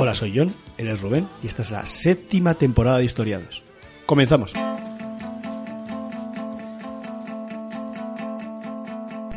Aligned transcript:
Hola, 0.00 0.14
soy 0.14 0.32
John, 0.34 0.54
él 0.76 0.86
es 0.86 1.00
Rubén 1.02 1.28
y 1.42 1.48
esta 1.48 1.62
es 1.62 1.72
la 1.72 1.84
séptima 1.86 2.54
temporada 2.54 2.98
de 2.98 3.04
Historiados. 3.04 3.64
Comenzamos. 4.06 4.54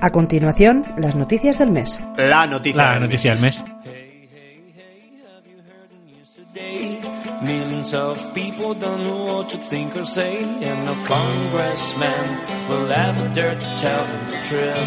A 0.02 0.10
continuación, 0.10 0.84
las 0.98 1.16
noticias 1.16 1.58
del 1.60 1.72
mes. 1.72 2.02
La 2.18 2.48
noticia. 2.48 2.84
La 2.94 3.00
noticia 3.00 3.32
del 3.32 3.40
mes. 3.42 3.64
Millions 7.44 7.94
of 7.94 8.18
people 8.34 8.74
don't 8.80 9.04
know 9.04 9.26
what 9.40 9.50
to 9.50 9.58
think 9.70 9.96
or 9.96 10.06
say, 10.06 10.38
and 10.44 10.86
no 10.86 10.94
congressman 11.08 12.38
will 12.70 12.92
ever 12.92 13.30
dare 13.34 13.56
to 13.56 13.66
tell 13.82 14.06
them 14.06 14.28
the 14.30 14.38
truth. 14.50 14.78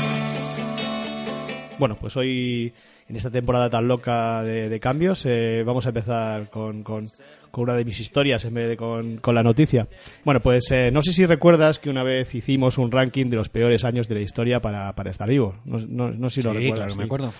Bueno, 1.78 1.96
pues 1.96 2.16
hoy, 2.16 2.73
en 3.09 3.16
esta 3.16 3.30
temporada 3.30 3.68
tan 3.70 3.88
loca 3.88 4.42
de, 4.45 4.68
de 4.68 4.80
cambios, 4.80 5.26
eh, 5.26 5.65
vamos 5.66 5.87
a 5.87 5.88
empezar 5.88 6.48
con, 6.51 6.84
con- 6.84 7.09
con 7.54 7.64
una 7.64 7.74
de 7.74 7.84
mis 7.86 7.98
historias 8.00 8.44
en 8.44 8.52
vez 8.52 8.68
de 8.68 8.76
con, 8.76 9.16
con 9.18 9.34
la 9.34 9.42
noticia. 9.42 9.88
Bueno, 10.24 10.40
pues 10.40 10.70
eh, 10.72 10.90
no 10.92 11.00
sé 11.00 11.12
si 11.12 11.24
recuerdas 11.24 11.78
que 11.78 11.88
una 11.88 12.02
vez 12.02 12.34
hicimos 12.34 12.76
un 12.76 12.90
ranking 12.92 13.26
de 13.30 13.36
los 13.36 13.48
peores 13.48 13.84
años 13.84 14.08
de 14.08 14.16
la 14.16 14.20
historia 14.20 14.60
para, 14.60 14.95
para 14.95 15.10
estar 15.10 15.28
vivo. 15.28 15.54
No, 15.64 15.79
no- 15.79 16.10
no 16.10 16.29
sé 16.30 16.42
si 16.42 16.46
lo 16.48 16.52
recuerdas. 16.52 16.79
claro, 16.87 16.96
me 16.96 17.02
sí. 17.02 17.06
acuerdo. 17.06 17.32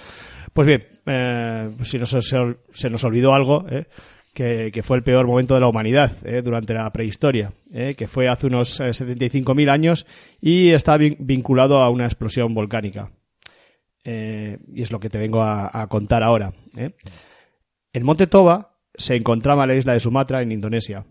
Pues 0.53 0.67
bien, 0.67 0.87
eh, 1.07 1.71
si 1.83 1.99
nos, 1.99 2.11
se, 2.11 2.57
se 2.73 2.89
nos 2.91 3.03
olvidó 3.05 3.35
algo, 3.35 3.67
eh, 3.69 3.87
que, 4.33 4.71
que 4.73 4.83
fue 4.83 4.97
el 4.97 5.03
peor 5.03 5.27
momento 5.27 5.55
de 5.55 5.61
la 5.61 5.69
humanidad 5.69 6.13
eh, 6.25 6.43
durante 6.43 6.75
la 6.75 6.93
prehistoria, 6.93 7.51
eh, 7.73 7.95
que 7.97 8.07
fue 8.09 8.29
hace 8.29 8.47
unos 8.47 8.79
eh, 8.81 8.85
75.000 8.91 9.69
años 9.71 10.07
y 10.41 10.71
está 10.71 10.97
vin- 10.97 11.17
vinculado 11.19 11.79
a 11.81 11.91
una 11.91 12.05
explosión 12.05 12.55
volcánica. 12.55 13.11
Eh, 14.05 14.59
y 14.73 14.83
es 14.83 14.93
lo 14.93 15.01
que 15.01 15.09
te 15.09 15.19
vengo 15.19 15.41
a, 15.43 15.71
a 15.83 15.87
contar 15.89 16.23
ahora. 16.23 16.53
eh. 16.77 16.91
El 17.93 18.05
monte 18.05 18.27
Toba 18.27 18.74
se 18.97 19.17
encontraba 19.17 19.65
en 19.65 19.69
la 19.69 19.77
isla 19.77 19.93
de 19.93 20.01
Sumatra, 20.01 20.43
en 20.43 20.53
Indonesia. 20.53 21.05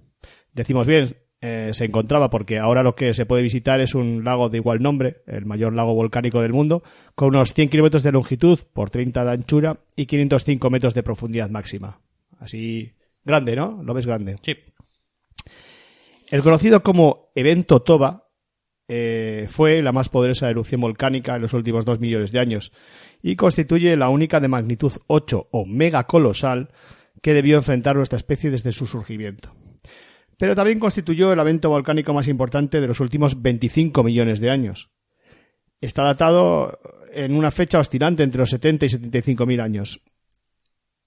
Decimos 0.53 0.88
bien, 0.88 1.16
eh, 1.42 1.72
se 1.73 1.86
encontraba 1.86 2.30
porque 2.30 2.58
ahora 2.58 2.84
lo 2.84 2.95
que 2.95 3.14
se 3.14 3.25
puede 3.25 3.44
visitar 3.44 3.81
es 3.81 3.95
un 3.95 4.23
lago 4.23 4.50
de 4.50 4.59
igual 4.59 4.81
nombre, 4.81 5.23
el 5.28 5.45
mayor 5.45 5.73
lago 5.73 5.94
volcánico 5.94 6.42
del 6.42 6.53
mundo, 6.53 6.84
con 7.16 7.30
unos 7.30 7.53
100 7.53 7.70
kilómetros 7.70 8.03
de 8.03 8.14
longitud 8.14 8.59
por 8.72 8.90
30 8.90 9.25
de 9.25 9.31
anchura 9.31 9.80
y 9.95 10.06
505 10.06 10.70
metros 10.70 10.94
de 10.94 11.03
profundidad 11.03 11.50
máxima. 11.50 12.00
Así, 12.40 12.94
grande, 13.25 13.56
¿no? 13.56 13.84
Lo 13.84 13.94
ves 13.94 14.06
grande. 14.06 14.38
Sí. 14.42 14.56
El 16.31 16.42
conocido 16.42 16.81
como 16.81 17.31
evento 17.36 17.81
Toba 17.81 18.30
eh, 18.88 19.45
fue 19.50 19.81
la 19.81 19.92
más 19.92 20.09
poderosa 20.09 20.50
erupción 20.50 20.81
volcánica 20.81 21.36
en 21.36 21.42
los 21.42 21.53
últimos 21.53 21.84
dos 21.84 22.00
millones 22.00 22.31
de 22.31 22.40
años 22.40 22.72
y 23.22 23.36
constituye 23.36 23.95
la 23.95 24.09
única 24.09 24.40
de 24.40 24.47
magnitud 24.47 24.92
8 25.08 25.50
o 25.52 25.66
mega 25.66 26.06
colosal 26.06 26.70
que 27.23 27.33
debió 27.33 27.55
enfrentar 27.55 27.95
nuestra 27.95 28.17
especie 28.17 28.52
desde 28.52 28.73
su 28.73 28.85
surgimiento. 28.85 29.55
Pero 30.38 30.55
también 30.55 30.77
constituyó 30.77 31.31
el 31.31 31.39
evento 31.39 31.69
volcánico 31.69 32.13
más 32.13 32.27
importante 32.27 32.81
de 32.81 32.88
los 32.88 32.99
últimos 32.99 33.41
25 33.41 34.03
millones 34.03 34.41
de 34.41 34.52
años. 34.52 34.91
Está 35.79 36.03
datado 36.03 36.79
en 37.13 37.33
una 37.33 37.49
fecha 37.49 37.79
oscilante 37.79 38.23
entre 38.23 38.39
los 38.39 38.49
70 38.49 38.85
y 38.85 38.89
75 38.89 39.45
mil 39.45 39.61
años. 39.61 40.01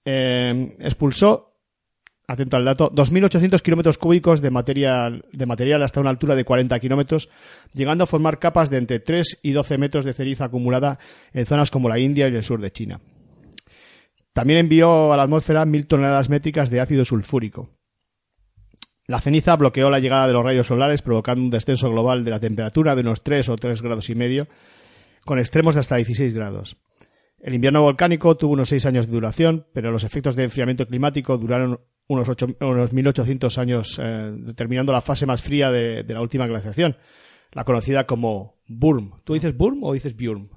Eh, 0.05 0.75
expulsó 0.79 1.53
atento 2.27 2.57
al 2.57 2.65
dato, 2.65 2.91
2.800 2.91 3.61
kilómetros 3.61 3.99
cúbicos 3.99 4.41
de 4.41 4.49
material, 4.49 5.23
de 5.31 5.45
material 5.45 5.83
hasta 5.83 6.01
una 6.01 6.09
altura 6.09 6.33
de 6.33 6.45
40 6.45 6.79
kilómetros, 6.79 7.29
llegando 7.73 8.05
a 8.05 8.07
formar 8.07 8.39
capas 8.39 8.71
de 8.71 8.77
entre 8.77 8.99
3 8.99 9.39
y 9.43 9.51
12 9.51 9.77
metros 9.77 10.03
de 10.03 10.13
ceniza 10.13 10.45
acumulada 10.45 10.97
en 11.31 11.45
zonas 11.45 11.69
como 11.69 11.89
la 11.89 11.99
India 11.99 12.27
y 12.27 12.35
el 12.35 12.43
sur 12.43 12.59
de 12.59 12.71
China. 12.71 12.99
También 14.37 14.59
envió 14.59 15.11
a 15.11 15.17
la 15.17 15.23
atmósfera 15.23 15.65
1.000 15.65 15.87
toneladas 15.87 16.29
métricas 16.29 16.69
de 16.69 16.79
ácido 16.79 17.03
sulfúrico. 17.03 17.71
La 19.07 19.19
ceniza 19.19 19.55
bloqueó 19.55 19.89
la 19.89 19.97
llegada 19.97 20.27
de 20.27 20.33
los 20.33 20.43
rayos 20.43 20.67
solares, 20.67 21.01
provocando 21.01 21.41
un 21.41 21.49
descenso 21.49 21.89
global 21.89 22.23
de 22.23 22.29
la 22.29 22.39
temperatura 22.39 22.93
de 22.93 23.01
unos 23.01 23.23
3 23.23 23.49
o 23.49 23.55
3 23.55 23.81
grados 23.81 24.11
y 24.11 24.13
medio, 24.13 24.47
con 25.25 25.39
extremos 25.39 25.73
de 25.73 25.79
hasta 25.79 25.95
16 25.95 26.35
grados. 26.35 26.77
El 27.39 27.55
invierno 27.55 27.81
volcánico 27.81 28.37
tuvo 28.37 28.53
unos 28.53 28.69
seis 28.69 28.85
años 28.85 29.07
de 29.07 29.13
duración, 29.13 29.65
pero 29.73 29.89
los 29.91 30.03
efectos 30.03 30.35
de 30.35 30.43
enfriamiento 30.43 30.85
climático 30.85 31.35
duraron 31.39 31.79
unos, 32.07 32.29
ocho- 32.29 32.55
unos 32.61 32.93
1800 32.93 33.57
años, 33.57 33.99
eh, 33.99 34.33
determinando 34.37 34.93
la 34.93 35.01
fase 35.01 35.25
más 35.25 35.41
fría 35.41 35.71
de, 35.71 36.03
la 36.07 36.21
última 36.21 36.45
glaciación, 36.45 36.95
la 37.53 37.63
conocida 37.63 38.05
como 38.05 38.59
Burm. 38.67 39.13
¿Tú 39.23 39.33
dices 39.33 39.57
Burm 39.57 39.83
o 39.83 39.93
dices 39.93 40.15
Bjorn? 40.15 40.51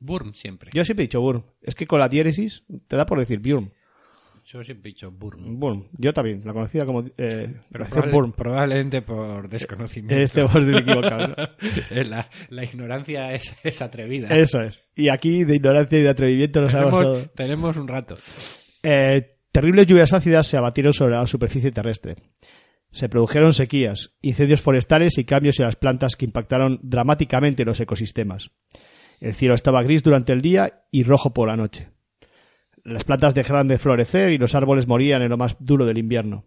Burm 0.00 0.34
siempre. 0.34 0.70
Yo 0.74 0.84
siempre 0.84 1.04
he 1.04 1.06
dicho 1.06 1.20
Burm. 1.20 1.44
Es 1.62 1.74
que 1.74 1.86
con 1.86 2.00
la 2.00 2.08
diéresis 2.08 2.64
te 2.88 2.96
da 2.96 3.06
por 3.06 3.18
decir 3.18 3.38
Bjorn. 3.40 3.70
Yo 4.46 4.64
siempre 4.64 4.90
he 4.90 4.94
dicho 4.94 5.12
Burm. 5.12 5.60
Burm. 5.60 5.86
Yo 5.92 6.12
también, 6.12 6.42
la 6.44 6.52
conocida 6.52 6.84
como 6.84 7.04
eh, 7.18 7.54
Pero 7.70 7.84
probable- 7.86 8.10
Burm. 8.12 8.32
probablemente 8.32 9.02
por 9.02 9.48
desconocimiento. 9.48 10.16
Este 10.20 10.42
vos 10.42 10.56
equivocado. 10.64 11.28
¿no? 11.28 12.02
la, 12.04 12.28
la 12.48 12.64
ignorancia 12.64 13.32
es, 13.34 13.54
es 13.62 13.80
atrevida. 13.82 14.28
Eso 14.28 14.60
es. 14.60 14.82
Y 14.96 15.08
aquí 15.08 15.44
de 15.44 15.56
ignorancia 15.56 15.98
y 15.98 16.02
de 16.02 16.08
atrevimiento 16.08 16.60
lo 16.62 16.68
sabemos 16.70 17.02
todo. 17.02 17.26
tenemos 17.36 17.76
un 17.76 17.86
rato. 17.86 18.16
Eh, 18.82 19.36
terribles 19.52 19.86
lluvias 19.86 20.12
ácidas 20.12 20.46
se 20.48 20.56
abatieron 20.56 20.92
sobre 20.92 21.14
la 21.14 21.26
superficie 21.26 21.70
terrestre. 21.70 22.16
Se 22.90 23.08
produjeron 23.08 23.52
sequías, 23.54 24.16
incendios 24.20 24.62
forestales 24.62 25.16
y 25.18 25.24
cambios 25.24 25.60
en 25.60 25.66
las 25.66 25.76
plantas 25.76 26.16
que 26.16 26.24
impactaron 26.24 26.80
dramáticamente 26.82 27.64
los 27.64 27.78
ecosistemas. 27.78 28.50
El 29.20 29.34
cielo 29.34 29.54
estaba 29.54 29.82
gris 29.82 30.02
durante 30.02 30.32
el 30.32 30.40
día 30.40 30.84
y 30.90 31.04
rojo 31.04 31.32
por 31.32 31.48
la 31.48 31.56
noche. 31.56 31.90
Las 32.82 33.04
plantas 33.04 33.34
dejaron 33.34 33.68
de 33.68 33.78
florecer 33.78 34.32
y 34.32 34.38
los 34.38 34.54
árboles 34.54 34.86
morían 34.88 35.20
en 35.22 35.28
lo 35.28 35.36
más 35.36 35.56
duro 35.60 35.84
del 35.86 35.98
invierno. 35.98 36.46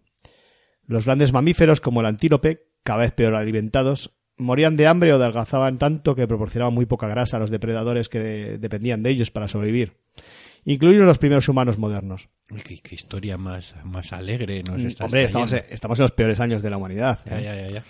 Los 0.86 1.04
grandes 1.06 1.32
mamíferos, 1.32 1.80
como 1.80 2.00
el 2.00 2.06
antílope, 2.06 2.66
cada 2.82 2.98
vez 3.00 3.12
peor 3.12 3.34
alimentados, 3.34 4.16
morían 4.36 4.76
de 4.76 4.88
hambre 4.88 5.12
o 5.12 5.16
adelgazaban 5.16 5.78
tanto 5.78 6.16
que 6.16 6.26
proporcionaban 6.26 6.74
muy 6.74 6.86
poca 6.86 7.06
grasa 7.06 7.36
a 7.36 7.40
los 7.40 7.50
depredadores 7.50 8.08
que 8.08 8.18
de- 8.18 8.58
dependían 8.58 9.02
de 9.04 9.10
ellos 9.10 9.30
para 9.30 9.46
sobrevivir, 9.46 9.92
incluidos 10.64 11.06
los 11.06 11.18
primeros 11.18 11.48
humanos 11.48 11.78
modernos. 11.78 12.28
Qué, 12.66 12.78
qué 12.80 12.96
historia 12.96 13.38
más, 13.38 13.76
más 13.84 14.12
alegre 14.12 14.62
nos 14.64 14.82
está 14.82 15.04
Mm, 15.04 15.06
Hombre, 15.06 15.24
estamos, 15.24 15.52
estamos 15.52 15.98
en 16.00 16.02
los 16.02 16.12
peores 16.12 16.40
años 16.40 16.62
de 16.62 16.70
la 16.70 16.76
humanidad. 16.76 17.20
Ya, 17.24 17.38
¿eh? 17.38 17.44
ya, 17.44 17.54
ya, 17.54 17.68
ya. 17.74 17.84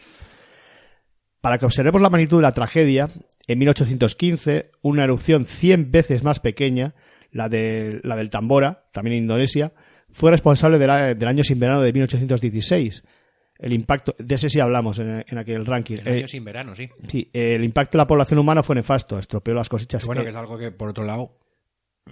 Para 1.45 1.59
que 1.59 1.67
observemos 1.67 2.01
la 2.01 2.09
magnitud 2.11 2.39
de 2.39 2.43
la 2.43 2.53
tragedia, 2.53 3.09
en 3.47 3.59
1815, 3.59 4.71
una 4.83 5.05
erupción 5.05 5.45
100 5.47 5.91
veces 5.93 6.25
más 6.25 6.41
pequeña, 6.41 6.95
la, 7.33 7.49
de, 7.51 8.01
la 8.03 8.17
del 8.17 8.31
Tambora, 8.31 8.85
también 8.93 9.17
en 9.19 9.23
Indonesia, 9.25 9.73
fue 10.11 10.31
responsable 10.31 10.79
de 10.79 10.87
la- 10.87 11.15
del 11.15 11.29
año 11.29 11.45
sin 11.45 11.59
verano 11.61 11.83
de 11.83 11.93
1816. 11.93 13.05
El 13.59 13.73
impacto, 13.73 14.15
de 14.19 14.35
ese 14.35 14.49
sí 14.49 14.59
hablamos 14.59 14.99
en, 14.99 15.25
en 15.29 15.39
aquel 15.39 15.67
ranking. 15.67 15.99
El 15.99 16.09
Eh, 16.09 16.19
año 16.21 16.29
sin 16.29 16.45
verano, 16.45 16.75
sí. 16.75 16.89
sí, 17.09 17.29
el 17.33 17.63
impacto 17.63 17.99
de 17.99 18.03
la 18.03 18.07
población 18.07 18.39
humana 18.39 18.63
fue 18.63 18.75
nefasto, 18.75 19.19
estropeó 19.19 19.53
las 19.55 19.69
cosechas. 19.69 20.07
Bueno, 20.07 20.23
Eh, 20.23 20.25
que 20.25 20.31
es 20.31 20.37
algo 20.37 20.57
que, 20.59 20.71
por 20.73 20.89
otro 20.89 21.05
lado, 21.05 21.37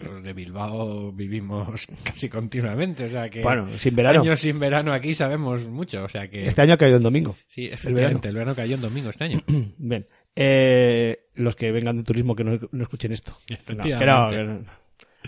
los 0.00 0.24
de 0.24 0.32
Bilbao 0.32 1.12
vivimos 1.12 1.86
casi 2.04 2.28
continuamente. 2.28 3.04
O 3.04 3.08
sea 3.08 3.28
que. 3.28 3.42
Bueno, 3.42 3.66
sin 3.68 3.94
verano. 3.94 4.22
Años 4.22 4.40
sin 4.40 4.58
verano 4.58 4.92
aquí 4.92 5.14
sabemos 5.14 5.66
mucho. 5.66 6.04
O 6.04 6.08
sea 6.08 6.28
que. 6.28 6.46
Este 6.46 6.62
año 6.62 6.74
ha 6.74 6.78
caído 6.78 6.96
en 6.96 7.02
domingo. 7.02 7.36
Sí, 7.46 7.66
efectivamente. 7.66 8.28
El 8.28 8.34
verano 8.34 8.54
cayó 8.54 8.74
en 8.74 8.80
domingo 8.80 9.10
este 9.10 9.24
año. 9.24 9.40
Bien. 9.78 10.06
Eh, 10.34 11.26
los 11.34 11.56
que 11.56 11.72
vengan 11.72 11.98
de 11.98 12.04
turismo 12.04 12.34
que 12.34 12.44
no, 12.44 12.58
no 12.70 12.82
escuchen 12.82 13.12
esto. 13.12 13.36
No, 13.50 13.82
que 13.82 14.06
no, 14.06 14.30
que 14.30 14.42
no. 14.42 14.82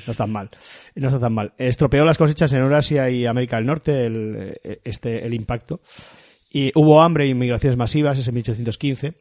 No 0.06 0.11
están 0.11 0.33
mal. 0.33 0.50
No 0.94 1.09
está 1.09 1.21
tan 1.21 1.33
mal. 1.33 1.53
Estropeó 1.56 2.05
las 2.05 2.19
cosechas 2.19 2.53
en 2.53 2.61
Eurasia 2.61 3.11
y 3.11 3.27
América 3.27 3.56
del 3.56 3.67
Norte 3.67 4.06
el, 4.06 4.59
eh, 4.65 4.81
este, 4.83 5.25
el 5.25 5.35
impacto. 5.35 5.81
Y 6.50 6.73
hubo 6.75 7.03
hambre 7.03 7.27
y 7.27 7.35
migraciones 7.35 7.77
masivas, 7.77 8.19
ese 8.19 8.33
1815. 8.33 9.15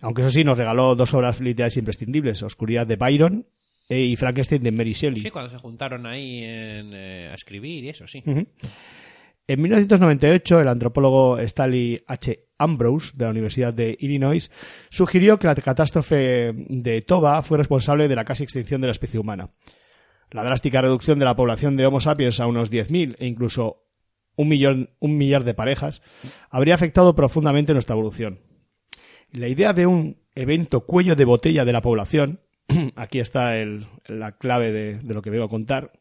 Aunque 0.00 0.22
eso 0.22 0.30
sí, 0.30 0.44
nos 0.44 0.56
regaló 0.56 0.94
dos 0.94 1.12
obras 1.14 1.40
literarias 1.40 1.76
imprescindibles. 1.76 2.42
Oscuridad 2.42 2.86
de 2.86 2.96
Byron 2.96 3.46
eh, 3.88 4.00
y 4.00 4.16
Frankenstein 4.16 4.62
de 4.62 4.72
Mary 4.72 4.92
Shelley. 4.92 5.20
Sí, 5.20 5.30
cuando 5.30 5.50
se 5.50 5.58
juntaron 5.58 6.06
ahí 6.06 6.42
en, 6.42 6.92
eh, 6.94 7.28
a 7.30 7.34
escribir 7.34 7.84
y 7.84 7.88
eso, 7.90 8.06
sí. 8.06 8.22
En 9.46 9.60
1998, 9.60 10.60
el 10.60 10.68
antropólogo 10.68 11.38
Stanley 11.38 12.02
H. 12.06 12.46
Ambrose, 12.56 13.12
de 13.14 13.24
la 13.26 13.30
Universidad 13.30 13.74
de 13.74 13.96
Illinois, 14.00 14.50
sugirió 14.88 15.38
que 15.38 15.46
la 15.46 15.54
catástrofe 15.54 16.54
de 16.54 17.02
Toba 17.02 17.42
fue 17.42 17.58
responsable 17.58 18.08
de 18.08 18.16
la 18.16 18.24
casi 18.24 18.42
extinción 18.42 18.80
de 18.80 18.86
la 18.86 18.92
especie 18.92 19.20
humana. 19.20 19.50
La 20.30 20.44
drástica 20.44 20.80
reducción 20.80 21.18
de 21.18 21.26
la 21.26 21.36
población 21.36 21.76
de 21.76 21.84
Homo 21.84 22.00
sapiens 22.00 22.40
a 22.40 22.46
unos 22.46 22.72
10.000 22.72 23.16
e 23.18 23.26
incluso 23.26 23.84
un, 24.36 24.48
millón, 24.48 24.90
un 24.98 25.16
millar 25.16 25.44
de 25.44 25.54
parejas 25.54 26.02
habría 26.50 26.74
afectado 26.74 27.14
profundamente 27.14 27.72
nuestra 27.72 27.94
evolución. 27.94 28.40
La 29.30 29.48
idea 29.48 29.72
de 29.72 29.86
un 29.86 30.22
evento 30.34 30.86
cuello 30.86 31.16
de 31.16 31.24
botella 31.24 31.64
de 31.64 31.72
la 31.72 31.82
población, 31.82 32.40
aquí 32.96 33.18
está 33.18 33.54
la 34.06 34.32
clave 34.32 34.72
de, 34.72 34.98
de 34.98 35.14
lo 35.14 35.22
que 35.22 35.30
vengo 35.30 35.44
a 35.44 35.48
contar, 35.48 35.92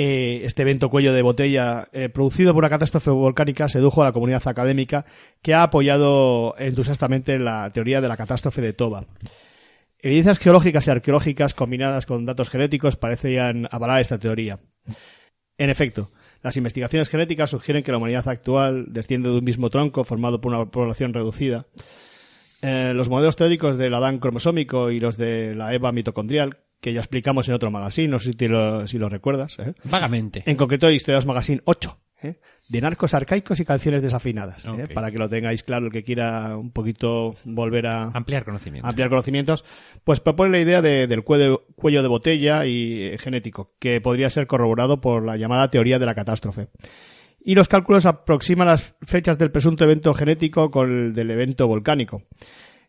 eh, 0.00 0.44
este 0.44 0.62
evento 0.62 0.90
cuello 0.90 1.12
de 1.12 1.22
botella 1.22 1.88
eh, 1.92 2.08
producido 2.08 2.54
por 2.54 2.62
una 2.62 2.68
catástrofe 2.68 3.10
volcánica 3.10 3.68
sedujo 3.68 4.00
a 4.00 4.04
la 4.04 4.12
comunidad 4.12 4.46
académica 4.46 5.04
que 5.42 5.54
ha 5.54 5.64
apoyado 5.64 6.54
entusiastamente 6.56 7.36
la 7.40 7.68
teoría 7.70 8.00
de 8.00 8.06
la 8.06 8.16
catástrofe 8.16 8.60
de 8.60 8.72
Toba. 8.72 9.06
Evidencias 9.98 10.38
geológicas 10.38 10.86
y 10.86 10.90
arqueológicas 10.92 11.52
combinadas 11.52 12.06
con 12.06 12.24
datos 12.24 12.48
genéticos 12.48 12.94
parecían 12.94 13.66
avalar 13.72 14.00
esta 14.00 14.20
teoría. 14.20 14.60
En 15.56 15.68
efecto, 15.68 16.12
las 16.42 16.56
investigaciones 16.56 17.08
genéticas 17.08 17.50
sugieren 17.50 17.82
que 17.82 17.90
la 17.90 17.98
humanidad 17.98 18.28
actual 18.28 18.92
desciende 18.92 19.30
de 19.30 19.38
un 19.38 19.44
mismo 19.44 19.68
tronco 19.68 20.04
formado 20.04 20.40
por 20.40 20.52
una 20.52 20.66
población 20.66 21.12
reducida. 21.12 21.66
Eh, 22.62 22.92
los 22.94 23.08
modelos 23.08 23.36
teóricos 23.36 23.76
del 23.78 23.94
Adán 23.94 24.18
cromosómico 24.18 24.90
y 24.90 24.98
los 25.00 25.16
de 25.16 25.54
la 25.54 25.72
Eva 25.74 25.92
mitocondrial, 25.92 26.58
que 26.80 26.92
ya 26.92 27.00
explicamos 27.00 27.48
en 27.48 27.54
otro 27.54 27.70
magazine, 27.70 28.08
no 28.08 28.18
sé 28.18 28.32
si, 28.38 28.48
lo, 28.48 28.86
si 28.86 28.98
lo 28.98 29.08
recuerdas, 29.08 29.58
¿eh? 29.58 29.74
Vagamente. 29.84 30.42
en 30.46 30.56
concreto 30.56 30.90
Historias 30.90 31.24
Magazine 31.26 31.60
8, 31.64 31.98
¿eh? 32.22 32.40
de 32.68 32.80
narcos 32.80 33.14
arcaicos 33.14 33.58
y 33.60 33.64
canciones 33.64 34.02
desafinadas, 34.02 34.64
¿eh? 34.64 34.86
Para 34.92 35.10
que 35.10 35.18
lo 35.18 35.28
tengáis 35.28 35.62
claro 35.62 35.86
el 35.86 35.92
que 35.92 36.02
quiera 36.04 36.56
un 36.56 36.70
poquito 36.72 37.34
volver 37.44 37.86
a 37.86 38.10
Ampliar 38.12 38.44
conocimiento. 38.44 38.86
ampliar 38.88 39.08
conocimientos, 39.08 39.64
pues 40.04 40.20
propone 40.20 40.50
la 40.50 40.60
idea 40.60 40.82
de- 40.82 41.06
del 41.06 41.22
cuello, 41.24 41.64
cuello 41.76 42.02
de 42.02 42.08
botella 42.08 42.66
y 42.66 43.16
genético, 43.18 43.72
que 43.78 44.00
podría 44.00 44.30
ser 44.30 44.46
corroborado 44.48 45.00
por 45.00 45.24
la 45.24 45.36
llamada 45.36 45.70
teoría 45.70 45.98
de 45.98 46.06
la 46.06 46.14
catástrofe. 46.14 46.68
Y 47.40 47.54
los 47.54 47.68
cálculos 47.68 48.04
aproximan 48.06 48.66
las 48.66 48.94
fechas 49.02 49.38
del 49.38 49.50
presunto 49.50 49.84
evento 49.84 50.12
genético 50.14 50.70
con 50.70 50.90
el 50.90 51.14
del 51.14 51.30
evento 51.30 51.66
volcánico. 51.66 52.22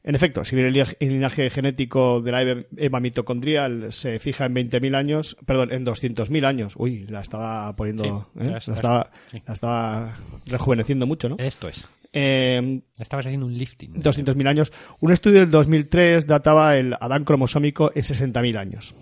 En 0.01 0.15
efecto, 0.15 0.45
si 0.45 0.55
bien 0.55 0.67
el 0.67 0.73
linaje- 0.73 1.49
genético 1.49 2.21
de 2.21 2.31
la 2.31 2.41
Eva 2.77 2.99
mitocondrial 3.01 3.91
se 3.91 4.19
fija 4.19 4.45
en 4.45 4.53
20.000 4.55 4.95
años, 4.95 5.37
perdón, 5.45 5.71
en 5.73 5.85
200.000 5.85 6.45
años, 6.45 6.73
uy, 6.77 7.05
la 7.07 7.19
estaba 7.19 7.75
poniendo, 7.75 8.29
Sí, 8.33 8.39
¿eh? 8.43 8.49
ya 8.49 8.57
está. 8.57 8.71
la, 8.71 8.75
estaba, 8.77 9.11
Sí. 9.31 9.43
la 9.45 9.53
estaba 9.53 10.13
rejuveneciendo 10.45 11.05
mucho, 11.05 11.27
¿no? 11.29 11.35
Esto 11.37 11.67
es. 11.67 11.87
Eh, 12.13 12.81
Estabas 12.97 13.25
haciendo 13.27 13.45
un 13.45 13.55
lifting. 13.57 13.93
200.000 14.01 14.47
años. 14.47 14.71
Un 15.01 15.11
estudio 15.11 15.41
del 15.41 15.51
2003 15.51 16.25
databa 16.25 16.77
el 16.77 16.95
Adán 16.99 17.23
cromosómico 17.25 17.91
en 17.93 18.01
60.000 18.01 18.57
años. 18.57 18.95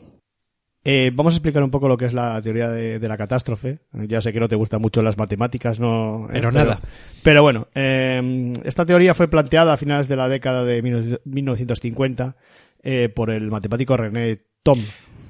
Eh, 0.90 1.12
vamos 1.14 1.34
a 1.34 1.36
explicar 1.36 1.62
un 1.64 1.70
poco 1.70 1.90
lo 1.90 1.98
que 1.98 2.06
es 2.06 2.14
la 2.14 2.42
teoría 2.42 2.70
de, 2.70 2.98
de 2.98 3.08
la 3.10 3.18
catástrofe. 3.18 3.80
Ya 4.08 4.22
sé 4.22 4.32
que 4.32 4.40
no 4.40 4.48
te 4.48 4.56
gustan 4.56 4.82
mucho 4.82 5.02
las 5.02 5.18
matemáticas, 5.18 5.82
no. 5.82 6.28
eh, 6.28 6.30
Pero 6.32 6.50
nada. 6.50 6.80
Pero 7.24 7.42
bueno, 7.44 7.68
eh, 7.76 8.54
esta 8.64 8.86
teoría 8.86 9.14
fue 9.14 9.28
planteada 9.28 9.74
a 9.74 9.78
finales 9.78 10.08
de 10.08 10.16
la 10.16 10.30
década 10.30 10.64
de 10.64 10.82
1950 11.26 12.38
eh, 12.84 13.10
por 13.14 13.32
el 13.32 13.52
matemático 13.52 13.98
René 13.98 14.40
Thom. 14.64 14.80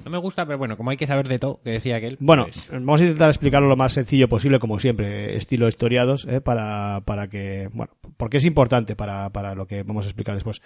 No 0.08 0.12
me 0.12 0.22
gusta, 0.22 0.46
pero 0.46 0.56
bueno, 0.56 0.78
como 0.78 0.88
hay 0.88 0.96
que 0.96 1.06
saber 1.06 1.28
de 1.28 1.38
todo, 1.38 1.60
que 1.62 1.68
decía 1.68 1.96
aquel. 1.96 2.16
Bueno, 2.18 2.44
pues, 2.44 2.70
vamos 2.70 3.02
a 3.02 3.04
intentar 3.04 3.28
explicarlo 3.28 3.68
lo 3.68 3.76
más 3.76 3.92
sencillo 3.92 4.26
posible, 4.26 4.58
como 4.58 4.78
siempre, 4.78 5.36
estilo 5.36 5.68
historiados, 5.68 6.26
¿eh? 6.26 6.40
para, 6.40 7.02
para 7.04 7.28
que, 7.28 7.68
bueno, 7.74 7.92
porque 8.16 8.38
es 8.38 8.46
importante 8.46 8.96
para, 8.96 9.28
para 9.28 9.54
lo 9.54 9.66
que 9.66 9.82
vamos 9.82 10.06
a 10.06 10.08
explicar 10.08 10.34
después. 10.34 10.62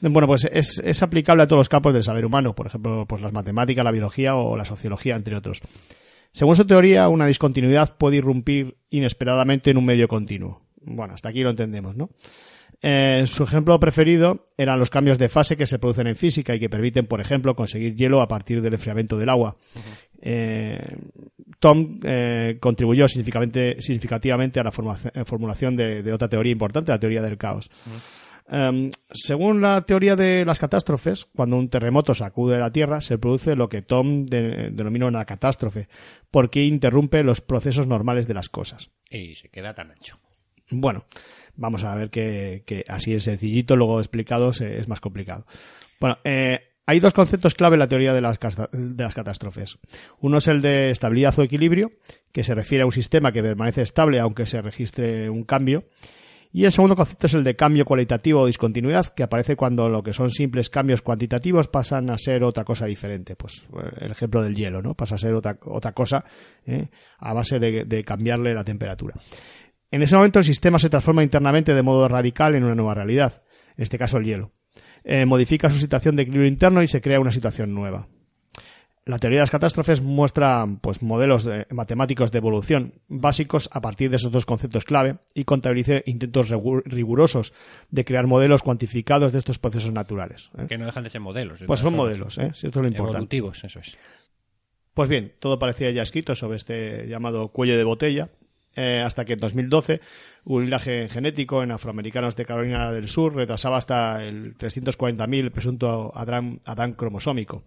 Bueno, 0.00 0.26
pues 0.26 0.48
es, 0.50 0.78
es 0.78 1.02
aplicable 1.02 1.42
a 1.42 1.46
todos 1.46 1.60
los 1.60 1.68
campos 1.68 1.92
del 1.92 2.02
saber 2.02 2.24
humano, 2.24 2.54
por 2.54 2.66
ejemplo, 2.66 3.04
pues 3.06 3.20
las 3.20 3.34
matemáticas, 3.34 3.84
la 3.84 3.92
biología 3.92 4.36
o 4.36 4.56
la 4.56 4.64
sociología, 4.64 5.16
entre 5.16 5.36
otros. 5.36 5.60
Según 6.32 6.56
su 6.56 6.66
teoría, 6.66 7.08
una 7.08 7.26
discontinuidad 7.26 7.94
puede 7.98 8.16
irrumpir 8.16 8.78
inesperadamente 8.88 9.70
en 9.70 9.76
un 9.76 9.84
medio 9.84 10.08
continuo. 10.08 10.62
Bueno, 10.80 11.12
hasta 11.12 11.28
aquí 11.28 11.42
lo 11.42 11.50
entendemos, 11.50 11.94
¿no? 11.94 12.08
Eh, 12.80 13.24
su 13.26 13.42
ejemplo 13.42 13.78
preferido 13.80 14.44
eran 14.56 14.78
los 14.78 14.88
cambios 14.88 15.18
de 15.18 15.28
fase 15.28 15.56
que 15.56 15.66
se 15.66 15.78
producen 15.80 16.06
en 16.06 16.16
física 16.16 16.54
y 16.54 16.60
que 16.60 16.68
permiten, 16.70 17.06
por 17.06 17.20
ejemplo, 17.20 17.56
conseguir 17.56 17.96
hielo 17.96 18.20
a 18.20 18.28
partir 18.28 18.62
del 18.62 18.74
enfriamiento 18.74 19.18
del 19.18 19.28
agua. 19.30 19.56
Eh, 20.20 20.78
Tom 21.58 21.98
eh, 22.04 22.56
contribuyó 22.60 23.08
significativamente, 23.08 24.60
a 24.60 24.64
la 24.64 24.72
formulación 25.24 25.76
de, 25.76 26.02
de 26.02 26.12
otra 26.12 26.28
teoría 26.28 26.52
importante, 26.52 26.92
la 26.92 27.00
teoría 27.00 27.22
del 27.22 27.36
caos. 27.36 27.70
Um, 28.50 28.90
según 29.12 29.60
la 29.60 29.82
teoría 29.82 30.16
de 30.16 30.44
las 30.46 30.58
catástrofes, 30.58 31.26
cuando 31.26 31.56
un 31.58 31.68
terremoto 31.68 32.14
sacude 32.14 32.58
la 32.58 32.72
Tierra, 32.72 33.02
se 33.02 33.18
produce 33.18 33.54
lo 33.56 33.68
que 33.68 33.82
Tom 33.82 34.24
de- 34.24 34.70
denomina 34.70 35.04
una 35.06 35.26
catástrofe, 35.26 35.88
porque 36.30 36.64
interrumpe 36.64 37.22
los 37.24 37.42
procesos 37.42 37.86
normales 37.86 38.26
de 38.26 38.32
las 38.34 38.48
cosas. 38.48 38.90
Y 39.10 39.34
se 39.34 39.50
queda 39.50 39.74
tan 39.74 39.90
ancho. 39.90 40.18
Bueno, 40.70 41.04
vamos 41.58 41.84
a 41.84 41.94
ver 41.94 42.08
que, 42.08 42.62
así 42.88 43.12
es 43.12 43.24
sencillito, 43.24 43.76
luego 43.76 43.98
explicado 44.00 44.54
se- 44.54 44.78
es 44.78 44.88
más 44.88 45.00
complicado. 45.00 45.44
Bueno, 46.00 46.16
eh, 46.24 46.60
hay 46.86 47.00
dos 47.00 47.12
conceptos 47.12 47.54
clave 47.54 47.74
en 47.74 47.80
la 47.80 47.86
teoría 47.88 48.14
de 48.14 48.22
las, 48.22 48.38
de 48.40 49.04
las 49.04 49.14
catástrofes. 49.14 49.76
Uno 50.20 50.38
es 50.38 50.48
el 50.48 50.62
de 50.62 50.90
estabilidad 50.90 51.38
o 51.38 51.42
equilibrio, 51.42 51.90
que 52.32 52.42
se 52.42 52.54
refiere 52.54 52.82
a 52.84 52.86
un 52.86 52.92
sistema 52.92 53.32
que 53.32 53.42
permanece 53.42 53.82
estable 53.82 54.18
aunque 54.20 54.46
se 54.46 54.62
registre 54.62 55.28
un 55.28 55.44
cambio. 55.44 55.84
Y 56.50 56.64
el 56.64 56.72
segundo 56.72 56.96
concepto 56.96 57.26
es 57.26 57.34
el 57.34 57.44
de 57.44 57.56
cambio 57.56 57.84
cualitativo 57.84 58.40
o 58.40 58.46
discontinuidad, 58.46 59.08
que 59.14 59.22
aparece 59.22 59.54
cuando 59.54 59.90
lo 59.90 60.02
que 60.02 60.14
son 60.14 60.30
simples 60.30 60.70
cambios 60.70 61.02
cuantitativos 61.02 61.68
pasan 61.68 62.08
a 62.08 62.16
ser 62.16 62.42
otra 62.42 62.64
cosa 62.64 62.86
diferente. 62.86 63.36
Pues 63.36 63.68
eh, 63.74 63.90
el 64.06 64.12
ejemplo 64.12 64.42
del 64.42 64.54
hielo, 64.54 64.80
¿no? 64.80 64.94
Pasa 64.94 65.16
a 65.16 65.18
ser 65.18 65.34
otra, 65.34 65.58
otra 65.66 65.92
cosa 65.92 66.24
¿eh? 66.64 66.88
a 67.18 67.34
base 67.34 67.58
de 67.58 68.02
cambiarle 68.02 68.54
la 68.54 68.64
temperatura. 68.64 69.14
En 69.90 70.02
ese 70.02 70.16
momento 70.16 70.38
el 70.38 70.44
sistema 70.44 70.78
se 70.78 70.90
transforma 70.90 71.22
internamente 71.22 71.74
de 71.74 71.82
modo 71.82 72.08
radical 72.08 72.54
en 72.54 72.64
una 72.64 72.74
nueva 72.74 72.94
realidad, 72.94 73.42
en 73.76 73.82
este 73.82 73.98
caso 73.98 74.18
el 74.18 74.24
hielo. 74.24 74.52
Eh, 75.04 75.24
modifica 75.24 75.70
su 75.70 75.78
situación 75.78 76.16
de 76.16 76.22
equilibrio 76.24 76.48
interno 76.48 76.82
y 76.82 76.88
se 76.88 77.00
crea 77.00 77.20
una 77.20 77.30
situación 77.30 77.74
nueva. 77.74 78.08
La 79.06 79.18
teoría 79.18 79.38
de 79.38 79.42
las 79.44 79.50
catástrofes 79.50 80.02
muestra 80.02 80.66
pues, 80.82 81.00
modelos 81.02 81.44
de- 81.44 81.66
matemáticos 81.70 82.30
de 82.30 82.36
evolución 82.38 82.92
básicos 83.08 83.70
a 83.72 83.80
partir 83.80 84.10
de 84.10 84.16
esos 84.16 84.30
dos 84.30 84.44
conceptos 84.44 84.84
clave 84.84 85.16
y 85.32 85.44
contabiliza 85.44 86.02
intentos 86.04 86.50
rigurosos 86.84 87.54
de 87.90 88.04
crear 88.04 88.26
modelos 88.26 88.62
cuantificados 88.62 89.32
de 89.32 89.38
estos 89.38 89.58
procesos 89.58 89.92
naturales. 89.92 90.50
¿eh? 90.58 90.66
Que 90.68 90.76
no 90.76 90.84
dejan 90.84 91.04
de 91.04 91.08
ser 91.10 91.22
modelos. 91.22 91.60
de 91.60 91.66
Pues 91.66 91.80
son 91.80 91.94
modelos, 91.96 92.36
¿eh? 92.36 92.48
Esto 92.52 92.66
es 92.66 92.76
lo 92.76 92.82
importante. 92.86 93.16
Evolutivos, 93.16 93.64
eso 93.64 93.78
es. 93.78 93.96
Pues 94.92 95.08
bien, 95.08 95.32
todo 95.38 95.58
parecía 95.58 95.90
ya 95.90 96.02
escrito 96.02 96.34
sobre 96.34 96.56
este 96.58 97.06
llamado 97.08 97.48
cuello 97.48 97.78
de 97.78 97.84
botella, 97.84 98.28
eh, 98.74 99.02
hasta 99.04 99.24
que 99.24 99.34
en 99.34 99.38
2012 99.38 100.00
un 100.44 100.64
linaje 100.64 101.08
genético 101.08 101.62
en 101.62 101.72
afroamericanos 101.72 102.36
de 102.36 102.44
Carolina 102.44 102.92
del 102.92 103.08
Sur 103.08 103.34
retrasaba 103.34 103.76
hasta 103.76 104.24
el 104.24 104.56
340.000 104.56 105.38
el 105.38 105.52
presunto 105.52 106.12
Adán, 106.14 106.60
Adán 106.64 106.92
cromosómico. 106.92 107.64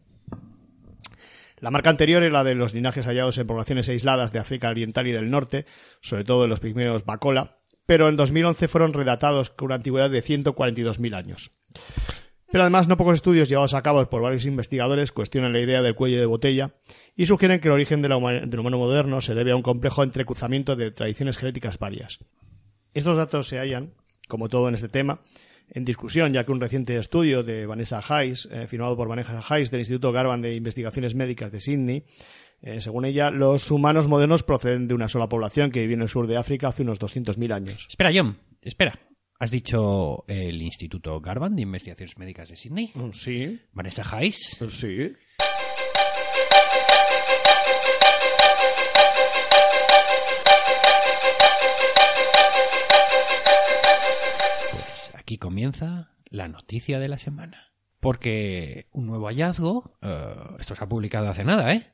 La 1.58 1.70
marca 1.70 1.92
anterior 1.92 2.24
era 2.24 2.34
la 2.34 2.44
de 2.44 2.56
los 2.56 2.74
linajes 2.74 3.06
hallados 3.06 3.38
en 3.38 3.46
poblaciones 3.46 3.88
aisladas 3.88 4.32
de 4.32 4.40
África 4.40 4.70
Oriental 4.70 5.06
y 5.06 5.12
del 5.12 5.30
Norte, 5.30 5.66
sobre 6.02 6.24
todo 6.24 6.46
en 6.46 6.50
los 6.50 6.60
primeros 6.60 7.06
Bacola, 7.06 7.60
pero 7.86 8.10
en 8.10 8.18
2011 8.18 8.68
fueron 8.68 8.94
redatados 8.94 9.52
con 9.52 9.68
una 9.68 9.76
antigüedad 9.76 10.10
de 10.10 10.24
142.000 10.24 11.16
años. 11.16 11.52
Pero 12.52 12.64
además, 12.64 12.88
no 12.90 12.98
pocos 12.98 13.16
estudios 13.16 13.48
llevados 13.48 13.74
a 13.74 13.82
cabo 13.82 14.08
por 14.10 14.22
varios 14.22 14.46
investigadores 14.46 15.14
cuestionan 15.14 15.54
la 15.54 15.62
idea 15.62 15.82
del 15.82 15.96
cuello 15.96 16.20
de 16.20 16.26
botella 16.26 16.76
y 17.16 17.26
sugieren 17.26 17.62
que 17.62 17.70
el 17.70 17.74
origen 17.74 18.02
del 18.02 18.12
humano 18.12 18.78
moderno 18.78 19.22
se 19.22 19.36
debe 19.36 19.52
a 19.52 19.56
un 19.56 19.62
complejo 19.62 20.04
entrecruzamiento 20.04 20.76
de 20.76 20.92
tradiciones 20.92 21.38
genéticas 21.38 21.80
varias. 21.80 22.20
Estos 22.94 23.16
datos 23.16 23.48
se 23.48 23.58
hallan, 23.58 23.94
como 24.28 24.50
todo 24.50 24.68
en 24.68 24.76
este 24.76 24.90
tema, 24.90 25.22
en 25.74 25.86
discusión, 25.86 26.34
ya 26.34 26.44
que 26.44 26.52
un 26.52 26.60
reciente 26.60 26.98
estudio 26.98 27.44
de 27.44 27.66
Vanessa 27.66 28.02
Hayes, 28.06 28.50
eh, 28.52 28.68
firmado 28.68 28.98
por 28.98 29.08
Vanessa 29.08 29.42
Hayes 29.48 29.72
del 29.72 29.80
Instituto 29.80 30.12
Garvan 30.12 30.42
de 30.42 30.54
Investigaciones 30.54 31.16
Médicas 31.16 31.54
de 31.54 31.62
Sydney, 31.62 32.04
eh, 32.62 32.82
según 32.82 33.06
ella, 33.06 33.32
los 33.32 33.72
humanos 33.72 34.10
modernos 34.10 34.44
proceden 34.44 34.90
de 34.90 34.94
una 34.94 35.08
sola 35.08 35.30
población 35.30 35.72
que 35.72 35.80
vivió 35.80 35.96
en 35.96 36.02
el 36.02 36.10
sur 36.10 36.28
de 36.28 36.36
África 36.36 36.68
hace 36.68 36.84
unos 36.84 37.00
200.000 37.00 37.54
años. 37.54 37.88
Espera, 37.90 38.12
John, 38.14 38.38
espera. 38.62 39.00
¿Has 39.42 39.50
dicho 39.50 40.24
el 40.28 40.62
Instituto 40.62 41.20
Garvan 41.20 41.56
de 41.56 41.64
Investigaciones 41.64 42.16
Médicas 42.16 42.50
de 42.50 42.56
Sydney? 42.56 42.92
Mm, 42.94 43.10
Sí, 43.12 43.60
¿Vanessa 43.74 44.04
Hayes? 44.16 44.60
sí. 44.70 45.16
Pues 54.72 55.12
aquí 55.16 55.38
comienza 55.38 56.12
la 56.30 56.48
noticia 56.48 57.00
de 57.00 57.10
la 57.10 57.18
semana. 57.18 57.72
Porque 58.00 58.88
un 58.92 59.06
nuevo 59.08 59.28
hallazgo, 59.28 59.98
eh, 60.02 60.36
esto 60.60 60.76
se 60.76 60.84
ha 60.84 60.90
publicado 60.90 61.30
hace 61.30 61.44
nada, 61.44 61.74
¿eh? 61.74 61.92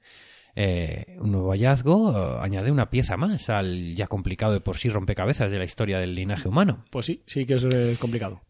Eh, 0.59 1.17
un 1.19 1.31
nuevo 1.33 1.51
hallazgo 1.51 2.11
eh, 2.17 2.39
añade 2.41 2.71
una 2.71 2.89
pieza 2.89 3.15
más 3.15 3.47
al 3.51 3.93
ya 3.93 4.07
complicado 4.07 4.53
de 4.53 4.59
por 4.59 4.77
sí 4.77 4.89
rompecabezas 4.89 5.51
de 5.51 5.59
la 5.59 5.65
historia 5.65 5.99
del 5.99 6.15
linaje 6.15 6.49
humano. 6.49 6.83
Pues 6.89 7.05
sí, 7.05 7.21
sí 7.27 7.45
que 7.45 7.53
es 7.53 7.65
eh, 7.65 7.95
complicado. 7.99 8.41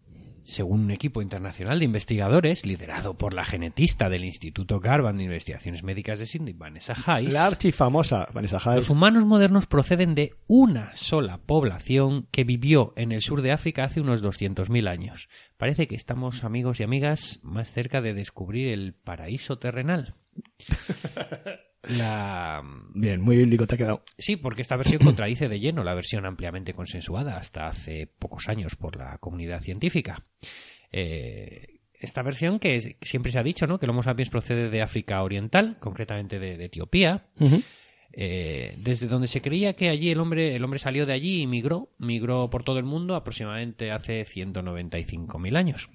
Según 0.45 0.85
un 0.85 0.91
equipo 0.91 1.21
internacional 1.21 1.79
de 1.79 1.83
investigadores 1.83 2.65
liderado 2.65 3.17
por 3.17 3.33
la 3.33 3.43
genetista 3.43 4.07
del 4.07 4.23
Instituto 4.23 4.79
Garvan 4.79 5.17
de 5.17 5.25
Investigaciones 5.25 5.83
Médicas 5.83 6.19
de 6.19 6.27
Sydney, 6.27 6.53
Vanessa 6.53 6.95
Hayes, 7.05 7.33
La 7.33 7.45
archifamosa 7.45 8.29
Vanessa 8.33 8.55
los 8.55 8.67
Hayes. 8.67 8.89
humanos 8.89 9.25
modernos 9.25 9.65
proceden 9.65 10.15
de 10.15 10.31
una 10.47 10.95
sola 10.95 11.39
población 11.39 12.29
que 12.31 12.45
vivió 12.45 12.93
en 12.95 13.11
el 13.11 13.19
sur 13.19 13.41
de 13.41 13.51
África 13.51 13.83
hace 13.83 13.99
unos 13.99 14.23
200.000 14.23 14.87
años. 14.87 15.27
Parece 15.57 15.89
que 15.89 15.95
estamos, 15.95 16.45
amigos 16.45 16.79
y 16.79 16.83
amigas, 16.83 17.41
más 17.43 17.73
cerca 17.73 17.99
de 17.99 18.13
descubrir 18.13 18.69
el 18.69 18.93
paraíso 18.93 19.59
terrenal. 19.59 20.15
La... 21.97 22.61
Bien, 22.93 23.21
muy 23.21 23.37
bíblico 23.37 23.67
te 23.67 23.75
ha 23.75 23.77
quedado. 23.77 24.03
Sí, 24.17 24.35
porque 24.35 24.61
esta 24.61 24.75
versión 24.75 25.01
contradice 25.03 25.47
de 25.47 25.59
lleno 25.59 25.83
la 25.83 25.93
versión 25.93 26.25
ampliamente 26.25 26.73
consensuada 26.73 27.37
hasta 27.37 27.67
hace 27.67 28.07
pocos 28.07 28.49
años 28.49 28.75
por 28.75 28.95
la 28.97 29.17
comunidad 29.19 29.61
científica. 29.61 30.25
Eh, 30.91 31.79
esta 31.99 32.21
versión 32.23 32.59
que 32.59 32.75
es- 32.75 32.95
siempre 33.01 33.31
se 33.31 33.39
ha 33.39 33.43
dicho, 33.43 33.67
¿no? 33.67 33.79
Que 33.79 33.85
el 33.85 33.89
Homo 33.91 34.03
sapiens 34.03 34.29
procede 34.29 34.69
de 34.69 34.81
África 34.81 35.21
Oriental, 35.23 35.77
concretamente 35.79 36.39
de, 36.39 36.57
de 36.57 36.65
Etiopía, 36.65 37.27
eh, 38.13 38.75
desde 38.79 39.07
donde 39.07 39.27
se 39.27 39.41
creía 39.41 39.73
que 39.73 39.89
allí 39.89 40.09
el 40.09 40.19
hombre, 40.19 40.55
el 40.55 40.63
hombre 40.63 40.79
salió 40.79 41.05
de 41.05 41.13
allí 41.13 41.41
y 41.41 41.47
migró, 41.47 41.89
migró 41.97 42.49
por 42.49 42.63
todo 42.63 42.79
el 42.79 42.85
mundo 42.85 43.15
aproximadamente 43.15 43.91
hace 43.91 44.25
195.000 44.25 45.55
años. 45.55 45.89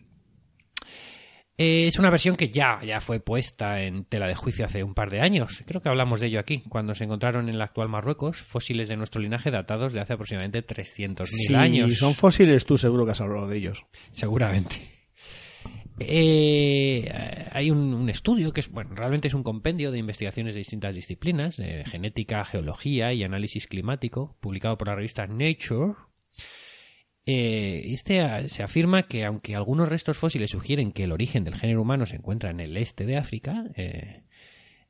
Eh, 1.63 1.87
es 1.87 1.97
una 2.01 2.11
versión 2.11 2.35
que 2.35 2.49
ya, 2.49 2.81
ya 2.85 3.01
fue 3.01 3.21
puesta 3.21 3.83
en 3.83 4.05
tela 4.05 4.27
de 4.27 4.35
juicio 4.35 4.65
hace 4.67 4.83
un 4.83 4.95
par 4.95 5.11
de 5.11 5.21
años. 5.21 5.63
Creo 5.65 5.81
que 5.81 5.89
hablamos 5.89 6.19
de 6.19 6.27
ello 6.27 6.41
aquí, 6.41 6.65
cuando 6.69 6.93
se 6.97 7.05
encontraron 7.05 7.49
en 7.49 7.55
el 7.55 7.63
actual 7.63 7.89
Marruecos 7.89 8.39
fósiles 8.39 8.89
de 8.89 8.97
nuestro 8.97 9.21
linaje 9.21 9.53
datados 9.53 9.93
de 9.93 10.01
hace 10.01 10.15
aproximadamente 10.15 10.67
300.000 10.67 11.25
Si 11.25 11.55
años. 11.55 11.97
son 11.97 12.17
fósiles, 12.17 12.67
tú 12.67 12.77
seguro 12.77 13.05
que 13.05 13.13
has 13.13 13.21
hablado 13.21 13.47
de 13.47 13.59
ellos. 13.59 13.87
Seguramente. 14.11 14.75
Eh, 16.01 17.09
hay 17.53 17.71
un, 17.71 17.95
un 17.95 18.09
estudio 18.11 18.53
que 18.53 18.59
es, 18.59 18.69
bueno, 18.69 18.97
realmente 18.97 19.29
es 19.29 19.35
un 19.35 19.45
compendio 19.45 19.93
de 19.93 19.99
investigaciones 19.99 20.55
de 20.55 20.59
distintas 20.59 20.97
disciplinas, 20.97 21.59
de 21.59 21.85
genética, 21.85 22.45
geología 22.45 23.13
y 23.13 23.23
análisis 23.23 23.69
climático, 23.69 24.37
publicado 24.41 24.77
por 24.77 24.89
la 24.89 24.97
revista 24.97 25.29
Nature. 25.29 25.95
Eh, 27.25 27.83
este 27.93 28.21
ah, 28.21 28.49
se 28.49 28.63
afirma 28.63 29.05
que 29.05 29.25
aunque 29.25 29.55
algunos 29.55 29.89
restos 29.89 30.19
fósiles 30.19 30.51
sugieren 30.51 30.91
que 30.91 31.05
el 31.05 31.13
origen 31.13 31.45
del 31.45 31.55
género 31.55 31.83
humano 31.83 32.05
se 32.07 32.17
encuentra 32.17 32.51
en 32.51 32.61
el 32.61 32.77
este 32.77 33.07
de 33.07 33.17
África, 33.17 33.65
eh, 33.77 34.25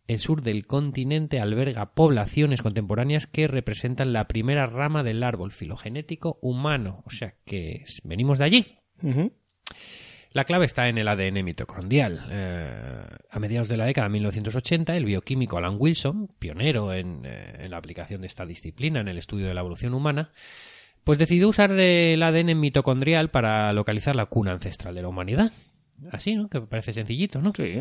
el 0.08 0.18
sur 0.18 0.42
del 0.42 0.66
continente 0.66 1.40
alberga 1.40 1.94
poblaciones 1.94 2.62
contemporáneas 2.62 3.26
que 3.26 3.48
representan 3.48 4.12
la 4.12 4.28
primera 4.28 4.66
rama 4.66 5.02
del 5.02 5.22
árbol 5.22 5.52
filogenético 5.52 6.38
humano. 6.42 7.02
O 7.06 7.10
sea 7.10 7.34
que 7.44 7.84
venimos 8.02 8.38
de 8.38 8.44
allí. 8.44 8.78
La 10.32 10.44
clave 10.44 10.64
está 10.64 10.88
en 10.88 10.96
el 10.96 11.08
ADN 11.08 11.44
mitocondrial. 11.44 12.26
Eh, 12.30 13.04
a 13.30 13.38
mediados 13.38 13.68
de 13.68 13.76
la 13.76 13.84
década 13.84 14.08
de 14.08 14.14
1980, 14.14 14.96
el 14.96 15.04
bioquímico 15.04 15.58
Alan 15.58 15.76
Wilson, 15.78 16.28
pionero 16.38 16.94
en, 16.94 17.22
eh, 17.24 17.56
en 17.58 17.70
la 17.70 17.76
aplicación 17.76 18.22
de 18.22 18.28
esta 18.28 18.46
disciplina 18.46 19.00
en 19.00 19.08
el 19.08 19.18
estudio 19.18 19.46
de 19.46 19.54
la 19.54 19.60
evolución 19.60 19.92
humana, 19.92 20.32
pues 21.04 21.18
decidió 21.18 21.48
usar 21.48 21.72
el 21.72 22.22
ADN 22.22 22.58
mitocondrial 22.58 23.30
para 23.30 23.72
localizar 23.72 24.16
la 24.16 24.26
cuna 24.26 24.52
ancestral 24.52 24.94
de 24.94 25.02
la 25.02 25.08
humanidad. 25.08 25.52
Así, 26.10 26.34
¿no? 26.34 26.48
Que 26.48 26.60
parece 26.60 26.92
sencillito, 26.92 27.40
¿no? 27.40 27.52
Sí. 27.54 27.80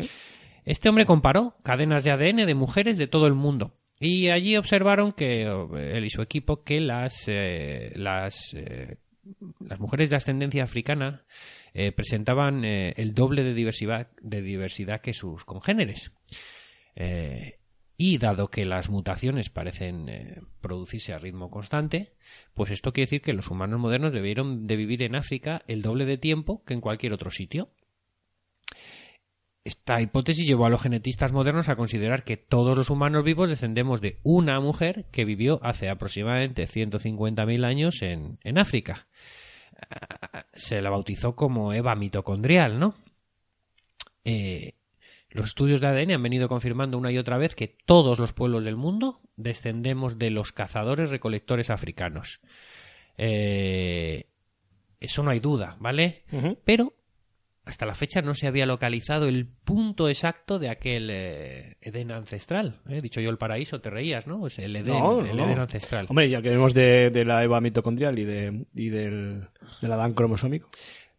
Este 0.64 0.88
hombre 0.88 1.06
comparó 1.06 1.56
cadenas 1.62 2.04
de 2.04 2.12
ADN 2.12 2.46
de 2.46 2.54
mujeres 2.54 2.98
de 2.98 3.08
todo 3.08 3.26
el 3.26 3.34
mundo. 3.34 3.74
Y 3.98 4.28
allí 4.30 4.56
observaron 4.56 5.12
que 5.12 5.42
eh, 5.42 5.92
él 5.94 6.04
y 6.04 6.10
su 6.10 6.22
equipo 6.22 6.62
que 6.62 6.80
las, 6.80 7.24
eh, 7.28 7.92
las, 7.94 8.52
eh, 8.54 8.96
las 9.60 9.78
mujeres 9.78 10.10
de 10.10 10.16
ascendencia 10.16 10.62
africana 10.62 11.24
presentaban 11.96 12.66
el 12.66 13.14
doble 13.14 13.42
de 13.42 13.54
diversidad, 13.54 14.08
de 14.20 14.42
diversidad 14.42 15.00
que 15.00 15.14
sus 15.14 15.42
congéneres. 15.46 16.12
Eh, 16.94 17.58
y 18.04 18.18
dado 18.18 18.48
que 18.48 18.64
las 18.64 18.90
mutaciones 18.90 19.48
parecen 19.48 20.08
eh, 20.08 20.40
producirse 20.60 21.12
a 21.12 21.18
ritmo 21.18 21.50
constante, 21.50 22.14
pues 22.52 22.72
esto 22.72 22.92
quiere 22.92 23.04
decir 23.04 23.22
que 23.22 23.32
los 23.32 23.48
humanos 23.48 23.78
modernos 23.78 24.12
debieron 24.12 24.66
de 24.66 24.74
vivir 24.74 25.04
en 25.04 25.14
África 25.14 25.62
el 25.68 25.82
doble 25.82 26.04
de 26.04 26.18
tiempo 26.18 26.64
que 26.64 26.74
en 26.74 26.80
cualquier 26.80 27.12
otro 27.12 27.30
sitio. 27.30 27.68
Esta 29.62 30.00
hipótesis 30.00 30.44
llevó 30.44 30.66
a 30.66 30.68
los 30.68 30.82
genetistas 30.82 31.30
modernos 31.30 31.68
a 31.68 31.76
considerar 31.76 32.24
que 32.24 32.36
todos 32.36 32.76
los 32.76 32.90
humanos 32.90 33.22
vivos 33.22 33.48
descendemos 33.48 34.00
de 34.00 34.18
una 34.24 34.58
mujer 34.58 35.06
que 35.12 35.24
vivió 35.24 35.60
hace 35.62 35.88
aproximadamente 35.88 36.66
150.000 36.66 37.64
años 37.64 38.02
en, 38.02 38.40
en 38.42 38.58
África. 38.58 39.06
Ah, 39.88 40.46
Se 40.54 40.82
la 40.82 40.90
bautizó 40.90 41.36
como 41.36 41.72
Eva 41.72 41.94
mitocondrial, 41.94 42.80
¿no? 42.80 42.96
Eh, 44.24 44.74
los 45.32 45.46
estudios 45.46 45.80
de 45.80 45.86
ADN 45.88 46.12
han 46.12 46.22
venido 46.22 46.48
confirmando 46.48 46.98
una 46.98 47.10
y 47.12 47.18
otra 47.18 47.38
vez 47.38 47.54
que 47.54 47.76
todos 47.86 48.18
los 48.18 48.32
pueblos 48.32 48.64
del 48.64 48.76
mundo 48.76 49.20
descendemos 49.36 50.18
de 50.18 50.30
los 50.30 50.52
cazadores 50.52 51.10
recolectores 51.10 51.70
africanos. 51.70 52.40
Eh, 53.16 54.26
eso 55.00 55.22
no 55.22 55.30
hay 55.30 55.40
duda, 55.40 55.76
¿vale? 55.80 56.24
Pero 56.64 56.94
hasta 57.64 57.86
la 57.86 57.94
fecha 57.94 58.22
no 58.22 58.34
se 58.34 58.48
había 58.48 58.66
localizado 58.66 59.28
el 59.28 59.46
punto 59.46 60.08
exacto 60.08 60.58
de 60.58 60.68
aquel 60.68 61.08
eh, 61.10 61.76
Edén 61.80 62.10
ancestral. 62.10 62.80
¿eh? 62.88 63.00
Dicho 63.00 63.20
yo 63.20 63.30
el 63.30 63.38
paraíso, 63.38 63.80
te 63.80 63.88
reías, 63.90 64.26
¿no? 64.26 64.46
Es 64.46 64.58
el 64.58 64.74
Edén, 64.74 64.92
No, 64.92 65.20
no, 65.22 65.26
el 65.26 65.36
no. 65.36 65.44
Edén 65.46 65.60
ancestral. 65.60 66.06
Hombre, 66.08 66.28
ya 66.28 66.42
que 66.42 66.50
vemos 66.50 66.74
de, 66.74 67.10
de 67.10 67.24
la 67.24 67.42
Eva 67.44 67.60
mitocondrial 67.60 68.18
y, 68.18 68.24
de, 68.24 68.66
y 68.74 68.88
del, 68.88 69.46
del 69.80 69.92
Adán 69.92 70.12
cromosómico. 70.12 70.70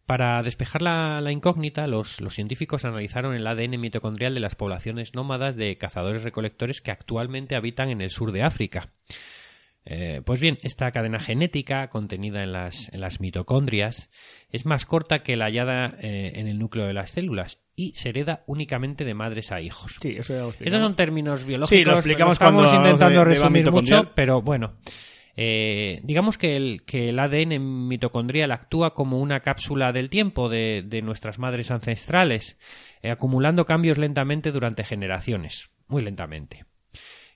Para 0.06 0.42
despejar 0.42 0.82
la, 0.82 1.20
la 1.22 1.32
incógnita, 1.32 1.86
los, 1.86 2.20
los 2.20 2.34
científicos 2.34 2.84
analizaron 2.84 3.34
el 3.34 3.46
ADN 3.46 3.80
mitocondrial 3.80 4.34
de 4.34 4.40
las 4.40 4.54
poblaciones 4.54 5.14
nómadas 5.14 5.56
de 5.56 5.78
cazadores-recolectores 5.78 6.82
que 6.82 6.90
actualmente 6.90 7.56
habitan 7.56 7.88
en 7.88 8.02
el 8.02 8.10
sur 8.10 8.30
de 8.32 8.42
África. 8.42 8.90
Eh, 9.86 10.22
pues 10.24 10.40
bien, 10.40 10.58
esta 10.62 10.90
cadena 10.92 11.20
genética 11.20 11.88
contenida 11.88 12.42
en 12.42 12.52
las, 12.52 12.88
en 12.94 13.00
las 13.02 13.20
mitocondrias 13.20 14.10
es 14.50 14.64
más 14.64 14.86
corta 14.86 15.22
que 15.22 15.36
la 15.36 15.44
hallada 15.46 15.96
eh, 16.00 16.32
en 16.36 16.48
el 16.48 16.58
núcleo 16.58 16.86
de 16.86 16.94
las 16.94 17.10
células 17.10 17.58
y 17.76 17.92
se 17.94 18.08
hereda 18.10 18.44
únicamente 18.46 19.04
de 19.04 19.12
madres 19.12 19.52
a 19.52 19.60
hijos. 19.60 19.96
Sí, 20.00 20.16
eso 20.18 20.32
ya 20.32 20.40
lo 20.40 20.52
Esos 20.58 20.80
son 20.80 20.96
términos 20.96 21.44
biológicos. 21.44 21.78
Sí, 21.78 21.84
lo 21.84 21.94
explicamos 21.96 22.34
estamos 22.34 22.54
cuando 22.62 22.70
hablamos 22.70 22.90
intentando 22.92 23.18
de- 23.20 23.24
resumir 23.26 23.70
mucho, 23.70 24.10
pero 24.14 24.40
bueno. 24.40 24.74
Eh, 25.36 26.00
digamos 26.04 26.38
que 26.38 26.56
el, 26.56 26.84
que 26.84 27.08
el 27.08 27.18
ADN 27.18 27.88
mitocondrial 27.88 28.52
actúa 28.52 28.94
como 28.94 29.18
una 29.18 29.40
cápsula 29.40 29.92
del 29.92 30.10
tiempo 30.10 30.48
de, 30.48 30.84
de 30.86 31.02
nuestras 31.02 31.38
madres 31.38 31.70
ancestrales, 31.70 32.58
eh, 33.02 33.10
acumulando 33.10 33.64
cambios 33.64 33.98
lentamente 33.98 34.52
durante 34.52 34.84
generaciones, 34.84 35.70
muy 35.88 36.02
lentamente. 36.02 36.64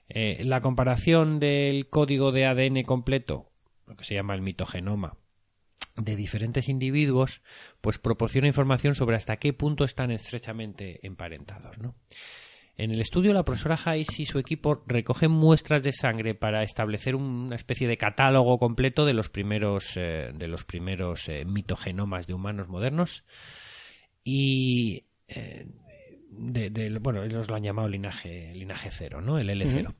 Eh, 0.09 0.43
la 0.43 0.61
comparación 0.61 1.39
del 1.39 1.87
código 1.89 2.31
de 2.31 2.45
ADN 2.45 2.83
completo, 2.83 3.51
lo 3.85 3.95
que 3.95 4.03
se 4.03 4.15
llama 4.15 4.33
el 4.33 4.41
mitogenoma, 4.41 5.17
de 5.95 6.15
diferentes 6.15 6.69
individuos, 6.69 7.41
pues 7.81 7.99
proporciona 7.99 8.47
información 8.47 8.95
sobre 8.95 9.17
hasta 9.17 9.37
qué 9.37 9.53
punto 9.53 9.83
están 9.83 10.11
estrechamente 10.11 11.05
emparentados, 11.05 11.77
¿no? 11.77 11.95
En 12.81 12.91
el 12.91 13.01
estudio, 13.01 13.33
la 13.33 13.43
profesora 13.43 13.77
Hayes 13.83 14.21
y 14.21 14.25
su 14.25 14.39
equipo 14.39 14.83
recogen 14.87 15.31
muestras 15.31 15.83
de 15.83 15.91
sangre 15.91 16.33
para 16.33 16.63
establecer 16.63 17.13
una 17.13 17.57
especie 17.57 17.89
de 17.89 17.97
catálogo 17.97 18.57
completo 18.57 19.03
de 19.05 19.13
los 19.13 19.27
primeros, 19.27 19.97
eh, 19.97 20.31
de 20.33 20.47
los 20.47 20.63
primeros 20.63 21.27
eh, 21.27 21.43
mitogenomas 21.43 22.25
de 22.25 22.35
humanos 22.35 22.69
modernos. 22.69 23.25
Y 24.23 25.03
eh, 25.27 25.67
de, 26.29 26.69
de- 26.69 26.99
bueno, 26.99 27.21
ellos 27.25 27.49
lo 27.49 27.55
han 27.57 27.63
llamado 27.63 27.89
linaje, 27.89 28.53
linaje 28.55 28.91
cero, 28.91 29.19
¿no? 29.19 29.37
El 29.39 29.49
L0. 29.49 29.93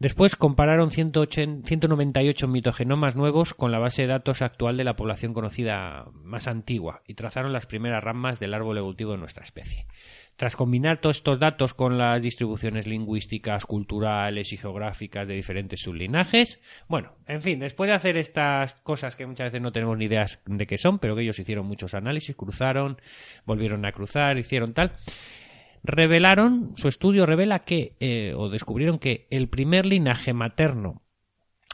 Después 0.00 0.34
compararon 0.34 0.90
180 0.90 1.68
198 1.68 2.48
mitogenomas 2.48 3.14
nuevos 3.14 3.54
con 3.54 3.70
la 3.70 3.78
base 3.78 4.02
de 4.02 4.08
datos 4.08 4.42
actual 4.42 4.76
de 4.76 4.82
la 4.82 4.96
población 4.96 5.32
conocida 5.32 6.06
más 6.14 6.48
antigua 6.48 7.02
y 7.06 7.14
trazaron 7.14 7.52
las 7.52 7.66
primeras 7.66 8.02
ramas 8.02 8.40
del 8.40 8.54
árbol 8.54 8.78
evolutivo 8.78 9.12
de 9.12 9.18
nuestra 9.18 9.44
especie. 9.44 9.86
Tras 10.36 10.56
combinar 10.56 11.00
todos 11.00 11.16
estos 11.16 11.38
datos 11.38 11.74
con 11.74 11.98
las 11.98 12.20
distribuciones 12.20 12.86
lingüísticas, 12.86 13.66
culturales 13.66 14.52
y 14.52 14.56
geográficas 14.56 15.28
de 15.28 15.34
diferentes 15.34 15.80
sublinajes, 15.80 16.60
bueno, 16.88 17.12
en 17.26 17.42
fin, 17.42 17.60
después 17.60 17.88
de 17.88 17.94
hacer 17.94 18.16
estas 18.16 18.74
cosas 18.76 19.14
que 19.14 19.26
muchas 19.26 19.48
veces 19.48 19.62
no 19.62 19.72
tenemos 19.72 19.96
ni 19.98 20.06
ideas 20.06 20.40
de 20.46 20.66
qué 20.66 20.78
son, 20.78 20.98
pero 20.98 21.14
que 21.14 21.22
ellos 21.22 21.38
hicieron 21.38 21.66
muchos 21.66 21.94
análisis, 21.94 22.34
cruzaron, 22.34 22.96
volvieron 23.44 23.84
a 23.84 23.92
cruzar, 23.92 24.38
hicieron 24.38 24.72
tal, 24.74 24.92
revelaron, 25.82 26.72
su 26.76 26.88
estudio 26.88 27.26
revela 27.26 27.60
que, 27.60 27.96
eh, 28.00 28.34
o 28.36 28.48
descubrieron 28.48 28.98
que 28.98 29.26
el 29.30 29.48
primer 29.48 29.86
linaje 29.86 30.32
materno 30.32 31.02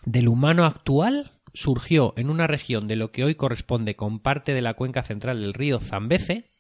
del 0.05 0.29
humano 0.29 0.65
actual 0.65 1.33
surgió 1.55 2.15
en 2.17 2.31
una 2.31 2.47
región 2.47 2.87
de 2.87 2.97
lo 2.97 3.11
que 3.11 3.25
hoy 3.25 3.35
corresponde 3.35 3.97
con 3.97 4.21
parte 4.21 4.55
de 4.55 4.63
la 4.63 4.75
cuenca 4.75 5.03
central 5.03 5.41
del 5.41 5.55
río 5.55 5.81
Zambeze, 5.81 6.51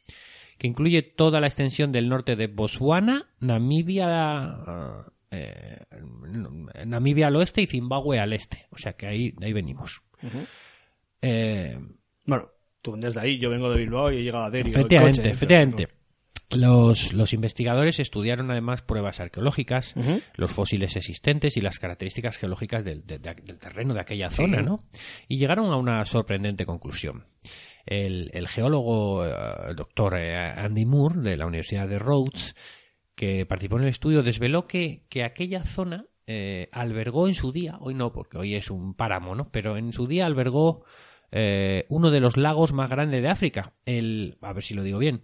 que 0.58 0.66
incluye 0.66 1.02
toda 1.02 1.40
la 1.40 1.46
extensión 1.46 1.92
del 1.92 2.08
norte 2.08 2.36
de 2.36 2.46
Botswana, 2.48 3.30
Namibia, 3.40 4.56
eh, 5.30 5.78
Namibia 6.84 7.28
al 7.28 7.36
oeste 7.36 7.62
y 7.62 7.66
Zimbabue 7.66 8.18
al 8.18 8.32
este. 8.32 8.66
O 8.70 8.78
sea 8.78 8.92
que 8.94 9.06
ahí, 9.06 9.34
ahí 9.40 9.52
venimos. 9.52 10.02
Eh, 11.22 11.78
Bueno, 12.26 12.48
Tú 12.80 12.92
vienes 12.92 13.14
de 13.14 13.20
ahí, 13.20 13.38
yo 13.38 13.50
vengo 13.50 13.70
de 13.70 13.78
Bilbao 13.78 14.12
y 14.12 14.18
he 14.18 14.22
llegado 14.22 14.44
a 14.44 14.50
Derio. 14.50 14.72
en 14.72 14.78
Efectivamente, 14.78 15.18
coche, 15.20 15.30
efectivamente. 15.30 15.88
Los, 16.56 17.12
los 17.12 17.32
investigadores 17.34 17.98
estudiaron 17.98 18.50
además 18.50 18.80
pruebas 18.82 19.18
arqueológicas, 19.20 19.94
los 20.36 20.50
fósiles 20.50 20.96
existentes 20.96 21.56
y 21.56 21.60
las 21.60 21.78
características 21.78 22.38
geológicas 22.38 22.84
del, 22.84 23.04
de- 23.04 23.18
de- 23.18 23.34
del 23.34 23.58
terreno 23.58 23.92
de 23.94 24.00
aquella 24.00 24.30
zona, 24.30 24.62
¿no? 24.62 24.84
Y 25.26 25.36
llegaron 25.38 25.70
a 25.72 25.76
una 25.76 26.02
sorprendente 26.06 26.64
conclusión. 26.64 27.26
El, 27.88 28.30
el 28.34 28.48
geólogo 28.48 29.24
eh, 29.24 29.32
el 29.70 29.76
doctor 29.76 30.16
eh, 30.18 30.36
Andy 30.36 30.84
Moore 30.84 31.20
de 31.20 31.36
la 31.36 31.46
Universidad 31.46 31.88
de 31.88 31.98
Rhodes, 31.98 32.54
que 33.14 33.46
participó 33.46 33.76
en 33.78 33.84
el 33.84 33.88
estudio, 33.88 34.22
desveló 34.22 34.66
que, 34.66 35.06
que 35.08 35.24
aquella 35.24 35.64
zona 35.64 36.06
eh, 36.26 36.68
albergó 36.72 37.26
en 37.26 37.34
su 37.34 37.50
día, 37.50 37.78
hoy 37.80 37.94
no, 37.94 38.12
porque 38.12 38.36
hoy 38.36 38.54
es 38.54 38.70
un 38.70 38.94
páramo, 38.94 39.34
¿no? 39.34 39.50
Pero 39.50 39.78
en 39.78 39.92
su 39.92 40.06
día 40.06 40.26
albergó 40.26 40.84
uno 41.88 42.10
de 42.10 42.20
los 42.20 42.38
lagos 42.38 42.72
más 42.72 42.88
grandes 42.88 43.20
de 43.20 43.28
África, 43.28 43.74
el, 43.84 44.38
a 44.40 44.54
ver 44.54 44.62
si 44.62 44.72
lo 44.72 44.82
digo 44.82 44.98
bien, 44.98 45.22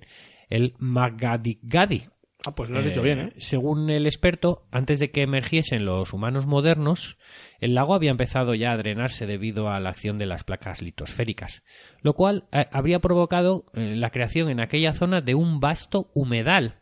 el 0.50 0.74
Magadigadi. 0.78 2.08
Ah, 2.46 2.54
pues 2.54 2.68
lo 2.70 2.78
has 2.78 2.86
Eh, 2.86 2.90
hecho 2.90 3.02
bien, 3.02 3.18
¿eh? 3.18 3.32
Según 3.38 3.88
el 3.90 4.06
experto, 4.06 4.66
antes 4.70 4.98
de 4.98 5.10
que 5.10 5.22
emergiesen 5.22 5.84
los 5.86 6.12
humanos 6.12 6.46
modernos, 6.46 7.16
el 7.58 7.74
lago 7.74 7.94
había 7.94 8.10
empezado 8.10 8.54
ya 8.54 8.72
a 8.72 8.76
drenarse 8.76 9.26
debido 9.26 9.70
a 9.70 9.80
la 9.80 9.90
acción 9.90 10.18
de 10.18 10.26
las 10.26 10.44
placas 10.44 10.82
litosféricas, 10.82 11.62
lo 12.02 12.12
cual 12.14 12.44
eh, 12.52 12.66
habría 12.70 13.00
provocado 13.00 13.64
eh, 13.74 13.94
la 13.96 14.10
creación 14.10 14.50
en 14.50 14.60
aquella 14.60 14.92
zona 14.92 15.20
de 15.22 15.34
un 15.34 15.60
vasto 15.60 16.10
humedal, 16.14 16.80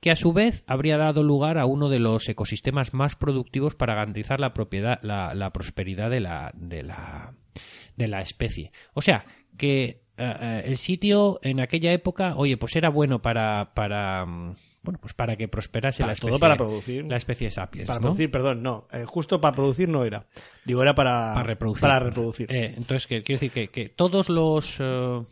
que 0.00 0.10
a 0.10 0.16
su 0.16 0.32
vez 0.32 0.64
habría 0.66 0.96
dado 0.96 1.22
lugar 1.22 1.58
a 1.58 1.66
uno 1.66 1.88
de 1.88 1.98
los 2.00 2.28
ecosistemas 2.28 2.94
más 2.94 3.14
productivos 3.14 3.74
para 3.74 3.94
garantizar 3.94 4.40
la 4.40 4.54
propiedad, 4.54 4.98
la, 5.02 5.34
la 5.34 5.50
prosperidad 5.50 6.10
de 6.10 6.20
la, 6.20 6.50
de 6.54 6.82
la, 6.82 7.34
de 7.96 8.08
la 8.08 8.20
especie. 8.20 8.72
O 8.94 9.02
sea, 9.02 9.26
que 9.56 10.02
eh, 10.16 10.62
el 10.64 10.76
sitio 10.76 11.38
en 11.42 11.60
aquella 11.60 11.92
época, 11.92 12.34
oye, 12.36 12.56
pues 12.56 12.74
era 12.76 12.88
bueno 12.88 13.20
para, 13.22 13.74
para 13.74 14.26
mm, 14.26 14.54
bueno, 14.82 14.98
pues 15.00 15.14
para 15.14 15.36
que 15.36 15.46
prosperase 15.48 15.98
Para 16.00 16.08
la 16.08 16.12
especie, 16.14 16.30
todo 16.30 16.38
para 16.40 16.56
producir. 16.56 17.04
la 17.04 17.16
especie 17.16 17.50
sapiens, 17.50 17.86
Para 17.86 17.98
¿no? 17.98 18.02
producir, 18.02 18.30
perdón, 18.30 18.62
no. 18.62 18.86
eh, 18.92 19.04
justo 19.06 19.40
para 19.40 19.54
producir 19.54 19.88
no 19.88 20.04
era. 20.04 20.26
Digo, 20.64 20.82
era 20.82 20.94
para, 20.94 21.32
para 21.34 21.42
reproducir. 21.44 21.80
Para 21.82 21.98
reproducir. 22.00 22.52
Eh, 22.52 22.74
entonces, 22.76 23.06
quiero 23.06 23.22
decir 23.26 23.50
que, 23.52 23.68
que 23.68 23.88
todos 23.88 24.28
los 24.28 24.76
eh, 24.80 25.22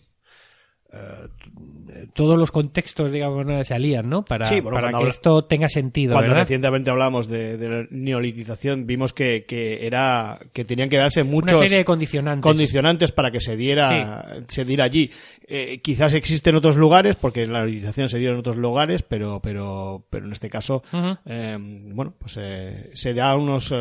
eh, 0.93 2.07
todos 2.15 2.39
los 2.39 2.51
contextos, 2.51 3.13
digamos, 3.13 3.47
se 3.67 3.75
alían, 3.75 4.09
¿no? 4.09 4.25
Para, 4.25 4.45
Sí, 4.47 4.61
bueno, 4.61 4.75
para 4.77 4.87
cuando 4.87 4.99
que 4.99 5.03
habla- 5.03 5.11
esto 5.11 5.45
tenga 5.45 5.69
sentido, 5.69 6.13
Cuando 6.15 6.31
¿verdad? 6.31 6.43
recientemente 6.45 6.91
hablamos 6.91 7.29
de, 7.29 7.57
de 7.57 7.69
la 7.69 7.87
neolitización, 7.91 8.87
vimos 8.87 9.13
que, 9.13 9.45
que 9.47 9.87
era 9.87 10.39
que 10.53 10.65
tenían 10.65 10.89
que 10.89 10.97
darse 10.97 11.23
muchos 11.23 11.53
Una 11.59 11.61
serie 11.63 11.79
de 11.79 11.85
condicionantes. 11.85 12.43
condicionantes 12.43 13.13
para 13.13 13.31
que 13.31 13.41
se 13.41 13.57
diera 13.57 14.43
se 14.49 14.65
diera 14.65 14.85
allí. 14.85 15.11
Eh, 15.47 15.81
quizás 15.83 16.15
existen 16.15 16.55
otros 16.57 16.77
lugares, 16.77 17.17
porque 17.17 17.47
la 17.47 17.59
neolitización 17.61 18.09
se 18.09 18.19
dio 18.19 18.31
en 18.31 18.37
otros 18.39 18.57
lugares, 18.57 19.03
pero 19.03 19.41
pero 19.43 20.07
pero 20.11 20.27
en 20.27 20.33
este 20.33 20.49
caso, 20.51 20.83
eh, 21.27 21.57
bueno, 21.89 22.15
pues 22.19 22.37
eh, 22.41 22.91
se 22.95 23.15
da 23.15 23.35
unos 23.37 23.73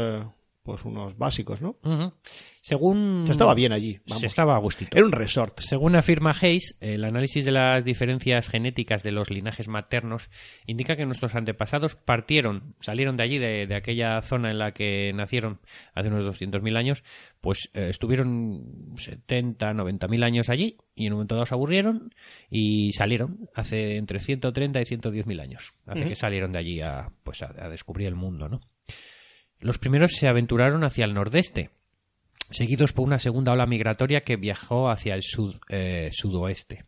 pues 0.64 0.86
unos 0.86 1.18
básicos, 1.18 1.62
¿no? 1.62 1.78
Ujú. 1.84 2.14
Según... 2.62 3.24
Se 3.26 3.32
estaba 3.32 3.54
bien 3.54 3.72
allí, 3.72 4.00
vamos. 4.08 4.22
Se 4.22 4.28
estaba 4.28 4.56
a 4.56 4.60
gustito. 4.60 4.96
Era 4.96 5.06
un 5.06 5.12
resort. 5.12 5.60
Según 5.60 5.96
afirma 5.96 6.32
Hayes, 6.40 6.78
el 6.82 7.04
análisis 7.04 7.46
de 7.46 7.52
las 7.52 7.86
diferencias 7.86 8.48
genéticas 8.50 9.04
de 9.04 9.12
los 9.12 9.30
linajes 9.30 9.68
maternos 9.68 10.30
indica 10.66 10.96
que 10.96 11.06
nuestros 11.06 11.36
antepasados 11.36 11.96
partieron, 11.96 12.76
salieron 12.80 13.18
de 13.18 13.24
allí, 13.24 13.38
de, 13.38 13.68
de 13.68 13.76
aquella 13.76 14.22
zona 14.22 14.52
en 14.52 14.60
la 14.60 14.72
que 14.74 15.12
nacieron 15.14 15.60
hace 15.94 16.10
unos 16.10 16.26
200.000 16.26 16.78
años, 16.78 17.04
pues 17.42 17.70
eh, 17.74 17.88
estuvieron 17.90 18.94
70, 18.96 19.72
90.000 19.74 20.24
años 20.24 20.50
allí 20.50 20.78
y 20.96 21.06
en 21.06 21.14
un 21.14 21.18
momento 21.18 21.36
dado 21.36 21.46
se 21.46 21.54
aburrieron 21.54 22.14
y 22.50 22.92
salieron 22.92 23.50
hace 23.56 23.98
entre 23.98 24.20
130 24.20 24.82
y 24.82 24.84
110.000 24.84 25.42
años. 25.42 25.72
Hace 25.86 26.08
que 26.08 26.16
salieron 26.16 26.52
de 26.52 26.60
allí 26.60 26.82
a, 26.82 27.10
pues 27.24 27.42
a, 27.42 27.54
a 27.58 27.70
descubrir 27.70 28.08
el 28.08 28.16
mundo, 28.16 28.50
¿no? 28.50 28.60
Los 29.60 29.78
primeros 29.78 30.14
se 30.14 30.28
aventuraron 30.28 30.86
hacia 30.86 31.06
el 31.06 31.14
nordeste, 31.14 31.70
seguidos 32.52 32.94
por 32.94 33.06
una 33.06 33.20
segunda 33.20 33.52
ola 33.54 33.66
migratoria 33.66 34.22
que 34.22 34.36
viajó 34.38 34.90
hacia 34.90 35.16
el 35.16 35.22
sud, 35.24 35.56
eh, 35.70 36.10
sudoeste. 36.12 36.86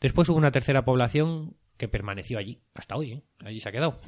Después 0.00 0.28
hubo 0.28 0.36
una 0.38 0.50
tercera 0.50 0.84
población 0.84 1.56
que 1.76 1.88
permaneció 1.88 2.38
allí, 2.38 2.60
hasta 2.74 2.96
hoy, 2.96 3.12
¿eh? 3.12 3.22
allí 3.44 3.60
se 3.60 3.68
ha 3.68 3.72
quedado. 3.72 4.00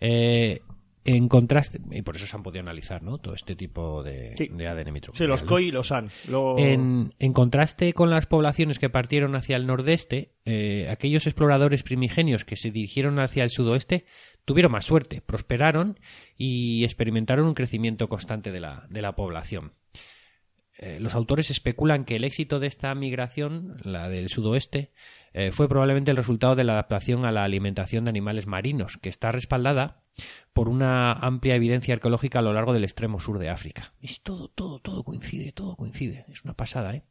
Eh, 0.00 0.60
en 1.04 1.26
contraste, 1.28 1.80
y 1.90 2.02
por 2.02 2.14
eso 2.14 2.26
se 2.26 2.36
han 2.36 2.44
podido 2.44 2.60
analizar 2.62 3.02
¿no? 3.02 3.18
todo 3.18 3.34
este 3.34 3.56
tipo 3.56 4.04
de, 4.04 4.34
Sí. 4.36 4.48
de 4.52 4.68
ADN 4.68 4.92
mitocondrial. 4.92 5.14
Sí, 5.14 5.26
los. 5.26 5.42
COI 5.42 5.68
y 5.68 5.70
los 5.72 5.90
AN. 5.90 6.10
Luego- 6.28 6.58
En, 6.58 7.12
en 7.18 7.32
contraste 7.32 7.92
con 7.92 8.08
las 8.08 8.26
poblaciones 8.26 8.78
que 8.78 8.88
partieron 8.88 9.34
hacia 9.34 9.56
el 9.56 9.66
nordeste, 9.66 10.34
eh, 10.44 10.88
aquellos 10.88 11.26
exploradores 11.26 11.82
primigenios 11.82 12.44
que 12.44 12.54
se 12.56 12.70
dirigieron 12.70 13.18
hacia 13.18 13.42
el 13.42 13.50
sudoeste 13.50 14.04
tuvieron 14.44 14.72
más 14.72 14.84
suerte, 14.84 15.20
prosperaron 15.20 15.98
y 16.36 16.84
experimentaron 16.84 17.46
un 17.46 17.54
crecimiento 17.54 18.08
constante 18.08 18.52
de 18.52 18.60
la, 18.60 18.86
de 18.88 19.02
la 19.02 19.14
población. 19.14 19.72
Eh, 20.78 20.98
los 21.00 21.14
autores 21.14 21.50
especulan 21.50 22.04
que 22.04 22.16
el 22.16 22.24
éxito 22.24 22.58
de 22.58 22.66
esta 22.66 22.94
migración, 22.94 23.76
la 23.84 24.08
del 24.08 24.28
sudoeste, 24.28 24.92
eh, 25.32 25.52
fue 25.52 25.68
probablemente 25.68 26.10
el 26.10 26.16
resultado 26.16 26.54
de 26.54 26.64
la 26.64 26.72
adaptación 26.72 27.24
a 27.24 27.32
la 27.32 27.44
alimentación 27.44 28.04
de 28.04 28.10
animales 28.10 28.46
marinos, 28.46 28.96
que 28.96 29.08
está 29.08 29.30
respaldada 29.32 30.02
por 30.52 30.68
una 30.68 31.12
amplia 31.12 31.54
evidencia 31.54 31.94
arqueológica 31.94 32.38
a 32.38 32.42
lo 32.42 32.52
largo 32.52 32.72
del 32.72 32.84
extremo 32.84 33.20
sur 33.20 33.38
de 33.38 33.50
África. 33.50 33.94
Es 34.00 34.22
todo, 34.22 34.48
todo, 34.48 34.80
todo 34.80 35.04
coincide, 35.04 35.52
todo 35.52 35.76
coincide. 35.76 36.24
Es 36.28 36.42
una 36.44 36.54
pasada, 36.54 36.94
¿eh? 36.94 37.04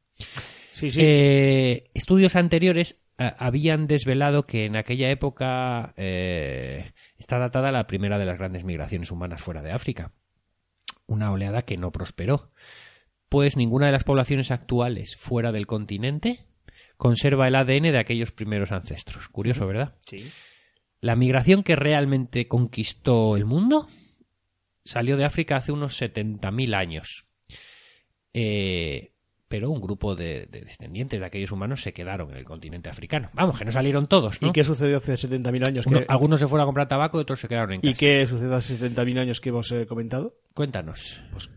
Sí, 0.73 0.89
sí. 0.89 1.01
Eh, 1.03 1.89
estudios 1.93 2.35
anteriores 2.35 2.97
eh, 3.17 3.31
habían 3.37 3.87
desvelado 3.87 4.43
que 4.43 4.65
en 4.65 4.75
aquella 4.75 5.09
época 5.09 5.93
eh, 5.97 6.91
está 7.17 7.37
datada 7.37 7.71
la 7.71 7.85
primera 7.87 8.17
de 8.17 8.25
las 8.25 8.37
grandes 8.37 8.63
migraciones 8.63 9.11
humanas 9.11 9.41
fuera 9.41 9.61
de 9.61 9.71
África. 9.71 10.11
Una 11.05 11.31
oleada 11.31 11.61
que 11.63 11.77
no 11.77 11.91
prosperó, 11.91 12.51
pues 13.29 13.57
ninguna 13.57 13.87
de 13.87 13.91
las 13.91 14.03
poblaciones 14.03 14.49
actuales 14.49 15.15
fuera 15.17 15.51
del 15.51 15.67
continente 15.67 16.45
conserva 16.97 17.47
el 17.47 17.55
ADN 17.55 17.91
de 17.91 17.99
aquellos 17.99 18.31
primeros 18.31 18.71
ancestros. 18.71 19.27
Curioso, 19.27 19.67
¿verdad? 19.67 19.95
Sí. 20.05 20.31
La 20.99 21.15
migración 21.15 21.63
que 21.63 21.75
realmente 21.75 22.47
conquistó 22.47 23.35
el 23.35 23.45
mundo 23.45 23.87
salió 24.85 25.17
de 25.17 25.25
África 25.25 25.55
hace 25.55 25.71
unos 25.71 25.99
70.000 25.99 26.75
años. 26.75 27.25
Eh, 28.33 29.13
pero 29.51 29.69
un 29.69 29.81
grupo 29.81 30.15
de, 30.15 30.47
de 30.49 30.61
descendientes 30.61 31.19
de 31.19 31.25
aquellos 31.25 31.51
humanos 31.51 31.81
se 31.81 31.91
quedaron 31.93 32.31
en 32.31 32.37
el 32.37 32.45
continente 32.45 32.89
africano. 32.89 33.29
Vamos, 33.33 33.59
que 33.59 33.65
no 33.65 33.71
salieron 33.71 34.07
todos, 34.07 34.41
¿no? 34.41 34.47
¿Y 34.47 34.51
qué 34.53 34.63
sucedió 34.63 34.97
hace 34.97 35.13
70.000 35.13 35.67
años? 35.67 35.85
Uno- 35.85 35.99
que- 35.99 36.05
algunos 36.07 36.39
se 36.39 36.47
fueron 36.47 36.63
a 36.63 36.65
comprar 36.65 36.87
tabaco 36.87 37.19
y 37.19 37.21
otros 37.21 37.39
se 37.41 37.47
quedaron 37.49 37.73
en 37.73 37.79
¿Y 37.83 37.89
casa. 37.89 37.97
qué 37.99 38.25
sucedió 38.27 38.55
hace 38.55 38.77
70.000 38.79 39.19
años 39.19 39.41
que 39.41 39.49
hemos 39.49 39.71
eh, 39.73 39.85
comentado? 39.85 40.33
Cuéntanos. 40.53 41.21
Pues 41.31 41.49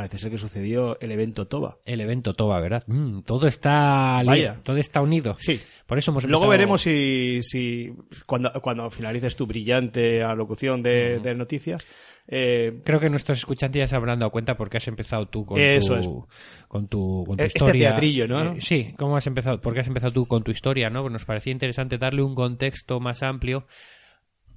parece 0.00 0.18
ser 0.18 0.30
que 0.30 0.38
sucedió 0.38 0.98
el 1.00 1.12
evento 1.12 1.46
Toba. 1.46 1.78
El 1.84 2.00
evento 2.00 2.34
Toba, 2.34 2.60
¿verdad? 2.60 2.82
Mm, 2.86 3.20
todo 3.20 3.46
está 3.46 4.22
Vaya. 4.24 4.60
todo 4.62 4.76
está 4.76 5.00
unido. 5.02 5.36
Sí. 5.38 5.60
Por 5.86 5.98
eso 5.98 6.10
hemos 6.10 6.24
Luego 6.24 6.44
empezado- 6.44 6.50
veremos 6.50 6.80
si, 6.82 7.40
si 7.42 7.92
cuando, 8.26 8.50
cuando 8.62 8.90
finalices 8.90 9.36
tu 9.36 9.46
brillante 9.46 10.22
alocución 10.22 10.82
de, 10.82 11.18
de 11.18 11.34
noticias, 11.34 11.86
eh, 12.32 12.80
Creo 12.84 13.00
que 13.00 13.10
nuestros 13.10 13.38
escuchantes 13.38 13.80
ya 13.80 13.86
se 13.88 13.96
habrán 13.96 14.20
dado 14.20 14.30
cuenta 14.30 14.56
porque 14.56 14.76
has 14.76 14.86
empezado 14.86 15.26
tú 15.26 15.44
con 15.44 15.60
Eso 15.60 15.94
tu, 15.94 16.00
es. 16.00 16.08
con 16.68 16.86
tu, 16.86 17.24
con 17.26 17.36
tu 17.36 17.42
Este 17.42 17.58
historia. 17.58 17.88
teatrillo, 17.88 18.28
¿no? 18.28 18.52
Eh, 18.52 18.60
sí, 18.60 18.94
¿cómo 18.96 19.16
has 19.16 19.26
empezado? 19.26 19.60
Porque 19.60 19.80
has 19.80 19.88
empezado 19.88 20.12
tú 20.12 20.26
con 20.26 20.44
tu 20.44 20.52
historia, 20.52 20.90
¿no? 20.90 21.08
Nos 21.10 21.24
parecía 21.24 21.52
interesante 21.52 21.98
darle 21.98 22.22
un 22.22 22.36
contexto 22.36 23.00
más 23.00 23.22
amplio 23.24 23.66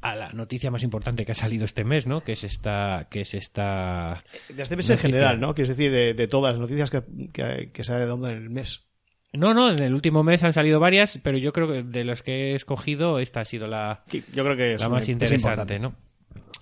a 0.03 0.15
la 0.15 0.33
noticia 0.33 0.69
más 0.69 0.83
importante 0.83 1.25
que 1.25 1.31
ha 1.31 1.35
salido 1.35 1.63
este 1.65 1.83
mes, 1.85 2.05
¿no? 2.05 2.21
Que 2.21 2.33
es 2.33 2.43
esta, 2.43 3.07
que 3.09 3.21
es 3.21 3.33
esta. 3.33 4.19
de 4.49 4.61
este 4.61 4.75
mes 4.75 4.89
en 4.89 4.97
general, 4.97 5.39
¿no? 5.39 5.55
Que 5.55 5.61
es 5.63 5.69
decir, 5.69 5.91
de, 5.91 6.13
de 6.13 6.27
todas 6.27 6.53
las 6.53 6.59
noticias 6.59 6.91
que, 6.91 7.01
que, 7.31 7.71
que 7.71 7.83
se 7.83 7.93
ha 7.93 7.99
dado 7.99 8.29
en 8.29 8.37
el 8.37 8.49
mes. 8.49 8.85
No, 9.31 9.53
no, 9.53 9.71
en 9.71 9.81
el 9.81 9.93
último 9.93 10.21
mes 10.21 10.43
han 10.43 10.53
salido 10.53 10.79
varias, 10.79 11.19
pero 11.23 11.37
yo 11.37 11.53
creo 11.53 11.67
que 11.67 11.83
de 11.83 12.03
los 12.03 12.21
que 12.21 12.51
he 12.51 12.55
escogido 12.55 13.17
esta 13.19 13.39
ha 13.39 13.45
sido 13.45 13.67
la, 13.67 14.03
Sí, 14.07 14.23
yo 14.33 14.43
creo 14.43 14.55
que 14.57 14.73
es 14.75 14.81
la 14.81 14.89
más 14.89 15.03
es 15.03 15.09
interesante. 15.09 15.79
¿no? 15.79 15.95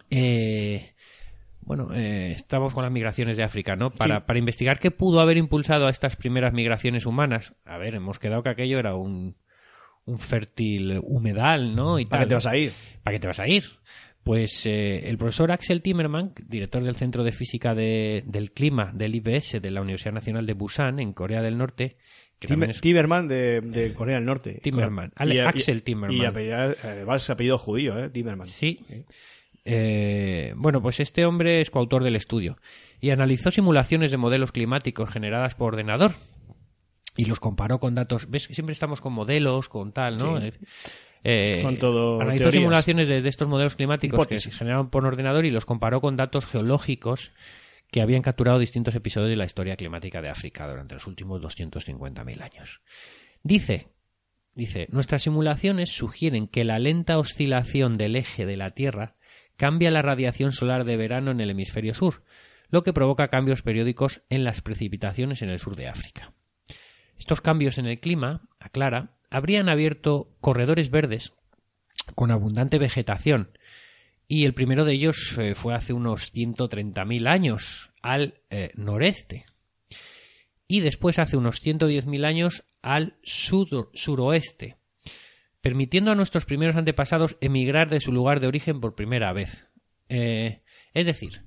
Eh, 0.10 0.94
bueno, 1.62 1.90
eh, 1.94 2.34
estamos 2.34 2.74
con 2.74 2.84
las 2.84 2.92
migraciones 2.92 3.38
de 3.38 3.44
África, 3.44 3.76
¿no? 3.76 3.92
Para, 3.92 4.20
Sí. 4.20 4.24
para 4.28 4.40
investigar 4.40 4.80
qué 4.80 4.92
pudo 4.92 5.20
haber 5.20 5.38
impulsado 5.38 5.88
a 5.88 5.90
estas 5.90 6.16
primeras 6.16 6.54
migraciones 6.54 7.06
humanas. 7.06 7.54
A 7.66 7.78
ver, 7.78 7.96
hemos 7.96 8.20
quedado 8.20 8.44
que 8.44 8.50
aquello 8.50 8.80
era 8.80 8.96
un, 8.96 9.36
un 10.12 10.20
fértil 10.20 11.00
humedal, 11.04 11.76
¿no? 11.76 12.00
Y 12.00 12.06
¿Para 12.06 12.24
qué 12.24 12.30
te 12.30 12.36
vas 12.36 12.48
a 12.48 12.58
ir? 12.58 12.72
¿Para 13.04 13.16
qué 13.16 13.20
te 13.20 13.28
vas 13.28 13.40
a 13.40 13.48
ir? 13.48 13.64
Pues 14.24 14.66
eh, 14.68 15.10
el 15.10 15.18
profesor 15.18 15.52
Axel 15.52 15.82
Timmerman, 15.82 16.34
director 16.48 16.84
del 16.84 16.96
Centro 16.96 17.24
de 17.24 17.32
Física 17.32 17.74
de- 17.74 18.24
del 18.28 18.52
Clima 18.52 18.92
del 18.94 19.16
IBS 19.16 19.60
de 19.60 19.72
la 19.72 19.82
Universidad 19.82 20.14
Nacional 20.14 20.46
de 20.46 20.54
Busan, 20.54 21.00
en 21.00 21.14
Corea 21.14 21.42
del 21.42 21.58
Norte, 21.58 21.98
que 22.40 22.48
Tim- 22.48 22.50
también 22.50 22.70
es 22.72 22.82
Timmerman 22.82 23.28
de, 23.28 23.62
de 23.62 23.94
Corea 23.94 24.16
del 24.18 24.26
Norte. 24.26 24.60
Timmerman. 24.62 25.12
Ale- 25.16 25.34
Y- 25.34 25.38
y- 25.38 25.42
Axel 25.42 25.82
Timmerman. 25.82 26.18
Y 26.18 26.26
apellido- 26.26 26.76
además 26.84 27.30
apellido 27.32 27.58
judío, 27.58 27.98
¿eh? 27.98 28.10
Timmerman. 28.12 28.46
Sí. 28.46 28.86
Eh, 29.64 30.54
bueno, 30.56 30.82
pues 30.82 31.00
este 31.00 31.26
hombre 31.26 31.62
es 31.62 31.70
coautor 31.70 32.04
del 32.04 32.16
estudio 32.16 32.58
y 33.00 33.12
analizó 33.12 33.52
simulaciones 33.52 34.10
de 34.12 34.18
modelos 34.18 34.52
climáticos 34.52 35.12
generadas 35.12 35.54
por 35.56 35.74
ordenador 35.74 36.12
y 37.16 37.26
los 37.26 37.40
comparó 37.40 37.80
con 37.80 37.96
datos. 37.96 38.30
¿Ves 38.30 38.48
que 38.48 38.54
siempre 38.54 38.74
estamos 38.74 39.02
con 39.02 39.14
modelos, 39.14 39.70
con 39.70 39.92
tal, 39.92 40.18
¿no? 40.18 40.40
Sí. 40.40 40.48
Eh, 41.24 41.58
eh, 41.58 41.58
Son 41.62 41.78
todo 41.78 42.20
analizó 42.20 42.50
teorías. 42.50 42.54
simulaciones 42.54 43.08
de, 43.08 43.22
de 43.22 43.30
estos 43.30 43.48
modelos 43.48 43.76
climáticos 43.76 44.18
Hipótesis. 44.18 44.46
que 44.48 44.52
se 44.54 44.58
generaron 44.58 44.90
por 44.90 45.06
ordenador 45.06 45.46
y 45.46 45.52
los 45.52 45.66
comparó 45.66 46.02
con 46.02 46.16
datos 46.16 46.46
geológicos 46.48 47.32
que 47.92 48.02
habían 48.02 48.22
capturado 48.22 48.58
distintos 48.58 48.96
episodios 48.96 49.30
de 49.30 49.36
la 49.36 49.46
historia 49.46 49.76
climática 49.76 50.22
de 50.22 50.30
África 50.30 50.68
durante 50.68 50.96
los 50.96 51.06
últimos 51.08 51.42
250.000 51.42 52.42
años. 52.42 52.82
Dice, 53.44 53.90
dice, 54.56 54.88
nuestras 54.90 55.24
simulaciones 55.24 55.92
sugieren 55.92 56.48
que 56.48 56.64
la 56.64 56.80
lenta 56.80 57.18
oscilación 57.20 57.98
del 57.98 58.16
eje 58.16 58.46
de 58.46 58.56
la 58.58 58.70
Tierra 58.70 59.16
cambia 59.58 59.92
la 59.92 60.02
radiación 60.02 60.54
solar 60.54 60.86
de 60.86 60.98
verano 60.98 61.32
en 61.32 61.42
el 61.42 61.50
hemisferio 61.52 61.94
sur, 61.94 62.24
lo 62.70 62.82
que 62.82 62.94
provoca 62.94 63.28
cambios 63.28 63.62
periódicos 63.62 64.22
en 64.30 64.44
las 64.46 64.62
precipitaciones 64.62 65.42
en 65.42 65.50
el 65.50 65.60
sur 65.60 65.76
de 65.76 65.88
África. 65.90 66.34
Estos 67.22 67.40
cambios 67.40 67.78
en 67.78 67.86
el 67.86 68.00
clima, 68.00 68.42
aclara, 68.60 69.12
habrían 69.30 69.70
abierto 69.70 70.36
corredores 70.42 70.90
verdes 70.90 71.34
con 72.16 72.32
abundante 72.32 72.80
vegetación 72.80 73.56
y 74.28 74.46
el 74.46 74.56
primero 74.56 74.86
de 74.86 74.94
ellos 74.94 75.38
eh, 75.38 75.54
fue 75.54 75.76
hace 75.76 75.94
unos 75.94 76.34
130.000 76.34 77.28
años 77.28 77.92
al 78.02 78.42
eh, 78.50 78.72
noreste 78.74 79.46
y 80.68 80.80
después 80.80 81.20
hace 81.20 81.38
unos 81.38 81.64
110.000 81.64 82.26
años 82.26 82.64
al 82.82 83.18
sur- 83.22 83.92
suroeste, 83.94 84.78
permitiendo 85.62 86.10
a 86.12 86.16
nuestros 86.16 86.46
primeros 86.46 86.76
antepasados 86.76 87.38
emigrar 87.40 87.92
de 87.92 88.00
su 88.00 88.12
lugar 88.12 88.40
de 88.40 88.48
origen 88.48 88.82
por 88.82 88.96
primera 88.96 89.32
vez. 89.32 89.70
Eh, 90.10 90.64
es 90.96 91.06
decir, 91.06 91.44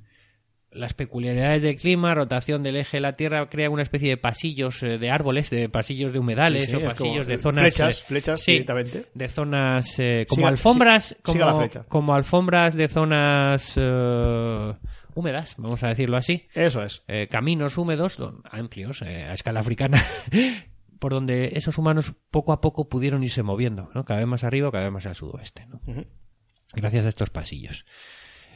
las 0.75 0.93
peculiaridades 0.95 1.63
del 1.63 1.77
clima, 1.77 2.15
rotación 2.15 2.63
del 2.63 2.77
eje 2.77 2.97
de 2.99 3.01
la 3.03 3.17
Tierra, 3.17 3.49
crean 3.49 3.73
una 3.73 3.83
especie 3.83 4.09
de 4.11 4.17
pasillos 4.17 4.83
eh, 4.83 4.99
de 4.99 5.11
árboles, 5.11 5.51
de 5.51 5.69
pasillos 5.69 6.13
de 6.13 6.19
humedales 6.19 6.65
Sí, 6.65 6.71
sí, 6.73 6.77
o 6.77 6.81
pasillos 6.83 7.27
como 7.27 7.37
de 7.37 7.39
zonas... 7.39 7.63
Flechas, 7.75 8.01
eh, 8.01 8.05
flechas 8.07 8.41
sí, 8.41 8.53
directamente. 8.53 9.07
de 9.15 9.29
zonas 9.29 9.99
eh, 9.99 10.27
como 10.29 10.43
Siga- 10.43 10.49
alfombras, 10.51 11.17
siga 11.25 11.47
la 11.47 11.53
como, 11.53 11.65
flecha. 11.65 11.85
como 11.89 12.15
alfombras 12.15 12.75
de 12.77 12.89
zonas 12.89 13.75
eh, 13.77 14.73
húmedas, 15.15 15.55
vamos 15.59 15.83
a 15.85 15.89
decirlo 15.89 16.17
así, 16.17 16.49
Eso 16.55 16.83
es. 16.83 17.03
caminos 17.31 17.79
húmedos 17.79 18.19
amplios 18.51 19.01
eh, 19.03 19.23
a 19.25 19.33
escala 19.35 19.61
africana 19.61 19.99
por 20.99 21.13
donde 21.13 21.51
esos 21.55 21.79
humanos 21.79 22.15
poco 22.31 22.53
a 22.53 22.61
poco 22.61 22.89
pudieron 22.89 23.23
irse 23.23 23.43
moviendo, 23.43 23.91
¿no? 23.95 24.05
cada 24.05 24.21
vez 24.21 24.29
más 24.29 24.43
arriba, 24.45 24.71
cada 24.73 24.85
vez 24.85 24.93
más 24.93 25.07
al 25.07 25.15
sudoeste, 25.15 25.67
¿no? 25.67 25.81
Gracias 26.75 27.05
a 27.05 27.09
estos 27.09 27.31
pasillos. 27.31 27.85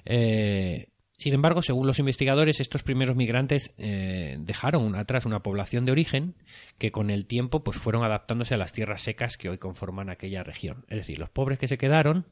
Eh, 0.04 0.88
sin 1.18 1.34
embargo, 1.34 1.62
según 1.62 1.86
los 1.86 1.98
investigadores, 1.98 2.60
estos 2.60 2.82
primeros 2.82 3.16
migrantes 3.16 3.72
eh, 3.76 4.36
dejaron 4.40 4.94
atrás 4.94 5.26
una 5.26 5.40
población 5.40 5.84
de 5.84 5.92
origen 5.92 6.34
que 6.78 6.90
con 6.92 7.10
el 7.10 7.26
tiempo 7.26 7.62
pues, 7.64 7.76
fueron 7.76 8.04
adaptándose 8.04 8.54
a 8.54 8.58
las 8.58 8.72
tierras 8.72 9.02
secas 9.02 9.36
que 9.36 9.48
hoy 9.50 9.58
conforman 9.58 10.10
aquella 10.10 10.42
región. 10.44 10.84
Es 10.88 10.98
decir, 10.98 11.18
los 11.18 11.28
pobres 11.30 11.58
que 11.58 11.68
se 11.68 11.76
quedaron 11.78 12.24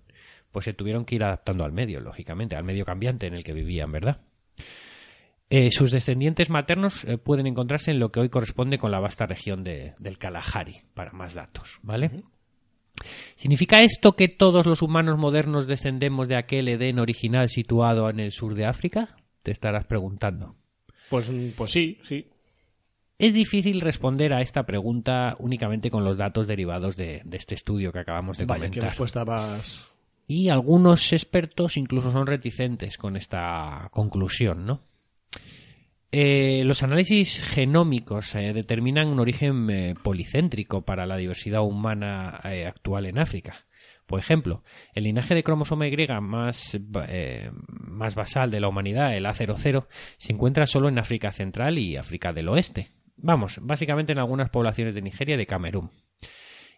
pues 0.53 0.65
se 0.65 0.73
tuvieron 0.73 1.05
que 1.05 1.17
ir 1.17 1.25
adaptando 1.25 1.65
al 1.65 1.73
medio, 1.73 2.01
lógicamente, 2.01 2.57
al 2.57 2.65
medio 2.65 2.85
cambiante 2.85 3.27
en 3.27 3.35
el 3.35 3.45
que 3.45 3.53
vivían, 3.53 3.93
¿verdad? 3.93 4.21
Eh, 5.51 5.71
sus 5.71 5.91
descendientes 5.93 6.51
maternos 6.51 7.05
eh, 7.05 7.19
pueden 7.19 7.47
encontrarse 7.47 7.91
en 7.91 7.99
lo 8.01 8.11
que 8.11 8.21
hoy 8.21 8.29
corresponde 8.31 8.79
con 8.79 8.91
la 8.91 8.99
vasta 8.99 9.27
región 9.27 9.63
de- 9.65 9.93
del 10.01 10.19
Kalahari, 10.19 10.81
para 10.95 11.13
más 11.13 11.35
datos, 11.35 11.79
¿vale? 11.83 12.11
¿Significa 13.35 13.83
esto 13.83 14.13
que 14.17 14.29
todos 14.29 14.67
los 14.67 14.83
humanos 14.83 15.19
modernos 15.19 15.67
descendemos 15.67 16.29
de 16.29 16.37
aquel 16.37 16.69
Edén 16.69 16.99
original 16.99 17.49
situado 17.49 18.09
en 18.11 18.21
el 18.21 18.33
sur 18.33 18.55
de 18.55 18.67
África? 18.67 19.17
Te 19.43 19.51
estarás 19.51 19.85
preguntando. 19.85 20.57
Pues, 21.11 21.31
pues 21.57 21.71
sí, 21.71 21.99
sí. 22.03 22.27
Es 23.19 23.33
difícil 23.33 23.81
responder 23.81 24.33
a 24.35 24.43
esta 24.43 24.65
pregunta 24.67 25.37
únicamente 25.39 25.91
con 25.91 26.05
los 26.05 26.19
datos 26.19 26.47
derivados 26.47 26.97
de, 26.97 27.23
de 27.25 27.37
este 27.37 27.55
estudio 27.55 27.93
que 27.93 28.01
acabamos 28.01 28.37
de 28.37 28.45
Vaya, 28.45 28.65
qué 28.65 28.69
comentar. 28.69 28.91
respuesta 28.91 29.25
más. 29.25 29.89
Y 30.29 30.49
algunos 30.49 31.13
expertos 31.13 31.77
incluso 31.77 32.11
son 32.11 32.27
reticentes 32.27 32.99
con 32.99 33.17
esta 33.17 33.89
conclusión, 33.93 34.67
¿no? 34.67 34.83
Eh, 36.13 36.63
los 36.65 36.83
análisis 36.83 37.43
genómicos 37.43 38.35
eh, 38.35 38.53
determinan 38.53 39.09
un 39.09 39.19
origen 39.19 39.69
eh, 39.71 39.95
policéntrico 40.01 40.83
para 40.83 41.05
la 41.05 41.17
diversidad 41.17 41.63
humana 41.63 42.41
eh, 42.45 42.67
actual 42.67 43.07
en 43.07 43.19
África. 43.19 43.67
Por 44.07 44.21
ejemplo, 44.21 44.63
el 44.95 45.05
linaje 45.05 45.35
de 45.35 45.43
cromosoma 45.43 45.89
Y 45.89 45.97
más, 46.21 46.79
más 47.59 48.15
basal 48.15 48.53
de 48.53 48.61
la 48.61 48.69
humanidad, 48.69 49.17
el 49.17 49.27
A00, 49.27 49.87
se 50.17 50.33
encuentra 50.33 50.67
solo 50.67 50.89
en 50.89 51.01
África 51.01 51.33
Central 51.33 51.77
y 51.77 51.97
África 51.97 52.33
del 52.33 52.49
Oeste. 52.49 52.89
Vamos, 53.17 53.59
básicamente 53.61 54.13
en 54.13 54.21
algunas 54.21 54.51
poblaciones 54.51 54.95
de 54.95 55.03
Nigeria 55.03 55.35
y 55.35 55.39
de 55.39 55.47
Camerún 55.47 55.91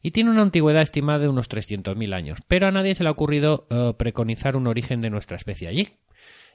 y 0.01 0.13
tiene 0.13 0.31
una 0.31 0.43
antigüedad 0.43 0.83
estimada 0.83 1.19
de 1.19 1.29
unos 1.29 1.51
300.000 1.51 2.15
años, 2.15 2.39
pero 2.47 2.69
a 2.69 2.71
nadie 2.71 2.95
se 2.95 3.03
le 3.03 3.09
ha 3.09 3.13
ocurrido 3.13 3.67
preconizar 3.99 4.57
un 4.57 4.69
origen 4.69 5.01
de 5.01 5.11
nuestra 5.11 5.37
especie 5.37 5.67
allí. 5.67 5.89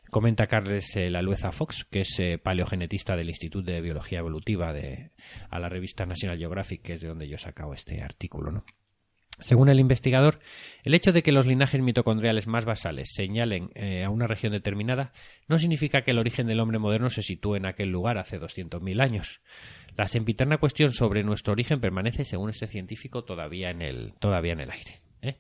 Comenta 0.09 0.47
Carles 0.47 0.95
eh, 0.95 1.09
Lalueza 1.09 1.51
Fox, 1.51 1.85
que 1.89 2.01
es 2.01 2.19
eh, 2.19 2.37
paleogenetista 2.37 3.15
del 3.15 3.29
Instituto 3.29 3.71
de 3.71 3.81
Biología 3.81 4.19
Evolutiva 4.19 4.71
de, 4.71 5.11
a 5.49 5.59
la 5.59 5.69
revista 5.69 6.05
National 6.05 6.37
Geographic, 6.37 6.81
que 6.81 6.93
es 6.93 7.01
de 7.01 7.07
donde 7.07 7.27
yo 7.27 7.37
sacado 7.37 7.73
este 7.73 8.01
artículo. 8.01 8.51
¿no? 8.51 8.63
Según 9.39 9.67
el 9.69 9.79
investigador, 9.79 10.39
el 10.83 10.93
hecho 10.93 11.11
de 11.11 11.23
que 11.23 11.31
los 11.31 11.47
linajes 11.47 11.81
mitocondriales 11.81 12.45
más 12.45 12.65
basales 12.65 13.09
señalen 13.13 13.71
eh, 13.73 14.03
a 14.03 14.09
una 14.11 14.27
región 14.27 14.53
determinada 14.53 15.11
no 15.47 15.57
significa 15.57 16.03
que 16.03 16.11
el 16.11 16.19
origen 16.19 16.45
del 16.45 16.59
hombre 16.59 16.77
moderno 16.77 17.09
se 17.09 17.23
sitúe 17.23 17.55
en 17.55 17.65
aquel 17.65 17.89
lugar 17.89 18.19
hace 18.19 18.37
200.000 18.37 19.01
años. 19.01 19.41
La 19.97 20.07
sempiterna 20.07 20.59
cuestión 20.59 20.93
sobre 20.93 21.23
nuestro 21.23 21.53
origen 21.53 21.81
permanece, 21.81 22.25
según 22.25 22.51
este 22.51 22.67
científico, 22.67 23.23
todavía 23.23 23.71
en 23.71 23.81
el, 23.81 24.13
todavía 24.19 24.53
en 24.53 24.59
el 24.59 24.71
aire. 24.71 24.99
¿eh? 25.23 25.37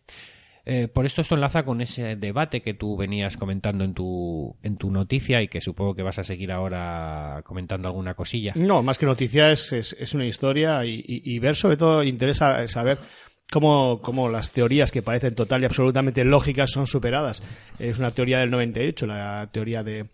Eh, 0.65 0.87
por 0.87 1.05
esto 1.05 1.19
esto 1.21 1.35
enlaza 1.35 1.63
con 1.63 1.81
ese 1.81 2.15
debate 2.15 2.61
que 2.61 2.73
tú 2.73 2.95
venías 2.95 3.35
comentando 3.35 3.83
en 3.83 3.93
tu, 3.93 4.55
en 4.63 4.77
tu 4.77 4.89
noticia 4.91 5.41
y 5.41 5.49
que 5.49 5.59
supongo 5.59 5.93
que 5.93 6.03
vas 6.03 6.19
a 6.19 6.23
seguir 6.23 6.51
ahora 6.51 7.41
comentando 7.43 7.87
alguna 7.89 8.13
cosilla. 8.13 8.53
No, 8.55 8.81
más 8.81 8.97
que 8.97 9.05
noticia 9.05 9.51
es, 9.51 9.73
es, 9.73 9.93
es 9.99 10.13
una 10.13 10.25
historia 10.25 10.85
y, 10.85 10.93
y- 11.05 11.21
y 11.35 11.39
ver 11.39 11.55
sobre 11.57 11.75
todo 11.75 12.01
interesa 12.03 12.65
saber 12.67 12.97
cómo, 13.51 13.99
cómo 14.01 14.29
las 14.29 14.51
teorías 14.51 14.91
que 14.91 15.01
parecen 15.01 15.35
total 15.35 15.61
y 15.63 15.65
absolutamente 15.65 16.23
lógicas 16.23 16.71
son 16.71 16.87
superadas. 16.87 17.43
Es 17.77 17.99
una 17.99 18.11
teoría 18.11 18.39
del 18.39 18.49
98, 18.51 19.05
la 19.05 19.49
teoría 19.51 19.83
de, 19.83 20.05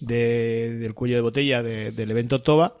de- 0.00 0.76
del 0.78 0.94
cuello 0.94 1.16
de 1.16 1.20
botella 1.20 1.62
de- 1.62 1.92
del 1.92 2.10
evento 2.10 2.40
Toba 2.40 2.74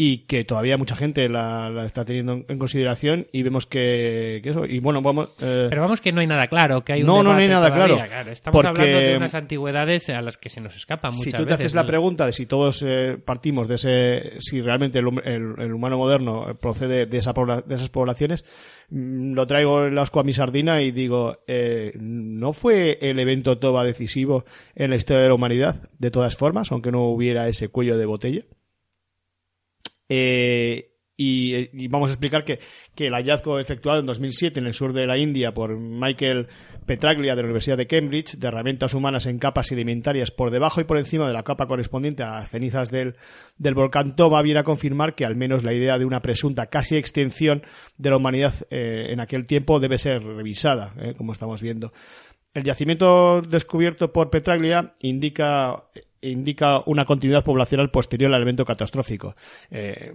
y 0.00 0.18
que 0.26 0.44
todavía 0.44 0.78
mucha 0.78 0.94
gente 0.94 1.28
la, 1.28 1.70
la 1.70 1.84
está 1.84 2.04
teniendo 2.04 2.44
en, 2.46 2.58
consideración 2.58 3.26
y 3.32 3.42
vemos 3.42 3.66
que, 3.66 4.38
que 4.44 4.50
eso 4.50 4.64
y 4.64 4.78
bueno 4.78 5.02
vamos 5.02 5.30
eh, 5.40 5.66
Pero 5.68 5.82
vamos 5.82 6.00
que 6.00 6.12
no 6.12 6.20
hay 6.20 6.28
nada 6.28 6.46
claro, 6.46 6.84
que 6.84 6.92
hay 6.92 7.00
un 7.00 7.08
No, 7.08 7.16
no, 7.24 7.32
no 7.32 7.38
hay 7.38 7.48
nada 7.48 7.72
todavía, 7.74 8.06
claro, 8.06 8.30
Estamos 8.30 8.52
porque- 8.54 8.68
hablando 8.80 8.96
de 9.00 9.16
unas 9.16 9.34
antigüedades 9.34 10.08
a 10.10 10.22
las 10.22 10.36
que 10.36 10.50
se 10.50 10.60
nos 10.60 10.76
escapan 10.76 11.10
muchas 11.12 11.24
si 11.24 11.30
tú 11.32 11.38
te 11.38 11.44
veces. 11.50 11.60
haces 11.66 11.74
la 11.74 11.84
pregunta 11.84 12.26
de 12.26 12.32
si 12.32 12.46
todos 12.46 12.84
eh, 12.86 13.18
partimos 13.24 13.66
de 13.66 13.74
ese, 13.74 14.32
si 14.38 14.60
realmente 14.60 15.00
el, 15.00 15.06
hum- 15.06 15.22
el- 15.24 15.54
el 15.60 15.72
humano 15.72 15.98
moderno 15.98 16.56
procede 16.60 17.06
de, 17.06 17.18
esa 17.18 17.32
de 17.66 17.74
esas 17.74 17.88
poblaciones, 17.88 18.44
mm, 18.90 19.32
lo 19.34 19.48
traigo 19.48 19.86
el 19.86 19.98
asco 19.98 20.20
a 20.20 20.24
mi 20.24 20.32
sardina 20.32 20.80
y 20.80 20.92
digo, 20.92 21.38
eh, 21.48 21.92
¿no 21.98 22.52
fue 22.52 22.98
el 23.02 23.18
evento 23.18 23.58
Toba 23.58 23.82
decisivo 23.82 24.44
en 24.76 24.90
la 24.90 24.96
historia 24.96 25.22
de 25.24 25.28
la 25.28 25.34
humanidad? 25.34 25.88
De 25.98 26.12
todas 26.12 26.36
formas, 26.36 26.70
aunque 26.70 26.92
no 26.92 27.02
hubiera 27.08 27.48
ese 27.48 27.68
cuello 27.68 27.98
de 27.98 28.06
botella. 28.06 28.42
Eh, 30.08 30.94
y, 31.20 31.68
y 31.72 31.88
vamos 31.88 32.10
a 32.10 32.12
explicar 32.12 32.44
que, 32.44 32.60
que 32.94 33.08
el 33.08 33.14
hallazgo 33.14 33.58
efectuado 33.58 33.98
en 33.98 34.06
2007 34.06 34.60
en 34.60 34.66
el 34.66 34.72
sur 34.72 34.92
de 34.92 35.04
la 35.04 35.18
India 35.18 35.52
por 35.52 35.76
Michael 35.76 36.46
Petraglia 36.86 37.34
de 37.34 37.42
la 37.42 37.46
Universidad 37.46 37.76
de 37.76 37.88
Cambridge 37.88 38.36
de 38.36 38.46
herramientas 38.46 38.94
humanas 38.94 39.26
en 39.26 39.40
capas 39.40 39.66
sedimentarias 39.66 40.30
por 40.30 40.52
debajo 40.52 40.80
y 40.80 40.84
por 40.84 40.96
encima 40.96 41.26
de 41.26 41.32
la 41.32 41.42
capa 41.42 41.66
correspondiente 41.66 42.22
a 42.22 42.40
cenizas 42.46 42.92
del, 42.92 43.16
del 43.58 43.74
volcán 43.74 44.14
Toba 44.14 44.40
viene 44.42 44.60
a 44.60 44.62
confirmar 44.62 45.16
que 45.16 45.26
al 45.26 45.34
menos 45.34 45.64
la 45.64 45.74
idea 45.74 45.98
de 45.98 46.04
una 46.04 46.20
presunta 46.20 46.66
casi 46.66 46.96
extinción 46.96 47.64
de 47.96 48.10
la 48.10 48.16
humanidad 48.16 48.54
eh, 48.70 49.06
en 49.10 49.18
aquel 49.18 49.48
tiempo 49.48 49.80
debe 49.80 49.98
ser 49.98 50.22
revisada, 50.22 50.94
eh, 51.00 51.14
como 51.16 51.32
estamos 51.32 51.60
viendo. 51.60 51.92
El 52.54 52.62
yacimiento 52.62 53.42
descubierto 53.42 54.12
por 54.12 54.30
Petraglia 54.30 54.94
indica, 55.00 55.84
indica 56.22 56.82
una 56.86 57.04
continuidad 57.04 57.44
poblacional 57.44 57.90
posterior 57.90 58.32
al 58.32 58.42
evento 58.42 58.64
catastrófico. 58.64 59.34
Eh, 59.70 60.12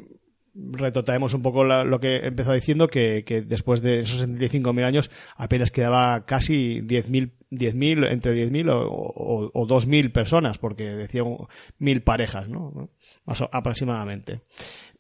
retrotraemos 0.56 1.34
un 1.34 1.42
poco 1.42 1.64
la- 1.64 1.84
lo 1.84 2.00
que 2.00 2.18
he 2.18 2.28
empezado 2.28 2.54
diciendo, 2.54 2.88
que, 2.88 3.24
que 3.26 3.42
después 3.42 3.82
de 3.82 4.00
esos 4.00 4.20
75.000 4.20 4.84
años 4.86 5.10
apenas 5.36 5.72
quedaba 5.72 6.26
casi 6.26 6.80
10.000, 6.82 7.32
10.000 7.50 8.06
entre 8.12 8.34
10.000 8.36 8.70
o, 8.70 8.88
o, 8.88 9.52
o 9.52 9.68
2.000 9.68 10.12
personas, 10.12 10.60
porque 10.60 10.84
decía 10.84 11.24
un- 11.24 11.48
mil 11.80 12.04
parejas, 12.04 12.50
¿no? 12.50 12.92
Más 13.26 13.42
o- 13.42 13.50
aproximadamente. 13.52 14.42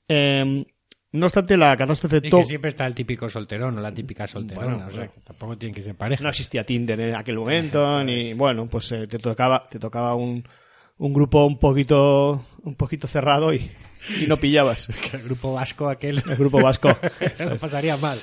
Eh, 0.07 0.65
no 1.11 1.25
obstante, 1.27 1.55
la 1.57 1.77
catástrofe 1.77 2.17
Y 2.23 2.29
to- 2.31 2.39
que 2.39 2.45
siempre 2.45 2.71
está 2.71 2.87
el 2.87 2.95
típico 2.95 3.29
solterón 3.29 3.77
o 3.77 3.81
la 3.81 3.91
típica 3.91 4.25
solterona. 4.25 4.65
Bueno, 4.69 4.87
o 4.87 4.89
sea, 4.89 4.97
bueno. 5.01 5.11
que 5.13 5.21
tampoco 5.21 5.57
tienen 5.59 5.75
que 5.75 5.83
ser 5.83 5.93
pareja. 5.95 6.23
no 6.23 6.29
existía 6.29 6.63
Tinder 6.63 6.99
en 6.99 7.13
aquel 7.13 7.37
momento, 7.37 8.03
ni 8.03 8.33
bueno, 8.33 8.65
pues 8.67 8.91
eh, 8.91 9.05
te 9.05 9.19
tocaba, 9.19 9.67
te 9.69 9.77
tocaba 9.77 10.15
un, 10.15 10.43
un 10.97 11.13
grupo 11.13 11.45
un 11.45 11.57
poquito, 11.57 12.45
un 12.63 12.75
poquito 12.75 13.07
cerrado 13.07 13.53
y, 13.53 13.69
y 14.21 14.27
no 14.27 14.37
pillabas. 14.37 14.87
El 15.13 15.23
grupo 15.23 15.53
vasco 15.53 15.89
aquel 15.89 16.21
El 16.29 16.35
grupo 16.37 16.61
vasco. 16.61 16.89
lo 17.39 17.57
pasaría 17.57 17.97
mal. 17.97 18.19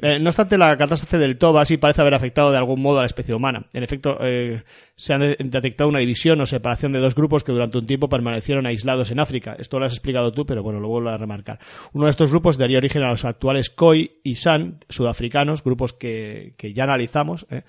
Eh, 0.00 0.18
no 0.20 0.28
obstante, 0.30 0.56
la 0.56 0.76
catástrofe 0.76 1.18
del 1.18 1.36
Toba 1.38 1.64
sí 1.64 1.76
parece 1.76 2.00
haber 2.00 2.14
afectado 2.14 2.50
de 2.50 2.56
algún 2.58 2.80
modo 2.80 2.98
a 2.98 3.02
la 3.02 3.06
especie 3.06 3.34
humana. 3.34 3.66
En 3.72 3.82
efecto, 3.82 4.16
eh, 4.20 4.62
se 4.96 5.12
ha 5.14 5.18
de- 5.18 5.36
detectado 5.38 5.88
una 5.90 5.98
división 5.98 6.40
o 6.40 6.46
separación 6.46 6.92
de 6.92 7.00
dos 7.00 7.14
grupos 7.14 7.42
que 7.44 7.52
durante 7.52 7.78
un 7.78 7.86
tiempo 7.86 8.08
permanecieron 8.08 8.66
aislados 8.66 9.10
en 9.10 9.20
África. 9.20 9.56
Esto 9.58 9.78
lo 9.78 9.84
has 9.86 9.92
explicado 9.92 10.32
tú, 10.32 10.46
pero 10.46 10.62
bueno, 10.62 10.80
lo 10.80 10.88
vuelvo 10.88 11.08
a 11.10 11.16
remarcar. 11.16 11.58
Uno 11.92 12.04
de 12.06 12.10
estos 12.10 12.30
grupos 12.30 12.56
daría 12.58 12.78
origen 12.78 13.02
a 13.02 13.10
los 13.10 13.24
actuales 13.24 13.70
Khoi 13.70 14.20
y 14.22 14.36
San 14.36 14.78
sudafricanos, 14.88 15.62
grupos 15.64 15.92
que, 15.92 16.52
que 16.56 16.72
ya 16.72 16.84
analizamos. 16.84 17.46
eh, 17.50 17.62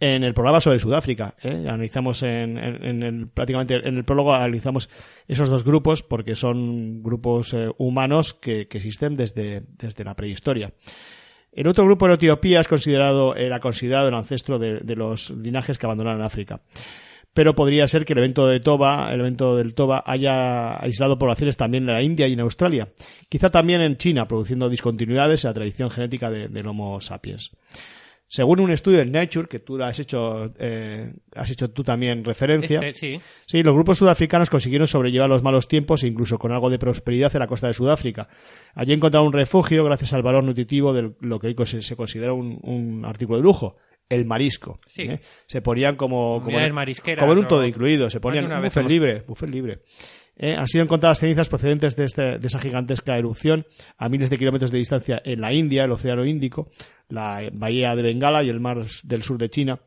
en 0.00 0.24
el 0.24 0.34
programa 0.34 0.60
sobre 0.60 0.78
Sudáfrica. 0.78 1.34
¿eh? 1.42 1.66
Analizamos 1.68 2.22
en, 2.22 2.58
en- 2.58 2.84
en 2.84 3.02
el, 3.02 3.28
prácticamente 3.28 3.74
en 3.76 3.96
el 3.96 4.04
prólogo 4.04 4.32
analizamos 4.34 4.88
esos 5.26 5.48
dos 5.50 5.64
grupos 5.64 6.02
porque 6.02 6.34
son 6.34 7.02
grupos 7.02 7.52
eh, 7.54 7.68
humanos 7.78 8.34
que, 8.34 8.68
que 8.68 8.78
existen 8.78 9.14
desde, 9.14 9.62
desde 9.78 10.04
la 10.04 10.14
prehistoria. 10.14 10.72
El 11.52 11.66
otro 11.66 11.84
grupo 11.84 12.06
en 12.06 12.12
Etiopía 12.12 12.60
es 12.60 12.68
considerado, 12.68 13.34
era 13.34 13.58
considerado 13.58 14.08
el 14.08 14.14
ancestro 14.14 14.58
de, 14.58 14.80
de 14.80 14.94
los 14.96 15.30
linajes 15.30 15.78
que 15.78 15.86
abandonaron 15.86 16.22
África. 16.22 16.60
Pero 17.34 17.54
podría 17.54 17.86
ser 17.86 18.04
que 18.04 18.14
el 18.14 18.20
evento 18.20 18.46
de 18.48 18.58
Toba, 18.58 19.12
el 19.12 19.20
evento 19.20 19.56
del 19.56 19.74
Toba, 19.74 20.02
haya 20.06 20.82
aislado 20.82 21.18
poblaciones 21.18 21.56
también 21.56 21.84
en 21.88 21.94
la 21.94 22.02
India 22.02 22.26
y 22.26 22.32
en 22.32 22.40
Australia. 22.40 22.88
Quizá 23.28 23.50
también 23.50 23.80
en 23.80 23.96
China, 23.96 24.26
produciendo 24.26 24.68
discontinuidades 24.68 25.44
en 25.44 25.50
la 25.50 25.54
tradición 25.54 25.90
genética 25.90 26.30
de- 26.30 26.48
del 26.48 26.66
Homo 26.66 27.00
sapiens. 27.00 27.50
Según 28.30 28.60
un 28.60 28.70
estudio 28.70 29.00
en 29.00 29.10
Nature, 29.10 29.48
que 29.48 29.58
tú 29.58 29.82
has 29.82 29.98
hecho, 29.98 30.52
eh, 30.58 31.12
has 31.34 31.50
hecho 31.50 31.70
tú 31.70 31.82
también 31.82 32.24
referencia, 32.24 32.78
Este, 32.80 32.92
sí. 32.92 33.20
Sí, 33.46 33.62
los 33.62 33.72
grupos 33.74 33.96
sudafricanos 33.98 34.50
consiguieron 34.50 34.86
sobrellevar 34.86 35.30
los 35.30 35.42
malos 35.42 35.66
tiempos 35.66 36.02
e 36.04 36.08
incluso 36.08 36.38
con 36.38 36.52
algo 36.52 36.68
de 36.68 36.78
prosperidad 36.78 37.34
en 37.34 37.40
la 37.40 37.46
costa 37.46 37.68
de 37.68 37.74
Sudáfrica. 37.74 38.28
Allí 38.74 38.92
encontraron 38.92 39.28
un 39.28 39.32
refugio 39.32 39.82
gracias 39.84 40.12
al 40.12 40.22
valor 40.22 40.44
nutritivo 40.44 40.92
de 40.92 41.12
lo 41.20 41.38
que 41.40 41.46
hoy 41.48 41.56
se 41.66 41.80
se 41.80 41.96
considera 41.96 42.34
un, 42.34 42.58
un 42.62 43.04
artículo 43.06 43.38
de 43.38 43.44
lujo, 43.44 43.76
el 44.10 44.26
marisco. 44.26 44.78
Sí. 44.86 45.02
¿eh? 45.02 45.20
Se 45.46 45.62
ponían 45.62 45.96
como, 45.96 46.42
como, 46.44 46.58
en- 46.58 46.64
como 47.20 47.32
en 47.32 47.38
un 47.38 47.44
todo 47.48 47.66
incluido, 47.66 48.10
se 48.10 48.20
ponían 48.20 48.44
buffet 48.66 48.80
hemos- 48.82 48.92
libre, 48.92 49.22
buffet 49.26 49.48
libre. 49.50 49.80
¿Eh? 50.38 50.54
Han 50.56 50.66
sido 50.66 50.84
encontradas 50.84 51.18
cenizas 51.18 51.48
procedentes 51.48 51.96
de, 51.96 52.04
este- 52.04 52.38
de 52.38 52.46
esa 52.46 52.58
gigantesca 52.58 53.18
erupción 53.18 53.66
a 53.96 54.08
miles 54.08 54.30
de 54.30 54.38
kilómetros 54.38 54.70
de 54.70 54.78
distancia 54.78 55.20
en 55.24 55.40
la 55.40 55.52
India, 55.52 55.84
el 55.84 55.92
Océano 55.92 56.24
Índico, 56.24 56.70
la 57.08 57.48
bahía 57.52 57.94
de 57.94 58.02
Bengala 58.02 58.42
y 58.42 58.48
el 58.48 58.60
mar 58.60 58.86
del 59.02 59.22
sur 59.22 59.38
de 59.38 59.50
China. 59.50 59.80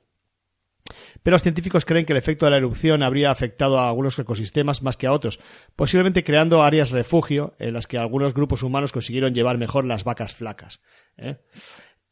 Pero 1.23 1.35
los 1.35 1.41
científicos 1.43 1.85
creen 1.85 2.05
que 2.05 2.13
el 2.13 2.17
efecto 2.17 2.45
de 2.45 2.51
la 2.51 2.57
erupción 2.57 3.03
habría 3.03 3.31
afectado 3.31 3.79
a 3.79 3.87
algunos 3.87 4.17
ecosistemas 4.19 4.81
más 4.81 4.97
que 4.97 5.07
a 5.07 5.13
otros, 5.13 5.39
posiblemente 5.75 6.23
creando 6.23 6.63
áreas 6.63 6.91
refugio 6.91 7.53
en 7.59 7.73
las 7.73 7.87
que 7.87 7.97
algunos 7.97 8.33
grupos 8.33 8.63
humanos 8.63 8.91
consiguieron 8.91 9.33
llevar 9.33 9.57
mejor 9.57 9.85
las 9.85 10.03
vacas 10.03 10.33
flacas. 10.33 10.81
¿eh? 11.17 11.37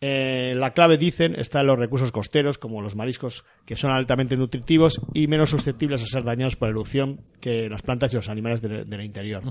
Eh, 0.02 0.54
la 0.56 0.72
clave, 0.74 0.98
dicen, 0.98 1.36
está 1.38 1.60
en 1.60 1.68
los 1.68 1.78
recursos 1.78 2.12
costeros, 2.14 2.58
como 2.58 2.82
los 2.82 2.96
mariscos, 2.96 3.44
que 3.66 3.76
son 3.76 3.92
altamente 3.92 4.38
nutritivos 4.38 5.02
y 5.14 5.28
menos 5.28 5.50
susceptibles 5.50 6.02
a 6.02 6.06
ser 6.06 6.24
dañados 6.24 6.56
por 6.56 6.70
erupción 6.70 7.22
que 7.42 7.70
las 7.70 7.82
plantas 7.82 8.14
y 8.14 8.16
los 8.16 8.30
animales 8.30 8.62
del, 8.62 8.90
del 8.90 9.02
interior. 9.04 9.44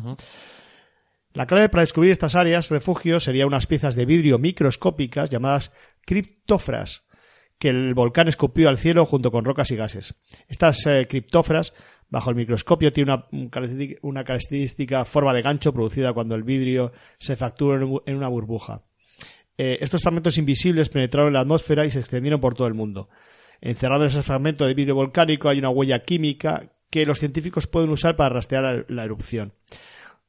La 1.34 1.46
clave 1.46 1.68
para 1.68 1.82
descubrir 1.82 2.10
estas 2.12 2.34
áreas 2.34 2.70
refugio 2.70 3.20
sería 3.20 3.46
unas 3.46 3.66
piezas 3.66 3.94
de 3.94 4.06
vidrio 4.06 4.38
microscópicas 4.38 5.28
llamadas 5.28 5.70
criptófras, 6.06 7.04
que 7.58 7.68
el 7.68 7.92
volcán 7.92 8.28
escupió 8.28 8.70
al 8.70 8.78
cielo 8.78 9.04
junto 9.04 9.30
con 9.30 9.44
rocas 9.44 9.70
y 9.70 9.76
gases. 9.76 10.14
Estas 10.48 10.86
eh, 10.86 11.06
criptófras, 11.08 11.74
bajo 12.08 12.30
el 12.30 12.36
microscopio, 12.36 12.92
tienen 12.92 13.14
una, 13.14 13.26
un 13.32 13.50
característica- 13.50 13.98
una 14.00 14.24
característica 14.24 15.04
forma 15.04 15.34
de 15.34 15.42
gancho 15.42 15.74
producida 15.74 16.14
cuando 16.14 16.34
el 16.34 16.44
vidrio 16.44 16.92
se 17.18 17.36
fractura 17.36 17.84
en 18.06 18.16
una 18.16 18.28
burbuja. 18.28 18.82
Eh, 19.58 19.78
estos 19.80 20.02
fragmentos 20.02 20.38
invisibles 20.38 20.88
penetraron 20.88 21.28
en 21.28 21.34
la 21.34 21.40
atmósfera 21.40 21.84
y 21.84 21.90
se 21.90 21.98
extendieron 21.98 22.40
por 22.40 22.54
todo 22.54 22.68
el 22.68 22.74
mundo. 22.74 23.08
Encerrado 23.60 24.02
en 24.02 24.08
ese 24.08 24.22
fragmento 24.22 24.64
de 24.64 24.74
vidrio 24.74 24.94
volcánico 24.94 25.48
hay 25.48 25.58
una 25.58 25.70
huella 25.70 26.02
química 26.04 26.70
que 26.90 27.04
los 27.04 27.18
científicos 27.18 27.66
pueden 27.66 27.90
usar 27.90 28.14
para 28.14 28.34
rastrear 28.34 28.86
la, 28.88 29.04
erupción. 29.04 29.52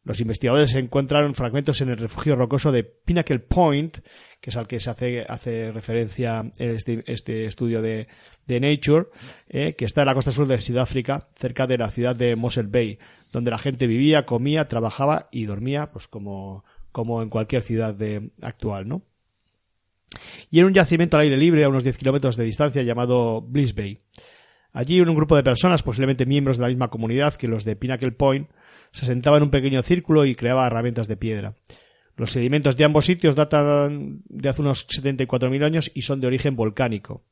Los 0.04 0.20
investigadores 0.20 0.74
encontraron 0.74 1.36
fragmentos 1.36 1.80
en 1.82 1.90
el 1.90 1.98
refugio 1.98 2.36
rocoso 2.36 2.72
de 2.72 2.84
Pinnacle 2.84 3.40
Point, 3.40 4.00
que 4.42 4.50
es 4.50 4.58
al 4.58 4.68
que 4.68 4.80
se 4.80 4.90
hace, 4.90 5.72
referencia 5.72 6.52
este, 6.58 7.04
este 7.06 7.46
estudio 7.46 7.82
de, 7.82 8.08
de 8.48 8.60
Nature, 8.60 9.08
eh, 9.48 9.76
que 9.76 9.86
está 9.86 10.02
en 10.02 10.08
la 10.08 10.16
costa 10.16 10.32
sur 10.32 10.48
de 10.48 10.60
Sudáfrica, 10.60 11.30
cerca 11.36 11.68
de 11.68 11.78
la 11.78 11.92
ciudad 11.92 12.16
de 12.16 12.36
Mossel 12.36 12.68
Bay, 12.68 12.98
donde 13.32 13.52
la 13.52 13.60
gente 13.60 13.86
vivía, 13.86 14.26
comía, 14.26 14.68
trabajaba 14.68 15.30
y 15.32 15.46
dormía, 15.46 15.92
pues 15.92 16.08
como, 16.08 16.66
como 16.92 17.22
en 17.22 17.30
cualquier 17.30 17.62
ciudad 17.62 17.94
de, 17.94 18.32
actual, 18.42 18.88
¿no? 18.88 19.04
Y 20.50 20.60
en 20.60 20.66
un 20.66 20.74
yacimiento 20.74 21.18
al 21.18 21.24
aire 21.24 21.38
libre 21.38 21.64
a 21.64 21.70
unos 21.70 21.84
10 21.84 21.98
kilómetros 21.98 22.36
de 22.36 22.46
distancia 22.46 22.82
llamado 22.84 23.42
Bliss 23.42 23.76
Bay. 23.76 24.00
Allí 24.72 25.02
un 25.02 25.16
grupo 25.16 25.36
de 25.36 25.44
personas, 25.44 25.84
posiblemente 25.84 26.26
miembros 26.26 26.58
de 26.58 26.64
la 26.64 26.70
misma 26.70 26.90
comunidad 26.90 27.34
que 27.34 27.48
los 27.48 27.66
de 27.66 27.76
Pinnacle 27.76 28.12
Point, 28.12 28.50
se 28.92 29.06
sentaba 29.06 29.38
en 29.38 29.44
un 29.44 29.50
pequeño 29.50 29.82
círculo 29.82 30.26
y 30.26 30.36
creaba 30.36 30.68
herramientas 30.68 31.08
de 31.08 31.18
piedra. 31.18 31.56
Los 32.16 32.32
sedimentos 32.32 32.76
de 32.76 32.84
ambos 32.84 33.06
sitios 33.06 33.36
datan 33.36 34.22
de 34.28 34.50
hace 34.50 34.62
unos 34.62 34.88
74.000 34.88 35.64
años 35.64 35.92
y 35.94 36.02
son 36.02 36.20
de 36.20 36.28
origen 36.28 36.56
volcánico. 36.56 37.24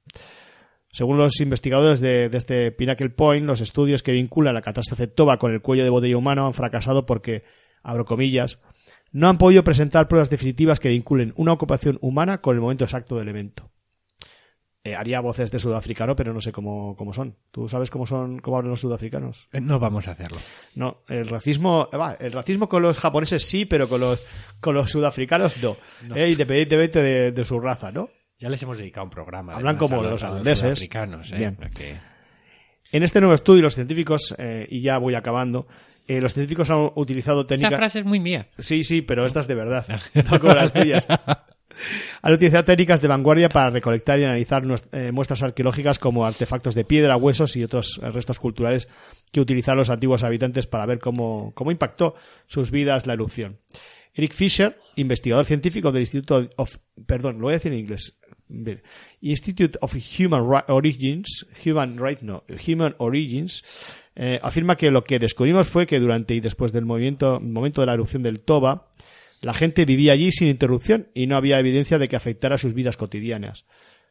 Según 0.90 1.18
los 1.18 1.42
investigadores 1.42 2.00
de, 2.00 2.30
este 2.32 2.72
Pinnacle 2.72 3.10
Point, 3.10 3.46
los 3.46 3.62
estudios 3.62 4.02
que 4.02 4.14
vinculan 4.14 4.54
la 4.54 4.62
catástrofe 4.62 5.08
Toba 5.08 5.38
con 5.38 5.54
el 5.54 5.62
cuello 5.62 5.84
de 5.84 5.90
botella 5.90 6.18
humano 6.18 6.48
han 6.48 6.54
fracasado 6.54 7.06
porque, 7.06 7.44
abro 7.84 8.06
comillas, 8.06 8.60
no 9.12 9.30
han 9.30 9.38
podido 9.38 9.64
presentar 9.64 10.08
pruebas 10.08 10.30
definitivas 10.30 10.80
que 10.80 10.90
vinculen 10.90 11.34
una 11.36 11.54
ocupación 11.54 11.98
humana 12.02 12.40
con 12.42 12.56
el 12.56 12.62
momento 12.62 12.84
exacto 12.84 13.16
del 13.18 13.30
evento. 13.30 13.72
Eh, 14.84 14.96
haría 14.96 15.20
voces 15.20 15.52
de 15.52 15.60
sudafricano, 15.60 16.16
pero 16.16 16.34
no 16.34 16.40
sé 16.40 16.54
cómo, 16.54 16.96
cómo 16.96 17.12
son. 17.12 17.36
¿Tú 17.52 17.68
sabes 17.68 17.90
cómo 17.90 18.06
son, 18.06 18.40
cómo 18.40 18.58
hablan 18.58 18.72
los 18.72 18.80
sudafricanos? 18.80 19.50
Eh, 19.52 19.60
No 19.60 19.80
vamos 19.80 20.08
a 20.08 20.12
hacerlo. 20.12 20.38
No, 20.76 21.04
el 21.10 21.28
racismo, 21.28 21.90
va, 21.94 22.14
el 22.20 22.32
racismo 22.32 22.70
con 22.70 22.84
los 22.84 22.98
japoneses 22.98 23.44
sí, 23.44 23.66
pero 23.66 23.90
con 23.90 24.00
los, 24.00 24.24
con 24.62 24.76
los 24.76 24.90
sudafricanos 24.90 25.62
no. 25.62 25.76
Eh, 26.16 26.30
independientemente 26.32 27.02
de, 27.04 27.32
de 27.34 27.44
su 27.44 27.60
raza, 27.60 27.92
¿no? 27.92 28.10
Ya 28.40 28.50
les 28.50 28.62
hemos 28.64 28.78
dedicado 28.78 29.04
un 29.06 29.10
programa. 29.10 29.56
Hablan 29.56 29.78
como 29.78 30.02
los 30.04 30.24
holandeses. 30.24 30.60
sudafricanos, 30.60 31.32
¿eh? 31.34 31.38
Bien. 31.38 31.58
Que- 31.76 31.96
En 32.94 33.04
este 33.04 33.20
nuevo 33.20 33.34
estudio, 33.34 33.64
los 33.64 33.76
científicos, 33.76 34.36
eh, 34.38 34.68
y 34.70 34.82
ya 34.82 35.00
voy 35.00 35.16
acabando, 35.16 35.68
eh, 36.08 36.22
los 36.22 36.34
científicos 36.34 36.70
han 36.72 36.90
utilizado 36.96 37.42
Esa 37.42 37.48
técnicas... 37.48 37.78
frase 37.80 38.00
es 38.00 38.06
muy 38.06 38.20
mía. 38.20 38.48
Sí, 38.58 38.84
sí, 38.84 39.02
pero 39.02 39.26
esta 39.26 39.40
es 39.42 39.48
de 39.48 39.56
verdad. 39.56 39.86
No 40.32 40.40
como 40.40 40.54
las 40.54 40.72
tuyas. 40.74 41.08
Han 42.24 42.34
utilizado 42.34 42.66
técnicas 42.66 43.02
de 43.02 43.08
vanguardia 43.08 43.50
para 43.50 43.70
recolectar 43.70 44.20
y 44.20 44.24
analizar 44.24 44.64
eh, 44.94 45.12
muestras 45.12 45.44
arqueológicas 45.44 46.00
como 46.00 46.26
artefactos 46.26 46.74
de 46.74 46.84
piedra, 46.86 47.18
huesos 47.18 47.56
y 47.56 47.64
otros 47.64 48.00
eh, 48.02 48.10
restos 48.10 48.40
culturales 48.40 48.88
que 49.32 49.40
utilizaron 49.40 49.78
los 49.78 49.90
antiguos 49.92 50.24
habitantes 50.24 50.66
para 50.66 50.88
ver 50.88 50.98
cómo, 51.00 51.52
cómo 51.54 51.72
impactó 51.72 52.16
sus 52.48 52.72
vidas 52.72 53.06
la 53.06 53.14
erupción. 53.14 53.60
Eric 54.16 54.34
Fisher, 54.34 54.80
investigador 54.96 55.46
científico 55.46 55.92
del 55.92 56.02
Instituto 56.02 56.50
of, 56.56 56.78
perdón, 57.06 57.36
lo 57.38 57.44
voy 57.44 57.52
a 57.54 57.58
decir 57.58 57.72
en 57.72 57.80
inglés. 57.80 58.18
Bien. 58.48 58.82
Institute 59.22 59.78
of 59.82 59.94
Human 60.18 60.42
Ri- 60.42 60.64
Origins, 60.70 61.46
Human 61.64 61.98
Right, 62.04 62.22
no, 62.22 62.44
Human 62.68 62.96
Origins, 62.98 63.64
eh, 64.20 64.40
afirma 64.42 64.78
que 64.78 64.90
lo 64.90 65.04
que 65.04 65.20
descubrimos 65.20 65.68
fue 65.68 65.86
que 65.86 66.00
durante 66.00 66.34
y 66.34 66.40
después 66.40 66.72
del 66.72 66.86
movimiento, 66.86 67.40
momento 67.40 67.82
de 67.82 67.88
la 67.88 67.94
erupción 67.94 68.24
del 68.24 68.40
Toba, 68.40 68.88
la 69.42 69.54
gente 69.54 69.86
vivía 69.86 70.14
allí 70.14 70.32
sin 70.32 70.48
interrupción 70.48 71.10
y 71.14 71.28
no 71.28 71.36
había 71.36 71.60
evidencia 71.60 72.00
de 72.00 72.08
que 72.08 72.16
afectara 72.16 72.58
sus 72.58 72.74
vidas 72.74 72.98
cotidianas. 72.98 73.68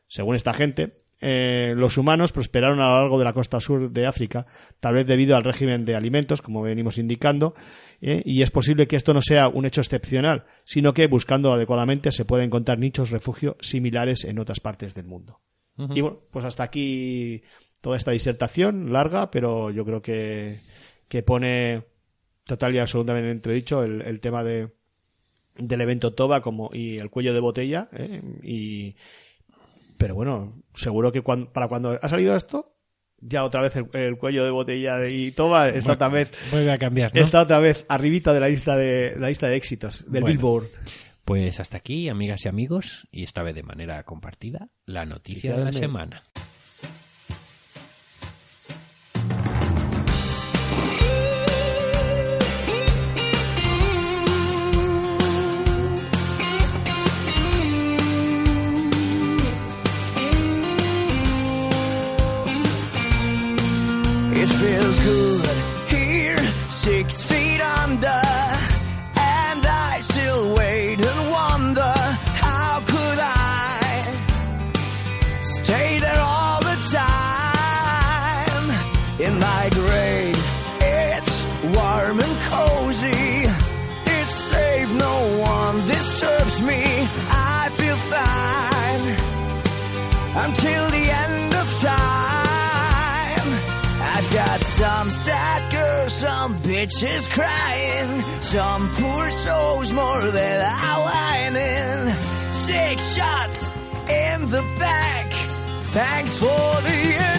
Según 0.07 0.37
esta 0.37 0.55
gente, 0.55 0.93
eh, 1.21 1.75
los 1.77 1.99
humanos 1.99 2.31
prosperaron 2.31 2.79
a 2.79 2.89
lo 2.89 3.01
largo 3.01 3.19
de 3.19 3.25
la 3.25 3.33
costa 3.33 3.59
sur 3.59 3.91
de 3.91 4.07
África, 4.07 4.47
tal 4.79 4.95
vez 4.95 5.09
debido 5.09 5.35
al 5.35 5.43
régimen 5.43 5.85
de 5.85 5.97
alimentos, 5.97 6.41
como 6.41 6.63
venimos 6.63 6.99
indicando, 6.99 7.57
eh, 8.01 8.23
y 8.25 8.43
es 8.43 8.53
posible 8.53 8.87
que 8.87 8.95
esto 8.95 9.13
no 9.13 9.23
sea 9.23 9.49
un 9.49 9.67
hecho 9.67 9.81
excepcional, 9.81 10.45
sino 10.63 10.95
que 10.95 11.09
buscando 11.09 11.53
adecuadamente 11.53 12.13
se 12.13 12.25
pueden 12.25 12.47
encontrar 12.47 12.79
nichos 12.79 13.11
refugio 13.11 13.57
similares 13.61 14.23
en 14.25 14.39
otras 14.39 14.61
partes 14.61 14.95
del 14.95 15.07
mundo. 15.07 15.41
Y 15.95 16.01
bueno, 16.01 16.21
pues 16.31 16.45
hasta 16.47 16.63
aquí 16.63 17.43
toda 17.81 17.97
esta 17.97 18.11
disertación 18.11 18.93
larga, 18.93 19.31
pero 19.31 19.71
yo 19.71 19.85
creo 19.85 20.03
que, 20.03 20.61
que 21.09 21.23
pone 21.23 21.85
total 22.45 22.75
y 22.75 22.79
absolutamente 22.79 23.31
entredicho 23.31 23.83
el, 23.83 24.03
el 24.03 24.21
tema 24.21 24.45
de, 24.45 24.71
del 25.59 25.81
evento 25.81 26.15
Toba 26.15 26.41
como 26.41 26.71
y 26.73 26.99
el 26.99 27.11
cuello 27.11 27.35
de 27.35 27.41
botella 27.41 27.89
¿eh? 27.93 28.23
y 28.43 28.97
pero 29.99 30.15
bueno 30.15 30.63
seguro 30.75 31.13
que 31.13 31.23
para 31.23 31.69
cuando 31.69 31.99
ha 32.01 32.09
salido 32.09 32.37
esto 32.37 32.73
ya 33.19 33.45
otra 33.45 33.63
vez 33.63 33.75
el, 33.77 33.89
el 33.95 34.19
cuello 34.19 34.45
de 34.45 34.51
botella 34.51 35.09
y 35.09 35.33
Toba 35.33 35.71
está 35.71 35.95
otra 35.95 36.09
vez 36.09 36.33
Vuelve 36.51 36.71
a 36.71 36.79
cambiar, 36.79 37.15
¿no? 37.15 37.21
está 37.21 37.41
otra 37.41 37.59
vez 37.59 37.85
arribita 37.89 38.33
de 38.33 38.41
la 38.41 38.49
lista 38.49 38.77
de 38.77 39.17
la 39.19 39.29
lista 39.29 39.49
de 39.49 39.57
éxitos 39.57 40.05
del 40.11 40.23
Bueno. 40.23 40.27
Billboard 40.27 40.67
Pues 41.25 41.59
hasta 41.59 41.79
aquí, 41.79 42.09
amigas 42.09 42.45
y 42.45 42.49
amigos, 42.49 43.09
y 43.11 43.25
esta 43.25 43.43
vez 43.43 43.55
de 43.57 43.65
manera 43.65 44.05
compartida, 44.05 44.69
la 44.85 45.07
noticia 45.07 45.57
de 45.57 45.65
la 45.65 45.73
semana. 45.73 46.23
Bitches 96.87 97.29
crying, 97.31 98.23
some 98.41 98.89
poor 98.95 99.31
souls 99.31 99.93
more 99.93 100.31
that 100.31 100.61
are 100.85 101.03
whining. 101.07 102.53
Six 102.53 103.17
shots 103.17 103.73
in 104.09 104.51
the 104.51 104.63
back. 104.79 105.27
Thanks 105.93 106.37
for 106.37 106.47
the 106.47 107.36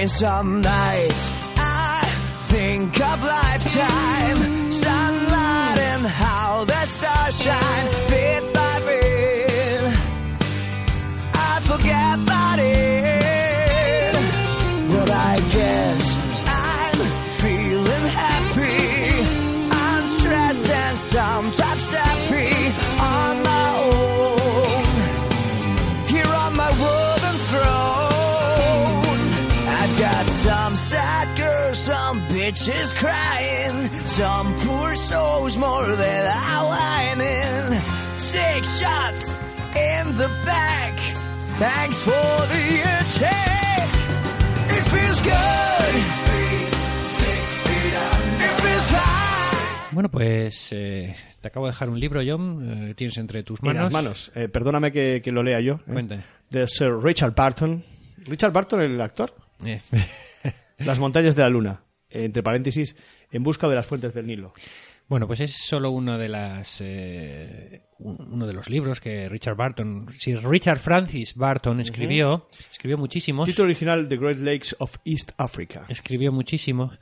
In 0.00 0.08
some 0.08 0.62
nights, 0.62 1.30
I 1.58 2.00
think 2.48 2.98
of 2.98 3.22
lifetime. 3.22 4.72
Sunlight 4.72 5.78
and 5.78 6.06
how 6.06 6.64
the 6.64 6.86
stars 6.86 7.42
shine 7.42 7.89
some 32.70 32.78
bitches 32.78 32.94
crying, 32.94 33.90
some 34.06 34.54
poor 34.66 34.96
souls 34.96 35.56
more 35.56 35.86
that 35.96 36.36
are 36.50 36.66
whining. 36.68 37.82
Six 38.16 38.80
shots 38.80 39.36
in 39.76 40.16
the 40.16 40.28
back. 40.44 40.94
Thanks 41.58 41.96
for 42.02 42.46
the 42.48 42.80
attack. 42.80 43.88
It 44.70 44.84
feels 44.84 45.20
good. 45.20 45.94
It 48.42 48.60
feels 48.62 48.86
fine. 48.86 49.92
Bueno, 49.92 50.08
pues 50.10 50.68
eh, 50.72 51.16
te 51.40 51.48
acabo 51.48 51.66
de 51.66 51.72
dejar 51.72 51.88
un 51.90 51.98
libro, 52.00 52.20
John. 52.26 52.90
eh, 52.90 52.94
tienes 52.94 53.16
entre 53.18 53.42
tus 53.42 53.60
En 53.60 53.66
manos. 53.66 53.82
las 53.84 53.92
manos. 53.92 54.32
Eh, 54.34 54.48
perdóname 54.48 54.92
que, 54.92 55.20
que 55.22 55.32
lo 55.32 55.42
lea 55.42 55.60
yo. 55.60 55.80
eh. 55.88 56.20
De 56.50 56.66
Sir 56.66 56.92
Richard 57.02 57.34
Barton. 57.34 57.82
Richard 58.26 58.52
Barton, 58.52 58.80
el 58.82 59.00
actor. 59.00 59.34
Eh, 59.64 59.80
Las 60.78 60.98
montañas 60.98 61.36
de 61.36 61.42
la 61.42 61.50
luna. 61.50 61.82
Entre 62.10 62.42
paréntesis, 62.42 62.96
en 63.30 63.42
busca 63.42 63.68
de 63.68 63.74
las 63.76 63.86
fuentes 63.86 64.12
del 64.14 64.26
Nilo. 64.26 64.52
Bueno, 65.08 65.26
pues 65.26 65.40
es 65.40 65.56
solo 65.56 65.90
uno 65.90 66.18
de 66.18 66.28
las 66.28 66.76
eh, 66.80 67.82
un- 67.98 68.28
uno 68.32 68.46
de 68.46 68.52
los 68.52 68.70
libros 68.70 69.00
que 69.00 69.28
Richard 69.28 69.56
Barton, 69.56 70.06
Sir 70.12 70.40
Richard 70.48 70.78
Francis 70.78 71.34
Barton 71.34 71.80
escribió, 71.80 72.46
escribió 72.70 72.96
muchísimos, 72.96 73.48
Título 73.48 73.64
original: 73.66 74.08
The 74.08 74.16
Great 74.16 74.38
Lakes 74.38 74.76
of 74.78 74.96
East 75.04 75.32
Africa. 75.36 75.84
escribió 75.88 76.30
muchísimo 76.30 76.92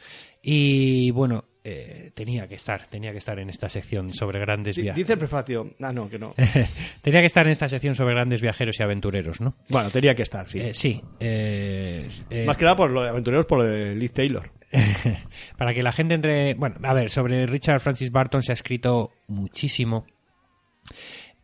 y 0.43 1.11
bueno, 1.11 1.45
eh, 1.71 2.11
tenía 2.15 2.49
que 2.49 2.55
estar, 2.55 2.87
tenía 2.87 3.13
que 3.13 3.19
estar 3.19 3.39
en 3.39 3.51
esta 3.51 3.69
sección 3.69 4.13
sobre 4.13 4.41
grandes 4.41 4.77
viajes. 4.77 4.97
Dice 4.97 5.13
el 5.13 5.19
prefacio. 5.19 5.75
Ah, 5.81 5.93
no, 5.93 6.09
que 6.09 6.19
no. 6.19 6.35
tenía 7.03 7.21
que 7.21 7.27
estar 7.27 7.47
en 7.47 7.53
esta 7.53 7.69
sección 7.69 7.95
sobre 7.95 8.15
grandes 8.15 8.41
viajeros 8.41 8.79
y 8.81 8.83
aventureros, 8.83 9.41
¿no? 9.41 9.55
Bueno, 9.69 9.91
tenía 9.91 10.15
que 10.15 10.23
estar, 10.23 10.49
sí. 10.49 10.61
Eh, 10.61 10.75
sí. 10.75 11.03
eh, 11.21 12.09
Más 12.47 12.57
que 12.57 12.65
nada 12.65 12.77
por 12.77 12.91
lo 12.91 13.03
de 13.03 13.11
aventureros, 13.11 13.47
por 13.47 13.59
lo 13.59 13.65
de 13.65 13.95
Liz 13.95 14.13
Taylor. 14.13 14.51
para 15.57 15.73
que 15.75 15.83
la 15.83 15.93
gente 15.93 16.15
entre. 16.15 16.55
Bueno, 16.55 16.77
a 16.83 16.93
ver, 16.95 17.11
sobre 17.11 17.47
Richard 17.47 17.81
Francis 17.81 18.11
Barton 18.11 18.43
se 18.43 18.53
ha 18.53 18.55
escrito 18.55 19.13
muchísimo. 19.27 20.07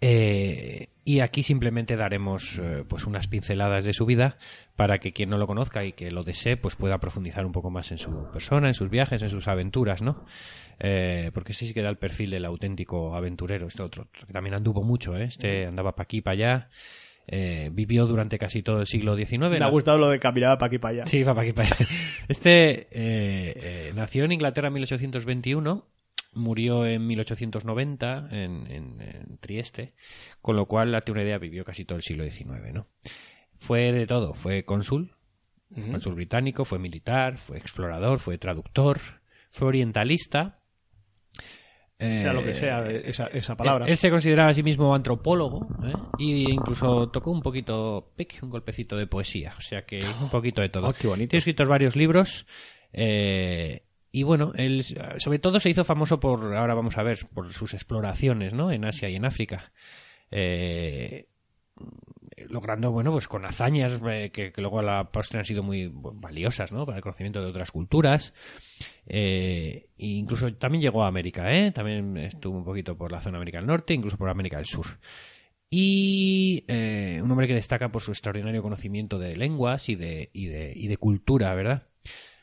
Eh, 0.00 0.88
y 1.06 1.20
aquí 1.20 1.42
simplemente 1.42 1.96
daremos 1.96 2.58
eh, 2.58 2.84
pues 2.88 3.06
unas 3.06 3.26
pinceladas 3.28 3.84
de 3.84 3.92
su 3.92 4.06
vida 4.06 4.38
para 4.76 4.98
que 4.98 5.12
quien 5.12 5.28
no 5.30 5.38
lo 5.38 5.46
conozca 5.46 5.84
y 5.84 5.92
que 5.92 6.10
lo 6.10 6.22
desee 6.22 6.56
pues 6.56 6.76
pueda 6.76 6.98
profundizar 6.98 7.44
un 7.46 7.52
poco 7.52 7.70
más 7.70 7.90
en 7.92 7.98
su 7.98 8.30
persona, 8.32 8.68
en 8.68 8.74
sus 8.74 8.88
viajes, 8.90 9.20
en 9.22 9.28
sus 9.30 9.46
aventuras, 9.48 10.02
¿no? 10.02 10.24
Eh, 10.80 11.30
porque 11.34 11.52
este 11.52 11.66
sí 11.66 11.74
que 11.74 11.82
da 11.82 11.90
el 11.90 11.98
perfil 11.98 12.30
del 12.30 12.44
auténtico 12.44 13.14
aventurero. 13.14 13.66
Este 13.66 13.82
otro 13.82 14.08
que 14.12 14.32
también 14.32 14.54
anduvo 14.54 14.82
mucho, 14.82 15.16
¿eh? 15.16 15.24
Este 15.24 15.66
andaba 15.66 15.92
para 15.94 16.04
aquí, 16.04 16.20
para 16.20 16.32
allá. 16.34 16.68
eh, 17.26 17.70
vivió 17.72 18.04
durante 18.06 18.38
casi 18.38 18.62
todo 18.62 18.80
el 18.80 18.86
siglo 18.86 19.16
XIX. 19.16 19.38
Me 19.50 19.56
ha 19.56 19.60
Las- 19.60 19.70
gustado 19.70 19.96
lo 19.98 20.08
de 20.10 20.18
caminar 20.20 20.58
para 20.58 20.66
aquí 20.66 20.78
para 20.78 20.92
allá. 20.94 21.06
Sí, 21.06 21.24
para 21.24 21.40
aquí, 21.42 21.52
para 21.52 21.68
allá. 21.68 21.76
Este 22.28 22.70
eh, 22.70 22.86
eh, 22.90 23.92
nació 23.94 24.24
en 24.24 24.32
Inglaterra 24.32 24.68
en 24.68 24.74
1821, 24.74 25.86
murió 26.34 26.86
en 26.86 27.06
1890 27.06 28.28
en, 28.30 28.66
en- 28.70 29.00
en 29.00 29.38
Trieste, 29.38 29.94
con 30.40 30.56
lo 30.56 30.66
cual, 30.66 30.92
date 30.92 31.12
una 31.12 31.22
idea, 31.22 31.38
vivió 31.38 31.64
casi 31.64 31.84
todo 31.84 31.96
el 31.96 32.02
siglo 32.02 32.24
XIX, 32.28 32.72
¿no? 32.72 32.86
Fue 33.56 33.92
de 33.92 34.06
todo, 34.06 34.34
fue 34.34 34.64
cónsul, 34.64 35.14
cónsul 35.90 36.14
británico, 36.14 36.64
fue 36.64 36.78
militar, 36.78 37.36
fue 37.38 37.58
explorador, 37.58 38.18
fue 38.18 38.38
traductor, 38.38 38.98
fue 39.50 39.68
orientalista. 39.68 40.60
Sea 41.98 42.32
lo 42.32 42.42
que 42.42 42.50
Eh, 42.50 42.54
sea 42.54 42.86
esa, 42.88 43.26
esa 43.28 43.56
palabra. 43.56 43.84
él, 43.86 43.92
él 43.92 43.96
se 43.96 44.10
consideraba 44.10 44.50
a 44.50 44.54
sí 44.54 44.62
mismo 44.62 44.94
antropólogo 44.94 45.66
¿eh? 45.84 45.94
y 46.18 46.50
incluso 46.50 47.08
tocó 47.08 47.30
un 47.30 47.40
poquito, 47.40 48.12
pic, 48.16 48.40
un 48.42 48.50
golpecito 48.50 48.96
de 48.96 49.06
poesía. 49.06 49.54
O 49.56 49.60
sea 49.60 49.86
que 49.86 50.00
un 50.20 50.28
poquito 50.28 50.60
de 50.60 50.68
todo. 50.68 50.88
Oh, 50.88 50.92
qué 50.92 51.06
bonito. 51.06 51.30
Tiene 51.30 51.38
escritos 51.38 51.68
varios 51.68 51.94
libros. 51.96 52.46
eh, 52.92 53.82
y 54.14 54.22
bueno, 54.22 54.52
él 54.54 54.84
sobre 54.84 55.40
todo 55.40 55.58
se 55.58 55.70
hizo 55.70 55.82
famoso 55.82 56.20
por, 56.20 56.54
ahora 56.54 56.74
vamos 56.74 56.96
a 56.98 57.02
ver, 57.02 57.18
por 57.34 57.52
sus 57.52 57.74
exploraciones 57.74 58.52
¿no? 58.52 58.70
en 58.70 58.84
Asia 58.84 59.08
y 59.08 59.16
en 59.16 59.24
África. 59.24 59.72
Eh, 60.30 61.26
logrando, 62.48 62.92
bueno, 62.92 63.10
pues 63.10 63.26
con 63.26 63.44
hazañas 63.44 64.00
eh, 64.08 64.30
que, 64.32 64.52
luego 64.58 64.78
a 64.78 64.84
la 64.84 65.10
postre 65.10 65.40
han 65.40 65.44
sido 65.44 65.64
muy 65.64 65.90
valiosas, 65.92 66.70
¿no? 66.70 66.86
Para 66.86 66.98
el 66.98 67.02
conocimiento 67.02 67.40
de 67.40 67.48
otras 67.48 67.72
culturas. 67.72 68.32
Eh, 69.04 69.88
e 69.98 70.06
incluso 70.06 70.54
también 70.54 70.82
llegó 70.82 71.02
a 71.02 71.08
América, 71.08 71.52
¿eh? 71.52 71.72
También 71.72 72.16
estuvo 72.16 72.56
un 72.56 72.64
poquito 72.64 72.96
por 72.96 73.10
la 73.10 73.20
zona 73.20 73.32
de 73.32 73.38
América 73.38 73.58
del 73.58 73.66
Norte, 73.66 73.94
incluso 73.94 74.16
por 74.16 74.28
América 74.28 74.58
del 74.58 74.66
Sur. 74.66 75.00
Y 75.70 76.64
eh, 76.68 77.20
un 77.20 77.32
hombre 77.32 77.48
que 77.48 77.54
destaca 77.54 77.90
por 77.90 78.00
su 78.00 78.12
extraordinario 78.12 78.62
conocimiento 78.62 79.18
de 79.18 79.36
lenguas 79.36 79.88
y 79.88 79.96
de, 79.96 80.30
y 80.32 80.46
de, 80.46 80.72
y 80.72 80.86
de 80.86 80.96
cultura, 80.98 81.52
¿verdad? 81.56 81.88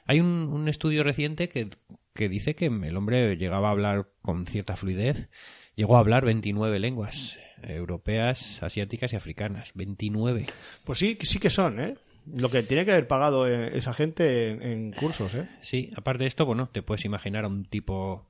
Hay 0.05 0.19
un, 0.19 0.49
un 0.51 0.67
estudio 0.67 1.03
reciente 1.03 1.49
que, 1.49 1.69
que 2.13 2.29
dice 2.29 2.55
que 2.55 2.65
el 2.65 2.97
hombre 2.97 3.35
llegaba 3.37 3.69
a 3.69 3.71
hablar 3.71 4.07
con 4.21 4.45
cierta 4.45 4.75
fluidez, 4.75 5.29
llegó 5.75 5.97
a 5.97 5.99
hablar 5.99 6.25
29 6.25 6.79
lenguas 6.79 7.37
eh, 7.63 7.75
europeas, 7.75 8.61
asiáticas 8.63 9.13
y 9.13 9.15
africanas. 9.15 9.71
29. 9.75 10.45
Pues 10.83 10.99
sí, 10.99 11.17
sí 11.21 11.39
que 11.39 11.49
son, 11.49 11.79
¿eh? 11.79 11.95
Lo 12.35 12.49
que 12.49 12.61
tiene 12.63 12.85
que 12.85 12.91
haber 12.91 13.07
pagado 13.07 13.47
eh, 13.47 13.75
esa 13.75 13.93
gente 13.93 14.51
en, 14.51 14.61
en 14.61 14.91
cursos, 14.91 15.33
¿eh? 15.35 15.47
Sí, 15.61 15.91
aparte 15.95 16.23
de 16.23 16.27
esto, 16.27 16.45
bueno, 16.45 16.69
te 16.71 16.83
puedes 16.83 17.05
imaginar 17.05 17.45
a 17.45 17.47
un 17.47 17.65
tipo 17.65 18.27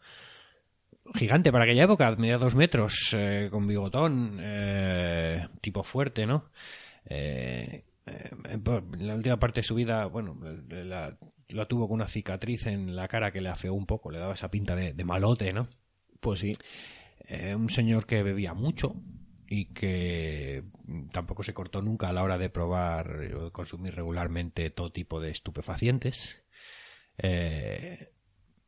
gigante 1.15 1.51
para 1.51 1.65
aquella 1.65 1.84
época, 1.84 2.15
medía 2.15 2.38
dos 2.38 2.55
metros, 2.55 3.13
eh, 3.17 3.49
con 3.51 3.67
bigotón, 3.67 4.38
eh, 4.41 5.47
tipo 5.61 5.84
fuerte, 5.84 6.26
¿no? 6.26 6.45
Eh, 7.05 7.84
eh, 8.05 8.32
en 8.45 9.07
la 9.07 9.15
última 9.15 9.38
parte 9.38 9.61
de 9.61 9.67
su 9.67 9.76
vida, 9.76 10.05
bueno, 10.05 10.38
la, 10.69 11.15
la 11.51 11.65
tuvo 11.67 11.87
con 11.87 11.95
una 11.95 12.07
cicatriz 12.07 12.67
en 12.67 12.95
la 12.95 13.07
cara 13.07 13.31
que 13.31 13.41
le 13.41 13.49
afeó 13.49 13.73
un 13.73 13.85
poco, 13.85 14.11
le 14.11 14.19
daba 14.19 14.33
esa 14.33 14.51
pinta 14.51 14.75
de, 14.75 14.93
de 14.93 15.03
malote, 15.03 15.53
¿no? 15.53 15.67
Pues 16.19 16.39
sí. 16.39 16.53
Eh, 17.27 17.55
un 17.55 17.69
señor 17.69 18.05
que 18.05 18.23
bebía 18.23 18.53
mucho 18.53 18.95
y 19.47 19.65
que 19.73 20.63
tampoco 21.11 21.43
se 21.43 21.53
cortó 21.53 21.81
nunca 21.81 22.09
a 22.09 22.13
la 22.13 22.23
hora 22.23 22.37
de 22.37 22.49
probar 22.49 23.09
o 23.35 23.45
de 23.45 23.51
consumir 23.51 23.95
regularmente 23.95 24.69
todo 24.69 24.91
tipo 24.91 25.19
de 25.19 25.31
estupefacientes. 25.31 26.41
Eh, 27.17 28.11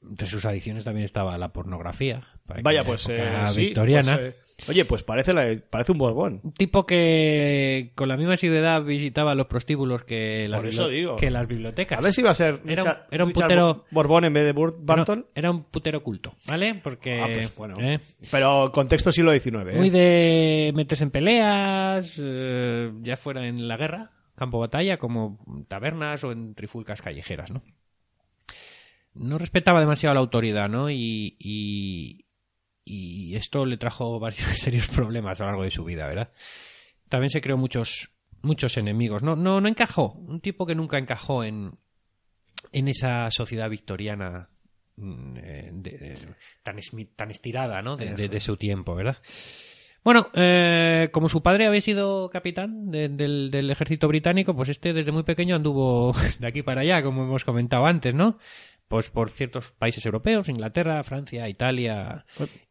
entre 0.01 0.27
sus 0.27 0.45
adicciones 0.45 0.83
también 0.83 1.05
estaba 1.05 1.37
la 1.37 1.53
pornografía. 1.53 2.27
para 2.45 2.61
Vaya, 2.61 2.83
pues 2.83 3.07
eh, 3.09 3.43
sí, 3.47 3.65
victoriana. 3.67 4.17
pues, 4.17 4.35
eh, 4.35 4.42
oye, 4.67 4.85
pues 4.85 5.03
parece, 5.03 5.33
la- 5.33 5.57
parece 5.69 5.91
un 5.91 5.97
Borbón. 5.97 6.41
Un 6.43 6.53
tipo 6.53 6.85
que 6.85 7.91
con 7.95 8.07
la 8.09 8.17
misma 8.17 8.35
edad 8.35 8.83
visitaba 8.83 9.35
los 9.35 9.47
prostíbulos 9.47 10.03
que 10.03 10.47
las, 10.47 10.59
Por 10.61 10.69
eso 10.69 10.89
bibli- 10.89 10.93
digo. 10.95 11.15
que 11.17 11.29
las 11.29 11.47
bibliotecas. 11.47 11.99
A 11.99 12.01
ver 12.01 12.13
si 12.13 12.21
va 12.21 12.31
a 12.31 12.35
ser 12.35 12.59
Era 12.65 12.83
Richard- 12.83 13.07
era 13.11 13.23
un 13.23 13.29
Richard 13.31 13.47
putero- 13.49 13.83
Borbón 13.91 14.25
en 14.25 14.33
vez 14.33 14.45
de 14.45 14.53
Bur- 14.53 14.75
Era- 14.75 14.95
Barton. 14.95 15.25
Era, 15.35 15.51
un 15.51 15.63
putero 15.63 16.03
culto, 16.03 16.35
¿vale? 16.47 16.75
Porque 16.83 17.19
Ah, 17.21 17.27
pues 17.33 17.55
bueno. 17.55 17.75
¿eh? 17.79 17.99
Pero 18.31 18.71
contexto 18.71 19.11
siglo 19.11 19.31
XIX. 19.31 19.73
¿eh? 19.73 19.77
muy 19.77 19.89
de 19.89 20.71
meterse 20.75 21.03
en 21.03 21.11
peleas, 21.11 22.19
eh, 22.23 22.91
ya 23.01 23.15
fuera 23.15 23.47
en 23.47 23.67
la 23.67 23.77
guerra, 23.77 24.11
campo 24.35 24.59
batalla, 24.59 24.97
como 24.97 25.39
tabernas 25.67 26.23
o 26.23 26.31
en 26.31 26.55
trifulcas 26.55 27.01
callejeras, 27.01 27.51
¿no? 27.51 27.63
No 29.15 29.37
respetaba 29.37 29.79
demasiado 29.79 30.15
la 30.15 30.21
autoridad, 30.21 30.67
¿no? 30.69 30.89
Y, 30.89 31.35
y, 31.37 32.22
y 32.85 33.35
esto 33.35 33.65
le 33.65 33.77
trajo 33.77 34.19
varios 34.19 34.47
serios 34.57 34.87
problemas 34.87 35.39
a 35.39 35.43
lo 35.45 35.49
largo 35.51 35.63
de 35.63 35.71
su 35.71 35.83
vida, 35.83 36.07
¿verdad? 36.07 36.31
También 37.09 37.29
se 37.29 37.41
creó 37.41 37.57
muchos 37.57 38.09
muchos 38.41 38.77
enemigos. 38.77 39.23
No, 39.23 39.35
no, 39.35 39.61
no 39.61 39.67
encajó. 39.67 40.13
Un 40.13 40.41
tipo 40.41 40.65
que 40.65 40.75
nunca 40.75 40.97
encajó 40.97 41.43
en, 41.43 41.71
en 42.71 42.87
esa 42.87 43.29
sociedad 43.31 43.69
victoriana 43.69 44.49
mm, 44.97 45.37
eh, 45.37 46.17
tan, 46.61 46.77
tan 47.15 47.31
estirada, 47.31 47.81
¿no? 47.81 47.95
De, 47.95 48.39
su 48.39 48.57
tiempo, 48.57 48.95
¿verdad? 48.95 49.17
Bueno, 50.03 50.27
eh, 50.33 51.07
como 51.13 51.29
su 51.29 51.41
padre 51.41 51.65
había 51.65 51.79
sido 51.79 52.29
capitán 52.29 52.91
de- 52.91 53.07
del, 53.07 53.49
del 53.49 53.71
ejército 53.71 54.09
británico, 54.09 54.53
pues 54.53 54.67
este 54.67 54.91
desde 54.91 55.13
muy 55.13 55.23
pequeño 55.23 55.55
anduvo 55.55 56.13
de 56.39 56.47
aquí 56.47 56.61
para 56.61 56.81
allá, 56.81 57.01
como 57.01 57.23
hemos 57.23 57.45
comentado 57.45 57.85
antes, 57.85 58.13
¿no? 58.13 58.37
Pues 58.93 59.09
por 59.09 59.31
ciertos 59.31 59.71
países 59.71 60.05
europeos, 60.05 60.47
Inglaterra, 60.49 61.01
Francia, 61.01 61.49
Italia. 61.49 62.25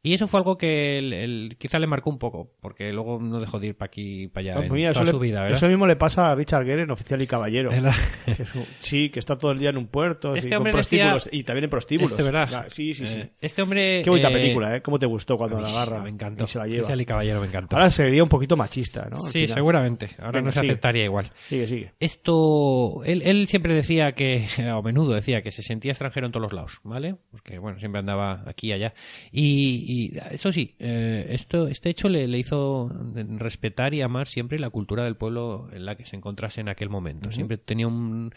Y 0.04 0.14
eso 0.14 0.28
fue 0.28 0.38
algo 0.38 0.56
que 0.56 0.98
el- 0.98 1.12
el- 1.12 1.56
quizá 1.58 1.80
le 1.80 1.88
marcó 1.88 2.10
un 2.10 2.18
poco, 2.20 2.52
porque 2.60 2.92
luego 2.92 3.18
no 3.20 3.40
dejó 3.40 3.58
de 3.58 3.66
ir 3.66 3.76
para 3.76 3.88
aquí 3.88 4.22
y 4.22 4.28
para 4.28 4.42
allá 4.42 4.54
Pues 4.54 4.68
en 4.68 4.74
mira, 4.76 4.90
eso, 4.90 5.00
toda 5.00 5.06
le- 5.06 5.10
su 5.10 5.18
vida, 5.18 5.42
¿verdad? 5.42 5.56
eso 5.56 5.66
mismo 5.66 5.84
le 5.88 5.96
pasa 5.96 6.30
a 6.30 6.34
Richard 6.36 6.64
Gere 6.64 6.82
en 6.82 6.92
Oficial 6.92 7.20
y 7.22 7.26
Caballero. 7.26 7.70
Que 8.24 8.42
un- 8.56 8.64
sí, 8.78 9.08
que 9.10 9.18
está 9.18 9.36
todo 9.36 9.50
el 9.50 9.58
día 9.58 9.70
en 9.70 9.78
un 9.78 9.88
puerto. 9.88 10.36
Este 10.36 10.42
sí, 10.42 10.48
con 10.50 10.58
hombre 10.58 10.72
decía- 10.74 11.10
prostíbulos, 11.10 11.28
y 11.32 11.42
también 11.42 11.64
en 11.64 11.70
prostíbulos. 11.70 12.12
Este, 12.12 12.22
¿verdad? 12.22 12.66
Sí, 12.68 12.94
sí, 12.94 13.04
sí. 13.08 13.18
Eh, 13.18 13.30
Este 13.40 13.62
hombre... 13.62 14.02
Qué 14.04 14.10
bonita 14.10 14.28
eh, 14.30 14.32
película, 14.32 14.76
¿eh? 14.76 14.80
¿Cómo 14.82 15.00
te 15.00 15.06
gustó 15.06 15.36
cuando 15.36 15.56
mí 15.56 15.64
la 15.64 15.70
agarra 15.70 16.02
Me 16.04 16.10
encantó. 16.10 16.44
y 16.44 16.46
se 16.46 16.58
la 16.58 16.66
lleva? 16.68 16.82
Oficial 16.82 17.00
y 17.00 17.04
Caballero 17.04 17.40
me 17.40 17.48
encantó. 17.48 17.74
Ahora 17.74 17.90
sería 17.90 18.22
un 18.22 18.28
poquito 18.28 18.56
machista, 18.56 19.08
¿no? 19.10 19.16
Al 19.16 19.32
sí, 19.32 19.40
final. 19.40 19.54
seguramente. 19.56 20.10
Ahora 20.20 20.38
Venga, 20.38 20.42
no 20.46 20.52
se 20.52 20.60
sigue. 20.60 20.70
aceptaría 20.70 21.04
igual. 21.04 21.32
Sigue, 21.46 21.66
sigue. 21.66 21.92
Esto, 21.98 23.02
él, 23.04 23.22
él 23.24 23.48
siempre 23.48 23.74
decía 23.74 24.12
que, 24.12 24.46
a 24.70 24.80
menudo 24.82 25.14
decía 25.14 25.42
que 25.42 25.50
se 25.50 25.62
sentía 25.62 25.90
extranjero 25.90 26.11
en 26.18 26.32
todos 26.32 26.42
los 26.42 26.52
lados, 26.52 26.80
¿vale? 26.84 27.16
Porque, 27.30 27.58
bueno, 27.58 27.78
siempre 27.78 28.00
andaba 28.00 28.42
aquí 28.46 28.68
y 28.68 28.72
allá. 28.72 28.94
Y, 29.30 30.12
y 30.12 30.18
eso 30.30 30.52
sí, 30.52 30.74
eh, 30.78 31.26
esto, 31.30 31.66
este 31.68 31.90
hecho 31.90 32.08
le, 32.08 32.28
le 32.28 32.38
hizo 32.38 32.90
respetar 33.14 33.94
y 33.94 34.02
amar 34.02 34.26
siempre 34.26 34.58
la 34.58 34.70
cultura 34.70 35.04
del 35.04 35.16
pueblo 35.16 35.68
en 35.72 35.84
la 35.84 35.96
que 35.96 36.04
se 36.04 36.16
encontrase 36.16 36.60
en 36.60 36.68
aquel 36.68 36.90
momento. 36.90 37.30
Siempre 37.30 37.56
tenía 37.58 37.88
un, 37.88 38.32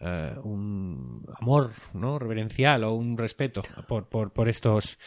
eh, 0.00 0.34
un 0.44 1.24
amor, 1.40 1.70
¿no? 1.94 2.18
Reverencial 2.18 2.84
o 2.84 2.94
un 2.94 3.16
respeto 3.16 3.62
por, 3.88 4.08
por, 4.08 4.32
por 4.32 4.48
estos, 4.48 4.98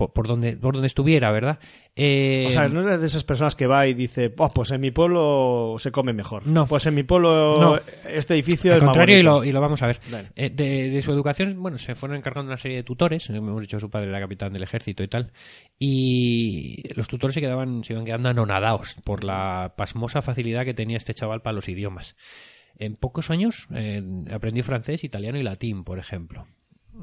por, 0.00 0.12
por 0.14 0.26
donde, 0.26 0.56
por 0.56 0.72
donde 0.72 0.86
estuviera, 0.86 1.30
¿verdad? 1.30 1.58
Eh, 1.94 2.44
O 2.48 2.50
sea, 2.50 2.68
no 2.68 2.80
eres 2.80 3.00
de 3.00 3.06
esas 3.06 3.24
personas 3.24 3.54
que 3.54 3.66
va 3.66 3.86
y 3.86 3.92
dice, 3.92 4.32
"Oh, 4.38 4.48
pues 4.48 4.70
en 4.70 4.80
mi 4.80 4.90
pueblo 4.90 5.74
se 5.78 5.92
come 5.92 6.14
mejor. 6.14 6.50
No. 6.50 6.66
Pues 6.66 6.86
en 6.86 6.94
mi 6.94 7.02
pueblo 7.02 7.56
No. 7.60 7.76
este 8.08 8.34
edificio 8.34 8.70
Al 8.72 8.78
es 8.78 8.82
más 8.84 8.88
contrario, 8.96 9.18
y 9.18 9.22
bonito". 9.22 9.38
lo, 9.40 9.44
y 9.44 9.52
lo 9.52 9.60
vamos 9.60 9.82
a 9.82 9.86
ver. 9.88 10.00
Eh, 10.36 10.48
de, 10.50 10.88
de 10.90 11.02
su 11.02 11.12
educación, 11.12 11.60
bueno, 11.60 11.76
se 11.76 11.94
fueron 11.94 12.16
encargando 12.16 12.48
una 12.48 12.56
serie 12.56 12.78
de 12.78 12.82
tutores. 12.84 13.28
eh, 13.28 13.36
Hemos 13.36 13.60
dicho 13.60 13.78
su 13.78 13.90
padre 13.90 14.08
era 14.08 14.20
capitán 14.20 14.52
del 14.54 14.62
ejército 14.62 15.02
y 15.02 15.08
tal. 15.08 15.32
Y 15.78 16.82
los 16.94 17.08
tutores 17.08 17.34
se 17.34 17.40
quedaban, 17.40 17.82
se 17.84 17.92
iban 17.92 18.04
quedando 18.04 18.28
anonadados 18.30 18.96
por 19.04 19.24
la 19.24 19.74
pasmosa 19.76 20.22
facilidad 20.22 20.64
que 20.64 20.74
tenía 20.74 20.96
este 20.96 21.12
chaval 21.14 21.42
para 21.42 21.54
los 21.54 21.68
idiomas. 21.68 22.16
En 22.78 22.96
pocos 22.96 23.30
años 23.30 23.66
eh, 23.74 24.02
aprendió 24.32 24.62
francés, 24.64 25.04
italiano 25.04 25.38
y 25.38 25.42
latín, 25.42 25.84
por 25.84 25.98
ejemplo. 25.98 26.44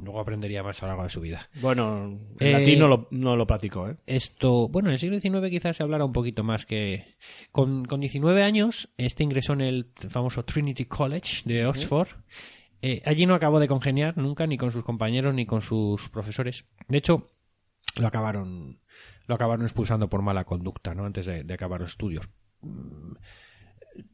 Luego 0.04 0.20
aprendería 0.20 0.64
más 0.64 0.82
a 0.82 0.86
lo 0.86 0.89
largo 0.91 1.04
de 1.04 1.10
su 1.10 1.22
vida. 1.22 1.50
Bueno, 1.62 2.20
el 2.39 2.48
Eh, 2.48 2.52
latín 2.52 2.80
no 2.80 2.88
lo, 2.88 3.08
no 3.12 3.36
lo 3.36 3.45
practicó, 3.48 3.89
¿eh? 3.89 3.98
Esto, 4.06 4.68
bueno, 4.70 4.89
en 4.89 4.93
el 4.93 5.00
siglo 5.00 5.20
XIX 5.20 5.50
quizás 5.50 5.78
se 5.78 5.84
hablara 5.84 6.06
un 6.06 6.14
poquito 6.14 6.43
más 6.43 6.66
que... 6.66 7.16
Con, 7.52 7.86
con 7.86 8.00
19 8.00 8.43
años, 8.43 8.89
este 8.98 9.24
ingresó 9.24 9.54
en 9.54 9.62
el 9.62 9.91
famoso 10.10 10.43
Trinity 10.45 10.86
College 10.86 11.41
de 11.45 11.66
Oxford. 11.66 12.10
Eh, 12.82 13.02
allí 13.06 13.26
no 13.26 13.34
acabó 13.34 13.60
de 13.60 13.68
congeniar 13.68 14.18
nunca, 14.18 14.45
ni 14.45 14.58
con 14.58 14.72
sus 14.72 14.84
compañeros, 14.84 15.34
ni 15.34 15.45
con 15.45 15.62
sus 15.62 16.10
profesores. 16.10 16.66
De 16.88 17.00
hecho, 17.00 17.28
lo 18.00 18.08
acabaron, 18.08 18.80
lo 19.26 19.36
acabaron 19.36 19.64
expulsando 19.66 20.08
por 20.10 20.22
mala 20.22 20.45
conducta, 20.45 20.93
¿no? 20.93 21.06
Antes 21.06 21.26
de, 21.26 21.43
de 21.43 21.54
acabar 21.54 21.82
los 21.82 21.91
estudios. 21.91 22.30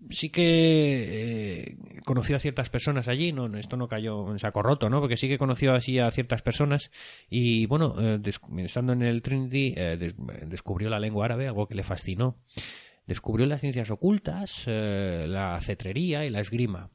Sí 0.10 0.30
que 0.30 0.44
eh, 1.72 1.78
conoció 2.06 2.36
a 2.36 2.40
ciertas 2.40 2.70
personas 2.70 3.08
allí, 3.08 3.32
no, 3.32 3.48
esto 3.58 3.78
no 3.78 3.88
cayó 3.88 4.32
en 4.32 4.40
saco 4.40 4.62
roto, 4.62 4.90
¿no? 4.90 5.00
Porque 5.00 5.18
sí 5.18 5.28
que 5.28 5.38
conoció 5.38 5.74
así 5.74 6.00
a 6.00 6.12
ciertas 6.12 6.42
personas 6.42 6.92
y, 7.30 7.66
bueno, 7.66 7.96
eh, 8.00 8.20
estando 8.58 8.94
en 8.94 9.02
el 9.02 9.22
Trinity, 9.22 9.74
eh, 9.76 9.98
des- 10.00 10.16
descubrió 10.48 10.90
la 10.90 11.00
lengua 11.00 11.26
árabe, 11.26 11.48
algo 11.48 11.68
que 11.68 11.76
le 11.76 11.84
fascinó. 11.84 12.38
Descubrió 13.08 13.46
las 13.48 13.62
ciencias 13.62 13.92
ocultas, 13.92 14.64
la 14.66 15.60
cetrería 15.62 16.26
y 16.26 16.30
la 16.30 16.40
esgrima. 16.40 16.90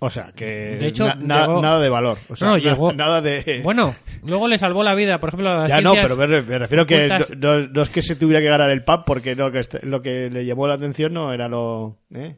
O 0.00 0.10
sea, 0.10 0.32
que 0.34 0.44
De 0.46 0.86
hecho, 0.88 1.06
na- 1.06 1.14
na- 1.16 1.46
llegó- 1.46 1.62
nada 1.62 1.80
de 1.80 1.88
valor. 1.88 2.18
O 2.28 2.34
sea, 2.34 2.48
No, 2.48 2.58
llegó- 2.58 2.92
nada 2.92 3.20
de... 3.20 3.60
Bueno, 3.62 3.94
luego 4.24 4.48
le 4.48 4.58
salvó 4.58 4.82
la 4.82 4.94
vida, 4.94 5.20
por 5.20 5.28
ejemplo, 5.28 5.50
a 5.50 5.54
las 5.60 5.68
ya 5.68 5.80
no, 5.80 5.92
pero 5.94 6.16
me, 6.16 6.26
re- 6.26 6.42
me 6.42 6.58
refiero 6.58 6.86
que 6.86 6.96
ocultas. 7.06 7.30
no, 7.36 7.60
no- 7.60 7.68
no 7.68 7.82
es 7.82 7.90
que 7.90 8.02
se 8.02 8.16
tuviera 8.16 8.40
que 8.40 8.48
ganar 8.48 8.70
el 8.70 8.84
pub, 8.84 9.04
porque 9.06 9.36
no, 9.36 9.52
que 9.52 9.58
este- 9.60 9.86
lo 9.86 10.02
que 10.02 10.28
le 10.30 10.44
llamó 10.46 10.66
la 10.66 10.74
atención 10.74 11.12
no 11.12 11.32
era 11.32 11.48
lo... 11.48 12.00
¿eh? 12.14 12.36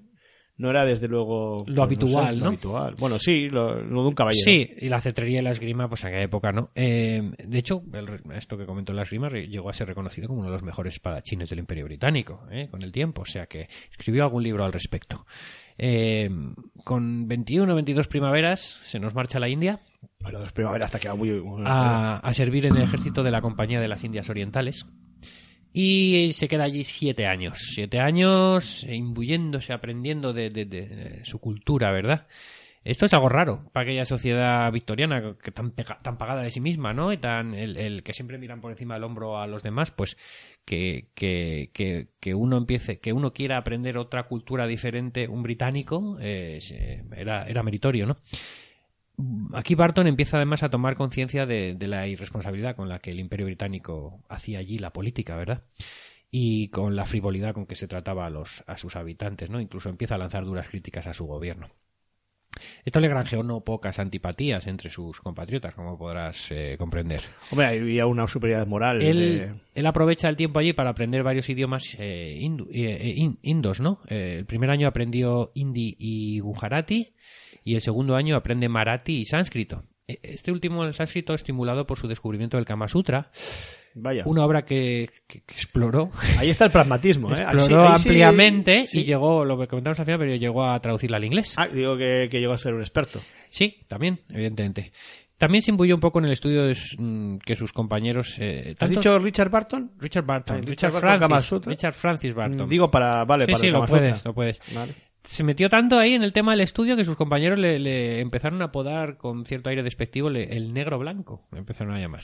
No 0.56 0.70
era 0.70 0.84
desde 0.84 1.08
luego... 1.08 1.64
pues, 1.64 1.76
Lo 1.76 1.82
habitual, 1.82 2.26
sé, 2.26 2.32
lo 2.36 2.42
¿no? 2.44 2.46
habitual. 2.48 2.94
Bueno, 3.00 3.18
sí, 3.18 3.48
lo, 3.48 3.74
lo 3.82 4.02
de 4.02 4.08
un 4.08 4.14
caballero. 4.14 4.44
Sí, 4.44 4.70
y 4.78 4.88
la 4.88 5.00
cetrería 5.00 5.40
y 5.40 5.42
la 5.42 5.50
esgrima, 5.50 5.88
pues 5.88 6.02
en 6.02 6.08
aquella 6.08 6.22
época 6.22 6.52
no. 6.52 6.70
Eh, 6.76 7.22
de 7.44 7.58
hecho, 7.58 7.82
el 7.92 8.20
esto 8.36 8.56
que 8.56 8.64
comentó 8.64 8.92
la 8.92 9.02
esgrima 9.02 9.28
llegó 9.30 9.68
a 9.68 9.72
ser 9.72 9.88
reconocido 9.88 10.28
como 10.28 10.40
uno 10.40 10.50
de 10.50 10.54
los 10.54 10.62
mejores 10.62 10.94
espadachines 10.94 11.50
del 11.50 11.58
Imperio 11.58 11.86
Británico, 11.86 12.46
¿eh? 12.52 12.68
con 12.70 12.82
el 12.84 12.92
tiempo. 12.92 13.22
O 13.22 13.26
sea 13.26 13.46
que 13.46 13.66
escribió 13.90 14.22
algún 14.22 14.44
libro 14.44 14.64
al 14.64 14.72
respecto. 14.72 15.26
Eh, 15.78 16.30
con 16.84 17.26
21 17.26 17.72
o 17.72 17.74
22 17.74 18.06
primaveras 18.08 18.80
se 18.84 19.00
nos 19.00 19.14
marcha 19.14 19.38
a 19.38 19.40
la 19.40 19.48
India 19.48 19.80
Bueno, 20.20 20.38
las 20.38 20.52
primaveras 20.52 20.86
hasta 20.86 21.00
queda 21.00 21.14
muy... 21.16 21.30
muy- 21.40 21.62
a, 21.66 22.18
a 22.18 22.34
servir 22.34 22.66
en 22.66 22.76
el 22.76 22.82
ejército 22.82 23.22
de 23.22 23.30
la 23.32 23.40
Compañía 23.40 23.80
de 23.80 23.88
las 23.88 24.04
Indias 24.04 24.30
Orientales. 24.30 24.86
Y 25.72 26.30
se 26.34 26.46
queda 26.46 26.64
allí 26.64 26.84
siete 26.84 27.26
años. 27.26 27.58
Siete 27.74 27.98
años 27.98 28.84
imbuyéndose, 28.88 29.72
aprendiendo 29.72 30.32
de, 30.32 30.50
de- 30.50 30.66
de- 30.66 30.86
de 30.88 31.24
su 31.24 31.40
cultura, 31.40 31.90
¿verdad? 31.90 32.28
Esto 32.84 33.06
es 33.06 33.14
algo 33.14 33.28
raro 33.30 33.70
para 33.72 33.84
aquella 33.84 34.04
sociedad 34.04 34.70
victoriana 34.70 35.34
que 35.42 35.50
tan, 35.50 35.72
pega- 35.72 36.00
tan 36.02 36.18
pagada 36.18 36.42
de 36.42 36.50
sí 36.50 36.60
misma, 36.60 36.92
¿no? 36.92 37.12
Y 37.12 37.16
tan 37.16 37.54
el, 37.54 37.76
el 37.78 38.02
que 38.04 38.12
siempre 38.12 38.38
miran 38.38 38.60
por 38.60 38.70
encima 38.70 38.94
del 38.94 39.04
hombro 39.04 39.38
a 39.40 39.46
los 39.48 39.62
demás, 39.62 39.90
pues 39.90 40.16
que, 40.64 41.10
que, 41.14 41.70
que, 41.72 42.08
que 42.20 42.34
uno 42.34 42.56
empiece, 42.56 43.00
que 43.00 43.12
uno 43.12 43.32
quiera 43.32 43.58
aprender 43.58 43.98
otra 43.98 44.24
cultura 44.24 44.66
diferente, 44.66 45.28
un 45.28 45.42
británico, 45.42 46.16
eh, 46.20 47.02
era, 47.16 47.46
era 47.46 47.62
meritorio, 47.62 48.06
¿no? 48.06 48.18
Aquí 49.52 49.76
Barton 49.76 50.08
empieza 50.08 50.38
además 50.38 50.62
a 50.64 50.70
tomar 50.70 50.96
conciencia 50.96 51.46
de, 51.46 51.74
de 51.74 51.86
la 51.86 52.08
irresponsabilidad 52.08 52.74
con 52.74 52.88
la 52.88 52.98
que 52.98 53.10
el 53.10 53.20
Imperio 53.20 53.46
Británico 53.46 54.24
hacía 54.28 54.58
allí 54.58 54.78
la 54.78 54.92
política, 54.92 55.36
¿verdad? 55.36 55.62
Y 56.30 56.68
con 56.70 56.96
la 56.96 57.06
frivolidad 57.06 57.54
con 57.54 57.66
que 57.66 57.76
se 57.76 57.86
trataba 57.86 58.26
a, 58.26 58.30
los, 58.30 58.64
a 58.66 58.76
sus 58.76 58.96
habitantes, 58.96 59.50
¿no? 59.50 59.60
Incluso 59.60 59.88
empieza 59.88 60.16
a 60.16 60.18
lanzar 60.18 60.44
duras 60.44 60.68
críticas 60.68 61.06
a 61.06 61.14
su 61.14 61.26
gobierno. 61.26 61.70
Esto 62.84 63.00
le 63.00 63.08
granjeó 63.08 63.42
no 63.42 63.60
pocas 63.62 63.98
antipatías 63.98 64.66
entre 64.66 64.90
sus 64.90 65.20
compatriotas, 65.20 65.74
como 65.74 65.98
podrás 65.98 66.50
eh, 66.50 66.76
comprender. 66.78 67.20
Hombre, 67.50 67.66
había 67.66 68.06
una 68.06 68.26
superioridad 68.26 68.66
moral. 68.66 69.02
Él, 69.02 69.18
de- 69.18 69.52
él 69.74 69.86
aprovecha 69.86 70.28
el 70.28 70.36
tiempo 70.36 70.58
allí 70.58 70.72
para 70.72 70.90
aprender 70.90 71.22
varios 71.22 71.48
idiomas 71.48 71.96
eh, 71.98 72.38
hindu- 72.40 72.68
eh, 72.70 72.96
eh, 73.00 73.14
in- 73.16 73.38
indos, 73.42 73.80
¿no? 73.80 74.00
Eh, 74.08 74.36
el 74.38 74.46
primer 74.46 74.70
año 74.70 74.86
aprendió 74.88 75.50
hindi 75.54 75.96
y 75.98 76.40
gujarati 76.40 77.14
y 77.64 77.74
el 77.74 77.80
segundo 77.80 78.14
año 78.16 78.36
aprende 78.36 78.68
marathi 78.68 79.18
y 79.20 79.24
sánscrito. 79.24 79.82
Eh, 80.06 80.18
Este 80.22 80.52
último, 80.52 80.84
el 80.84 80.94
sánscrito, 80.94 81.34
estimulado 81.34 81.86
por 81.86 81.98
su 81.98 82.06
descubrimiento 82.08 82.56
del 82.56 82.66
Kama 82.66 82.88
Sutra, 82.88 83.30
Vaya. 83.94 84.22
una 84.26 84.44
obra 84.44 84.64
que, 84.64 85.08
que- 85.26 85.42
que 85.42 85.54
exploró, 85.54 86.10
Ahí 86.38 86.50
está 86.50 86.64
el 86.64 86.70
pragmatismo, 86.72 87.30
¿eh? 87.34 87.34
Exploró 87.40 87.96
sí- 87.98 88.08
ampliamente 88.08 88.86
sí. 88.86 89.00
y 89.00 89.04
llegó, 89.04 89.44
lo 89.44 89.58
que 89.58 89.66
comentamos 89.68 89.98
al 90.00 90.04
final, 90.06 90.18
pero 90.20 90.34
llegó 90.34 90.64
a 90.64 90.78
traducirla 90.80 91.16
al 91.18 91.24
inglés. 91.24 91.54
Ah, 91.56 91.68
digo 91.68 91.96
que, 91.96 92.28
que 92.30 92.40
llegó 92.40 92.52
a 92.54 92.58
ser 92.58 92.74
un 92.74 92.80
experto. 92.80 93.20
Sí, 93.48 93.76
también, 93.88 94.20
evidentemente. 94.30 94.92
También 95.36 95.62
se 95.62 95.72
imbuyó 95.72 95.94
un 95.96 96.00
poco 96.00 96.20
en 96.20 96.26
el 96.26 96.32
estudio 96.32 96.62
de 96.64 96.76
mm, 96.98 97.38
que 97.38 97.56
sus 97.56 97.72
compañeros... 97.72 98.36
eh, 98.38 98.76
¿Has 98.78 98.88
dicho 98.90 99.18
Richard 99.18 99.50
Barton? 99.50 99.90
Richard 99.98 100.24
Barton. 100.24 100.56
Ah, 100.56 100.60
Richard, 100.60 100.92
Richard 100.94 101.18
Francis. 101.18 101.44
Sutra. 101.44 101.70
Richard 101.70 101.92
Francis 101.92 102.34
Barton. 102.34 102.68
Digo 102.68 102.90
para, 102.90 103.24
vale, 103.24 103.44
sí, 103.46 103.52
para 103.52 103.60
sí, 103.60 103.66
el 103.66 103.72
lo 103.72 103.84
puedes, 103.86 104.24
lo 104.24 104.32
puedes. 104.32 104.60
Vale. 104.72 104.94
Se 105.24 105.42
metió 105.42 105.68
tanto 105.70 105.98
ahí 105.98 106.12
en 106.12 106.22
el 106.22 106.32
tema 106.32 106.52
del 106.52 106.60
estudio 106.60 106.96
que 106.96 107.04
sus 107.04 107.16
compañeros 107.16 107.58
le, 107.58 107.78
le 107.78 108.20
empezaron 108.20 108.60
a 108.62 108.66
apodar 108.66 109.16
con 109.16 109.44
cierto 109.44 109.70
aire 109.70 109.82
despectivo 109.82 110.28
le- 110.30 110.54
el 110.56 110.72
negro 110.72 110.98
blanco, 110.98 111.46
le 111.50 111.58
empezaron 111.58 111.94
a 111.94 111.98
llamar. 112.00 112.22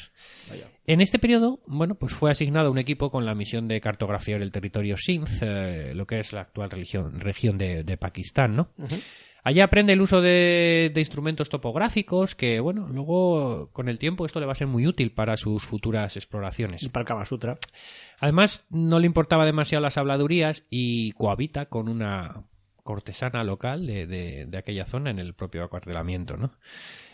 En 0.87 1.01
este 1.01 1.19
periodo, 1.19 1.61
bueno, 1.67 1.95
pues 1.95 2.13
fue 2.13 2.31
asignado 2.31 2.69
a 2.69 2.71
un 2.71 2.79
equipo 2.79 3.11
con 3.11 3.25
la 3.25 3.35
misión 3.35 3.69
de 3.69 3.81
cartografiar 3.81 4.43
el 4.43 4.53
territorio 4.53 4.97
Sindh, 4.97 5.29
eh, 5.43 5.93
lo 5.95 6.07
que 6.07 6.21
es 6.21 6.33
la 6.33 6.43
actual 6.43 6.71
religión- 6.71 7.19
región 7.21 7.57
de, 7.59 7.83
de 7.85 7.97
Pakistán, 7.97 8.55
¿no? 8.55 8.69
Allí 9.43 9.61
aprende 9.61 9.95
el 9.95 10.03
uso 10.03 10.21
de, 10.21 10.91
de 10.93 11.01
instrumentos 11.01 11.49
topográficos 11.49 12.35
que, 12.35 12.61
bueno, 12.61 12.87
luego 12.93 13.71
con 13.73 13.89
el 13.89 13.99
tiempo 13.99 14.27
esto 14.27 14.39
le 14.39 14.45
va 14.45 14.53
a 14.53 14.55
ser 14.55 14.67
muy 14.67 14.87
útil 14.87 15.13
para 15.13 15.39
sus 15.39 15.65
futuras 15.65 16.15
exploraciones. 16.17 16.83
Y 16.83 16.91
para 16.91 17.01
el 17.03 17.07
Kama 17.07 17.25
Sutra. 17.25 17.57
Además, 18.19 18.67
no 18.69 18.99
le 18.99 19.07
importaba 19.07 19.47
demasiado 19.47 19.81
las 19.83 19.97
habladurías 19.97 20.65
y 20.69 21.13
cohabita 21.13 21.67
con 21.67 21.89
una 21.89 22.43
cortesana 22.83 23.45
local 23.45 23.87
de, 23.87 24.07
de- 24.07 24.47
de 24.47 24.59
aquella 24.59 24.87
zona 24.87 25.11
en 25.11 25.19
el 25.19 25.35
propio 25.35 25.65
acuartelamiento, 25.65 26.37
¿no? 26.37 26.53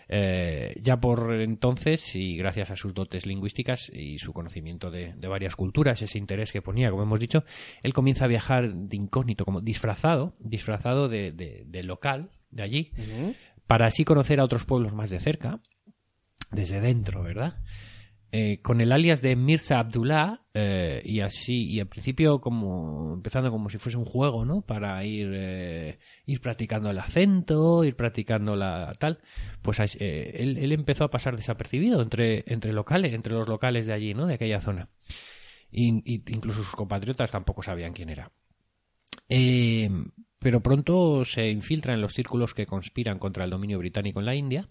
Eh, 0.08 0.78
ya 0.80 0.98
por 1.00 1.34
entonces, 1.34 2.14
y 2.14 2.36
gracias 2.36 2.70
a 2.70 2.76
sus 2.76 2.94
dotes 2.94 3.26
lingüísticas 3.26 3.90
y 3.92 4.18
su 4.18 4.32
conocimiento 4.32 4.90
de, 4.92 5.14
de 5.14 5.26
varias 5.28 5.56
culturas, 5.56 6.00
ese 6.00 6.18
interés 6.18 6.52
que 6.52 6.62
ponía, 6.62 6.90
como 6.90 7.02
hemos 7.02 7.18
dicho, 7.18 7.44
él 7.82 7.92
comienza 7.92 8.26
a 8.26 8.28
viajar 8.28 8.72
de 8.72 8.96
incógnito, 8.96 9.44
como 9.44 9.60
disfrazado, 9.60 10.36
disfrazado 10.38 11.08
de, 11.08 11.32
de- 11.32 11.64
de 11.66 11.82
local, 11.82 12.30
de 12.50 12.62
allí, 12.62 12.92
para 13.66 13.86
así 13.86 14.04
conocer 14.04 14.38
a 14.38 14.44
otros 14.44 14.64
pueblos 14.64 14.92
más 14.92 15.10
de 15.10 15.18
cerca, 15.18 15.60
desde 16.52 16.80
dentro, 16.80 17.24
¿verdad? 17.24 17.54
Eh, 18.32 18.58
con 18.60 18.80
el 18.80 18.90
alias 18.90 19.22
de 19.22 19.36
Mirza 19.36 19.78
Abdullah 19.78 20.42
eh, 20.52 21.00
y 21.04 21.20
así 21.20 21.62
y 21.70 21.78
al 21.78 21.86
principio 21.86 22.40
como 22.40 23.14
empezando 23.14 23.52
como 23.52 23.70
si 23.70 23.78
fuese 23.78 23.98
un 23.98 24.04
juego 24.04 24.44
no 24.44 24.62
para 24.62 25.04
ir 25.04 25.30
eh, 25.32 25.98
ir 26.26 26.40
practicando 26.40 26.90
el 26.90 26.98
acento 26.98 27.84
ir 27.84 27.94
practicando 27.94 28.56
la 28.56 28.92
tal 28.98 29.20
pues 29.62 29.78
él, 29.78 30.58
él 30.58 30.72
empezó 30.72 31.04
a 31.04 31.10
pasar 31.10 31.36
desapercibido 31.36 32.02
entre 32.02 32.42
entre 32.48 32.72
locales 32.72 33.14
entre 33.14 33.32
los 33.32 33.46
locales 33.46 33.86
de 33.86 33.92
allí 33.92 34.12
no 34.12 34.26
de 34.26 34.34
aquella 34.34 34.60
zona. 34.60 34.88
Y, 35.70 35.88
incluso 36.32 36.62
sus 36.62 36.74
compatriotas 36.74 37.30
tampoco 37.30 37.62
sabían 37.62 37.92
quién 37.92 38.08
era. 38.08 38.32
Pero 39.28 40.62
pronto 40.62 41.24
se 41.24 41.50
infiltra 41.50 41.94
en 41.94 42.00
los 42.00 42.12
círculos 42.12 42.54
que 42.54 42.66
conspiran 42.66 43.18
contra 43.18 43.44
el 43.44 43.50
dominio 43.50 43.78
británico 43.78 44.20
en 44.20 44.26
la 44.26 44.34
India 44.34 44.68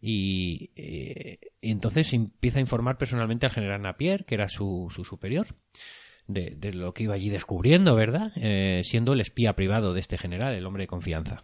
y, 0.00 0.70
eh, 0.76 1.38
y 1.60 1.70
entonces 1.70 2.12
empieza 2.12 2.58
a 2.58 2.62
informar 2.62 2.98
personalmente 2.98 3.46
al 3.46 3.52
general 3.52 3.82
Napier, 3.82 4.24
que 4.24 4.34
era 4.34 4.48
su, 4.48 4.88
su 4.90 5.04
superior, 5.04 5.48
de, 6.26 6.54
de 6.56 6.72
lo 6.72 6.92
que 6.92 7.04
iba 7.04 7.14
allí 7.14 7.28
descubriendo, 7.28 7.94
¿verdad? 7.94 8.32
Eh, 8.36 8.82
siendo 8.84 9.12
el 9.12 9.20
espía 9.20 9.54
privado 9.54 9.94
de 9.94 10.00
este 10.00 10.18
general, 10.18 10.54
el 10.54 10.66
hombre 10.66 10.84
de 10.84 10.88
confianza. 10.88 11.42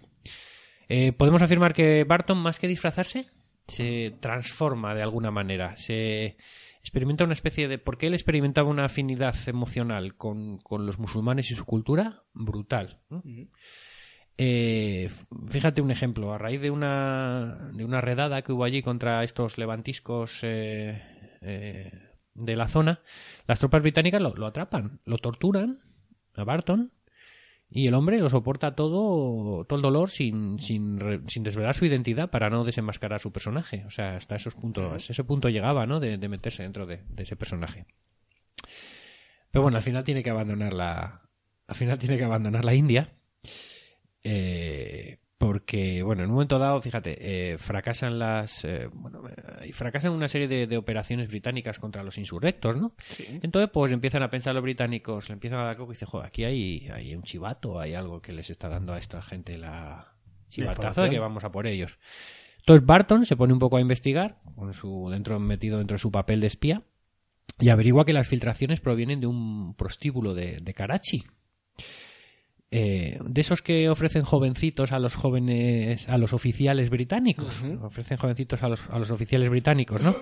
Eh, 0.89 1.13
Podemos 1.13 1.43
afirmar 1.43 1.73
que 1.73 2.05
Barton, 2.05 2.39
más 2.39 2.59
que 2.59 2.69
disfrazarse, 2.69 3.27
se 3.67 4.15
transforma 4.21 4.95
de 4.95 5.03
alguna 5.03 5.31
manera, 5.31 5.77
se 5.77 6.37
experimenta 6.81 7.25
una 7.25 7.33
especie 7.35 7.69
de... 7.69 7.79
porque 7.79 8.09
él 8.09 8.15
experimentaba 8.15 8.69
una 8.69 8.87
afinidad 8.87 9.37
emocional 9.47 10.17
con, 10.17 10.59
con 10.59 10.85
los 10.85 10.99
musulmanes 10.99 11.51
y 11.51 11.55
su 11.55 11.65
cultura 11.65 12.25
brutal. 12.35 13.01
Eh, 14.39 15.11
fíjate 15.49 15.83
un 15.83 15.91
ejemplo, 15.91 16.33
a 16.33 16.39
raíz 16.39 16.61
de 16.61 16.71
una, 16.71 17.71
de 17.75 17.85
una 17.85 18.01
redada 18.01 18.43
que 18.43 18.53
hubo 18.53 18.65
allí 18.65 18.83
contra 18.83 19.23
estos 19.25 19.59
levantiscos 19.59 20.41
eh, 20.43 21.03
eh, 21.43 21.93
de 22.35 22.57
la 22.57 22.69
zona, 22.69 23.01
las 23.47 23.61
tropas 23.61 23.83
británicas 23.83 24.23
lo, 24.23 24.35
lo 24.35 24.47
atrapan, 24.47 25.01
lo 25.05 25.19
torturan 25.19 25.81
a 26.35 26.45
Barton 26.45 26.93
y 27.75 27.87
el 27.87 27.95
hombre 27.95 28.19
lo 28.19 28.29
soporta 28.29 28.75
todo, 28.75 29.65
todo 29.65 29.77
el 29.77 29.83
dolor 29.83 30.11
sin, 30.11 30.59
sin, 30.61 30.99
sin 31.29 31.43
desvelar 31.43 31.75
su 31.75 31.87
identidad 31.87 32.31
para 32.31 32.51
no 32.51 32.65
desenmascarar 32.65 33.21
su 33.21 33.33
personaje. 33.33 33.85
O 33.87 33.91
sea, 33.91 34.17
hasta 34.17 34.37
esos 34.37 34.55
puntos, 34.55 35.09
ese 35.09 35.25
punto 35.25 35.49
llegaba, 35.49 35.87
¿no? 35.87 35.99
De, 35.99 36.19
de 36.19 36.29
meterse 36.29 36.63
dentro 36.63 36.85
de, 36.87 37.01
de 37.09 37.23
ese 37.23 37.37
personaje. 37.37 37.87
Pero 39.51 39.63
bueno, 39.63 39.79
al 39.79 39.83
final 39.83 40.05
tiene 40.05 40.23
que 40.23 40.31
abandonar 40.31 40.73
la, 40.75 41.23
al 41.67 41.75
final 41.75 41.99
tiene 41.99 42.19
que 42.19 42.25
abandonar 42.25 42.65
la 42.65 42.75
India. 42.75 43.15
Eh, 44.25 45.19
porque, 45.43 46.05
bueno, 46.05 46.23
en 46.23 46.29
un 46.29 46.35
momento 46.35 46.57
dado, 46.57 46.81
fíjate, 46.81 47.17
eh, 47.53 47.59
fracasan 47.59 48.17
las. 48.17 48.65
eh, 48.65 48.89
bueno, 48.93 49.29
eh, 49.29 49.67
y 49.67 49.73
fracasan 49.73 50.13
una 50.13 50.29
serie 50.29 50.47
de, 50.47 50.69
de 50.69 50.77
operaciones 50.77 51.27
británicas 51.27 51.81
contra 51.81 52.05
los 52.05 52.17
insurrectos, 52.17 52.77
¿no? 52.77 52.95
Entonces, 53.43 53.69
pues 53.73 53.91
empiezan 53.91 54.23
a 54.23 54.31
pensar 54.31 54.55
los 54.55 54.63
británicos, 54.63 55.29
le 55.29 55.33
empiezan 55.33 55.59
a 55.59 55.65
dar 55.65 55.77
coco 55.77 55.91
y 55.91 55.95
dicen, 55.95 56.07
joder, 56.07 56.29
aquí 56.29 56.45
hay, 56.45 56.89
hay 56.95 57.13
un 57.17 57.25
chivato, 57.25 57.81
hay 57.81 57.95
algo 57.95 58.23
que 58.23 58.31
les 58.33 58.51
está 58.51 58.69
dando 58.69 58.93
a 58.93 58.99
esta 58.99 59.21
gente 59.21 59.59
la 59.59 60.15
chivatazo 60.49 60.83
de 60.83 60.87
información. 60.87 61.11
que 61.11 61.19
vamos 61.19 61.43
a 61.43 61.51
por 61.51 61.67
ellos. 61.67 61.99
Entonces 62.59 62.87
Barton 62.87 63.27
se 63.27 63.35
pone 63.35 63.53
un 63.53 63.59
poco 63.59 63.79
a 63.79 63.81
investigar, 63.81 64.39
con 64.55 64.73
su, 64.75 65.09
dentro, 65.11 65.41
metido 65.41 65.79
dentro 65.79 65.97
de 65.97 65.99
su 65.99 66.13
papel 66.13 66.41
de 66.41 66.47
espía, 66.47 66.85
y 67.59 67.71
averigua 67.71 68.05
que 68.05 68.13
las 68.13 68.29
filtraciones 68.29 68.81
provienen 68.81 69.21
de 69.21 69.27
un 69.27 69.75
prostíbulo 69.75 70.35
de, 70.35 70.59
de 70.63 70.73
Karachi. 70.73 71.25
Eh, 72.75 73.19
de 73.23 73.41
esos 73.43 73.61
que 73.61 73.91
ofrecen 73.91 74.23
jovencitos 74.23 74.93
a 74.93 74.99
los 74.99 75.15
jóvenes, 75.15 76.09
a 76.09 76.17
los 76.17 76.33
oficiales 76.33 76.89
británicos. 76.89 77.61
Ofrecen 77.83 78.17
jovencitos 78.17 78.63
a 78.63 78.69
los, 78.71 78.89
a 78.89 78.99
los 78.99 79.11
oficiales 79.11 79.51
británicos, 79.51 80.01
¿no? 80.01 80.17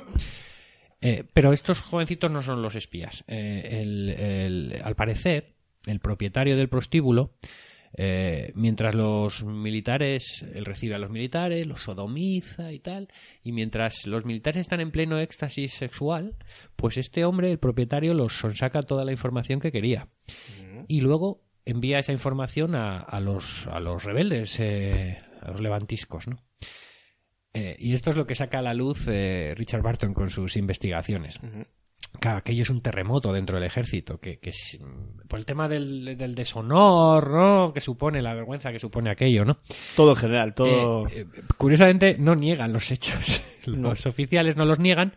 Eh, 1.01 1.25
pero 1.33 1.53
estos 1.53 1.81
jovencitos 1.81 2.31
no 2.31 2.43
son 2.43 2.61
los 2.61 2.75
espías. 2.75 3.23
Eh, 3.29 3.79
el- 3.81 4.09
el- 4.11 4.81
al 4.83 4.97
parecer, 4.97 5.55
el 5.87 6.01
propietario 6.01 6.57
del 6.57 6.69
prostíbulo, 6.69 7.35
eh, 7.97 8.53
mientras 8.55 8.95
los 8.95 9.45
militares, 9.45 10.45
él 10.53 10.65
recibe 10.65 10.95
a 10.95 10.99
los 10.99 11.11
militares, 11.11 11.67
los 11.67 11.83
sodomiza 11.83 12.73
y 12.73 12.81
tal, 12.81 13.09
y 13.43 13.53
mientras 13.53 14.07
los 14.07 14.25
militares 14.25 14.61
están 14.63 14.81
en 14.81 14.91
pleno 14.91 15.19
éxtasis 15.19 15.73
sexual, 15.73 16.35
pues 16.77 16.97
este 16.97 17.25
hombre, 17.25 17.51
el 17.51 17.59
propietario, 17.59 18.13
los 18.13 18.33
sonsaca 18.35 18.83
toda 18.83 19.05
la 19.05 19.13
información 19.13 19.61
que 19.61 19.73
quería. 19.73 20.09
Y 20.89 21.01
luego 21.01 21.43
envía 21.65 21.99
esa 21.99 22.13
información 22.13 22.75
a, 22.75 22.99
a 22.99 23.21
los, 23.21 23.67
a 23.67 23.81
los 23.81 24.05
rebeldes, 24.05 24.59
eh, 24.61 25.19
a 25.41 25.51
los 25.51 25.61
levantiscos, 25.61 26.29
¿no? 26.29 26.37
Eh, 27.53 27.77
y 27.79 27.93
esto 27.93 28.11
es 28.11 28.17
lo 28.17 28.27
que 28.27 28.35
saca 28.35 28.61
a 28.61 28.63
la 28.63 28.75
luz 28.75 29.09
eh, 29.09 29.55
Richard 29.57 29.83
Barton 29.83 30.15
con 30.15 30.31
sus 30.31 30.57
investigaciones. 30.57 31.41
Claro, 32.19 32.39
aquello 32.39 32.63
es 32.63 32.71
un 32.71 32.81
terremoto 32.81 33.33
dentro 33.33 33.57
del 33.57 33.67
ejército, 33.67 34.19
que, 34.19 34.39
que 34.41 34.51
es, 34.51 34.79
por 35.29 35.39
el 35.39 35.47
tema 35.47 35.69
del, 35.69 36.17
del 36.19 36.35
deshonor, 36.35 37.31
¿no? 37.31 37.73
Que 37.73 37.81
supone, 37.81 38.21
la 38.21 38.35
vergüenza 38.35 38.73
que 38.73 38.81
supone 38.81 39.11
aquello, 39.11 39.45
¿no? 39.45 39.59
Todo 39.95 40.11
en 40.11 40.17
general, 40.17 40.55
todo. 40.55 41.07
Eh, 41.07 41.21
eh, 41.21 41.27
curiosamente, 41.57 42.17
no 42.19 42.35
niegan 42.35 42.73
los 42.73 42.91
hechos. 42.91 43.43
Los 43.67 44.07
oficiales 44.07 44.57
no 44.57 44.65
los 44.65 44.79
niegan, 44.79 45.15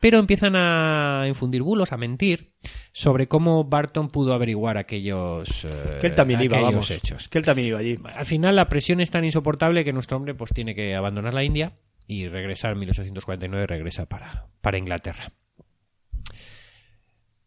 pero 0.00 0.18
empiezan 0.18 0.54
a 0.56 1.24
infundir 1.26 1.62
bulos, 1.62 1.92
a 1.92 1.96
mentir 1.96 2.52
sobre 2.92 3.28
cómo 3.28 3.64
Barton 3.64 4.08
pudo 4.10 4.34
averiguar 4.34 4.76
aquellos, 4.78 5.64
eh, 5.64 5.98
que 6.00 6.08
él 6.08 6.14
también 6.14 6.40
iba, 6.42 6.60
vamos. 6.60 6.90
hechos. 6.90 7.28
Que 7.28 7.38
él 7.38 7.44
también 7.44 7.68
iba 7.68 7.78
allí. 7.78 7.96
Al 8.04 8.26
final 8.26 8.56
la 8.56 8.68
presión 8.68 9.00
es 9.00 9.10
tan 9.10 9.24
insoportable 9.24 9.84
que 9.84 9.92
nuestro 9.92 10.16
hombre 10.16 10.34
pues 10.34 10.52
tiene 10.52 10.74
que 10.74 10.94
abandonar 10.94 11.34
la 11.34 11.44
India 11.44 11.72
y 12.06 12.28
regresar 12.28 12.72
en 12.72 12.78
1849 12.80 13.66
regresa 13.66 14.06
para, 14.06 14.46
para 14.60 14.78
Inglaterra. 14.78 15.32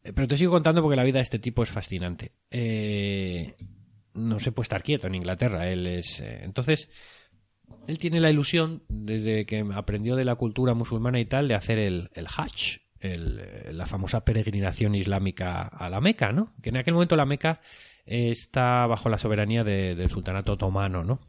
Eh, 0.03 0.13
Pero 0.13 0.27
te 0.27 0.37
sigo 0.37 0.51
contando 0.51 0.81
porque 0.81 0.95
la 0.97 1.03
vida 1.03 1.17
de 1.19 1.23
este 1.23 1.39
tipo 1.39 1.63
es 1.63 1.69
fascinante. 1.69 2.31
Eh, 2.51 3.55
no 4.13 4.39
se 4.39 4.51
puede 4.51 4.65
estar 4.65 4.83
quieto 4.83 5.07
en 5.07 5.15
Inglaterra. 5.15 5.69
Él 5.69 5.87
es. 5.87 6.19
eh, 6.19 6.41
entonces, 6.43 6.89
él 7.89 7.97
tiene 7.97 8.19
la 8.19 8.29
ilusión, 8.31 8.83
desde 8.87 9.45
que 9.45 9.65
aprendió 9.73 10.15
de 10.15 10.25
la 10.25 10.35
cultura 10.35 10.73
musulmana 10.73 11.19
y 11.19 11.25
tal, 11.25 11.47
de 11.47 11.55
hacer 11.55 11.77
el, 11.79 12.09
el 12.13 12.27
Hajj, 12.27 12.77
el, 13.01 13.39
eh, 13.39 13.69
la 13.73 13.85
famosa 13.85 14.23
peregrinación 14.23 14.95
islámica 14.95 15.61
a 15.61 15.89
la 15.89 15.99
Meca, 16.01 16.31
¿no? 16.31 16.53
Que 16.61 16.69
en 16.69 16.77
aquel 16.77 16.93
momento 16.93 17.15
la 17.15 17.25
Meca 17.25 17.61
eh, 18.05 18.29
está 18.29 18.85
bajo 18.87 19.09
la 19.09 19.17
soberanía 19.17 19.63
de- 19.63 19.95
del 19.95 20.09
sultanato 20.09 20.53
otomano, 20.53 21.03
¿no? 21.03 21.19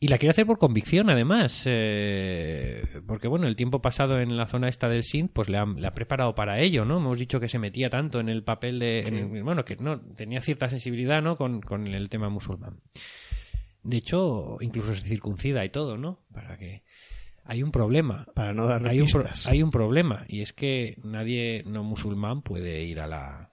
Y 0.00 0.06
la 0.06 0.16
quiere 0.18 0.30
hacer 0.30 0.46
por 0.46 0.58
convicción, 0.58 1.10
además, 1.10 1.64
eh, 1.66 2.84
porque 3.06 3.26
bueno, 3.26 3.48
el 3.48 3.56
tiempo 3.56 3.82
pasado 3.82 4.20
en 4.20 4.36
la 4.36 4.46
zona 4.46 4.68
esta 4.68 4.88
del 4.88 5.02
Sindh, 5.02 5.30
pues 5.32 5.48
le 5.48 5.58
ha, 5.58 5.64
le 5.66 5.86
ha 5.88 5.92
preparado 5.94 6.36
para 6.36 6.60
ello, 6.60 6.84
¿no? 6.84 6.98
Hemos 6.98 7.18
dicho 7.18 7.40
que 7.40 7.48
se 7.48 7.58
metía 7.58 7.90
tanto 7.90 8.20
en 8.20 8.28
el 8.28 8.44
papel 8.44 8.78
de, 8.78 9.00
en 9.00 9.14
el- 9.36 9.42
bueno, 9.42 9.64
que 9.64 9.74
no 9.74 9.98
tenía 10.00 10.40
cierta 10.40 10.68
sensibilidad, 10.68 11.20
¿no? 11.20 11.36
Con, 11.36 11.60
con 11.60 11.88
el 11.88 12.08
tema 12.08 12.28
musulmán. 12.28 12.76
De 13.88 13.96
hecho, 13.96 14.58
incluso 14.60 14.94
se 14.94 15.00
circuncida 15.02 15.64
y 15.64 15.70
todo, 15.70 15.96
¿no? 15.96 16.20
Para 16.32 16.58
que 16.58 16.82
hay 17.44 17.62
un 17.62 17.70
problema. 17.72 18.26
Para 18.34 18.52
no 18.52 18.66
dar 18.66 18.86
Hay 18.86 19.00
un, 19.00 19.08
hay 19.46 19.62
un 19.62 19.70
problema 19.70 20.24
y 20.28 20.42
es 20.42 20.52
que 20.52 20.98
nadie 21.02 21.62
no 21.66 21.82
musulmán 21.84 22.42
puede 22.42 22.84
ir 22.84 23.00
a 23.00 23.06
la 23.06 23.50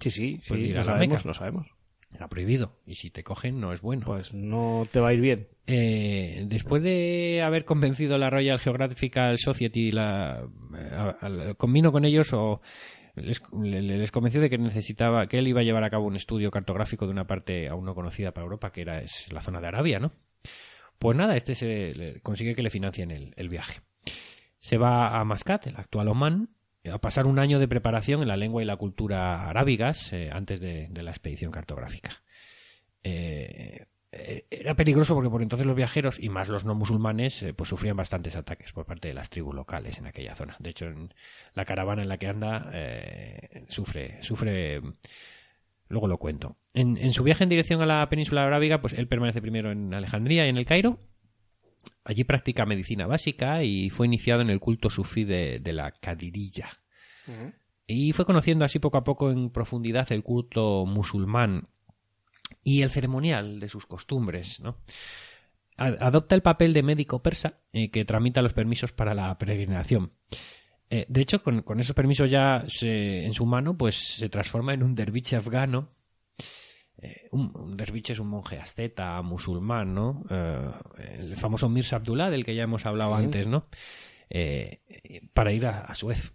Sí, 0.00 0.10
sí, 0.10 0.38
sí, 0.42 0.54
ir 0.54 0.74
a 0.76 0.80
lo 0.80 0.86
la 0.86 0.92
sabemos, 0.92 1.18
Meca. 1.18 1.28
lo 1.28 1.34
sabemos. 1.34 1.66
Está 2.12 2.26
prohibido. 2.26 2.72
Y 2.86 2.96
si 2.96 3.10
te 3.10 3.22
cogen, 3.22 3.60
no 3.60 3.72
es 3.72 3.80
bueno. 3.80 4.04
Pues 4.04 4.34
no 4.34 4.82
te 4.90 4.98
va 4.98 5.10
a 5.10 5.14
ir 5.14 5.20
bien. 5.20 5.46
Eh, 5.68 6.42
después 6.48 6.82
de 6.82 7.40
haber 7.44 7.64
convencido 7.64 8.18
la 8.18 8.28
Royal 8.30 8.58
Geographical 8.58 9.38
Society, 9.38 9.92
la, 9.92 10.42
eh, 10.76 10.90
a- 11.20 11.54
convino 11.54 11.92
con 11.92 12.04
ellos 12.04 12.32
o 12.32 12.60
les, 13.22 13.42
le- 13.52 13.82
les 13.82 14.10
convenció 14.10 14.40
de 14.40 14.50
que 14.50 14.58
necesitaba, 14.58 15.26
que 15.26 15.38
él 15.38 15.48
iba 15.48 15.60
a 15.60 15.64
llevar 15.64 15.84
a 15.84 15.90
cabo 15.90 16.06
un 16.06 16.16
estudio 16.16 16.50
cartográfico 16.50 17.06
de 17.06 17.12
una 17.12 17.26
parte 17.26 17.68
aún 17.68 17.84
no 17.84 17.94
conocida 17.94 18.32
para 18.32 18.44
Europa, 18.44 18.72
que 18.72 18.82
era 18.82 19.00
es 19.00 19.32
la 19.32 19.40
zona 19.40 19.60
de 19.60 19.68
Arabia, 19.68 19.98
¿no? 19.98 20.10
Pues 20.98 21.16
nada, 21.16 21.36
este 21.36 21.54
se 21.54 22.20
consigue 22.22 22.54
que 22.54 22.62
le 22.62 22.70
financien 22.70 23.10
el, 23.10 23.32
el 23.36 23.48
viaje. 23.48 23.80
Se 24.58 24.76
va 24.76 25.18
a 25.18 25.24
Mascat, 25.24 25.66
el 25.66 25.76
actual 25.76 26.08
Oman, 26.08 26.50
a 26.90 26.98
pasar 26.98 27.26
un 27.26 27.38
año 27.38 27.58
de 27.58 27.68
preparación 27.68 28.22
en 28.22 28.28
la 28.28 28.36
lengua 28.36 28.62
y 28.62 28.66
la 28.66 28.76
cultura 28.76 29.48
arábigas 29.48 30.12
eh, 30.12 30.30
antes 30.32 30.60
de, 30.60 30.88
de 30.90 31.02
la 31.02 31.10
expedición 31.10 31.50
cartográfica. 31.52 32.22
Eh, 33.02 33.86
era 34.12 34.74
peligroso 34.74 35.14
porque 35.14 35.30
por 35.30 35.42
entonces 35.42 35.66
los 35.66 35.76
viajeros 35.76 36.18
y 36.18 36.28
más 36.28 36.48
los 36.48 36.64
no 36.64 36.74
musulmanes 36.74 37.42
eh, 37.42 37.54
pues 37.54 37.68
sufrían 37.68 37.96
bastantes 37.96 38.34
ataques 38.34 38.72
por 38.72 38.84
parte 38.84 39.08
de 39.08 39.14
las 39.14 39.30
tribus 39.30 39.54
locales 39.54 39.98
en 39.98 40.06
aquella 40.06 40.34
zona. 40.34 40.56
De 40.58 40.70
hecho, 40.70 40.86
en 40.86 41.14
la 41.54 41.64
caravana 41.64 42.02
en 42.02 42.08
la 42.08 42.18
que 42.18 42.26
anda 42.26 42.70
eh, 42.72 43.64
sufre, 43.68 44.20
sufre. 44.22 44.80
Luego 45.88 46.06
lo 46.06 46.18
cuento. 46.18 46.56
En, 46.74 46.96
en 46.96 47.12
su 47.12 47.22
viaje 47.24 47.44
en 47.44 47.50
dirección 47.50 47.82
a 47.82 47.86
la 47.86 48.08
península 48.08 48.44
arábiga, 48.44 48.80
pues 48.80 48.92
él 48.94 49.08
permanece 49.08 49.40
primero 49.40 49.72
en 49.72 49.92
Alejandría 49.94 50.46
y 50.46 50.48
en 50.48 50.56
el 50.56 50.66
Cairo. 50.66 50.98
Allí 52.04 52.24
practica 52.24 52.66
medicina 52.66 53.06
básica 53.06 53.62
y 53.62 53.90
fue 53.90 54.06
iniciado 54.06 54.42
en 54.42 54.50
el 54.50 54.60
culto 54.60 54.90
sufí 54.90 55.24
de, 55.24 55.60
de 55.60 55.72
la 55.72 55.92
Cadirilla. 55.92 56.68
Y 57.86 58.12
fue 58.12 58.24
conociendo 58.24 58.64
así 58.64 58.78
poco 58.80 58.98
a 58.98 59.04
poco 59.04 59.30
en 59.30 59.50
profundidad 59.50 60.10
el 60.10 60.22
culto 60.22 60.84
musulmán 60.86 61.68
y 62.62 62.82
el 62.82 62.90
ceremonial 62.90 63.60
de 63.60 63.68
sus 63.68 63.86
costumbres, 63.86 64.60
¿no? 64.60 64.78
Adopta 65.76 66.34
el 66.34 66.42
papel 66.42 66.74
de 66.74 66.82
médico 66.82 67.22
persa 67.22 67.60
eh, 67.72 67.90
que 67.90 68.04
tramita 68.04 68.42
los 68.42 68.52
permisos 68.52 68.92
para 68.92 69.14
la 69.14 69.36
peregrinación. 69.38 70.12
Eh, 70.90 71.06
de 71.08 71.20
hecho, 71.22 71.42
con, 71.42 71.62
con 71.62 71.80
esos 71.80 71.94
permisos 71.94 72.30
ya 72.30 72.64
se- 72.66 73.24
en 73.24 73.32
su 73.32 73.46
mano, 73.46 73.78
pues 73.78 73.96
se 74.16 74.28
transforma 74.28 74.74
en 74.74 74.82
un 74.82 74.92
derviche 74.94 75.36
afgano. 75.36 75.88
Eh, 76.98 77.28
un, 77.30 77.50
un 77.56 77.76
derviche 77.78 78.12
es 78.12 78.18
un 78.18 78.28
monje 78.28 78.58
asceta, 78.58 79.22
musulmán, 79.22 79.94
¿no? 79.94 80.22
El 80.98 81.34
famoso 81.36 81.68
Mirza 81.70 81.96
Abdullah, 81.96 82.28
del 82.28 82.44
que 82.44 82.54
ya 82.54 82.64
hemos 82.64 82.84
hablado 82.84 83.16
Sí. 83.16 83.24
antes, 83.24 83.46
¿no? 83.46 83.66
Para 85.32 85.52
ir 85.52 85.64
a, 85.66 85.80
a 85.80 85.94
Suez. 85.94 86.34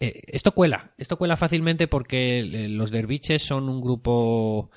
Esto 0.00 0.52
cuela, 0.52 0.94
esto 0.98 1.16
cuela 1.16 1.36
fácilmente 1.36 1.86
porque 1.86 2.42
los 2.70 2.90
derviches 2.90 3.42
son 3.42 3.68
un 3.68 3.80
grupo 3.80 4.70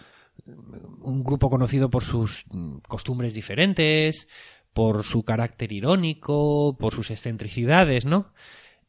un 0.46 1.24
grupo 1.24 1.50
conocido 1.50 1.90
por 1.90 2.04
sus 2.04 2.46
mm, 2.50 2.78
costumbres 2.88 3.34
diferentes, 3.34 4.28
por 4.74 5.04
su 5.04 5.24
carácter 5.24 5.72
irónico, 5.72 6.76
por 6.78 6.94
sus 6.94 7.12
excentricidades, 7.12 8.06
¿no? 8.06 8.34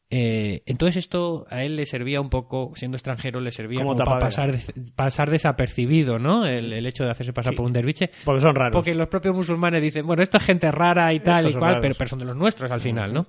Eh, 0.09 0.63
entonces 0.65 0.95
esto 0.97 1.45
a 1.49 1.63
él 1.65 1.75
le 1.75 1.85
servía 1.85 2.21
un 2.21 2.29
poco, 2.29 2.71
siendo 2.75 2.95
extranjero, 2.95 3.41
le 3.41 3.51
servía 3.51 3.81
Como 3.83 3.95
para 3.95 4.19
pasar, 4.19 5.29
desapercibido, 5.29 6.17
¿no? 6.17 6.45
El, 6.45 6.71
el 6.71 6.85
hecho 6.85 7.03
de 7.03 7.11
hacerse 7.11 7.33
pasar 7.33 7.53
Sí. 7.53 7.57
por 7.57 7.65
un 7.65 7.73
derviche. 7.73 8.11
Porque 8.23 8.39
son 8.41 8.55
raros. 8.55 8.73
Porque 8.73 8.95
los 8.95 9.09
propios 9.09 9.35
musulmanes 9.35 9.81
dicen, 9.81 10.07
bueno, 10.07 10.23
esto 10.23 10.37
es 10.37 10.43
gente 10.43 10.71
rara 10.71 11.13
y 11.13 11.19
tal 11.19 11.39
Estos 11.45 11.55
y 11.55 11.59
cual, 11.59 11.69
raros. 11.75 11.81
pero, 11.81 11.95
pero 11.97 12.09
son 12.09 12.19
de 12.19 12.25
los 12.25 12.35
nuestros 12.37 12.71
al 12.71 12.79
final, 12.79 13.13
¿no? 13.13 13.27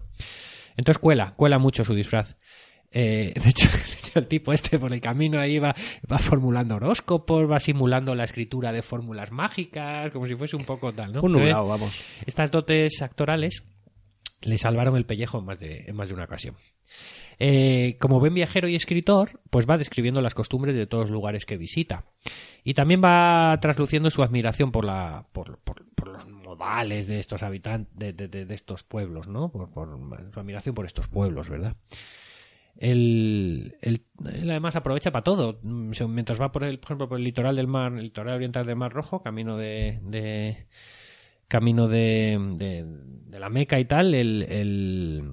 Entonces 0.77 0.99
cuela, 1.01 1.35
cuela 1.35 1.59
mucho 1.59 1.83
su 1.85 1.95
disfraz. 1.95 2.37
Eh, 2.91 3.35
de, 3.35 3.51
hecho, 3.51 3.69
de 3.73 3.93
hecho, 3.99 4.19
el 4.19 4.27
tipo 4.29 4.53
este 4.53 4.79
por 4.79 4.93
el 4.93 5.01
camino 5.01 5.39
ahí 5.39 5.59
va, 5.59 5.75
va 6.11 6.19
formulando 6.19 6.77
horóscopos, 6.77 7.51
va 7.51 7.61
simulando 7.61 8.15
la 8.15 8.25
escritura 8.25 8.73
de 8.73 8.83
fórmulas 8.83 9.31
mágicas, 9.31 10.11
como 10.13 10.27
si 10.27 10.35
fuese 10.37 10.57
un 10.57 10.65
poco 10.65 10.93
tal, 10.95 11.13
¿no? 11.13 11.21
Un 11.21 11.27
Entonces, 11.33 11.43
nublado, 11.53 11.69
vamos. 11.69 12.01
estas 12.27 12.51
dotes 12.51 13.03
actorales 13.03 13.65
le 14.41 14.57
salvaron 14.57 14.97
el 14.97 15.05
pellejo 15.05 15.39
en 15.41 15.45
más 15.45 15.59
de, 15.59 15.85
en 15.87 15.97
más 15.97 16.09
de 16.09 16.15
una 16.15 16.25
ocasión. 16.25 16.55
Eh, 17.41 17.97
como 18.01 18.19
buen 18.19 18.35
viajero 18.35 18.67
y 18.69 18.75
escritor, 18.75 19.41
pues 19.51 19.69
va 19.69 19.77
describiendo 19.77 20.21
las 20.21 20.35
costumbres 20.35 20.75
de 20.75 20.87
todos 20.87 21.05
los 21.05 21.13
lugares 21.13 21.45
que 21.45 21.57
visita. 21.57 22.05
Y 22.65 22.75
también 22.75 23.01
va 23.05 23.57
trasluciendo 23.61 24.11
su 24.11 24.23
admiración 24.23 24.73
por, 24.73 24.85
la, 24.85 25.27
por, 25.33 25.59
por- 25.59 25.85
por 25.95 26.09
los 26.09 26.27
modales 26.27 27.07
de 27.07 27.19
estos 27.19 27.43
habitantes, 27.43 27.95
de, 27.97 28.13
de- 28.13 28.29
de- 28.29 28.45
de 28.47 28.55
estos 28.55 28.83
pueblos, 28.83 29.29
¿no? 29.29 29.51
Por, 29.53 29.71
por 29.71 29.89
su 30.33 30.41
admiración 30.41 30.75
por 30.75 30.87
estos 30.87 31.07
pueblos, 31.09 31.49
¿verdad? 31.49 31.77
Él, 32.79 33.77
él- 33.83 34.03
él 34.33 34.51
además 34.51 34.77
aprovecha 34.77 35.11
para 35.11 35.25
todo. 35.25 35.59
Mm, 35.63 35.93
Mientras 36.09 36.41
va 36.41 36.53
por 36.53 36.65
el, 36.65 36.79
por 36.79 36.87
ejemplo, 36.89 37.09
por 37.09 37.19
el 37.19 37.25
litoral 37.25 37.57
del 37.57 37.67
mar, 37.67 37.93
el 37.93 38.05
litoral 38.05 38.37
oriental 38.37 38.67
del 38.67 38.77
Mar 38.77 38.93
Rojo, 38.93 39.23
camino 39.23 39.57
de, 39.57 39.99
de- 40.03 40.67
camino 41.49 41.89
de, 41.89 42.39
de, 42.57 42.85
de 42.87 43.41
la 43.41 43.49
Meca 43.49 43.81
y 43.81 43.85
tal, 43.85 44.15
él, 44.15 44.47
él- 44.49 45.33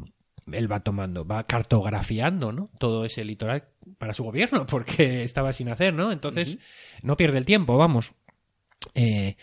él 0.51 0.71
va 0.71 0.79
tomando, 0.81 1.25
va 1.25 1.45
cartografiando, 1.45 2.51
¿no? 2.51 2.69
Todo 2.79 3.05
ese 3.05 3.23
litoral 3.23 3.65
para 3.97 4.13
su 4.13 4.23
gobierno, 4.23 4.65
porque 4.69 5.23
estaba 5.23 5.53
sin 5.53 5.69
hacer, 5.69 5.93
¿no? 5.93 6.11
Entonces, 6.11 6.57
no 7.03 7.15
pierde 7.17 7.37
el 7.37 7.45
tiempo, 7.45 7.77
vamos. 7.77 8.13
Eh, 8.93 9.35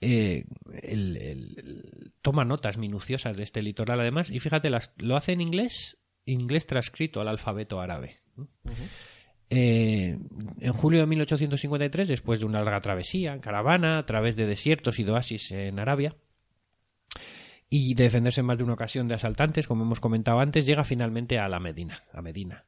eh, 0.00 0.44
él 0.82 2.12
toma 2.22 2.44
notas 2.44 2.76
minuciosas 2.78 3.36
de 3.36 3.42
este 3.44 3.62
litoral, 3.62 4.00
además, 4.00 4.30
y 4.30 4.38
fíjate, 4.40 4.68
las, 4.70 4.92
lo 4.98 5.16
hace 5.16 5.32
en 5.32 5.40
inglés, 5.40 5.98
inglés 6.26 6.66
transcrito 6.66 7.20
al 7.20 7.28
alfabeto 7.28 7.80
árabe. 7.80 8.16
Eh, 9.50 10.18
en 10.60 10.72
julio 10.72 11.00
de 11.00 11.06
1853, 11.06 12.08
después 12.08 12.40
de 12.40 12.46
una 12.46 12.62
larga 12.62 12.80
travesía 12.80 13.32
en 13.32 13.40
caravana 13.40 13.98
a 13.98 14.06
través 14.06 14.36
de 14.36 14.46
desiertos 14.46 14.98
y 14.98 15.04
de 15.04 15.12
oasis 15.12 15.52
en 15.52 15.78
Arabia, 15.78 16.16
y 17.68 17.94
de 17.94 18.04
defenderse 18.04 18.40
en 18.40 18.46
más 18.46 18.58
de 18.58 18.64
una 18.64 18.74
ocasión 18.74 19.08
de 19.08 19.14
asaltantes, 19.14 19.66
como 19.66 19.84
hemos 19.84 20.00
comentado 20.00 20.40
antes, 20.40 20.66
llega 20.66 20.84
finalmente 20.84 21.38
a 21.38 21.48
la 21.48 21.60
Medina. 21.60 22.02
A 22.12 22.22
Medina. 22.22 22.64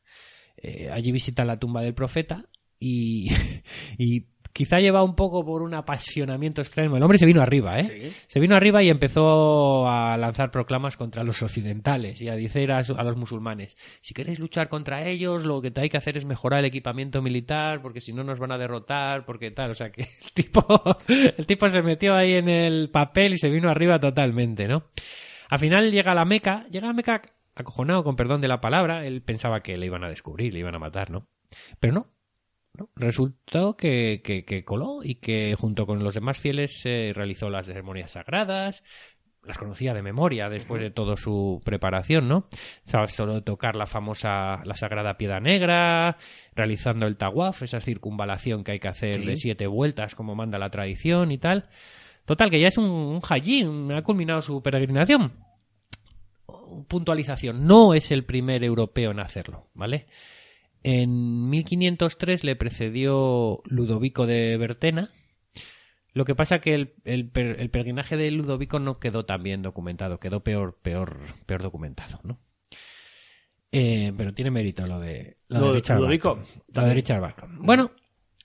Eh, 0.57 0.91
allí 0.91 1.13
visita 1.13 1.45
la 1.45 1.59
tumba 1.59 1.83
del 1.83 1.95
profeta 1.95 2.49
y, 2.79 3.31
y 3.99 4.27
quizá 4.57 4.79
lleva 4.79 5.03
un 5.03 5.15
poco 5.15 5.45
por 5.45 5.61
un 5.61 5.75
apasionamiento 5.75 6.63
extremo. 6.63 6.97
El 6.97 7.03
hombre 7.03 7.19
se 7.19 7.27
vino 7.27 7.43
arriba, 7.43 7.79
¿eh? 7.79 8.11
Se 8.27 8.41
vino 8.41 8.57
arriba 8.57 8.83
y 8.83 8.89
empezó 8.89 9.87
a 9.87 10.17
lanzar 10.17 10.51
proclamas 10.51 10.97
contra 10.97 11.23
los 11.25 11.43
occidentales 11.43 12.23
y 12.23 12.31
a 12.31 12.37
decir 12.37 12.73
a, 12.73 12.81
los 12.81 13.17
musulmanes, 13.19 13.77
si 14.01 14.15
queréis 14.15 14.39
luchar 14.39 14.71
contra 14.71 15.05
ellos, 15.07 15.45
lo 15.45 15.61
que 15.61 15.75
hay 15.77 15.91
que 15.91 15.99
hacer 15.99 16.17
es 16.17 16.25
mejorar 16.25 16.61
el 16.61 16.65
equipamiento 16.65 17.21
militar, 17.21 17.83
porque 17.83 18.01
si 18.01 18.15
no 18.15 18.25
nos 18.25 18.39
van 18.39 18.51
a 18.51 18.57
derrotar, 18.57 19.27
porque 19.27 19.51
tal, 19.51 19.73
o 19.73 19.75
sea 19.75 19.91
que 19.91 20.05
el 20.05 20.33
tipo, 20.33 20.65
el 21.37 21.45
tipo 21.45 21.69
se 21.69 21.83
metió 21.83 22.15
ahí 22.15 22.33
en 22.33 22.49
el 22.49 22.89
papel 22.89 23.35
y 23.35 23.39
se 23.39 23.51
vino 23.51 23.69
arriba 23.69 24.01
totalmente, 24.01 24.69
¿no? 24.69 24.85
Al 25.51 25.59
final 25.59 25.91
llega 25.91 26.13
a 26.13 26.15
la 26.15 26.25
Meca, 26.25 26.67
llega 26.71 26.87
a 26.87 26.93
la 26.93 26.95
Meca 26.95 27.21
acojonado, 27.55 28.05
con 28.05 28.17
perdón 28.17 28.41
de 28.41 28.49
la 28.49 28.63
palabra, 28.63 29.07
él 29.07 29.21
pensaba 29.21 29.61
que 29.61 29.77
le 29.77 29.85
iban 29.85 30.03
a 30.03 30.09
descubrir, 30.09 30.55
le 30.55 30.61
iban 30.61 30.75
a 30.75 30.79
matar, 30.79 31.11
¿no? 31.11 31.29
Pero 31.79 31.93
no, 31.93 32.16
¿no? 32.79 32.91
Resultó 32.97 33.77
que, 33.77 34.21
que- 34.25 34.45
que 34.45 34.65
coló 34.65 35.01
y 35.03 35.17
que 35.17 35.55
junto 35.59 35.87
con 35.87 36.03
los 36.03 36.15
demás 36.15 36.39
fieles 36.39 36.83
eh, 36.85 37.13
realizó 37.15 37.51
las 37.51 37.67
ceremonias 37.67 38.13
sagradas, 38.13 38.83
las 39.43 39.59
conocía 39.59 39.95
de 39.95 40.03
memoria 40.03 40.49
después 40.49 40.81
de 40.83 40.91
toda 40.91 41.17
su 41.17 41.63
preparación, 41.65 42.27
¿no? 42.27 42.49
Sabes 42.85 43.13
solo 43.13 43.43
tocar 43.45 43.77
la 43.77 43.87
famosa, 43.87 44.61
la 44.65 44.75
sagrada 44.75 45.17
piedra 45.17 45.39
negra, 45.39 46.17
realizando 46.55 47.07
el 47.07 47.17
tawaf, 47.17 47.63
esa 47.63 47.79
circunvalación 47.81 48.65
que 48.65 48.73
hay 48.73 48.81
que 48.81 48.89
hacer 48.89 49.21
de 49.25 49.37
siete 49.37 49.67
vueltas 49.69 50.17
como 50.17 50.35
manda 50.35 50.59
la 50.59 50.71
tradición 50.71 51.31
y 51.31 51.39
tal. 51.39 51.69
Total, 52.25 52.51
que 52.51 52.59
ya 52.59 52.67
es 52.67 52.77
un, 52.77 52.87
un- 52.87 53.93
ha 53.93 54.03
culminado 54.03 54.41
su 54.43 54.61
peregrinación. 54.63 55.33
Puntualización, 56.89 57.67
no 57.67 57.95
es 57.95 58.11
el 58.11 58.25
primer 58.25 58.63
europeo 58.65 59.11
en 59.13 59.21
hacerlo, 59.21 59.69
¿vale? 59.75 60.07
En 60.89 61.51
1503 61.51 62.45
le 62.45 62.55
precedió 62.55 63.61
Ludovico 63.65 64.25
de 64.25 64.57
Bertena. 64.57 65.11
Lo 66.13 66.25
que 66.25 66.37
pasa 66.37 66.61
que 66.61 66.75
el, 66.75 66.95
el 67.05 67.33
el 67.35 67.71
peregrinaje 67.71 68.17
de 68.17 68.31
Ludovico 68.31 68.79
no 68.79 69.01
quedó 69.01 69.25
tan 69.25 69.43
bien 69.43 69.63
documentado, 69.63 70.21
quedó 70.21 70.45
peor, 70.45 70.79
peor, 70.81 71.19
peor 71.45 71.63
documentado, 71.65 72.21
¿no? 72.23 72.39
Eh, 73.73 74.13
pero 74.17 74.33
tiene 74.33 74.53
mérito 74.53 74.87
lo 74.87 75.01
de, 75.01 75.39
lo 75.49 75.59
Lo 75.59 75.69
de 75.73 75.75
Richard 75.81 75.99
Ludovico. 75.99 76.39
Lo 76.73 76.83
de. 76.83 76.95
Richard 76.95 77.21
Bacon. 77.21 77.67
Bueno, 77.67 77.91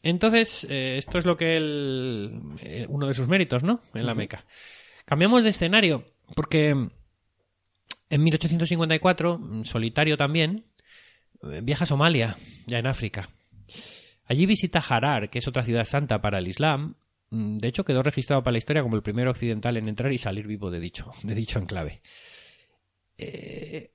entonces, 0.01 0.65
eh, 0.67 0.97
esto 0.97 1.19
es 1.19 1.27
lo 1.27 1.37
que 1.37 1.57
él, 1.57 2.41
eh, 2.61 2.87
uno 2.89 3.05
de 3.05 3.13
sus 3.13 3.27
méritos, 3.27 3.61
¿no? 3.61 3.81
En 3.93 4.07
la 4.07 4.15
Meca. 4.15 4.47
Cambiamos 5.05 5.43
de 5.43 5.49
escenario, 5.49 6.05
porque 6.35 6.69
en 8.09 8.23
1854, 8.23 9.37
mm, 9.37 9.63
solitario 9.63 10.17
también, 10.17 10.65
viaja 11.61 11.83
a 11.83 11.87
Somalia, 11.87 12.37
ya 12.67 12.79
en 12.79 12.87
África. 12.87 13.29
Allí 14.25 14.45
visita 14.45 14.79
Harar, 14.79 15.29
que 15.29 15.39
es 15.39 15.47
otra 15.47 15.63
ciudad 15.63 15.85
santa 15.85 16.21
para 16.21 16.39
el 16.39 16.47
Islam. 16.47 16.95
Mm, 17.31 17.57
De 17.57 17.67
hecho, 17.67 17.83
quedó 17.83 18.03
registrado 18.03 18.43
para 18.43 18.53
la 18.53 18.57
historia 18.59 18.83
como 18.83 18.95
el 18.95 19.03
primer 19.03 19.27
occidental 19.27 19.77
en 19.77 19.89
entrar 19.89 20.11
y 20.13 20.17
salir 20.17 20.47
vivo 20.47 20.71
de 20.71 20.79
dicho, 20.79 21.11
de 21.23 21.35
dicho 21.35 21.59
enclave. 21.59 22.01
Eh, 23.17 23.91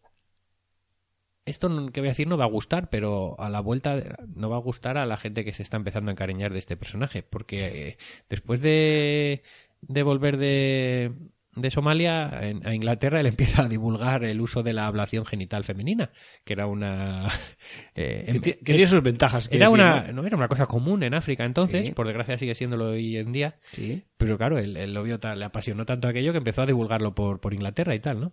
esto 1.45 1.69
que 1.93 2.01
voy 2.01 2.09
a 2.09 2.11
decir 2.11 2.27
no 2.27 2.37
va 2.37 2.45
a 2.45 2.49
gustar, 2.49 2.91
pero 2.91 3.41
a 3.41 3.49
la 3.49 3.61
vuelta 3.61 4.17
no 4.35 4.51
va 4.51 4.57
a 4.57 4.61
gustar 4.61 4.99
a 4.99 5.07
la 5.07 5.17
gente 5.17 5.45
que 5.45 5.53
se 5.53 5.63
está 5.63 5.77
empezando 5.77 6.11
a 6.11 6.13
encariñar 6.13 6.53
de 6.53 6.59
este 6.59 6.77
personaje, 6.77 7.23
porque 7.23 7.89
eh, 7.89 7.99
después 8.29 8.61
de, 8.61 9.43
de 9.81 10.03
volver 10.03 10.39
de, 10.39 11.13
de 11.57 11.71
Somalia, 11.71 12.31
en- 12.43 12.67
a 12.67 12.75
Inglaterra, 12.75 13.19
él 13.19 13.27
empieza 13.27 13.63
a 13.65 13.69
divulgar 13.69 14.23
el 14.25 14.41
uso 14.41 14.63
de 14.63 14.73
la 14.75 14.87
ablación 14.87 15.25
genital 15.25 15.65
femenina, 15.65 16.11
que 16.45 16.53
era 16.53 16.67
una... 16.67 17.27
eh, 17.97 18.25
Que, 18.27 18.31
em- 18.31 18.41
que 18.41 18.55
tiene 18.75 18.87
sus 18.87 19.03
ventajas. 19.03 19.49
que 19.49 19.57
era 19.57 19.67
decir, 19.71 19.83
una, 19.83 20.13
¿no? 20.13 20.25
era 20.27 20.37
una 20.37 20.49
cosa 20.49 20.67
común 20.67 21.03
en 21.03 21.15
África 21.15 21.45
entonces, 21.45 21.87
Sí. 21.89 21.93
por 21.95 22.07
desgracia 22.07 22.37
sigue 22.37 22.55
siéndolo 22.55 22.91
hoy 22.91 23.17
en 23.17 23.33
día, 23.33 23.57
Sí. 23.73 24.03
pero 24.19 24.37
claro, 24.39 24.59
él, 24.59 24.77
él 24.77 24.93
lo 24.95 25.03
vio 25.03 25.19
tan- 25.19 25.39
le 25.39 25.45
apasionó 25.47 25.85
tanto 25.87 26.09
aquello 26.09 26.33
que 26.33 26.39
empezó 26.39 26.63
a 26.63 26.67
divulgarlo 26.67 27.15
por, 27.15 27.41
por 27.41 27.55
Inglaterra 27.55 27.95
y 27.95 28.01
tal, 28.01 28.21
¿no? 28.21 28.33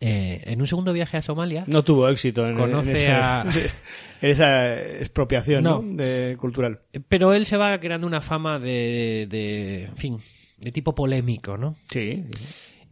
Eh, 0.00 0.42
en 0.46 0.60
un 0.60 0.66
segundo 0.66 0.92
viaje 0.92 1.16
a 1.16 1.22
Somalia, 1.22 1.64
No 1.68 1.84
tuvo 1.84 2.08
éxito 2.08 2.48
en, 2.48 2.56
Conoce 2.56 2.90
en 2.90 2.96
ese- 2.96 3.10
a- 3.12 3.42
en 4.20 4.30
esa 4.30 4.74
expropiación 4.98 5.62
¿no? 5.62 5.80
No. 5.82 5.96
de 5.96 6.36
cultural. 6.38 6.80
pero 7.08 7.32
él 7.32 7.44
se 7.44 7.56
va 7.56 7.78
creando 7.78 8.06
una 8.06 8.20
fama 8.20 8.58
de, 8.58 9.28
de, 9.30 9.84
en 9.84 9.96
fin, 9.96 10.16
de 10.64 10.72
tipo 10.72 10.94
polémico, 10.94 11.58
¿no? 11.58 11.76
Sí. 11.90 12.24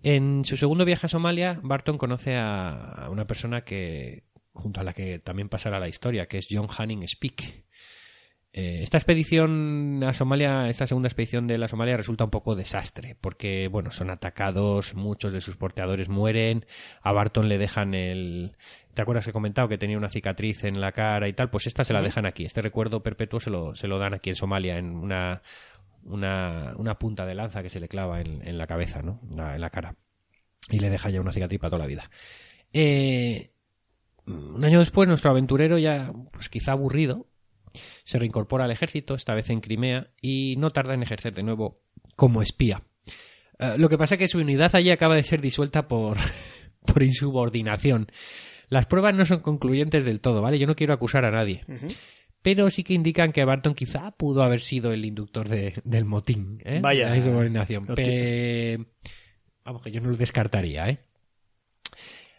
En 0.03 0.45
su 0.45 0.57
segundo 0.57 0.85
viaje 0.85 1.07
a 1.07 1.09
Somalia, 1.09 1.59
Barton 1.63 1.97
conoce 1.97 2.37
a 2.37 3.09
una 3.11 3.27
persona 3.27 3.63
que, 3.63 4.25
junto 4.53 4.81
a 4.81 4.85
la 4.85 4.93
que 4.93 5.19
también 5.19 5.49
pasará 5.49 5.81
la 5.81 5.89
historia, 5.89 6.27
que 6.27 6.39
es 6.39 6.47
John 6.51 6.67
Hanning 6.77 7.07
Speak. 7.09 7.65
Eh, 8.55 8.81
esta 8.83 8.99
expedición 8.99 10.05
a 10.05 10.13
Somalia, 10.13 10.69
esta 10.69 10.87
segunda 10.87 11.09
expedición 11.09 11.47
de 11.47 11.57
la 11.57 11.69
Somalia 11.69 11.97
resulta 11.97 12.25
un 12.25 12.31
poco 12.31 12.55
desastre, 12.55 13.17
porque 13.19 13.69
bueno, 13.69 13.91
son 13.91 14.11
atacados, 14.11 14.95
muchos 14.95 15.33
de 15.33 15.41
sus 15.41 15.57
porteadores 15.57 16.11
mueren, 16.11 16.67
a 17.01 17.13
Barton 17.13 17.49
le 17.49 17.57
dejan 17.57 17.95
el... 17.95 18.53
¿Te 18.93 19.01
acuerdas 19.01 19.25
que 19.25 19.31
he 19.31 19.33
comentado 19.33 19.69
que 19.69 19.79
tenía 19.79 19.97
una 19.97 20.11
cicatriz 20.11 20.65
en 20.65 20.79
la 20.79 20.93
cara 20.93 21.27
y 21.27 21.33
tal? 21.33 21.49
Pues 21.49 21.67
esta 21.67 21.83
se 21.83 21.95
la 21.95 22.03
dejan 22.03 22.27
aquí, 22.27 22.45
este 22.45 22.61
recuerdo 22.61 23.03
perpetuo 23.03 23.41
se 23.41 23.49
lo, 23.49 23.75
se 23.75 23.89
lo 23.89 23.99
dan 23.99 24.13
aquí 24.13 24.29
en 24.29 24.37
Somalia, 24.37 24.77
en 24.77 24.91
una, 24.97 25.41
una, 26.05 26.97
punta 26.99 27.27
de 27.27 27.35
lanza 27.35 27.63
que 27.63 27.71
se 27.71 27.81
le 27.81 27.89
clava 27.89 28.21
en, 28.21 28.59
la 28.59 28.67
cabeza, 28.67 29.03
¿no? 29.03 29.21
En 29.37 29.61
la 29.61 29.71
cara. 29.71 29.97
Y 30.71 30.79
le 30.79 30.91
deja 30.91 31.11
ya 31.11 31.21
una 31.21 31.33
cicatriz 31.33 31.61
para 31.61 31.71
toda 31.71 31.81
la 31.81 31.87
vida. 31.87 32.11
Eh, 32.73 33.51
un 34.27 34.65
año 34.65 34.79
después, 34.79 35.09
nuestro 35.09 35.31
aventurero 35.31 35.79
ya, 35.79 36.13
pues 36.33 36.49
quizá 36.49 36.73
aburrido, 36.73 37.27
se 38.05 38.19
reincorpora 38.19 38.65
al 38.65 38.71
ejército, 38.71 39.15
esta 39.15 39.35
vez 39.35 39.51
en 39.51 39.61
Crimea, 39.61 40.11
y 40.21 40.57
no 40.57 40.71
tarda 40.71 40.95
en 40.95 41.03
ejercer 41.03 41.35
de 41.35 41.43
nuevo 41.43 41.81
como 42.17 42.43
espía. 42.43 42.83
Eh, 43.59 43.75
lo 43.79 43.89
que 43.89 43.99
pasa 43.99 44.15
es 44.15 44.19
que 44.19 44.29
su 44.29 44.39
unidad 44.39 44.75
allí 44.75 44.91
acaba 44.91 45.15
de 45.15 45.23
ser 45.23 45.41
disuelta 45.41 45.89
por, 45.89 46.19
por 46.87 47.03
insubordinación. 47.03 48.11
Las 48.69 48.87
pruebas 48.87 49.15
no 49.15 49.25
son 49.25 49.41
concluyentes 49.41 50.05
del 50.05 50.21
todo, 50.21 50.41
¿vale? 50.41 50.59
Yo 50.59 50.67
no 50.67 50.75
quiero 50.75 50.95
acusar 50.95 51.27
a 51.27 51.31
nadie. 51.31 51.65
Pero 52.43 52.69
sí 52.71 52.83
que 52.83 52.95
indican 52.95 53.33
que 53.33 53.45
Barton 53.45 53.75
quizá 53.75 54.11
pudo 54.11 54.43
haber 54.43 54.61
sido 54.61 54.93
el 54.93 55.05
inductor 55.05 55.49
de- 55.49 55.81
del 55.85 56.05
motín, 56.05 56.59
¿eh? 56.65 56.81
Vaya. 56.83 57.09
La 57.09 57.17
insubordinación. 57.17 57.87
Pe- 57.87 58.79
Vamos, 59.65 59.81
que 59.83 59.93
yo 59.93 60.01
no 60.01 60.11
lo 60.11 60.17
descartaría, 60.17 60.89
¿eh? 60.89 60.99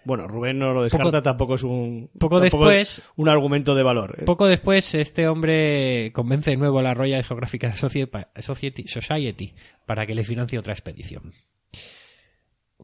Bueno, 0.06 0.28
Rubén 0.28 0.60
no 0.60 0.74
lo 0.74 0.84
descarta, 0.84 1.22
tampoco 1.22 1.56
es 1.56 1.64
un. 1.64 2.10
poco 2.20 2.42
después- 2.42 3.00
es 3.00 3.04
un 3.16 3.30
argumento 3.30 3.74
de 3.74 3.84
valor. 3.84 4.18
¿eh? 4.20 4.24
Poco 4.26 4.48
después, 4.48 4.94
este 4.96 5.30
hombre 5.30 6.12
convence 6.14 6.52
de 6.52 6.58
nuevo 6.58 6.80
a 6.80 6.84
la 6.84 6.94
Royal 6.94 7.24
Geographical 7.24 7.72
Socie- 7.72 8.10
Society, 8.40 8.86
Society 8.90 9.54
para 9.86 10.06
que 10.06 10.14
le 10.16 10.26
financie 10.26 10.60
otra 10.60 10.74
expedición. 10.74 11.32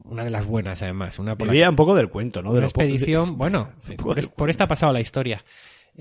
Una 0.05 0.23
de 0.23 0.29
las 0.29 0.45
buenas, 0.45 0.81
además. 0.81 1.19
Una 1.19 1.35
por 1.37 1.53
la 1.53 1.69
un 1.69 1.75
poco 1.75 1.93
del 1.93 2.07
cuento, 2.07 2.41
¿no? 2.41 2.53
De 2.53 2.59
una 2.59 2.67
po- 2.69 2.81
expedición, 2.81 3.37
bueno, 3.37 3.73
por 4.37 4.49
esta 4.49 4.63
ha 4.63 4.67
pasado 4.67 4.93
la 4.93 5.01
historia. 5.01 5.43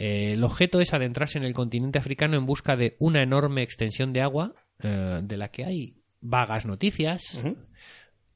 Eh, 0.01 0.34
el 0.34 0.44
objeto 0.44 0.80
es 0.80 0.94
adentrarse 0.94 1.38
en 1.38 1.44
el 1.44 1.55
continente 1.55 1.99
africano 1.99 2.36
en 2.36 2.46
busca 2.46 2.76
de 2.76 2.94
una 3.01 3.20
enorme 3.20 3.62
extensión 3.62 4.12
de 4.12 4.20
agua 4.20 4.55
eh, 4.80 5.18
de 5.24 5.36
la 5.36 5.49
que 5.49 5.64
hay 5.64 5.96
vagas 6.20 6.66
noticias 6.66 7.40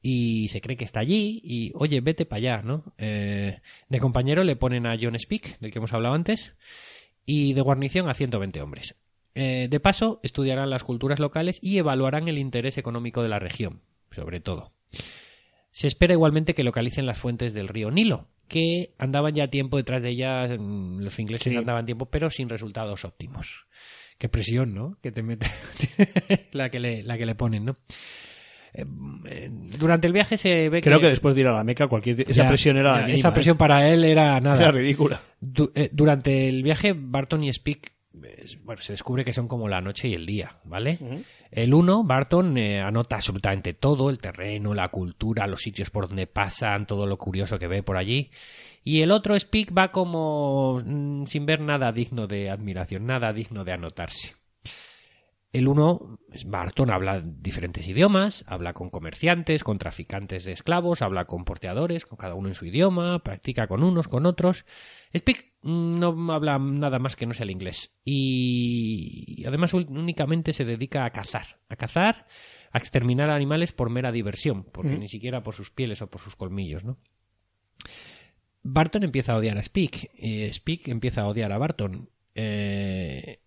y 0.01 0.49
se 0.49 0.59
cree 0.59 0.75
que 0.75 0.83
está 0.83 0.99
allí 0.99 1.39
y 1.41 1.71
oye, 1.75 2.01
vete 2.01 2.25
para 2.25 2.39
allá, 2.39 2.61
¿no? 2.63 2.93
Eh, 2.97 3.61
de 3.87 3.99
compañero 3.99 4.43
le 4.43 4.57
ponen 4.57 4.85
a 4.85 4.97
John 5.01 5.17
Speak, 5.17 5.57
del 5.59 5.71
que 5.71 5.79
hemos 5.79 5.93
hablado 5.93 6.15
antes, 6.15 6.53
y 7.25 7.53
de 7.53 7.61
guarnición 7.61 8.09
a 8.09 8.13
120 8.13 8.61
hombres. 8.61 8.95
De 9.33 9.79
paso, 9.81 10.19
estudiarán 10.21 10.69
las 10.69 10.83
culturas 10.83 11.19
locales 11.19 11.57
y 11.59 11.79
evaluarán 11.79 12.27
el 12.27 12.37
interés 12.37 12.77
económico 12.77 13.23
de 13.23 13.29
la 13.29 13.39
región, 13.39 13.81
sobre 14.11 14.41
todo. 14.41 14.73
Se 15.71 15.87
espera 15.87 16.13
igualmente 16.13 16.53
que 16.53 16.63
localicen 16.63 17.07
las 17.07 17.17
fuentes 17.17 17.53
del 17.55 17.67
río 17.67 17.89
Nilo, 17.89 18.27
que 18.47 18.91
andaban 18.97 19.33
ya 19.33 19.47
tiempo 19.47 19.77
detrás 19.77 20.01
de 20.01 20.09
ellas, 20.09 20.51
mm, 20.59 20.99
los 20.99 21.17
ingleses 21.19 21.51
Sí. 21.51 21.57
andaban 21.57 21.85
tiempo, 21.85 22.05
pero 22.07 22.29
sin 22.29 22.49
resultados 22.49 23.03
óptimos. 23.05 23.65
Qué 24.17 24.29
presión, 24.29 24.73
¿no? 24.73 24.97
Que 25.01 25.11
te 25.11 25.23
mete 25.23 25.47
la 26.51 26.69
que 26.69 26.79
le 26.79 27.03
la 27.03 27.17
que 27.17 27.25
le 27.25 27.35
ponen, 27.35 27.65
¿no? 27.65 27.75
Eh, 28.75 28.85
eh, 29.25 29.49
Durante 29.77 30.07
el 30.07 30.13
viaje 30.13 30.35
se 30.37 30.69
ve 30.69 30.81
Creo 30.81 30.97
que 30.99 31.03
que 31.05 31.09
después 31.09 31.35
de 31.35 31.41
ir 31.41 31.47
a 31.47 31.53
la 31.53 31.63
Meca, 31.63 31.87
cualquier 31.87 32.21
esa 32.21 32.43
Ya, 32.43 32.47
presión 32.47 32.77
era. 32.77 33.07
ya, 33.07 33.13
esa 33.13 33.29
¿eh? 33.29 33.31
presión 33.31 33.57
para 33.57 33.87
él 33.89 34.03
era 34.03 34.39
nada. 34.41 34.61
Era 34.61 34.71
ridícula. 34.71 35.21
Du- 35.39 35.71
eh, 35.75 35.89
durante 35.91 36.47
el 36.49 36.63
viaje, 36.63 36.93
Barton 36.95 37.43
y 37.43 37.53
Speak, 37.53 37.91
bueno, 38.13 38.81
se 38.81 38.93
descubre 38.93 39.25
que 39.25 39.33
son 39.33 39.47
como 39.47 39.67
la 39.67 39.81
noche 39.81 40.07
y 40.07 40.13
el 40.13 40.25
día, 40.25 40.57
¿vale? 40.63 40.99
El 41.51 41.73
uno, 41.73 42.03
Barton, 42.03 42.57
eh, 42.57 42.79
anota 42.79 43.15
absolutamente 43.15 43.73
todo, 43.73 44.09
el 44.09 44.19
terreno, 44.19 44.73
la 44.73 44.89
cultura, 44.89 45.47
los 45.47 45.61
sitios 45.61 45.89
por 45.89 46.07
donde 46.07 46.27
pasan, 46.27 46.85
todo 46.85 47.07
lo 47.07 47.17
curioso 47.17 47.57
que 47.57 47.67
ve 47.67 47.81
por 47.81 47.97
allí. 47.97 48.29
Y 48.83 49.01
el 49.01 49.11
otro, 49.11 49.37
Speak, 49.39 49.75
va 49.75 49.91
como 49.91 50.81
mm, 50.85 51.25
sin 51.25 51.45
ver 51.45 51.61
nada 51.61 51.91
digno 51.91 52.27
de 52.27 52.49
admiración, 52.49 53.05
nada 53.05 53.33
digno 53.33 53.63
de 53.63 53.73
anotarse. 53.73 54.33
El 55.53 55.67
uno, 55.67 56.17
Barton, 56.47 56.89
habla 56.89 57.21
diferentes 57.23 57.87
idiomas, 57.87 58.43
habla 58.47 58.73
con 58.73 58.89
comerciantes, 58.89 59.63
con 59.63 59.77
traficantes 59.77 60.45
de 60.45 60.51
esclavos, 60.51 61.03
habla 61.03 61.25
con 61.25 61.45
porteadores, 61.45 62.07
con 62.07 62.17
cada 62.17 62.33
uno 62.33 62.47
en 62.47 62.55
su 62.55 62.65
idioma, 62.65 63.19
practica 63.19 63.67
con 63.67 63.83
unos, 63.83 64.07
con 64.07 64.25
otros. 64.25 64.65
Speak 65.15 65.53
no 65.63 66.33
habla 66.33 66.57
nada 66.59 66.99
más 66.99 67.15
que 67.15 67.25
no 67.25 67.33
sea 67.33 67.45
el 67.45 67.51
inglés. 67.51 67.93
Y 68.03 69.43
además 69.47 69.73
únicamente 69.73 70.53
se 70.53 70.65
dedica 70.65 71.05
a 71.05 71.11
cazar. 71.11 71.59
A 71.69 71.75
cazar, 71.75 72.27
a 72.71 72.77
exterminar 72.77 73.29
animales 73.29 73.71
por 73.71 73.89
mera 73.89 74.11
diversión, 74.11 74.63
porque 74.63 74.97
ni 74.97 75.07
siquiera 75.07 75.43
por 75.43 75.53
sus 75.53 75.69
pieles 75.69 76.01
o 76.01 76.07
por 76.07 76.21
sus 76.21 76.35
colmillos, 76.35 76.83
¿no? 76.83 76.97
Barton 78.63 79.03
empieza 79.03 79.33
a 79.33 79.37
odiar 79.37 79.57
a 79.57 79.63
Speak. 79.63 80.11
y 80.17 80.51
Speak 80.51 80.87
empieza 80.87 81.21
a 81.21 81.27
odiar 81.27 81.51
a 81.51 81.57
Barton. 81.57 82.09
Eh, 82.35 83.39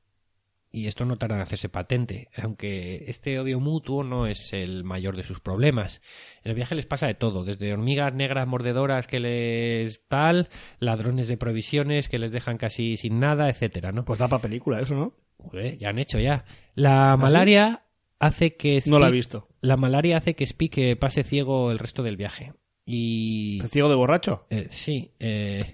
y 0.70 0.88
esto 0.88 1.04
no 1.04 1.16
tarda 1.16 1.36
en 1.36 1.42
hacerse 1.42 1.68
patente, 1.68 2.28
aunque 2.36 3.04
este 3.06 3.38
odio 3.38 3.60
mutuo 3.60 4.04
no 4.04 4.26
es 4.26 4.52
el 4.52 4.84
mayor 4.84 5.16
de 5.16 5.22
sus 5.22 5.40
problemas. 5.40 6.02
En 6.44 6.50
el 6.50 6.54
viaje 6.56 6.74
les 6.74 6.86
pasa 6.86 7.06
de 7.06 7.14
todo, 7.14 7.44
desde 7.44 7.72
hormigas 7.72 8.12
negras 8.14 8.46
mordedoras 8.46 9.06
que 9.06 9.20
les 9.20 10.06
tal, 10.08 10.48
ladrones 10.78 11.28
de 11.28 11.36
provisiones 11.36 12.08
que 12.08 12.18
les 12.18 12.32
dejan 12.32 12.58
casi 12.58 12.96
sin 12.96 13.18
nada, 13.20 13.48
etcétera, 13.48 13.92
¿no? 13.92 14.04
Pues 14.04 14.18
da 14.18 14.28
para 14.28 14.42
película 14.42 14.80
eso, 14.80 14.94
¿no? 14.94 15.14
Joder, 15.38 15.78
ya 15.78 15.90
han 15.90 15.98
hecho 15.98 16.18
ya. 16.18 16.44
La 16.74 17.16
malaria 17.16 17.82
hace 18.18 18.56
que 18.56 18.80
No 18.86 18.98
la 18.98 19.08
he 19.08 19.12
visto. 19.12 19.48
La 19.60 19.76
malaria 19.76 20.16
hace 20.16 20.34
que 20.34 20.46
Speak 20.46 20.98
pase 20.98 21.22
ciego 21.22 21.70
el 21.70 21.78
resto 21.78 22.02
del 22.02 22.16
viaje. 22.16 22.52
Y 22.84 23.58
¿El 23.62 23.68
ciego 23.68 23.88
de 23.88 23.96
borracho? 23.96 24.46
eh, 24.48 24.66
sí, 24.70 25.10
eh, 25.18 25.72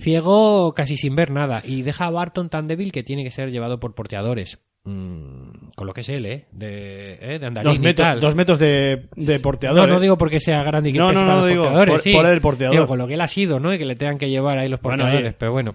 ciego 0.00 0.72
casi 0.74 0.96
sin 0.96 1.14
ver 1.14 1.30
nada 1.30 1.62
y 1.64 1.82
deja 1.82 2.06
a 2.06 2.10
Barton 2.10 2.48
tan 2.48 2.66
débil 2.66 2.92
que 2.92 3.02
tiene 3.02 3.22
que 3.24 3.30
ser 3.30 3.50
llevado 3.50 3.78
por 3.80 3.94
porteadores. 3.94 4.58
Mm, 4.84 5.68
con 5.76 5.86
lo 5.86 5.92
que 5.92 6.00
es 6.00 6.08
él, 6.08 6.24
¿eh? 6.24 6.46
De, 6.52 7.18
¿eh? 7.20 7.38
de 7.38 7.46
andarín 7.46 7.68
Dos, 7.68 7.76
y 7.76 7.80
metros, 7.80 8.08
tal. 8.08 8.20
dos 8.20 8.34
metros 8.34 8.58
de, 8.58 9.08
de 9.14 9.34
No, 9.36 9.42
porteador. 9.42 9.88
no 9.88 9.98
¿eh? 9.98 10.00
digo 10.00 10.16
porque 10.16 10.40
sea 10.40 10.62
grande 10.62 10.88
y 10.88 10.92
que 10.94 10.98
No, 10.98 11.12
no, 11.12 11.22
no, 11.22 11.40
los 11.40 11.48
digo, 11.48 11.62
porteadores, 11.64 11.92
por- 11.92 12.00
sí. 12.00 12.12
por 12.14 12.26
el 12.26 12.40
porteador. 12.40 12.74
Digo, 12.74 12.86
con 12.86 12.98
lo 12.98 13.06
que 13.06 13.14
él 13.14 13.20
ha 13.20 13.28
sido, 13.28 13.60
¿no? 13.60 13.74
Y 13.74 13.78
que 13.78 13.84
le 13.84 13.94
tengan 13.94 14.16
que 14.16 14.30
llevar 14.30 14.58
ahí 14.58 14.68
los 14.68 14.80
porteadores, 14.80 15.34
pero 15.38 15.52
bueno. 15.52 15.74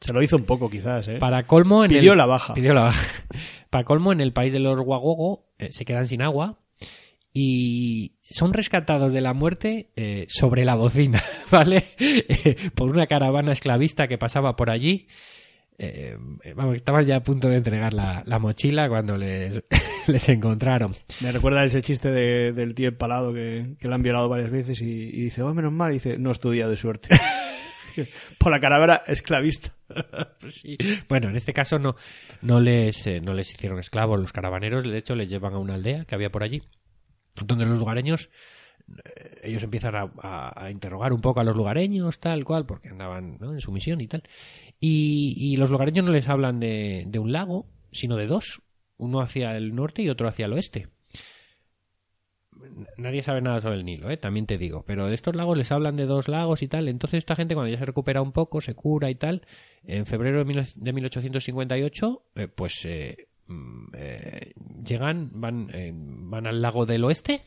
Se 0.00 0.12
lo 0.14 0.22
hizo 0.22 0.36
un 0.36 0.44
poco, 0.44 0.70
quizás, 0.70 1.08
¿eh? 1.08 1.18
Para 1.18 1.42
colmo 1.42 1.84
en 1.84 1.88
Pidió 1.90 2.12
el... 2.12 2.18
la 2.18 2.26
baja. 2.26 2.54
Pidió 2.54 2.72
la 2.72 2.82
baja. 2.84 3.06
Para 3.70 3.84
colmo, 3.84 4.12
en 4.12 4.20
el 4.22 4.32
país 4.32 4.52
de 4.52 4.60
los 4.60 4.80
Wagogo 4.80 5.44
eh, 5.58 5.68
se 5.70 5.84
quedan 5.84 6.06
sin 6.06 6.22
agua 6.22 6.58
y 7.40 8.16
son 8.20 8.52
rescatados 8.52 9.12
de 9.12 9.20
la 9.20 9.32
muerte 9.32 9.90
eh, 9.94 10.24
sobre 10.28 10.64
la 10.64 10.74
bocina, 10.74 11.22
¿vale? 11.52 11.84
Eh, 11.98 12.70
por 12.74 12.90
una 12.90 13.06
caravana 13.06 13.52
esclavista 13.52 14.08
que 14.08 14.18
pasaba 14.18 14.56
por 14.56 14.70
allí. 14.70 15.06
Eh, 15.78 16.16
vamos, 16.56 16.74
estaban 16.74 17.06
ya 17.06 17.16
a 17.16 17.22
punto 17.22 17.48
de 17.48 17.56
entregar 17.58 17.94
la, 17.94 18.24
la 18.26 18.40
mochila 18.40 18.88
cuando 18.88 19.16
les, 19.16 19.62
les 20.08 20.28
encontraron. 20.28 20.92
Me 21.20 21.30
recuerda 21.30 21.64
ese 21.64 21.80
chiste 21.82 22.10
de- 22.10 22.52
del 22.52 22.74
tío 22.74 22.88
empalado 22.88 23.32
que, 23.32 23.76
que 23.78 23.86
le 23.86 23.94
han 23.94 24.02
violado 24.02 24.28
varias 24.28 24.50
veces 24.50 24.82
y, 24.82 24.90
y 24.90 25.22
dice, 25.22 25.42
oh, 25.42 25.54
menos 25.54 25.72
mal, 25.72 25.92
y 25.92 25.94
dice, 25.94 26.18
no 26.18 26.32
estudia 26.32 26.66
de 26.68 26.76
suerte. 26.76 27.08
Por 28.38 28.50
la 28.52 28.60
caravana 28.60 29.02
esclavista. 29.06 29.72
Pues 30.40 30.60
sí. 30.60 30.76
Bueno, 31.08 31.28
en 31.30 31.36
este 31.36 31.52
caso 31.52 31.78
no, 31.78 31.94
no, 32.42 32.60
les, 32.60 33.06
eh, 33.06 33.20
no 33.20 33.32
les 33.34 33.50
hicieron 33.52 33.78
esclavos 33.78 34.20
los 34.20 34.32
caravaneros, 34.32 34.84
de 34.84 34.98
hecho 34.98 35.14
les 35.14 35.28
llevan 35.28 35.54
a 35.54 35.58
una 35.58 35.74
aldea 35.74 36.04
que 36.04 36.14
había 36.14 36.30
por 36.30 36.42
allí, 36.44 36.62
donde 37.46 37.66
los 37.66 37.78
lugareños, 37.78 38.30
eh, 38.88 39.40
ellos 39.44 39.62
empiezan 39.62 39.94
a, 39.94 40.70
interrogar 40.70 41.12
un 41.12 41.20
poco 41.20 41.40
a 41.40 41.44
los 41.44 41.56
lugareños, 41.56 42.20
tal 42.20 42.44
cual, 42.44 42.66
porque 42.66 42.88
andaban 42.88 43.38
¿no? 43.40 43.52
en 43.52 43.60
su 43.60 43.72
misión 43.72 44.00
y 44.00 44.08
tal. 44.08 44.22
Y, 44.80 45.56
los 45.56 45.70
lugareños 45.70 46.04
no 46.04 46.12
les 46.12 46.28
hablan 46.28 46.60
de, 46.60 47.10
un 47.18 47.32
lago, 47.32 47.66
sino 47.92 48.16
de 48.16 48.26
dos, 48.26 48.62
uno 48.96 49.20
hacia 49.20 49.56
el 49.56 49.74
norte 49.74 50.02
y 50.02 50.08
otro 50.08 50.28
hacia 50.28 50.46
el 50.46 50.52
oeste. 50.52 50.88
nadie 52.96 53.22
sabe 53.22 53.40
nada 53.40 53.60
sobre 53.60 53.76
el 53.76 53.84
Nilo, 53.84 54.10
¿eh? 54.10 54.16
también 54.16 54.46
te 54.46 54.58
digo. 54.58 54.84
Pero 54.86 55.06
de 55.06 55.14
estos 55.14 55.34
lagos 55.34 55.56
les 55.56 55.72
hablan 55.72 55.96
de 55.96 56.06
dos 56.06 56.28
lagos 56.28 56.62
y 56.62 56.68
tal. 56.68 56.88
Entonces 56.88 57.18
esta 57.18 57.36
gente 57.36 57.54
cuando 57.54 57.70
ya 57.72 57.78
se 57.78 57.86
recupera 57.86 58.22
un 58.22 58.32
poco, 58.32 58.60
se 58.60 58.74
cura 58.74 59.10
y 59.10 59.14
tal, 59.14 59.46
en 59.84 60.06
febrero 60.06 60.38
de, 60.38 60.44
mil- 60.44 60.74
de 60.74 60.92
1858, 60.92 62.22
eh, 62.36 62.48
pues 62.48 62.84
eh, 62.84 63.27
eh, 63.94 64.52
llegan, 64.84 65.30
van, 65.34 65.70
eh, 65.72 65.92
van 65.94 66.46
al 66.46 66.60
lago 66.62 66.86
del 66.86 67.04
oeste 67.04 67.40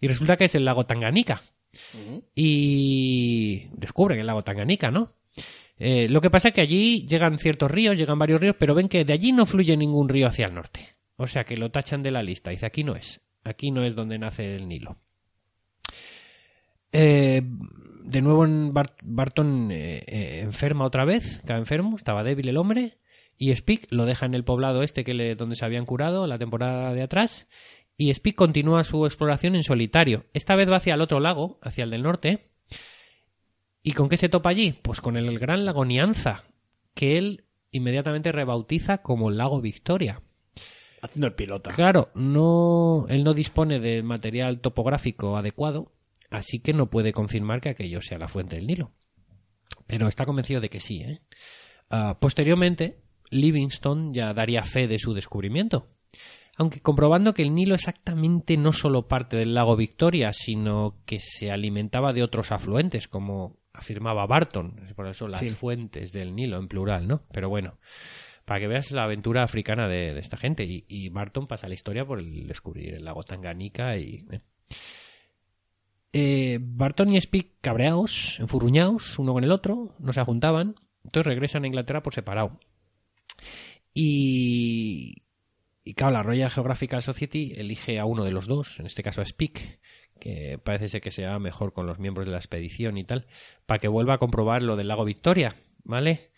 y 0.00 0.06
resulta 0.08 0.36
que 0.36 0.44
es 0.44 0.54
el 0.54 0.64
lago 0.64 0.86
Tanganica. 0.86 1.42
Y 2.34 3.66
descubren 3.72 4.20
el 4.20 4.26
lago 4.26 4.44
Tanganica, 4.44 4.90
¿no? 4.90 5.12
Eh, 5.76 6.08
lo 6.08 6.20
que 6.20 6.30
pasa 6.30 6.48
es 6.48 6.54
que 6.54 6.60
allí 6.60 7.06
llegan 7.06 7.38
ciertos 7.38 7.70
ríos, 7.70 7.96
llegan 7.96 8.18
varios 8.18 8.40
ríos, 8.40 8.56
pero 8.58 8.74
ven 8.74 8.88
que 8.88 9.04
de 9.04 9.12
allí 9.12 9.32
no 9.32 9.44
fluye 9.44 9.76
ningún 9.76 10.08
río 10.08 10.28
hacia 10.28 10.46
el 10.46 10.54
norte. 10.54 10.80
O 11.16 11.26
sea 11.26 11.44
que 11.44 11.56
lo 11.56 11.70
tachan 11.70 12.02
de 12.02 12.10
la 12.12 12.22
lista. 12.22 12.50
Dice, 12.50 12.66
aquí 12.66 12.84
no 12.84 12.94
es. 12.94 13.20
Aquí 13.44 13.70
no 13.70 13.84
es 13.84 13.94
donde 13.94 14.18
nace 14.18 14.54
el 14.54 14.68
Nilo. 14.68 14.96
Eh, 16.92 17.42
de 18.04 18.20
nuevo 18.22 18.44
en 18.44 18.72
Bar- 18.72 18.96
Barton 19.02 19.68
eh, 19.72 20.40
enferma 20.42 20.84
otra 20.84 21.04
vez, 21.04 21.42
cae 21.44 21.58
enfermo, 21.58 21.96
estaba 21.96 22.22
débil 22.22 22.48
el 22.48 22.56
hombre, 22.56 22.98
y 23.38 23.54
Speak 23.54 23.86
lo 23.90 24.06
deja 24.06 24.26
en 24.26 24.34
el 24.34 24.44
poblado 24.44 24.82
este 24.82 25.04
que 25.04 25.14
le, 25.14 25.34
donde 25.34 25.56
se 25.56 25.64
habían 25.64 25.86
curado 25.86 26.26
la 26.26 26.38
temporada 26.38 26.92
de 26.92 27.02
atrás, 27.02 27.48
y 27.96 28.12
Speak 28.12 28.34
continúa 28.34 28.82
su 28.84 29.04
exploración 29.04 29.54
en 29.54 29.62
solitario. 29.62 30.26
Esta 30.32 30.56
vez 30.56 30.68
va 30.68 30.76
hacia 30.76 30.94
el 30.94 31.00
otro 31.00 31.20
lago, 31.20 31.58
hacia 31.62 31.84
el 31.84 31.90
del 31.90 32.02
norte. 32.02 32.50
¿Y 33.82 33.92
con 33.92 34.08
qué 34.08 34.16
se 34.16 34.28
topa 34.28 34.50
allí? 34.50 34.72
Pues 34.82 35.00
con 35.00 35.16
el 35.16 35.38
gran 35.38 35.64
lago 35.64 35.84
Nianza, 35.84 36.44
que 36.94 37.18
él 37.18 37.44
inmediatamente 37.70 38.32
rebautiza 38.32 38.98
como 38.98 39.30
el 39.30 39.36
lago 39.36 39.60
Victoria. 39.60 40.22
Haciendo 41.02 41.26
el 41.26 41.34
pilota. 41.34 41.74
Claro, 41.74 42.10
no, 42.14 43.06
él 43.08 43.24
no 43.24 43.34
dispone 43.34 43.78
de 43.78 44.02
material 44.02 44.60
topográfico 44.60 45.36
adecuado, 45.36 45.92
así 46.30 46.60
que 46.60 46.72
no 46.72 46.88
puede 46.88 47.12
confirmar 47.12 47.60
que 47.60 47.68
aquello 47.68 48.00
sea 48.00 48.18
la 48.18 48.28
fuente 48.28 48.56
del 48.56 48.66
Nilo. 48.66 48.92
Pero 49.86 50.08
está 50.08 50.24
convencido 50.24 50.62
de 50.62 50.70
que 50.70 50.80
sí. 50.80 51.02
¿eh? 51.02 51.20
Ah, 51.90 52.16
posteriormente, 52.18 53.03
Livingstone 53.34 54.12
ya 54.14 54.32
daría 54.32 54.62
fe 54.62 54.86
de 54.86 54.98
su 54.98 55.14
descubrimiento, 55.14 55.88
aunque 56.56 56.80
comprobando 56.80 57.34
que 57.34 57.42
el 57.42 57.54
Nilo 57.54 57.74
exactamente 57.74 58.56
no 58.56 58.72
solo 58.72 59.08
parte 59.08 59.36
del 59.36 59.54
lago 59.54 59.76
Victoria, 59.76 60.32
sino 60.32 60.96
que 61.04 61.18
se 61.20 61.50
alimentaba 61.50 62.12
de 62.12 62.22
otros 62.22 62.52
afluentes, 62.52 63.08
como 63.08 63.56
afirmaba 63.72 64.26
Barton, 64.26 64.76
por 64.94 65.08
eso 65.08 65.26
las 65.28 65.40
Sí. 65.40 65.46
fuentes 65.50 66.12
del 66.12 66.34
Nilo 66.34 66.58
en 66.58 66.68
plural, 66.68 67.08
¿no? 67.08 67.22
Pero 67.32 67.48
bueno, 67.48 67.78
para 68.44 68.60
que 68.60 68.68
veas 68.68 68.92
la 68.92 69.04
aventura 69.04 69.42
africana 69.42 69.88
de, 69.88 70.14
de 70.14 70.20
esta 70.20 70.36
gente. 70.36 70.64
Y, 70.64 70.84
y 70.86 71.08
Barton 71.08 71.46
pasa 71.48 71.66
la 71.66 71.74
historia 71.74 72.04
por 72.04 72.20
el 72.20 72.46
descubrir 72.46 72.94
el 72.94 73.04
lago 73.04 73.24
Tanganica 73.24 73.96
y... 73.96 74.24
eh. 74.30 74.40
Eh, 76.12 76.58
Barton 76.60 77.12
y 77.12 77.20
Speak 77.20 77.54
cabreados, 77.60 78.38
enfurruñados, 78.38 79.18
uno 79.18 79.32
con 79.32 79.42
el 79.42 79.50
otro, 79.50 79.94
no 79.98 80.12
se 80.12 80.22
juntaban, 80.22 80.76
entonces 81.04 81.26
regresan 81.26 81.64
a 81.64 81.66
Inglaterra 81.66 82.02
por 82.04 82.14
separado. 82.14 82.60
Y, 83.92 85.22
y 85.84 85.94
claro, 85.94 86.14
la 86.14 86.22
Royal 86.22 86.50
Geographical 86.50 87.02
Society 87.02 87.52
elige 87.56 87.98
a 87.98 88.04
uno 88.04 88.24
de 88.24 88.30
los 88.30 88.46
dos, 88.46 88.80
en 88.80 88.86
este 88.86 89.02
caso 89.02 89.20
a 89.20 89.26
Speak, 89.26 89.80
que 90.18 90.58
parece 90.62 90.88
ser 90.88 91.00
que 91.00 91.10
se 91.10 91.26
va 91.26 91.38
mejor 91.38 91.72
con 91.72 91.86
los 91.86 91.98
miembros 91.98 92.26
de 92.26 92.32
la 92.32 92.38
expedición 92.38 92.96
y 92.96 93.04
tal, 93.04 93.26
para 93.66 93.78
que 93.78 93.88
vuelva 93.88 94.14
a 94.14 94.18
comprobar 94.18 94.62
lo 94.62 94.76
del 94.76 94.88
lago 94.88 95.04
Victoria, 95.04 95.54
¿vale? 95.84 96.30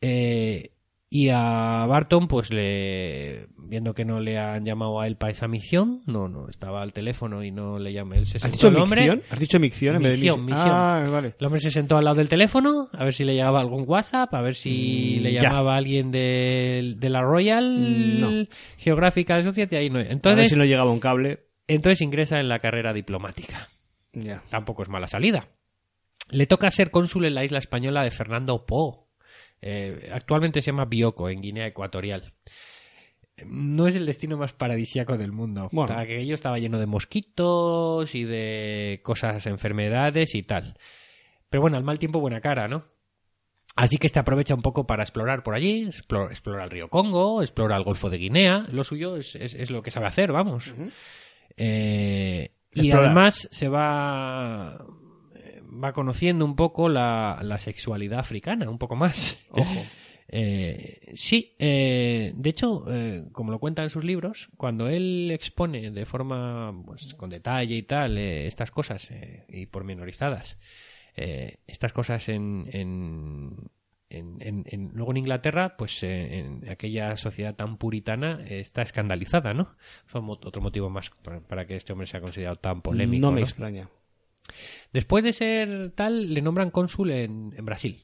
Eh, 0.00 0.75
y 1.24 1.28
a 1.30 1.86
Barton, 1.86 2.28
pues 2.28 2.52
le 2.52 3.46
viendo 3.58 3.94
que 3.94 4.04
no 4.04 4.20
le 4.20 4.38
han 4.38 4.64
llamado 4.64 5.00
a 5.00 5.06
él 5.08 5.16
para 5.16 5.32
esa 5.32 5.48
misión, 5.48 6.00
no, 6.06 6.28
no, 6.28 6.48
estaba 6.48 6.82
al 6.82 6.92
teléfono 6.92 7.42
y 7.42 7.50
no 7.50 7.78
le 7.78 7.92
llamé. 7.92 8.18
Él 8.18 8.26
se 8.26 8.36
¿Has 8.38 8.52
dicho 8.52 8.68
el 8.68 8.76
hombre. 8.76 9.00
micción? 9.02 9.22
¿Has 9.30 9.40
dicho 9.40 9.58
micción 9.58 9.96
en 9.96 10.02
vez 10.02 10.12
de 10.12 10.18
Misión, 10.18 10.44
misión? 10.44 10.58
misión. 10.60 10.74
Ah, 10.76 11.04
vale. 11.10 11.34
El 11.38 11.46
hombre 11.46 11.60
se 11.60 11.70
sentó 11.70 11.96
al 11.98 12.04
lado 12.04 12.16
del 12.16 12.28
teléfono, 12.28 12.88
a 12.92 13.02
ver 13.04 13.12
si 13.12 13.24
le 13.24 13.34
llegaba 13.34 13.60
algún 13.60 13.84
WhatsApp, 13.86 14.32
a 14.34 14.40
ver 14.40 14.54
si 14.54 15.16
Mm, 15.18 15.22
le 15.22 15.32
ya. 15.32 15.42
llamaba 15.42 15.76
alguien 15.76 16.10
de, 16.12 16.94
de 16.96 17.08
la 17.10 17.22
Royal 17.22 17.64
Mm, 17.76 18.20
no. 18.20 18.44
Geográfica 18.78 19.42
Society. 19.42 19.76
Ahí 19.76 19.90
no. 19.90 19.98
a 19.98 20.02
ver 20.02 20.12
Entonces, 20.12 20.48
si 20.50 20.56
no 20.56 20.64
llegaba 20.64 20.90
un 20.92 21.00
cable. 21.00 21.40
entonces 21.66 22.02
ingresa 22.02 22.38
en 22.38 22.48
la 22.48 22.58
carrera 22.60 22.92
diplomática. 22.92 23.68
Ya. 24.12 24.42
Tampoco 24.48 24.82
es 24.84 24.88
mala 24.88 25.08
salida. 25.08 25.48
Le 26.30 26.46
toca 26.46 26.70
ser 26.70 26.90
cónsul 26.90 27.24
en 27.26 27.34
la 27.34 27.44
isla 27.44 27.58
española 27.58 28.02
de 28.02 28.10
Fernando 28.10 28.64
Po. 28.64 29.05
Eh, 29.62 30.10
actualmente 30.12 30.60
se 30.62 30.70
llama 30.70 30.84
Bioko, 30.84 31.28
en 31.28 31.40
Guinea 31.40 31.66
Ecuatorial. 31.66 32.32
No 33.44 33.86
es 33.86 33.96
el 33.96 34.06
destino 34.06 34.38
más 34.38 34.52
paradisíaco 34.54 35.16
del 35.18 35.32
mundo. 35.32 35.68
Bueno. 35.72 35.98
Aquello 35.98 36.34
estaba 36.34 36.58
lleno 36.58 36.78
de 36.78 36.86
mosquitos 36.86 38.14
y 38.14 38.24
de 38.24 39.00
cosas, 39.02 39.46
enfermedades 39.46 40.34
y 40.34 40.42
tal. 40.42 40.78
Pero 41.50 41.60
bueno, 41.60 41.76
al 41.76 41.84
mal 41.84 41.98
tiempo 41.98 42.18
buena 42.20 42.40
cara, 42.40 42.66
¿no? 42.66 42.84
Así 43.74 43.98
que 43.98 44.06
este 44.06 44.18
aprovecha 44.20 44.54
un 44.54 44.62
poco 44.62 44.86
para 44.86 45.02
explorar 45.02 45.42
por 45.42 45.54
allí, 45.54 45.82
explora, 45.84 46.30
explora 46.30 46.64
el 46.64 46.70
río 46.70 46.88
Congo, 46.88 47.42
explora 47.42 47.76
el 47.76 47.84
Golfo 47.84 48.08
de 48.08 48.16
Guinea, 48.16 48.66
lo 48.72 48.82
suyo 48.84 49.16
es, 49.16 49.34
es- 49.34 49.52
es 49.52 49.70
lo 49.70 49.82
que 49.82 49.90
sabe 49.90 50.06
hacer, 50.06 50.32
vamos. 50.32 50.72
Eh, 51.58 52.52
y 52.72 52.90
además 52.90 53.48
se 53.50 53.68
va 53.68 54.78
va 55.82 55.92
conociendo 55.92 56.44
un 56.44 56.56
poco 56.56 56.88
la, 56.88 57.38
la 57.42 57.58
sexualidad 57.58 58.18
africana, 58.20 58.68
un 58.70 58.78
poco 58.78 58.96
más. 58.96 59.44
Ojo. 59.50 59.64
Eh, 60.28 61.12
sí, 61.14 61.54
eh, 61.56 62.32
de 62.34 62.50
hecho, 62.50 62.84
eh, 62.92 63.26
como 63.30 63.52
lo 63.52 63.60
cuenta 63.60 63.84
en 63.84 63.90
sus 63.90 64.02
libros, 64.02 64.48
cuando 64.56 64.88
él 64.88 65.30
expone 65.32 65.92
de 65.92 66.04
forma 66.04 66.74
pues, 66.84 67.14
con 67.14 67.30
detalle 67.30 67.76
y 67.76 67.84
tal 67.84 68.18
eh, 68.18 68.48
estas 68.48 68.72
cosas 68.72 69.08
eh, 69.12 69.44
y 69.48 69.66
pormenorizadas, 69.66 70.58
estas 71.14 71.92
cosas 71.92 72.28
en, 72.28 72.68
en, 72.72 73.56
en- 74.10 74.36
en- 74.40 74.64
en- 74.66 74.90
luego 74.94 75.12
en 75.12 75.18
Inglaterra, 75.18 75.76
pues 75.76 76.02
eh, 76.02 76.40
en 76.40 76.68
aquella 76.68 77.16
sociedad 77.16 77.54
tan 77.54 77.76
puritana 77.78 78.40
está 78.48 78.82
escandalizada, 78.82 79.54
¿no? 79.54 79.76
Es 80.08 80.14
otro 80.16 80.60
motivo 80.60 80.90
más 80.90 81.10
para, 81.22 81.40
para 81.40 81.66
que 81.68 81.76
este 81.76 81.92
hombre 81.92 82.08
sea 82.08 82.20
considerado 82.20 82.56
tan 82.56 82.82
polémico. 82.82 83.20
no 83.26 83.30
me 83.32 83.40
¿no? 83.42 83.46
extraña. 83.46 83.88
Después 84.92 85.24
de 85.24 85.32
ser 85.32 85.92
tal, 85.94 86.32
le 86.34 86.42
nombran 86.42 86.70
cónsul 86.70 87.10
en, 87.10 87.54
en 87.56 87.64
Brasil. 87.64 88.02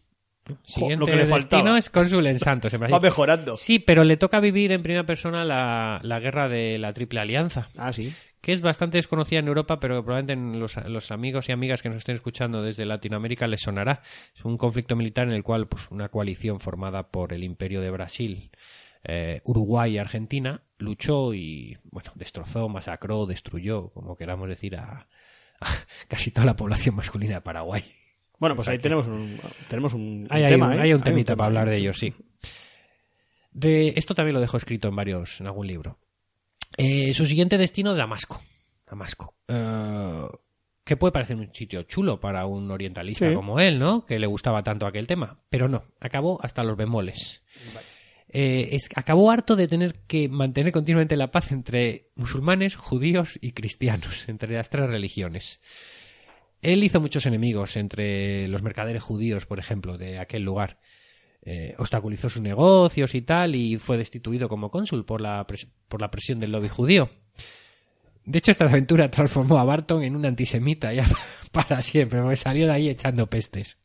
Siguiente 0.64 0.96
lo 0.96 1.06
que 1.06 1.14
le 1.16 1.24
destino 1.24 1.76
es 1.76 1.88
cónsul 1.88 2.26
en 2.26 2.38
Santos, 2.40 2.74
en 2.74 2.80
Brasil. 2.80 2.94
Va 2.94 3.00
mejorando. 3.00 3.54
Sí, 3.54 3.78
pero 3.78 4.02
le 4.02 4.16
toca 4.16 4.40
vivir 4.40 4.72
en 4.72 4.82
primera 4.82 5.06
persona 5.06 5.44
la, 5.44 6.00
la 6.02 6.18
guerra 6.18 6.48
de 6.48 6.78
la 6.78 6.92
Triple 6.92 7.20
Alianza, 7.20 7.68
Ah, 7.76 7.92
sí. 7.92 8.12
que 8.40 8.52
es 8.52 8.60
bastante 8.60 8.98
desconocida 8.98 9.38
en 9.38 9.46
Europa, 9.46 9.78
pero 9.78 10.02
probablemente 10.04 10.32
en 10.32 10.58
los, 10.58 10.76
los 10.88 11.12
amigos 11.12 11.48
y 11.48 11.52
amigas 11.52 11.80
que 11.80 11.90
nos 11.90 11.98
estén 11.98 12.16
escuchando 12.16 12.60
desde 12.60 12.84
Latinoamérica 12.86 13.46
les 13.46 13.60
sonará. 13.60 14.02
Es 14.34 14.44
un 14.44 14.58
conflicto 14.58 14.96
militar 14.96 15.28
en 15.28 15.34
el 15.34 15.44
cual 15.44 15.68
pues, 15.68 15.88
una 15.92 16.08
coalición 16.08 16.58
formada 16.58 17.08
por 17.10 17.32
el 17.32 17.44
Imperio 17.44 17.80
de 17.80 17.90
Brasil, 17.92 18.50
eh, 19.04 19.42
Uruguay 19.44 19.92
y 19.94 19.98
Argentina 19.98 20.62
luchó 20.78 21.34
y 21.34 21.78
bueno 21.84 22.10
destrozó, 22.16 22.68
masacró, 22.68 23.26
destruyó, 23.26 23.90
como 23.90 24.16
queramos 24.16 24.48
decir, 24.48 24.74
a, 24.74 25.06
a 25.62 25.66
casi 26.08 26.30
toda 26.30 26.46
la 26.46 26.56
población 26.56 26.94
masculina 26.96 27.34
de 27.34 27.40
Paraguay. 27.40 27.82
Bueno, 28.38 28.56
pues 28.56 28.68
ahí 28.68 28.78
tenemos 28.78 29.06
un, 29.06 29.38
tenemos 29.68 29.94
un, 29.94 30.00
un 30.02 30.26
Hay, 30.30 30.46
tema, 30.48 30.68
un, 30.68 30.72
¿eh? 30.74 30.80
hay 30.80 30.92
un 30.94 31.02
temita 31.02 31.34
tema, 31.34 31.36
para 31.38 31.46
hablar 31.46 31.68
de 31.70 31.76
sí. 31.76 31.82
ellos, 31.82 31.98
sí. 31.98 32.14
De, 33.52 33.92
esto 33.96 34.14
también 34.14 34.34
lo 34.34 34.40
dejo 34.40 34.56
escrito 34.56 34.88
en 34.88 34.96
varios, 34.96 35.40
en 35.40 35.46
algún 35.46 35.66
libro. 35.66 35.98
Eh, 36.76 37.12
su 37.12 37.26
siguiente 37.26 37.58
destino, 37.58 37.94
Damasco. 37.94 38.40
Damasco. 38.86 39.34
Eh, 39.48 40.26
que 40.84 40.96
puede 40.96 41.12
parecer 41.12 41.36
un 41.36 41.54
sitio 41.54 41.82
chulo 41.84 42.18
para 42.18 42.46
un 42.46 42.70
orientalista 42.70 43.28
Sí. 43.28 43.34
como 43.34 43.60
él, 43.60 43.78
¿no? 43.78 44.04
Que 44.06 44.18
le 44.18 44.26
gustaba 44.26 44.62
tanto 44.62 44.86
aquel 44.86 45.06
tema. 45.06 45.38
Pero 45.48 45.68
no, 45.68 45.84
acabó 46.00 46.38
hasta 46.42 46.64
los 46.64 46.76
bemoles. 46.76 47.42
Eh, 48.34 48.70
es, 48.72 48.88
acabó 48.94 49.30
harto 49.30 49.56
de 49.56 49.68
tener 49.68 49.92
que 50.06 50.26
mantener 50.30 50.72
continuamente 50.72 51.18
la 51.18 51.30
paz 51.30 51.52
entre 51.52 52.08
musulmanes, 52.14 52.76
judíos 52.76 53.38
y 53.42 53.52
cristianos, 53.52 54.26
entre 54.28 54.54
las 54.54 54.70
tres 54.70 54.88
religiones. 54.88 55.60
Él 56.62 56.82
hizo 56.82 57.00
muchos 57.00 57.26
enemigos 57.26 57.76
entre 57.76 58.48
los 58.48 58.62
mercaderes 58.62 59.02
judíos, 59.02 59.44
por 59.44 59.58
ejemplo, 59.58 59.98
de 59.98 60.18
aquel 60.18 60.44
lugar. 60.44 60.78
Eh, 61.44 61.74
obstaculizó 61.76 62.30
sus 62.30 62.40
negocios 62.40 63.14
y 63.14 63.22
tal, 63.22 63.54
y 63.54 63.76
fue 63.76 63.98
destituido 63.98 64.48
como 64.48 64.70
cónsul 64.70 65.04
por 65.04 65.20
la, 65.20 65.46
por 65.88 66.00
la 66.00 66.10
presión 66.10 66.40
del 66.40 66.52
lobby 66.52 66.68
judío. 66.68 67.10
De 68.24 68.38
hecho, 68.38 68.52
esta 68.52 68.64
aventura 68.64 69.08
transformó 69.10 69.58
a 69.58 69.64
Barton 69.64 70.04
en 70.04 70.16
un 70.16 70.24
antisemita 70.24 70.92
ya 70.94 71.04
para 71.52 71.82
siempre, 71.82 72.22
porque 72.22 72.36
salió 72.36 72.66
de 72.66 72.72
ahí 72.72 72.88
echando 72.88 73.28
pestes. 73.28 73.76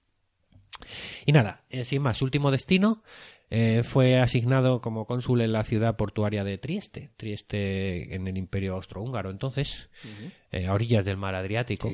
Y 1.26 1.32
nada, 1.34 1.66
eh, 1.70 1.84
sin 1.84 2.04
más, 2.04 2.22
último 2.22 2.52
destino 2.52 3.04
eh, 3.50 3.82
fue 3.84 4.20
asignado 4.20 4.82
como 4.82 5.06
cónsul 5.06 5.42
en 5.42 5.54
la 5.54 5.64
ciudad 5.64 5.96
portuaria 5.96 6.44
de 6.44 6.58
Trieste, 6.58 7.12
Trieste 7.16 8.14
en 8.14 8.28
el 8.28 8.38
Imperio 8.38 8.74
Austrohúngaro, 8.76 9.30
entonces, 9.30 9.90
eh, 10.52 10.68
a 10.68 10.74
orillas 10.74 11.06
del 11.06 11.18
mar 11.18 11.34
Adriático. 11.36 11.90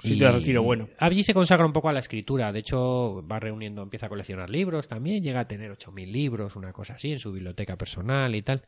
Sí. 0.00 0.16
De 0.16 0.30
retiro 0.30 0.62
bueno. 0.62 0.88
Allí 0.98 1.24
se 1.24 1.34
consagra 1.34 1.66
un 1.66 1.72
poco 1.72 1.88
a 1.88 1.92
la 1.92 1.98
escritura, 1.98 2.52
de 2.52 2.60
hecho 2.60 3.26
va 3.26 3.40
reuniendo, 3.40 3.82
empieza 3.82 4.06
a 4.06 4.08
coleccionar 4.08 4.48
libros 4.48 4.86
también, 4.86 5.24
llega 5.24 5.40
a 5.40 5.48
tener 5.48 5.72
8.000 5.72 6.12
libros, 6.12 6.54
una 6.54 6.72
cosa 6.72 6.94
así, 6.94 7.10
en 7.10 7.18
su 7.18 7.32
biblioteca 7.32 7.76
personal 7.76 8.34
y 8.36 8.42
tal. 8.42 8.62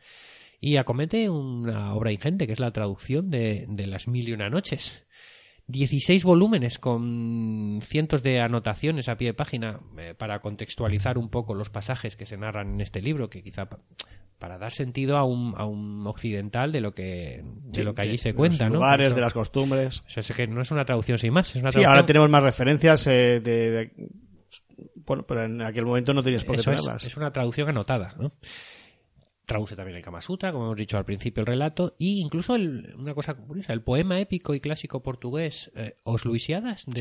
y 0.61 0.77
acomete 0.77 1.29
una 1.29 1.95
obra 1.95 2.11
ingente 2.11 2.47
que 2.47 2.53
es 2.53 2.61
la 2.61 2.73
traducción 2.73 3.31
de, 3.31 3.67
de 3.69 3.87
Las 3.87 4.09
Mil 4.09 4.29
y 4.29 4.33
Una 4.33 4.51
Noches. 4.51 5.05
16 5.71 6.25
volúmenes 6.25 6.79
con 6.79 7.79
cientos 7.83 8.23
de 8.23 8.41
anotaciones 8.41 9.09
a 9.09 9.17
pie 9.17 9.29
de 9.29 9.35
página 9.35 9.81
eh, 9.99 10.15
para 10.17 10.41
contextualizar 10.41 11.19
un 11.19 11.29
poco 11.31 11.55
los 11.55 11.71
pasajes 11.71 12.17
que 12.17 12.27
se 12.27 12.37
narran 12.37 12.75
en 12.75 12.81
este 12.81 13.01
libro, 13.01 13.31
que 13.31 13.43
quizá 13.43 13.69
pa- 13.69 13.79
para 14.39 14.57
dar 14.59 14.73
sentido 14.73 15.17
a 15.19 15.25
un, 15.25 15.55
a 15.57 15.65
un 15.67 16.07
occidental 16.07 16.73
de 16.73 16.81
lo 16.81 16.95
que, 16.95 17.43
de 17.45 17.85
lo 17.85 17.95
que 17.95 18.03
allí 18.03 18.17
se 18.19 18.31
de 18.31 18.35
cuenta, 18.35 18.65
los 18.65 18.73
¿no? 18.73 18.79
lugares, 18.81 19.09
Eso- 19.09 19.17
de 19.17 19.23
las 19.23 19.33
costumbres. 19.35 20.03
eso 20.09 20.21
es 20.21 20.33
que 20.33 20.47
no 20.47 20.63
es 20.63 20.71
una 20.71 20.85
traducción 20.85 21.19
sin 21.19 21.33
más, 21.33 21.49
es 21.55 21.63
una 21.63 21.71
Sí, 21.73 21.85
ahora 21.85 22.07
tenemos 22.07 22.29
más 22.31 22.43
referencias 22.43 23.07
eh, 23.07 23.41
de, 23.41 23.71
de- 23.71 23.93
Bueno, 25.07 25.25
pero 25.27 25.45
en 25.45 25.61
aquel 25.61 25.85
momento 25.85 26.15
no 26.15 26.23
tenías 26.23 26.45
por 26.45 26.57
qué 26.57 26.61
Eso 26.63 26.73
es, 26.73 27.05
es 27.07 27.17
una 27.17 27.31
traducción 27.33 27.69
anotada, 27.69 28.15
¿no? 28.19 28.33
Traduce 29.51 29.75
también 29.75 29.97
el 29.97 30.03
Kama 30.05 30.21
Sutra, 30.23 30.53
como 30.53 30.67
hemos 30.67 30.77
dicho 30.77 30.97
al 30.97 31.05
principio, 31.05 31.41
el 31.41 31.47
relato, 31.49 31.97
y 31.99 32.21
incluso 32.21 32.55
el- 32.55 32.95
una 32.97 33.15
cosa 33.15 33.35
curiosa, 33.35 33.73
el 33.73 33.83
poema 33.83 34.21
épico 34.21 34.55
y 34.55 34.61
clásico 34.61 35.03
portugués 35.03 35.73
eh, 35.75 35.97
Os 36.05 36.25
Luisiadas 36.25 36.87
de 36.87 36.93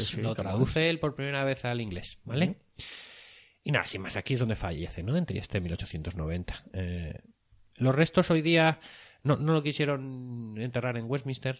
Sí, 0.00 0.04
sí, 0.06 0.16
lo 0.22 0.34
traduce 0.34 0.88
él 0.88 0.98
por 0.98 1.14
primera 1.14 1.44
vez 1.44 1.66
al 1.66 1.82
inglés, 1.82 2.18
¿vale? 2.24 2.56
Y 3.62 3.72
nada, 3.72 3.86
sin 3.86 4.00
más, 4.00 4.16
aquí 4.16 4.32
es 4.34 4.40
donde 4.40 4.56
fallece, 4.56 5.02
¿no? 5.02 5.16
En 5.18 5.26
Trieste, 5.26 5.60
1890. 5.60 6.64
Eh, 6.72 7.20
los 7.76 7.94
restos 7.94 8.30
hoy 8.30 8.40
día 8.42 8.80
no, 9.22 9.36
no 9.36 9.52
lo 9.52 9.62
quisieron 9.62 10.54
enterrar 10.58 10.96
en 10.96 11.04
Westminster 11.08 11.58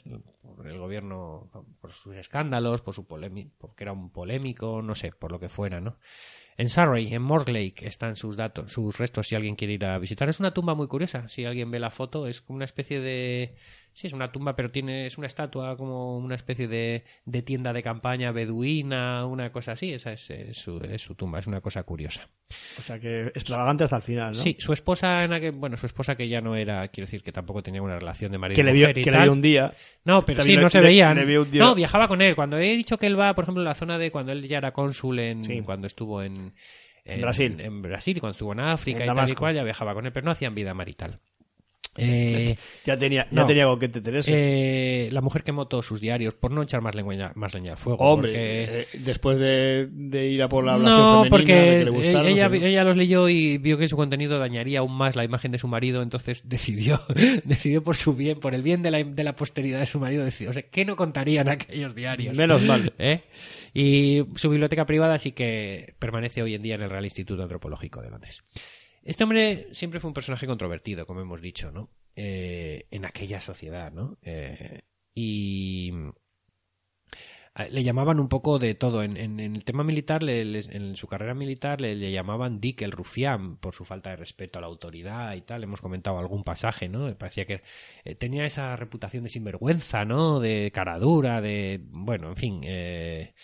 por 0.56 0.66
el 0.66 0.78
gobierno, 0.78 1.50
por 1.80 1.92
sus 1.92 2.16
escándalos, 2.16 2.80
por 2.80 2.94
su 2.94 3.06
polémico, 3.06 3.52
porque 3.58 3.84
era 3.84 3.92
un 3.92 4.10
polémico, 4.10 4.80
no 4.82 4.94
sé, 4.94 5.12
por 5.12 5.30
lo 5.30 5.38
que 5.38 5.48
fuera, 5.50 5.80
¿no? 5.80 5.98
En 6.56 6.68
Surrey, 6.68 7.12
en 7.14 7.22
Morglake, 7.22 7.86
están 7.86 8.16
sus 8.16 8.36
datos, 8.36 8.72
sus 8.72 8.98
restos 8.98 9.28
si 9.28 9.34
alguien 9.34 9.56
quiere 9.56 9.74
ir 9.74 9.84
a 9.84 9.98
visitar. 9.98 10.28
Es 10.28 10.40
una 10.40 10.52
tumba 10.52 10.74
muy 10.74 10.86
curiosa. 10.86 11.28
Si 11.28 11.44
alguien 11.44 11.70
ve 11.70 11.78
la 11.78 11.90
foto, 11.90 12.26
es 12.26 12.40
como 12.40 12.56
una 12.56 12.64
especie 12.64 13.00
de. 13.00 13.54
Sí, 13.94 14.06
es 14.06 14.12
una 14.14 14.32
tumba, 14.32 14.56
pero 14.56 14.70
tiene. 14.70 15.06
Es 15.06 15.18
una 15.18 15.26
estatua 15.26 15.76
como 15.76 16.16
una 16.16 16.34
especie 16.34 16.66
de, 16.66 17.04
de 17.26 17.42
tienda 17.42 17.72
de 17.74 17.82
campaña 17.82 18.32
beduina, 18.32 19.26
una 19.26 19.52
cosa 19.52 19.72
así. 19.72 19.92
Esa 19.92 20.12
es, 20.12 20.30
es 20.30 20.56
su, 20.56 20.78
es 20.78 21.02
su 21.02 21.14
tumba, 21.14 21.38
es 21.40 21.46
una 21.46 21.60
cosa 21.60 21.82
curiosa. 21.82 22.28
O 22.78 22.82
sea 22.82 22.98
que 22.98 23.26
extravagante 23.28 23.84
hasta 23.84 23.96
el 23.96 24.02
final, 24.02 24.32
¿no? 24.32 24.38
Sí, 24.38 24.56
su 24.58 24.72
esposa, 24.72 25.24
en 25.24 25.32
aquel- 25.32 25.52
bueno, 25.52 25.76
su 25.76 25.86
esposa 25.86 26.16
que 26.16 26.28
ya 26.28 26.40
no 26.40 26.56
era, 26.56 26.88
quiero 26.88 27.06
decir 27.06 27.22
que 27.22 27.32
tampoco 27.32 27.62
tenía 27.62 27.82
una 27.82 27.98
relación 27.98 28.32
de 28.32 28.38
marido 28.38 28.56
Que 28.56 28.62
le 28.64 28.72
vio, 28.72 28.88
y 28.90 28.94
que 29.02 29.10
le 29.10 29.20
vio 29.22 29.32
un 29.32 29.42
día. 29.42 29.70
No, 30.04 30.22
pero 30.22 30.42
sí, 30.42 30.56
le- 30.56 30.62
no 30.62 30.68
se 30.68 30.80
veían. 30.80 31.16
No, 31.52 31.74
viajaba 31.74 32.08
con 32.08 32.22
él. 32.22 32.34
Cuando 32.34 32.56
he 32.58 32.74
dicho 32.76 32.96
que 32.98 33.06
él 33.06 33.18
va, 33.18 33.34
por 33.34 33.44
ejemplo, 33.44 33.62
en 33.62 33.66
la 33.66 33.74
zona 33.74 33.98
de 33.98 34.10
cuando 34.10 34.32
él 34.32 34.46
ya 34.48 34.58
era 34.58 34.72
cónsul 34.72 35.18
en 35.18 35.44
Sí. 35.44 35.60
cuando 35.60 35.86
estuvo 35.86 36.22
en, 36.22 36.54
En 37.04 37.20
Brasil. 37.20 37.56
en 37.60 37.82
Brasil, 37.82 38.16
y 38.16 38.20
cuando 38.20 38.32
estuvo 38.32 38.52
en 38.52 38.60
África 38.60 39.04
En 39.04 39.12
y 39.12 39.14
tal 39.14 39.30
y 39.30 39.34
cual, 39.34 39.54
ya 39.54 39.64
viajaba 39.64 39.92
con 39.94 40.06
él, 40.06 40.12
pero 40.12 40.24
no 40.24 40.30
hacían 40.30 40.54
vida 40.54 40.72
marital. 40.74 41.20
Eh, 41.96 42.56
Ya 42.84 42.96
tenía, 42.98 43.24
ya 43.30 43.40
No. 43.42 43.46
tenía 43.46 43.64
con 43.66 43.78
qué 43.78 43.86
entretenerse. 43.86 44.32
eh, 44.34 45.08
la 45.12 45.20
mujer 45.20 45.42
quemó 45.42 45.66
todos 45.68 45.84
sus 45.86 46.00
diarios 46.00 46.34
por 46.34 46.50
no 46.50 46.62
echar 46.62 46.80
más 46.80 46.94
leña, 46.94 47.32
más 47.34 47.52
leña 47.54 47.72
al 47.72 47.76
fuego. 47.76 47.98
Hombre, 48.02 48.30
porque- 48.32 48.80
eh, 48.98 49.02
después 49.04 49.38
de, 49.38 49.88
de 49.90 50.26
ir 50.28 50.42
a 50.42 50.48
por 50.48 50.64
la 50.64 50.74
hablación 50.74 51.00
no, 51.00 51.08
femenina, 51.24 51.30
porque 51.30 51.52
de 51.54 51.78
que 51.78 51.84
le 51.84 51.90
gustara, 51.90 52.28
ella, 52.28 52.48
no 52.48 52.58
sé. 52.58 52.68
ella 52.68 52.84
los 52.84 52.96
leyó 52.96 53.28
y 53.28 53.58
vio 53.58 53.76
que 53.78 53.88
su 53.88 53.96
contenido 53.96 54.38
dañaría 54.38 54.80
aún 54.80 54.92
más 54.96 55.16
la 55.16 55.24
imagen 55.24 55.52
de 55.52 55.58
su 55.58 55.68
marido, 55.68 56.02
entonces 56.02 56.40
decidió, 56.48 57.00
decidió 57.44 57.82
por 57.84 57.94
su 57.96 58.14
bien, 58.14 58.40
por 58.40 58.54
el 58.54 58.62
bien 58.62 58.82
de 58.82 58.90
la, 58.90 59.02
de 59.04 59.24
la 59.24 59.36
posteridad 59.36 59.80
de 59.80 59.86
su 59.86 60.00
marido, 60.00 60.24
decidió, 60.24 60.50
o 60.50 60.52
sea, 60.54 60.62
¿qué 60.62 60.84
no 60.84 60.96
contarían 60.96 61.48
aquellos 61.48 61.94
diarios? 61.94 62.36
Menos 62.36 62.62
mal. 62.62 62.92
¿Eh? 62.98 63.20
Y 63.74 64.22
su 64.36 64.50
biblioteca 64.50 64.84
privada 64.86 65.18
sí 65.18 65.32
que 65.32 65.94
permanece 65.98 66.42
hoy 66.42 66.54
en 66.54 66.62
día 66.62 66.74
en 66.74 66.82
el 66.84 66.90
Real 66.90 67.04
Instituto 67.04 67.42
Antropológico 67.42 68.00
de 68.02 68.10
Londres. 68.10 68.42
Este 69.04 69.24
hombre 69.24 69.68
siempre 69.74 70.00
fue 70.00 70.08
un 70.08 70.14
personaje 70.14 70.46
controvertido, 70.46 71.06
como 71.06 71.20
hemos 71.20 71.40
dicho, 71.40 71.70
¿no? 71.72 71.90
Eh, 72.14 72.86
en 72.90 73.04
aquella 73.04 73.40
sociedad, 73.40 73.92
¿no? 73.92 74.18
Eh, 74.22 74.82
y 75.14 75.92
a- 77.54 77.64
le 77.68 77.82
llamaban 77.84 78.18
un 78.20 78.28
poco 78.28 78.58
de 78.58 78.74
todo. 78.74 79.02
En, 79.02 79.16
en- 79.16 79.40
en 79.40 79.56
el 79.56 79.64
tema 79.64 79.84
militar, 79.84 80.22
le- 80.22 80.42
en 80.60 80.96
su 80.96 81.06
carrera 81.06 81.34
militar, 81.34 81.80
le, 81.80 82.10
llamaban 82.12 82.60
Dick 82.60 82.82
el 82.82 82.92
rufián 82.92 83.56
por 83.58 83.74
su 83.74 83.84
falta 83.84 84.10
de 84.10 84.16
respeto 84.16 84.58
a 84.58 84.62
la 84.62 84.68
autoridad 84.68 85.34
y 85.34 85.42
tal. 85.42 85.62
Hemos 85.64 85.80
comentado 85.80 86.18
algún 86.18 86.44
pasaje, 86.44 86.88
¿no? 86.88 87.14
Parecía 87.16 87.44
que 87.46 87.62
eh, 88.04 88.14
tenía 88.14 88.46
esa 88.46 88.76
reputación 88.76 89.24
de 89.24 89.30
sinvergüenza, 89.30 90.04
¿no? 90.04 90.40
De 90.40 90.70
caradura, 90.74 91.40
de. 91.40 91.80
Bueno, 91.90 92.28
en 92.30 92.36
fin. 92.36 92.60
eh, 92.64 93.34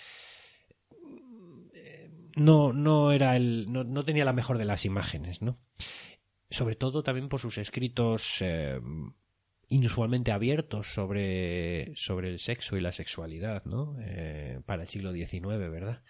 no, 2.39 2.73
no 2.73 3.13
era 3.13 3.37
el. 3.37 3.71
No, 3.71 3.85
no 3.85 4.05
tenía 4.05 4.25
la 4.25 4.33
mejor 4.33 4.59
de 4.59 4.65
las 4.65 4.85
imágenes, 4.85 5.43
¿no? 5.43 5.59
Sobre 6.51 6.77
todo 6.77 7.03
también 7.03 7.29
por 7.29 7.41
sus 7.41 7.59
escritos. 7.59 8.39
eh, 8.41 8.81
inusualmente 9.71 10.33
abiertos 10.33 10.87
sobre, 10.87 11.93
sobre 11.95 12.31
el 12.31 12.39
sexo 12.39 12.77
y 12.77 12.81
la 12.81 12.93
sexualidad, 12.93 13.65
¿no? 13.67 13.97
Eh, 14.01 14.61
para 14.65 14.83
el 14.83 14.89
siglo 14.89 15.13
XIX, 15.13 15.43
¿verdad? 15.71 16.03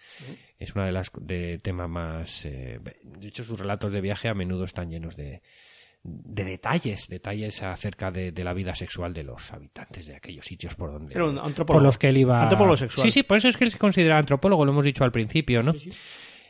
Es 0.57 0.75
una 0.75 0.85
de 0.85 0.91
las 0.93 1.11
de 1.19 1.59
tema 1.59 1.87
más. 1.87 2.45
eh, 2.45 2.79
de 3.03 3.27
hecho, 3.27 3.43
sus 3.43 3.59
relatos 3.59 3.91
de 3.91 4.01
viaje 4.01 4.29
a 4.29 4.33
menudo 4.33 4.63
están 4.63 4.89
llenos 4.89 5.17
de, 5.17 5.41
de 6.03 6.43
detalles, 6.45 7.07
detalles 7.09 7.61
acerca 7.61 8.09
de, 8.09 8.31
de 8.31 8.43
la 8.43 8.53
vida 8.53 8.73
sexual 8.73 9.13
de 9.13 9.23
los 9.23 9.51
habitantes 9.51 10.07
de 10.07 10.15
aquellos 10.15 10.45
sitios 10.45 10.73
por 10.75 10.91
donde 10.91 11.13
Era 11.13 11.25
un 11.25 11.37
antropólogo. 11.37 11.79
por 11.79 11.83
los 11.83 11.97
que 11.97 12.07
él 12.09 12.17
iba. 12.17 12.41
Antropólogo 12.41 12.77
sexual. 12.77 13.05
Sí, 13.05 13.11
sí, 13.11 13.23
por 13.23 13.37
eso 13.37 13.49
es 13.49 13.57
que 13.57 13.65
él 13.65 13.71
se 13.71 13.77
considera 13.77 14.17
antropólogo, 14.17 14.63
lo 14.65 14.71
hemos 14.71 14.85
dicho 14.85 15.03
al 15.03 15.11
principio, 15.11 15.61
¿no? 15.61 15.73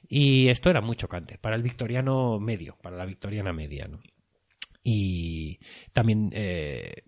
Y 0.07 0.47
esto 0.49 0.69
era 0.69 0.81
muy 0.81 0.95
chocante 0.95 1.37
para 1.37 1.55
el 1.55 1.63
victoriano 1.63 2.39
medio, 2.39 2.77
para 2.81 2.95
la 2.97 3.05
victoriana 3.05 3.51
media, 3.53 3.87
¿no? 3.87 3.99
Y 4.83 5.59
también 5.93 6.29
eh, 6.33 7.03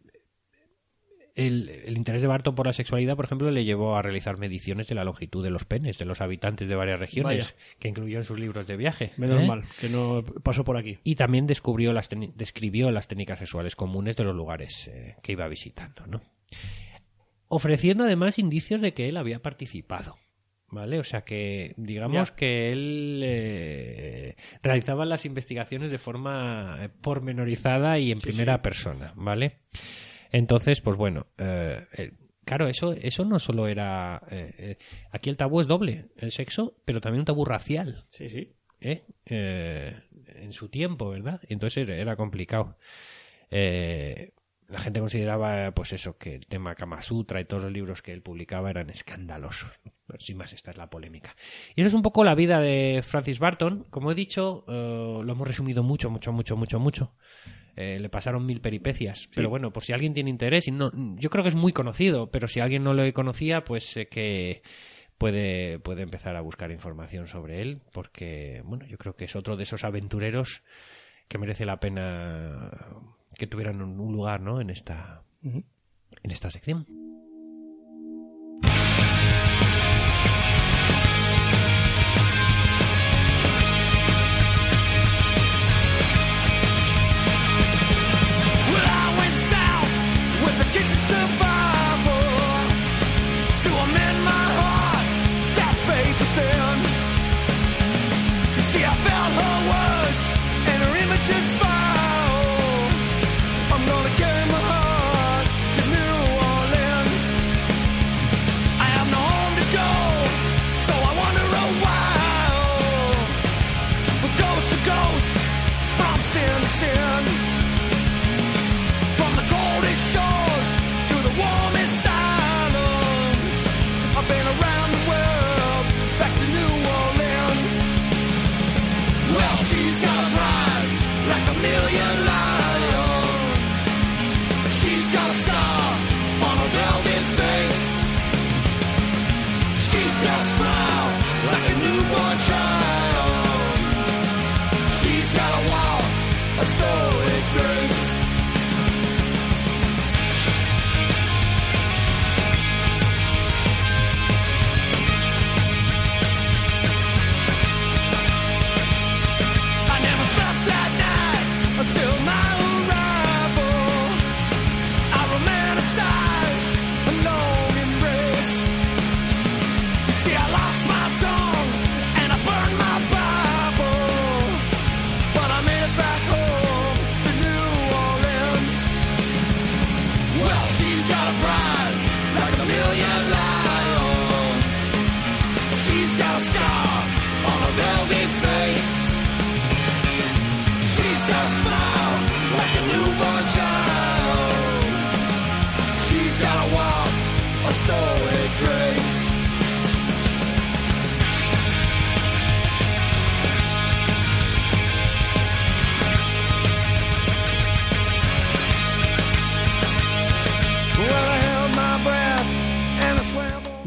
el, 1.45 1.69
el 1.85 1.97
interés 1.97 2.21
de 2.21 2.27
Barton 2.27 2.55
por 2.55 2.67
la 2.67 2.73
sexualidad, 2.73 3.15
por 3.15 3.25
ejemplo, 3.25 3.49
le 3.51 3.63
llevó 3.65 3.95
a 3.95 4.01
realizar 4.01 4.37
mediciones 4.37 4.87
de 4.87 4.95
la 4.95 5.03
longitud 5.03 5.43
de 5.43 5.49
los 5.49 5.65
penes 5.65 5.97
de 5.97 6.05
los 6.05 6.21
habitantes 6.21 6.69
de 6.69 6.75
varias 6.75 6.99
regiones, 6.99 7.45
Vaya. 7.45 7.55
que 7.79 7.87
incluyó 7.89 8.17
en 8.17 8.23
sus 8.23 8.39
libros 8.39 8.67
de 8.67 8.77
viaje. 8.77 9.11
Menos 9.17 9.43
¿eh? 9.43 9.47
mal, 9.47 9.63
que 9.79 9.89
no 9.89 10.23
pasó 10.43 10.63
por 10.63 10.77
aquí. 10.77 10.99
Y 11.03 11.15
también 11.15 11.47
descubrió 11.47 11.91
las 11.93 12.09
describió 12.35 12.91
las 12.91 13.07
técnicas 13.07 13.39
sexuales 13.39 13.75
comunes 13.75 14.15
de 14.15 14.23
los 14.23 14.35
lugares 14.35 14.87
eh, 14.87 15.15
que 15.21 15.33
iba 15.33 15.47
visitando, 15.47 16.07
¿no? 16.07 16.21
Ofreciendo 17.47 18.05
además 18.05 18.39
indicios 18.39 18.81
de 18.81 18.93
que 18.93 19.09
él 19.09 19.17
había 19.17 19.41
participado. 19.41 20.15
¿Vale? 20.73 20.99
O 20.99 21.03
sea 21.03 21.25
que, 21.25 21.73
digamos 21.75 22.29
Ya. 22.29 22.35
que 22.37 22.71
él 22.71 23.21
eh, 23.25 24.35
realizaba 24.63 25.03
las 25.03 25.25
investigaciones 25.25 25.91
de 25.91 25.97
forma 25.97 26.89
pormenorizada 27.01 27.99
y 27.99 28.09
en 28.09 28.19
primera 28.19 28.61
persona, 28.61 29.11
¿vale? 29.17 29.57
Entonces, 30.31 30.81
pues 30.81 30.95
bueno, 30.97 31.27
eh, 31.37 31.85
eh, 31.93 32.13
claro, 32.45 32.67
eso, 32.67 32.93
eso 32.93 33.25
no 33.25 33.39
solo 33.39 33.67
era. 33.67 34.21
eh, 34.31 34.55
eh, 34.57 34.77
aquí 35.11 35.29
el 35.29 35.37
tabú 35.37 35.61
es 35.61 35.67
doble: 35.67 36.09
el 36.17 36.31
sexo, 36.31 36.75
pero 36.85 37.01
también 37.01 37.19
un 37.21 37.25
tabú 37.25 37.45
racial. 37.45 38.05
Sí, 38.11 38.29
sí. 38.29 38.53
¿eh? 38.81 39.05
Eh, 39.25 39.95
en 40.27 40.51
su 40.53 40.69
tiempo, 40.69 41.09
¿verdad? 41.09 41.39
Entonces 41.47 41.87
era, 41.87 42.15
complicado. 42.15 42.77
Eh, 43.49 44.33
la 44.67 44.79
gente 44.79 45.01
consideraba, 45.01 45.71
pues 45.71 45.91
eso, 45.93 46.17
que 46.17 46.35
el 46.35 46.47
tema 46.47 46.75
Kama 46.75 47.01
Sutra 47.01 47.41
y 47.41 47.45
todos 47.45 47.63
los 47.63 47.71
libros 47.71 48.01
que 48.01 48.13
él 48.13 48.21
publicaba 48.21 48.69
eran 48.69 48.89
escandalosos. 48.89 49.69
Pero 50.07 50.19
sin 50.19 50.37
más, 50.37 50.53
esta 50.53 50.71
es 50.71 50.77
la 50.77 50.89
polémica. 50.89 51.35
Y 51.75 51.81
eso 51.81 51.89
es 51.89 51.93
un 51.93 52.01
poco 52.01 52.23
la 52.23 52.35
vida 52.35 52.59
de 52.59 53.01
Francis 53.03 53.39
Barton. 53.39 53.85
Como 53.89 54.11
he 54.11 54.15
dicho, 54.15 54.63
eh, 54.67 55.21
lo 55.23 55.31
hemos 55.31 55.47
resumido 55.47 55.83
mucho, 55.83 56.09
mucho, 56.09 56.31
mucho, 56.31 56.55
mucho, 56.55 56.79
mucho. 56.79 57.15
Eh, 57.75 57.97
le 57.99 58.09
pasaron 58.09 58.45
mil 58.45 58.61
peripecias. 58.61 59.29
Pero 59.33 59.49
bueno, 59.49 59.71
por 59.71 59.83
si 59.83 59.93
alguien 59.93 60.13
tiene 60.13 60.29
interés, 60.29 60.67
y 60.67 60.71
no, 60.71 60.91
yo 61.15 61.29
creo 61.29 61.43
que 61.43 61.49
es 61.49 61.55
muy 61.55 61.73
conocido, 61.73 62.29
pero 62.29 62.47
si 62.47 62.59
alguien 62.59 62.83
no 62.83 62.93
lo 62.93 63.11
conocía, 63.13 63.63
pues 63.63 63.95
eh, 63.97 64.07
que 64.07 64.61
puede, 65.17 65.79
puede 65.79 66.03
empezar 66.03 66.35
a 66.35 66.41
buscar 66.41 66.71
información 66.71 67.27
sobre 67.27 67.61
él, 67.61 67.81
porque, 67.93 68.61
bueno, 68.65 68.85
yo 68.85 68.97
creo 68.97 69.15
que 69.15 69.25
es 69.25 69.35
otro 69.35 69.55
de 69.55 69.63
esos 69.63 69.83
aventureros 69.83 70.63
que 71.27 71.37
merece 71.37 71.65
la 71.65 71.79
pena 71.79 72.71
que 73.37 73.47
tuvieran 73.47 73.81
un 73.81 74.11
lugar, 74.11 74.41
¿no? 74.41 74.59
En 74.59 74.69
esta, 74.69 75.23
en 75.43 75.63
esta 76.31 76.51
sección. 76.51 76.85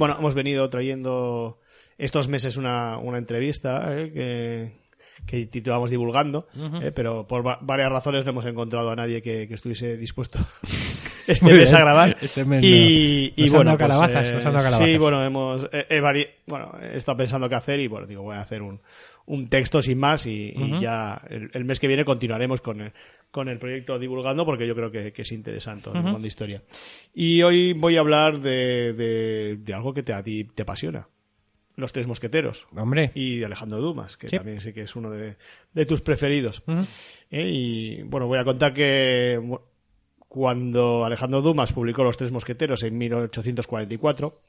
Bueno, 0.07 0.17
hemos 0.19 0.35
venido 0.35 0.69
trayendo 0.69 1.59
estos 1.97 2.29
meses 2.29 2.57
una, 2.59 2.99
una 2.99 3.17
entrevista 3.19 3.89
eh, 3.99 4.11
que, 4.13 4.73
que 5.27 5.47
titulamos 5.47 5.89
Divulgando, 5.89 6.47
eh, 6.83 6.93
pero 6.95 7.27
por 7.27 7.47
va- 7.47 7.59
varias 7.63 7.91
razones 7.91 8.25
no 8.27 8.33
hemos 8.33 8.45
encontrado 8.45 8.91
a 8.91 8.97
nadie 8.97 9.23
que, 9.23 9.49
que 9.49 9.55
estuviese 9.55 9.97
dispuesto 9.97 10.39
este 11.29 11.47
mes 11.53 11.73
a 11.75 11.79
grabar. 11.81 12.17
Este 12.21 12.45
mes 12.45 12.63
y, 12.65 13.33
no. 13.37 13.45
y 13.45 13.51
bueno, 13.51 13.71
pues, 13.73 13.79
calabazas, 13.79 14.29
eh, 14.31 14.39
calabazas. 14.43 14.79
Sí, 14.79 14.97
bueno, 14.99 15.25
hemos 15.25 15.69
eh, 15.73 15.87
he 15.89 16.01
vari- 16.01 16.29
bueno, 16.47 16.73
he 16.83 16.97
estado 16.97 17.19
pensando 17.19 17.49
qué 17.49 17.55
hacer 17.55 17.81
y 17.81 17.87
bueno, 17.89 18.07
digo, 18.07 18.23
voy 18.23 18.37
a 18.37 18.41
hacer 18.41 18.63
un, 18.63 18.81
un 19.27 19.49
texto 19.49 19.81
sin 19.83 19.99
más 19.99 20.27
y, 20.27 20.53
y 20.57 20.81
ya 20.81 21.21
el, 21.31 21.51
el 21.53 21.65
mes 21.65 21.81
que 21.81 21.89
viene 21.89 22.05
continuaremos 22.05 22.61
con 22.61 22.81
el, 22.81 22.93
con 23.31 23.49
el 23.49 23.59
proyecto 23.59 23.99
Divulgando 23.99 24.45
porque 24.47 24.67
yo 24.67 24.75
creo 24.75 24.91
que, 24.91 25.13
que 25.13 25.23
es 25.23 25.33
interesante, 25.33 25.91
el 25.91 26.03
mundo 26.03 26.19
de 26.21 26.29
historia. 26.29 26.63
Y 27.15 27.43
hoy 27.43 27.73
voy 27.73 27.97
a 27.97 28.01
hablar 28.01 28.41
de, 28.41 28.93
de, 28.93 29.57
de 29.57 29.75
algo 29.75 29.93
que 29.95 30.03
te, 30.03 30.13
a 30.13 30.23
ti 30.23 30.45
te 30.45 30.63
apasiona. 30.63 31.09
Los 31.77 31.93
Tres 31.93 32.07
Mosqueteros. 32.07 32.69
Hombre. 32.77 33.11
Y 33.17 33.39
de 33.39 33.47
Alejandro 33.47 33.81
Dumas, 33.81 34.17
que 34.17 34.29
Sí. 34.29 34.37
también 34.37 34.61
sé 34.61 34.73
que 34.73 34.83
es 34.83 34.95
uno 34.95 35.11
de, 35.11 35.35
de 35.73 35.87
tus 35.87 36.01
preferidos. 36.03 36.63
Eh, 37.33 37.49
Y 37.51 38.03
bueno, 38.05 38.29
voy 38.29 38.39
a 38.39 38.45
contar 38.45 38.73
que 38.73 39.41
cuando 40.35 41.05
Alejandro 41.05 41.43
Dumas 41.43 41.73
publicó 41.73 42.03
Los 42.03 42.17
Tres 42.17 42.33
Mosqueteros 42.33 42.83
en 42.83 42.99
1844, 42.99 44.41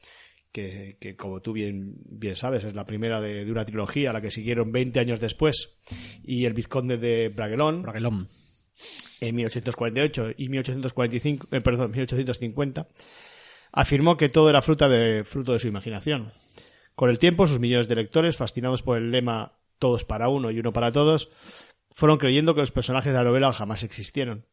que, 0.50 0.96
que 0.98 1.14
como 1.14 1.40
tú 1.40 1.52
bien, 1.52 1.94
bien 2.06 2.34
sabes, 2.34 2.64
es 2.64 2.74
la 2.74 2.84
primera 2.84 3.20
de, 3.20 3.44
de 3.44 3.52
una 3.52 3.64
trilogía, 3.64 4.10
a 4.10 4.12
la 4.12 4.20
que 4.20 4.32
siguieron 4.32 4.72
20 4.72 4.98
años 4.98 5.20
después, 5.20 5.76
y 6.24 6.44
El 6.44 6.54
Vizconde 6.54 6.98
de 6.98 7.28
Bragelón, 7.28 7.82
Braguelón. 7.82 8.26
en 9.20 9.36
1848 9.36 10.30
y 10.36 10.48
1845, 10.48 11.46
eh, 11.52 11.60
perdón, 11.60 11.92
1850, 11.92 12.88
afirmó 13.70 14.16
que 14.16 14.28
todo 14.28 14.50
era 14.50 14.62
fruta 14.62 14.88
de, 14.88 15.22
fruto 15.22 15.52
de 15.52 15.60
su 15.60 15.68
imaginación. 15.68 16.32
Con 16.96 17.10
el 17.10 17.20
tiempo, 17.20 17.46
sus 17.46 17.60
millones 17.60 17.86
de 17.86 17.94
lectores, 17.94 18.36
fascinados 18.36 18.82
por 18.82 18.98
el 18.98 19.12
lema 19.12 19.52
todos 19.78 20.02
para 20.02 20.30
uno 20.30 20.50
y 20.50 20.58
uno 20.58 20.72
para 20.72 20.90
todos, 20.90 21.30
fueron 21.92 22.18
creyendo 22.18 22.56
que 22.56 22.62
los 22.62 22.72
personajes 22.72 23.12
de 23.12 23.18
la 23.18 23.24
novela 23.24 23.52
jamás 23.52 23.84
existieron. 23.84 24.46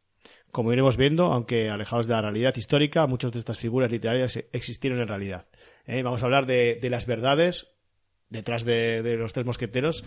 Como 0.54 0.72
iremos 0.72 0.98
viendo, 0.98 1.26
aunque 1.34 1.70
alejados 1.72 2.06
de 2.06 2.14
la 2.14 2.22
realidad 2.22 2.56
histórica, 2.56 3.08
muchas 3.08 3.32
de 3.32 3.40
estas 3.40 3.58
figuras 3.58 3.90
literarias 3.92 4.38
existieron 4.52 5.02
en 5.02 5.08
realidad. 5.08 5.48
Eh, 5.88 6.04
Vamos 6.04 6.22
a 6.22 6.26
hablar 6.26 6.46
de, 6.46 6.78
de 6.80 6.90
las 6.92 7.08
verdades 7.08 7.68
detrás 8.30 8.64
de, 8.64 9.02
de 9.02 9.18
los 9.18 9.34
tres 9.34 9.48
mosqueteros 9.48 10.06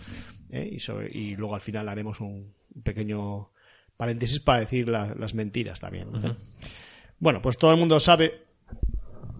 eh, 0.49 0.69
y, 0.71 0.79
sobre- 0.79 1.11
y 1.11 1.35
luego 1.35 1.53
al 1.53 1.59
final 1.61 1.89
haremos 1.89 2.21
un 2.21 2.53
pequeño 2.81 3.51
paréntesis 3.97 4.39
para 4.39 4.61
decir 4.61 4.87
la- 4.87 5.13
las 5.15 5.33
mentiras 5.33 5.81
también. 5.81 6.07
¿no? 6.13 6.19
Bueno, 7.19 7.41
pues 7.41 7.57
todo 7.57 7.71
el 7.71 7.77
mundo 7.77 7.99
sabe, 7.99 8.45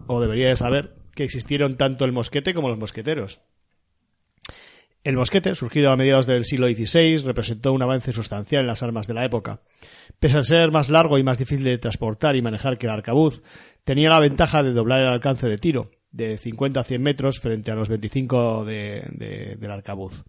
o 0.08 0.20
debería 0.20 0.50
de 0.50 0.58
saber, 0.58 0.94
que 1.16 1.24
existieron 1.24 1.78
tanto 1.78 2.04
el 2.04 2.12
mosquete 2.12 2.54
como 2.54 2.68
los 2.68 2.78
mosqueteros. 2.78 3.40
El 5.04 5.16
mosquete, 5.16 5.56
surgido 5.56 5.92
a 5.92 5.98
mediados 5.98 6.28
del 6.28 6.44
siglo 6.44 6.68
XVI, 6.68 7.18
representó 7.26 7.72
un 7.72 7.82
avance 7.82 8.12
sustancial 8.12 8.62
en 8.62 8.68
las 8.68 8.84
armas 8.84 9.08
de 9.08 9.14
la 9.14 9.24
época. 9.24 9.62
Pese 10.20 10.38
a 10.38 10.44
ser 10.44 10.72
más 10.72 10.90
largo 10.90 11.18
y 11.18 11.24
más 11.24 11.40
difícil 11.40 11.64
de 11.64 11.78
transportar 11.78 12.36
y 12.36 12.42
manejar 12.42 12.78
que 12.78 12.88
el 12.88 12.92
arcabuz, 12.92 13.42
tenía 13.86 14.10
la 14.10 14.20
ventaja 14.20 14.64
de 14.64 14.74
doblar 14.74 15.02
el 15.02 15.08
alcance 15.08 15.48
de 15.48 15.58
tiro, 15.58 15.92
de 16.12 16.38
50 16.38 16.80
a 16.82 16.84
100 16.84 17.02
metros 17.02 17.40
frente 17.40 17.72
a 17.72 17.76
los 17.76 17.88
25 17.88 18.66
de- 18.66 19.06
de- 19.12 19.56
del 19.58 19.72
arcabuz. 19.72 20.24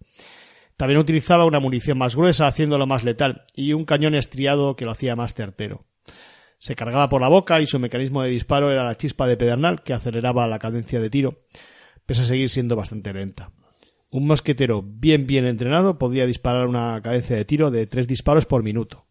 También 0.77 0.99
utilizaba 0.99 1.43
una 1.45 1.59
munición 1.59 1.97
más 1.97 2.15
gruesa, 2.15 2.47
haciéndolo 2.47 2.87
más 2.87 3.03
letal, 3.03 3.43
y 3.53 3.73
un 3.73 3.83
cañón 3.83 4.15
estriado 4.15 4.77
que 4.77 4.85
lo 4.85 4.91
hacía 4.91 5.15
más 5.17 5.33
certero. 5.33 5.81
Se 6.57 6.75
cargaba 6.75 7.09
por 7.09 7.19
la 7.19 7.27
boca 7.27 7.59
y 7.59 7.65
su 7.67 7.79
mecanismo 7.79 8.21
de 8.23 8.29
disparo 8.29 8.71
era 8.71 8.85
la 8.85 8.95
chispa 8.95 9.27
de 9.27 9.35
pedernal 9.35 9.83
que 9.83 9.93
aceleraba 9.93 10.47
la 10.47 10.59
cadencia 10.59 11.01
de 11.01 11.09
tiro, 11.09 11.41
pese 12.05 12.21
a 12.21 12.25
seguir 12.25 12.49
siendo 12.49 12.77
bastante 12.77 13.11
lenta. 13.11 13.51
Un 14.11 14.25
mosquetero 14.25 14.81
bien 14.83 15.27
bien 15.27 15.45
entrenado 15.45 15.97
podía 15.97 16.25
disparar 16.25 16.67
una 16.67 16.99
cadencia 17.03 17.35
de 17.35 17.45
tiro 17.45 17.69
de 17.69 17.85
tres 17.85 18.07
disparos 18.07 18.45
por 18.45 18.63
minuto. 18.63 19.05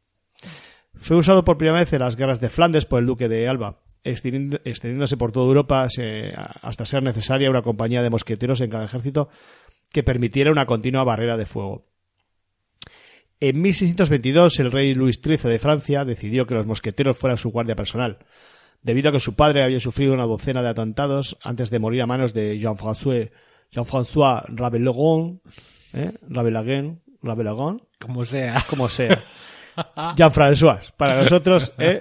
Fue 0.94 1.16
usado 1.16 1.44
por 1.44 1.56
primera 1.56 1.78
vez 1.78 1.92
en 1.92 2.00
las 2.00 2.16
guerras 2.16 2.40
de 2.40 2.50
Flandes 2.50 2.84
por 2.84 2.98
el 2.98 3.06
duque 3.06 3.28
de 3.28 3.48
Alba, 3.48 3.82
extendiéndose 4.02 5.16
por 5.16 5.30
toda 5.30 5.46
Europa 5.46 5.86
hasta 6.62 6.84
ser 6.84 7.02
necesaria 7.04 7.50
una 7.50 7.62
compañía 7.62 8.02
de 8.02 8.10
mosqueteros 8.10 8.60
en 8.60 8.70
cada 8.70 8.84
ejército 8.84 9.28
que 9.90 10.02
permitiera 10.02 10.50
una 10.50 10.66
continua 10.66 11.04
barrera 11.04 11.36
de 11.36 11.46
fuego. 11.46 11.86
En 13.38 13.62
1622 13.62 14.58
el 14.58 14.72
rey 14.72 14.94
Luis 14.94 15.20
XIII 15.22 15.48
de 15.48 15.60
Francia 15.60 16.04
decidió 16.04 16.44
que 16.46 16.54
los 16.54 16.66
mosqueteros 16.66 17.16
fueran 17.16 17.36
su 17.36 17.50
guardia 17.50 17.76
personal, 17.76 18.18
debido 18.82 19.10
a 19.10 19.12
que 19.12 19.20
su 19.20 19.36
padre 19.36 19.62
había 19.62 19.78
sufrido 19.78 20.12
una 20.12 20.26
docena 20.26 20.60
de 20.60 20.70
atentados 20.70 21.38
antes 21.42 21.70
de 21.70 21.78
morir 21.78 22.02
a 22.02 22.06
manos 22.06 22.34
de 22.34 22.58
Jean-François 22.58 23.30
Jean-François 23.70 24.44
Rabelais, 24.48 25.40
¿eh? 25.92 26.12
Rabelais, 26.28 26.94
Rabelais, 27.22 27.82
Como 28.00 28.24
sea. 28.24 28.62
como 28.68 28.88
sea. 28.88 29.18
Jean-François, 30.16 30.92
para 30.96 31.22
nosotros, 31.22 31.72
¿eh? 31.78 32.00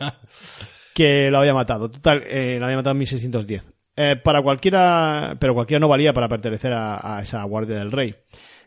que 0.93 1.29
lo 1.29 1.39
había 1.39 1.53
matado. 1.53 1.89
Total, 1.89 2.23
eh, 2.27 2.57
lo 2.59 2.65
había 2.65 2.77
matado 2.77 2.91
en 2.93 2.99
1610. 2.99 3.73
Eh, 3.95 4.15
para 4.23 4.41
cualquiera, 4.41 5.35
pero 5.39 5.53
cualquiera 5.53 5.79
no 5.79 5.87
valía 5.87 6.13
para 6.13 6.27
pertenecer 6.27 6.71
a, 6.73 7.17
a 7.17 7.21
esa 7.21 7.43
guardia 7.43 7.77
del 7.77 7.91
rey. 7.91 8.15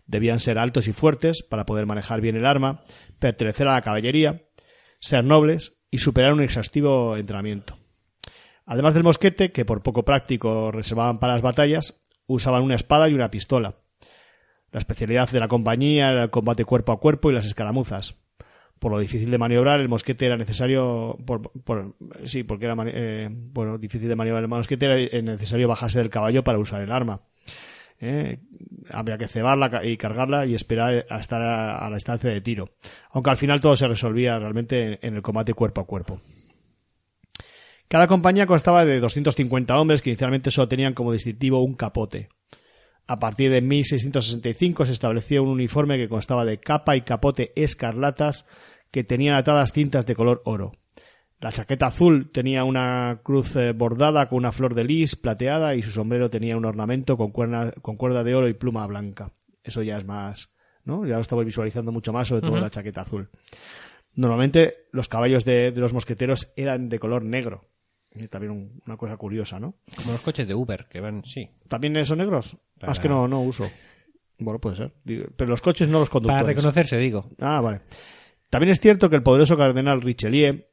Debían 0.06 0.40
ser 0.40 0.58
altos 0.58 0.88
y 0.88 0.92
fuertes 0.92 1.42
para 1.42 1.64
poder 1.66 1.86
manejar 1.86 2.20
bien 2.20 2.36
el 2.36 2.46
arma, 2.46 2.82
pertenecer 3.18 3.68
a 3.68 3.74
la 3.74 3.82
caballería, 3.82 4.42
ser 4.98 5.24
nobles 5.24 5.74
y 5.90 5.98
superar 5.98 6.32
un 6.32 6.42
exhaustivo 6.42 7.16
entrenamiento. 7.16 7.78
Además 8.66 8.94
del 8.94 9.04
mosquete, 9.04 9.50
que 9.52 9.64
por 9.64 9.82
poco 9.82 10.04
práctico 10.04 10.70
reservaban 10.70 11.18
para 11.18 11.34
las 11.34 11.42
batallas, 11.42 11.99
usaban 12.30 12.62
una 12.62 12.76
espada 12.76 13.08
y 13.08 13.14
una 13.14 13.30
pistola. 13.30 13.76
La 14.72 14.78
especialidad 14.78 15.28
de 15.30 15.40
la 15.40 15.48
compañía 15.48 16.10
era 16.10 16.22
el 16.22 16.30
combate 16.30 16.64
cuerpo 16.64 16.92
a 16.92 17.00
cuerpo 17.00 17.30
y 17.30 17.34
las 17.34 17.44
escaramuzas. 17.44 18.14
Por 18.78 18.92
lo 18.92 18.98
difícil 18.98 19.30
de 19.30 19.36
maniobrar, 19.36 19.80
el 19.80 19.88
mosquete 19.88 20.26
era 20.26 20.36
necesario. 20.36 21.18
Por, 21.26 21.52
sí, 22.24 22.44
porque 22.44 22.64
era 22.64 22.76
eh, 22.86 23.28
bueno, 23.30 23.76
difícil 23.78 24.08
de 24.08 24.16
maniobrar 24.16 24.44
el 24.44 24.48
mosquete, 24.48 24.86
era 24.86 24.98
eh, 24.98 25.22
necesario 25.22 25.68
bajarse 25.68 25.98
del 25.98 26.08
caballo 26.08 26.44
para 26.44 26.58
usar 26.58 26.80
el 26.80 26.92
arma. 26.92 27.20
Eh, 28.00 28.38
había 28.90 29.18
que 29.18 29.28
cebarla 29.28 29.84
y 29.84 29.98
cargarla 29.98 30.46
y 30.46 30.54
esperar 30.54 31.04
a 31.10 31.18
estar 31.18 31.42
a, 31.42 31.90
la 31.90 31.96
estancia 31.96 32.30
de 32.30 32.40
tiro. 32.40 32.70
Aunque 33.10 33.30
al 33.30 33.36
final 33.36 33.60
todo 33.60 33.76
se 33.76 33.88
resolvía 33.88 34.38
realmente 34.38 34.82
en, 34.82 34.98
en 35.02 35.16
el 35.16 35.22
combate 35.22 35.52
cuerpo 35.52 35.82
a 35.82 35.86
cuerpo. 35.86 36.20
Cada 37.90 38.06
compañía 38.06 38.46
constaba 38.46 38.84
de 38.84 39.00
250 39.00 39.76
hombres 39.80 40.00
que 40.00 40.10
inicialmente 40.10 40.52
solo 40.52 40.68
tenían 40.68 40.94
como 40.94 41.10
distintivo 41.12 41.60
un 41.64 41.74
capote. 41.74 42.28
A 43.08 43.16
partir 43.16 43.50
de 43.50 43.60
1665 43.62 44.86
se 44.86 44.92
estableció 44.92 45.42
un 45.42 45.48
uniforme 45.48 45.98
que 45.98 46.08
constaba 46.08 46.44
de 46.44 46.60
capa 46.60 46.94
y 46.94 47.00
capote 47.02 47.52
escarlatas 47.56 48.46
que 48.92 49.02
tenían 49.02 49.34
atadas 49.34 49.72
cintas 49.72 50.06
de 50.06 50.14
color 50.14 50.40
oro. 50.44 50.70
La 51.40 51.50
chaqueta 51.50 51.86
azul 51.86 52.30
tenía 52.30 52.62
una 52.62 53.22
cruz 53.24 53.56
eh, 53.56 53.72
bordada 53.72 54.28
con 54.28 54.38
una 54.38 54.52
flor 54.52 54.76
de 54.76 54.84
lis 54.84 55.16
plateada 55.16 55.74
y 55.74 55.82
su 55.82 55.90
sombrero 55.90 56.30
tenía 56.30 56.56
un 56.56 56.66
ornamento 56.66 57.16
con, 57.16 57.32
cuerna- 57.32 57.72
con 57.82 57.96
cuerda 57.96 58.22
de 58.22 58.36
oro 58.36 58.46
y 58.48 58.54
pluma 58.54 58.86
blanca. 58.86 59.32
Eso 59.64 59.82
ya 59.82 59.96
es 59.98 60.04
más, 60.04 60.52
¿no? 60.84 61.04
Ya 61.06 61.14
lo 61.16 61.22
estamos 61.22 61.44
visualizando 61.44 61.90
mucho 61.90 62.12
más, 62.12 62.28
sobre 62.28 62.42
todo 62.42 62.52
la 62.60 62.70
chaqueta 62.70 63.00
azul. 63.00 63.30
Normalmente 64.14 64.74
los 64.92 65.08
caballos 65.08 65.44
de, 65.44 65.72
de 65.72 65.80
los 65.80 65.92
mosqueteros 65.92 66.52
eran 66.54 66.88
de 66.88 67.00
color 67.00 67.24
negro. 67.24 67.66
Y 68.14 68.26
también 68.28 68.52
un- 68.52 68.82
una 68.86 68.96
cosa 68.96 69.16
curiosa, 69.16 69.60
¿no? 69.60 69.74
Como 69.96 70.12
los 70.12 70.20
coches 70.20 70.46
de 70.48 70.54
Uber, 70.54 70.86
que 70.88 71.00
van, 71.00 71.24
sí. 71.24 71.48
¿También 71.68 72.04
son 72.04 72.18
negros? 72.18 72.56
Ah, 72.80 72.90
es 72.92 72.98
que 73.00 73.08
no, 73.08 73.26
no 73.28 73.40
uso. 73.42 73.68
Bueno, 74.42 74.58
puede 74.58 74.74
ser. 74.76 74.92
Digo, 75.04 75.26
Pero 75.36 75.50
los 75.50 75.60
coches 75.60 75.86
no 75.86 75.98
los 76.00 76.08
conductores. 76.08 76.42
Para 76.44 76.54
reconocerse, 76.54 76.96
digo. 76.96 77.28
Ah, 77.40 77.60
vale. 77.60 77.82
También 78.48 78.70
es 78.70 78.80
cierto 78.80 79.10
que 79.10 79.16
el 79.16 79.22
poderoso 79.22 79.54
cardenal 79.54 80.00
Richelieu, 80.00 80.64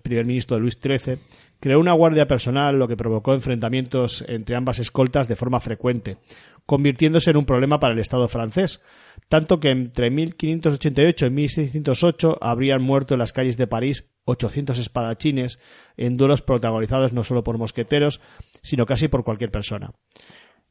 primer 0.00 0.24
ministro 0.26 0.56
de 0.56 0.60
Luis 0.62 0.78
XIII, 0.80 1.18
creó 1.58 1.80
una 1.80 1.92
guardia 1.92 2.28
personal, 2.28 2.78
lo 2.78 2.86
que 2.86 2.96
provocó 2.96 3.34
enfrentamientos 3.34 4.24
entre 4.28 4.54
ambas 4.54 4.78
escoltas 4.78 5.26
de 5.26 5.34
forma 5.34 5.58
frecuente, 5.58 6.18
convirtiéndose 6.66 7.30
en 7.30 7.38
un 7.38 7.46
problema 7.46 7.80
para 7.80 7.94
el 7.94 7.98
Estado 7.98 8.28
francés, 8.28 8.80
tanto 9.28 9.58
que 9.60 9.70
entre 9.70 10.10
1588 10.10 11.26
y 11.26 11.30
1608 11.30 12.36
habrían 12.40 12.82
muerto 12.82 13.14
en 13.14 13.20
las 13.20 13.32
calles 13.32 13.56
de 13.56 13.66
París 13.66 14.04
800 14.24 14.78
espadachines 14.78 15.58
en 15.96 16.16
duelos 16.16 16.42
protagonizados 16.42 17.12
no 17.12 17.22
solo 17.24 17.44
por 17.44 17.58
mosqueteros, 17.58 18.20
sino 18.62 18.86
casi 18.86 19.08
por 19.08 19.24
cualquier 19.24 19.50
persona. 19.50 19.92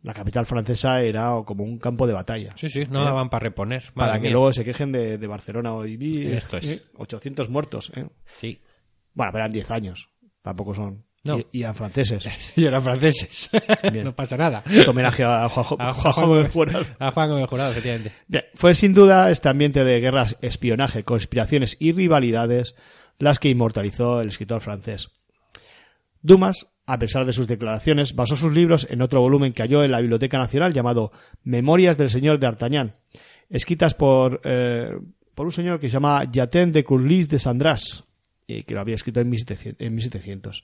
La 0.01 0.13
capital 0.13 0.45
francesa 0.45 1.01
era 1.01 1.33
como 1.45 1.63
un 1.63 1.79
campo 1.79 2.05
de 2.05 2.13
batalla 2.13 2.51
Sí, 2.55 2.69
sí, 2.69 2.85
no 2.89 3.01
Eh, 3.01 3.05
daban 3.05 3.29
para 3.29 3.43
reponer. 3.43 3.91
para 3.95 4.19
que 4.21 4.29
luego 4.29 4.53
se 4.53 4.63
quejen 4.63 4.91
de, 4.91 5.17
de 5.17 5.27
Barcelona 5.27 5.73
hoy. 5.73 5.97
Vi, 5.97 6.27
Esto 6.33 6.57
es. 6.57 6.69
eh, 6.71 6.83
800 6.97 7.49
muertos. 7.49 7.91
¿eh? 7.95 8.05
Sí. 8.37 8.59
Bueno, 9.13 9.31
pero 9.31 9.45
eran 9.45 9.53
10 9.53 9.71
años. 9.71 10.09
Tampoco 10.43 10.75
son. 10.75 11.05
No. 11.25 11.39
Y, 11.39 11.47
y 11.51 11.61
eran 11.63 11.75
franceses. 11.75 12.23
Sí, 12.39 12.65
eran 12.65 12.81
franceses. 12.81 13.49
Bien. 13.91 14.05
no 14.05 14.15
pasa 14.15 14.37
nada. 14.37 14.63
Homenaje 14.87 15.23
a 15.23 15.49
Juanjo, 15.49 15.75
A 15.81 15.91
Juanjo. 15.93 17.37
A 17.37 17.47
Jurado, 17.47 17.71
efectivamente. 17.71 18.13
Bien, 18.27 18.43
fue 18.53 18.73
sin 18.73 18.93
duda 18.93 19.31
este 19.31 19.49
ambiente 19.49 19.83
de 19.83 19.99
guerras, 19.99 20.37
espionaje, 20.41 21.03
conspiraciones 21.03 21.77
y 21.79 21.91
rivalidades 21.91 22.75
las 23.17 23.39
que 23.39 23.49
inmortalizó 23.49 24.21
el 24.21 24.29
escritor 24.29 24.61
francés. 24.61 25.09
Dumas, 26.21 26.67
a 26.85 26.99
pesar 26.99 27.25
de 27.25 27.33
sus 27.33 27.47
declaraciones, 27.47 28.15
basó 28.15 28.35
sus 28.35 28.53
libros 28.53 28.87
en 28.89 29.01
otro 29.01 29.21
volumen 29.21 29.53
que 29.53 29.63
halló 29.63 29.83
en 29.83 29.91
la 29.91 30.01
Biblioteca 30.01 30.37
Nacional 30.37 30.73
llamado 30.73 31.11
Memorias 31.43 31.97
del 31.97 32.09
señor 32.09 32.39
de 32.39 32.47
Artagnan, 32.47 32.95
escritas 33.49 33.93
por, 33.93 34.41
eh, 34.43 34.89
por 35.33 35.45
un 35.45 35.51
señor 35.51 35.79
que 35.79 35.87
se 35.87 35.93
llama 35.93 36.23
Jatin 36.31 36.71
de 36.71 36.83
Courlis 36.83 37.29
de 37.29 37.39
Sandras, 37.39 38.04
y 38.47 38.63
que 38.63 38.73
lo 38.73 38.81
había 38.81 38.95
escrito 38.95 39.19
en 39.19 39.29
1700. 39.29 39.85
en 39.85 39.95
1700. 39.95 40.63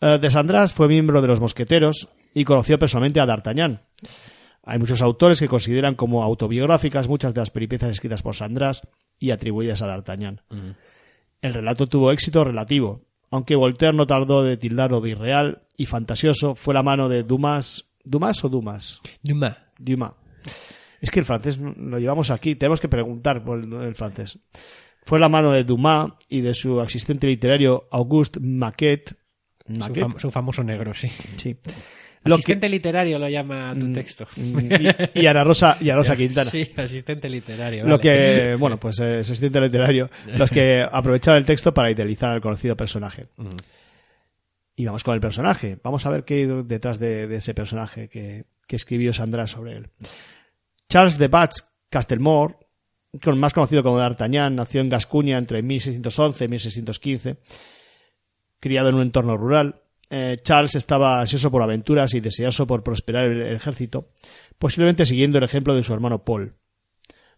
Eh, 0.00 0.18
de 0.20 0.30
Sandras 0.30 0.72
fue 0.72 0.88
miembro 0.88 1.20
de 1.20 1.28
los 1.28 1.40
mosqueteros 1.40 2.08
y 2.34 2.44
conoció 2.44 2.78
personalmente 2.78 3.20
a 3.20 3.26
D'Artagnan. 3.26 3.82
Hay 4.64 4.78
muchos 4.78 5.02
autores 5.02 5.40
que 5.40 5.48
consideran 5.48 5.94
como 5.94 6.22
autobiográficas 6.22 7.08
muchas 7.08 7.34
de 7.34 7.40
las 7.40 7.50
peripecias 7.50 7.90
escritas 7.90 8.22
por 8.22 8.34
Sandras 8.34 8.82
y 9.18 9.30
atribuidas 9.30 9.82
a 9.82 9.86
D'Artagnan. 9.86 10.42
El 11.40 11.54
relato 11.54 11.86
tuvo 11.86 12.12
éxito 12.12 12.44
relativo, 12.44 13.02
aunque 13.30 13.56
Voltaire 13.56 13.96
no 13.96 14.06
tardó 14.06 14.42
de 14.42 14.56
tildarlo 14.56 15.00
de 15.00 15.10
irreal 15.10 15.62
y 15.76 15.86
fantasioso, 15.86 16.54
fue 16.54 16.74
la 16.74 16.82
mano 16.82 17.08
de 17.08 17.22
Dumas. 17.22 17.86
¿Dumas 18.04 18.42
o 18.44 18.48
Dumas? 18.48 19.00
Dumas. 19.22 19.56
Dumas. 19.78 20.12
Es 21.00 21.10
que 21.10 21.20
el 21.20 21.24
francés 21.24 21.58
lo 21.58 21.98
llevamos 21.98 22.30
aquí, 22.30 22.56
tenemos 22.56 22.80
que 22.80 22.88
preguntar 22.88 23.44
por 23.44 23.60
el, 23.60 23.72
el 23.72 23.94
francés. 23.94 24.38
Fue 25.08 25.18
la 25.18 25.30
mano 25.30 25.52
de 25.52 25.64
Dumas 25.64 26.10
y 26.28 26.42
de 26.42 26.52
su 26.52 26.78
asistente 26.80 27.26
literario 27.26 27.88
Auguste 27.90 28.40
Maquet. 28.40 29.16
Su, 29.66 29.74
fam- 29.74 30.18
su 30.18 30.30
famoso 30.30 30.62
negro, 30.62 30.92
sí. 30.92 31.08
sí. 31.38 31.56
Lo 32.24 32.34
que- 32.36 32.40
Asistente 32.40 32.68
literario 32.68 33.18
lo 33.18 33.26
llama 33.26 33.74
tu 33.78 33.90
texto. 33.90 34.26
y, 34.36 35.18
y 35.22 35.26
Ana 35.26 35.44
Rosa, 35.44 35.78
y 35.80 35.88
Ana 35.88 36.00
Rosa 36.00 36.14
Quintana. 36.16 36.50
Sí, 36.50 36.70
asistente 36.76 37.30
literario. 37.30 37.84
Lo 37.84 37.96
vale. 37.96 38.00
que, 38.02 38.56
bueno, 38.58 38.78
pues 38.78 39.00
eh, 39.00 39.20
ese 39.20 39.32
asistente 39.32 39.62
literario, 39.62 40.10
los 40.36 40.50
que 40.50 40.84
aprovecharon 40.92 41.38
el 41.38 41.46
texto 41.46 41.72
para 41.72 41.90
idealizar 41.90 42.30
al 42.32 42.42
conocido 42.42 42.76
personaje. 42.76 43.28
Y 44.76 44.84
vamos 44.84 45.04
con 45.04 45.14
el 45.14 45.20
personaje. 45.20 45.78
Vamos 45.82 46.04
a 46.04 46.10
ver 46.10 46.24
qué 46.24 46.34
hay 46.34 46.62
detrás 46.64 46.98
de, 46.98 47.26
de 47.26 47.36
ese 47.36 47.54
personaje 47.54 48.10
que, 48.10 48.44
que 48.66 48.76
escribió 48.76 49.14
Sandra 49.14 49.46
sobre 49.46 49.76
él. 49.76 49.88
Charles 50.88 51.16
de 51.16 51.28
Batz 51.28 51.64
Castelmore, 51.88 52.56
más 53.36 53.54
conocido 53.54 53.82
como 53.82 53.98
D'Artagnan, 53.98 54.56
nació 54.56 54.80
en 54.80 54.88
Gascuña 54.88 55.38
entre 55.38 55.62
1611 55.62 56.44
y 56.44 56.48
1615. 56.48 57.36
Criado 58.60 58.88
en 58.88 58.96
un 58.96 59.02
entorno 59.02 59.36
rural, 59.36 59.82
eh, 60.10 60.38
Charles 60.42 60.74
estaba 60.74 61.20
ansioso 61.20 61.50
por 61.50 61.62
aventuras 61.62 62.14
y 62.14 62.20
deseoso 62.20 62.66
por 62.66 62.82
prosperar 62.82 63.30
el, 63.30 63.42
ejército, 63.42 64.08
posiblemente 64.58 65.06
siguiendo 65.06 65.38
el 65.38 65.44
ejemplo 65.44 65.74
de 65.74 65.82
su 65.82 65.92
hermano 65.92 66.24
Paul. 66.24 66.54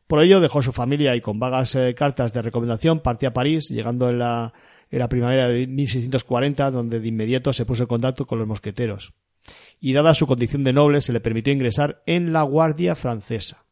Por 0.07 0.23
ello 0.23 0.41
dejó 0.41 0.63
su 0.63 0.73
familia 0.73 1.15
y 1.15 1.21
con 1.21 1.39
vagas 1.39 1.75
eh, 1.77 1.95
cartas 1.95 2.33
de 2.33 2.43
recomendación 2.43 3.01
partió 3.01 3.29
a 3.29 3.33
París, 3.33 3.69
llegando 3.69 4.11
en 4.11 4.19
la, 4.19 4.53
en 4.91 4.99
la 4.99 5.09
primavera 5.09 5.49
de 5.49 5.67
1640, 5.67 6.71
donde 6.71 7.01
de 7.01 7.09
inmediato 7.09 7.53
se 7.53 7.65
puso 7.65 7.85
en 7.85 7.89
contacto 7.89 8.27
con 8.27 8.39
los 8.39 8.49
mosqueteros. 8.49 9.13
Y 9.81 9.93
dada 9.93 10.15
su 10.15 10.27
condición 10.27 10.65
de 10.65 10.73
noble, 10.73 11.01
se 11.01 11.13
le 11.13 11.21
permitió 11.21 11.53
ingresar 11.53 12.03
en 12.07 12.33
la 12.33 12.43
Guardia 12.43 12.95
Francesa. 12.95 13.65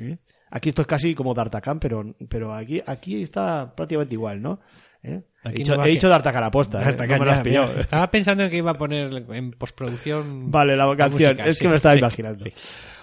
¿Eh? 0.00 0.18
Aquí 0.50 0.70
esto 0.70 0.82
es 0.82 0.88
casi 0.88 1.14
como 1.14 1.34
D'Artagnan, 1.34 1.78
pero, 1.78 2.14
pero 2.28 2.54
aquí, 2.54 2.80
aquí 2.86 3.22
está 3.22 3.74
prácticamente 3.74 4.14
igual, 4.14 4.40
¿no? 4.40 4.60
¿Eh? 5.02 5.22
He 5.44 5.52
dicho, 5.52 5.76
no 5.76 5.84
he 5.84 5.90
dicho 5.90 6.12
aposta, 6.12 6.82
¿eh? 6.82 6.96
No 6.96 7.18
me 7.18 7.26
ya, 7.26 7.42
mira, 7.44 7.64
Estaba 7.78 8.10
pensando 8.10 8.48
que 8.50 8.56
iba 8.56 8.72
a 8.72 8.78
poner 8.78 9.12
en 9.30 9.52
postproducción. 9.52 10.50
Vale, 10.50 10.76
la 10.76 10.86
canción. 10.96 11.30
música, 11.32 11.46
es 11.46 11.56
sí, 11.58 11.64
que 11.64 11.68
me 11.68 11.76
estaba 11.76 11.94
sí, 11.94 11.98
imaginando. 12.00 12.44
sí. 12.44 12.52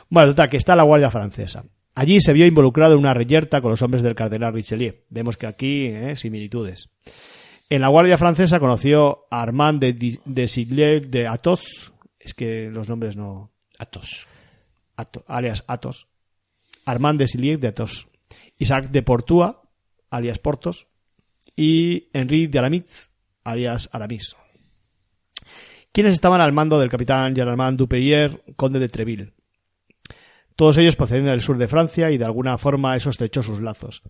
Bueno, 0.09 0.29
total, 0.29 0.49
que 0.49 0.57
está 0.57 0.75
la 0.75 0.83
Guardia 0.83 1.09
Francesa. 1.09 1.63
Allí 1.95 2.19
se 2.19 2.33
vio 2.33 2.45
involucrado 2.45 2.93
en 2.93 2.99
una 2.99 3.13
reyerta 3.13 3.61
con 3.61 3.71
los 3.71 3.81
hombres 3.81 4.03
del 4.03 4.15
cardenal 4.15 4.51
Richelieu. 4.53 4.95
Vemos 5.09 5.37
que 5.37 5.47
aquí, 5.47 5.85
eh, 5.85 6.15
similitudes. 6.17 6.89
En 7.69 7.81
la 7.81 7.87
Guardia 7.87 8.17
Francesa 8.17 8.59
conoció 8.59 9.25
a 9.31 9.41
Armand 9.41 9.79
de, 9.81 10.19
de 10.25 10.47
Siglier 10.47 11.07
de 11.07 11.27
Athos. 11.27 11.93
Es 12.19 12.33
que 12.33 12.69
los 12.69 12.89
nombres 12.89 13.15
no... 13.15 13.51
Atos. 13.79 14.27
Ato- 14.97 15.23
alias 15.27 15.63
Athos. 15.67 16.07
Armand 16.85 17.19
de 17.19 17.27
Siglier 17.27 17.59
de 17.59 17.69
Athos. 17.69 18.07
Isaac 18.57 18.89
de 18.91 19.01
Portua, 19.03 19.63
alias 20.09 20.39
Portos. 20.39 20.87
Y 21.55 22.09
Henri 22.13 22.47
de 22.47 22.59
Aramitz, 22.59 23.09
alias 23.43 23.89
Aramis. 23.91 24.35
Quienes 25.91 26.13
estaban 26.13 26.41
al 26.41 26.51
mando 26.51 26.79
del 26.79 26.89
capitán 26.89 27.35
Germain 27.35 27.77
Dupeyer, 27.77 28.43
conde 28.55 28.79
de 28.79 28.89
Treville. 28.89 29.33
Todos 30.55 30.77
ellos 30.77 30.95
procedían 30.95 31.27
del 31.27 31.41
sur 31.41 31.57
de 31.57 31.67
Francia 31.67 32.11
y 32.11 32.17
de 32.17 32.25
alguna 32.25 32.57
forma 32.57 32.95
eso 32.95 33.09
estrechó 33.09 33.41
sus 33.41 33.61
lazos. 33.61 34.01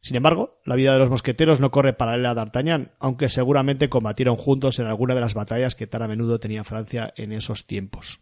Sin 0.00 0.16
embargo, 0.16 0.60
la 0.64 0.76
vida 0.76 0.92
de 0.92 0.98
los 0.98 1.10
mosqueteros 1.10 1.60
no 1.60 1.70
corre 1.70 1.92
paralela 1.92 2.30
a 2.30 2.34
D'Artagnan, 2.34 2.92
aunque 2.98 3.28
seguramente 3.28 3.88
combatieron 3.88 4.36
juntos 4.36 4.78
en 4.78 4.86
alguna 4.86 5.14
de 5.14 5.20
las 5.20 5.34
batallas 5.34 5.74
que 5.74 5.86
tan 5.86 6.02
a 6.02 6.08
menudo 6.08 6.38
tenía 6.38 6.64
Francia 6.64 7.12
en 7.16 7.32
esos 7.32 7.66
tiempos. 7.66 8.20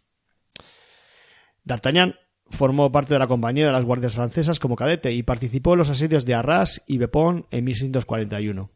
D'Artagnan 1.63 2.15
formó 2.49 2.91
parte 2.91 3.13
de 3.13 3.19
la 3.19 3.27
compañía 3.27 3.65
de 3.65 3.71
las 3.71 3.85
guardias 3.85 4.15
francesas 4.15 4.59
como 4.59 4.75
cadete 4.75 5.11
y 5.13 5.23
participó 5.23 5.73
en 5.73 5.79
los 5.79 5.89
asedios 5.89 6.25
de 6.25 6.35
Arras 6.35 6.81
y 6.87 6.97
Bepont 6.97 7.45
en 7.51 7.63
1641. 7.65 8.69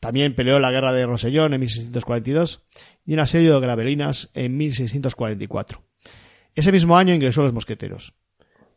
También 0.00 0.34
peleó 0.34 0.58
la 0.58 0.70
guerra 0.70 0.92
de 0.92 1.06
Rosellón 1.06 1.54
en 1.54 1.60
1642 1.60 2.62
y 3.06 3.14
en 3.14 3.20
asedio 3.20 3.54
de 3.54 3.60
Gravelinas 3.60 4.30
en 4.34 4.56
1644. 4.56 5.82
Ese 6.54 6.72
mismo 6.72 6.96
año 6.96 7.14
ingresó 7.14 7.40
a 7.40 7.44
los 7.44 7.52
mosqueteros. 7.52 8.14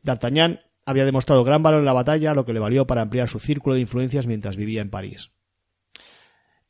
D'Artagnan 0.03 0.61
había 0.85 1.05
demostrado 1.05 1.43
gran 1.43 1.61
valor 1.61 1.79
en 1.79 1.85
la 1.85 1.93
batalla, 1.93 2.33
lo 2.33 2.45
que 2.45 2.53
le 2.53 2.59
valió 2.59 2.87
para 2.87 3.01
ampliar 3.01 3.27
su 3.27 3.39
círculo 3.39 3.75
de 3.75 3.81
influencias 3.81 4.25
mientras 4.25 4.55
vivía 4.55 4.81
en 4.81 4.89
París. 4.89 5.31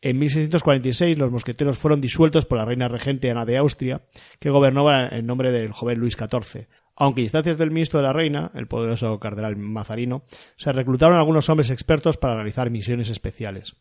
En 0.01 0.19
1646 0.19 1.17
los 1.17 1.31
mosqueteros 1.31 1.77
fueron 1.77 2.01
disueltos 2.01 2.45
por 2.45 2.59
la 2.59 2.65
reina 2.65 2.87
regente 2.87 3.31
Ana 3.31 3.45
de 3.45 3.57
Austria, 3.57 4.03
que 4.39 4.51
gobernaba 4.51 5.07
en 5.07 5.25
nombre 5.25 5.51
del 5.51 5.71
joven 5.71 5.99
Luis 5.99 6.15
XIV. 6.15 6.67
Aunque 6.95 7.21
instancias 7.21 7.57
del 7.57 7.71
ministro 7.71 7.99
de 7.99 8.05
la 8.05 8.13
reina, 8.13 8.51
el 8.55 8.67
poderoso 8.67 9.19
cardenal 9.19 9.55
Mazarino, 9.55 10.23
se 10.55 10.71
reclutaron 10.71 11.17
algunos 11.17 11.49
hombres 11.49 11.71
expertos 11.71 12.17
para 12.17 12.35
realizar 12.35 12.69
misiones 12.69 13.09
especiales. 13.09 13.75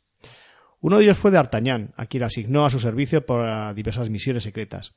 Uno 0.81 0.99
de 0.99 1.05
ellos 1.05 1.17
fue 1.17 1.31
D'Artagnan, 1.31 1.93
a 1.97 2.07
quien 2.07 2.23
asignó 2.23 2.65
a 2.65 2.71
su 2.71 2.79
servicio 2.79 3.25
para 3.25 3.73
diversas 3.75 4.11
misiones 4.11 4.43
secretas. 4.43 4.95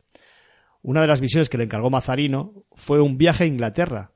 Una 0.81 1.01
de 1.01 1.07
las 1.07 1.21
misiones 1.21 1.49
que 1.49 1.57
le 1.57 1.65
encargó 1.65 1.89
Mazarino 1.89 2.65
fue 2.73 3.01
un 3.01 3.17
viaje 3.17 3.45
a 3.45 3.47
Inglaterra, 3.47 4.11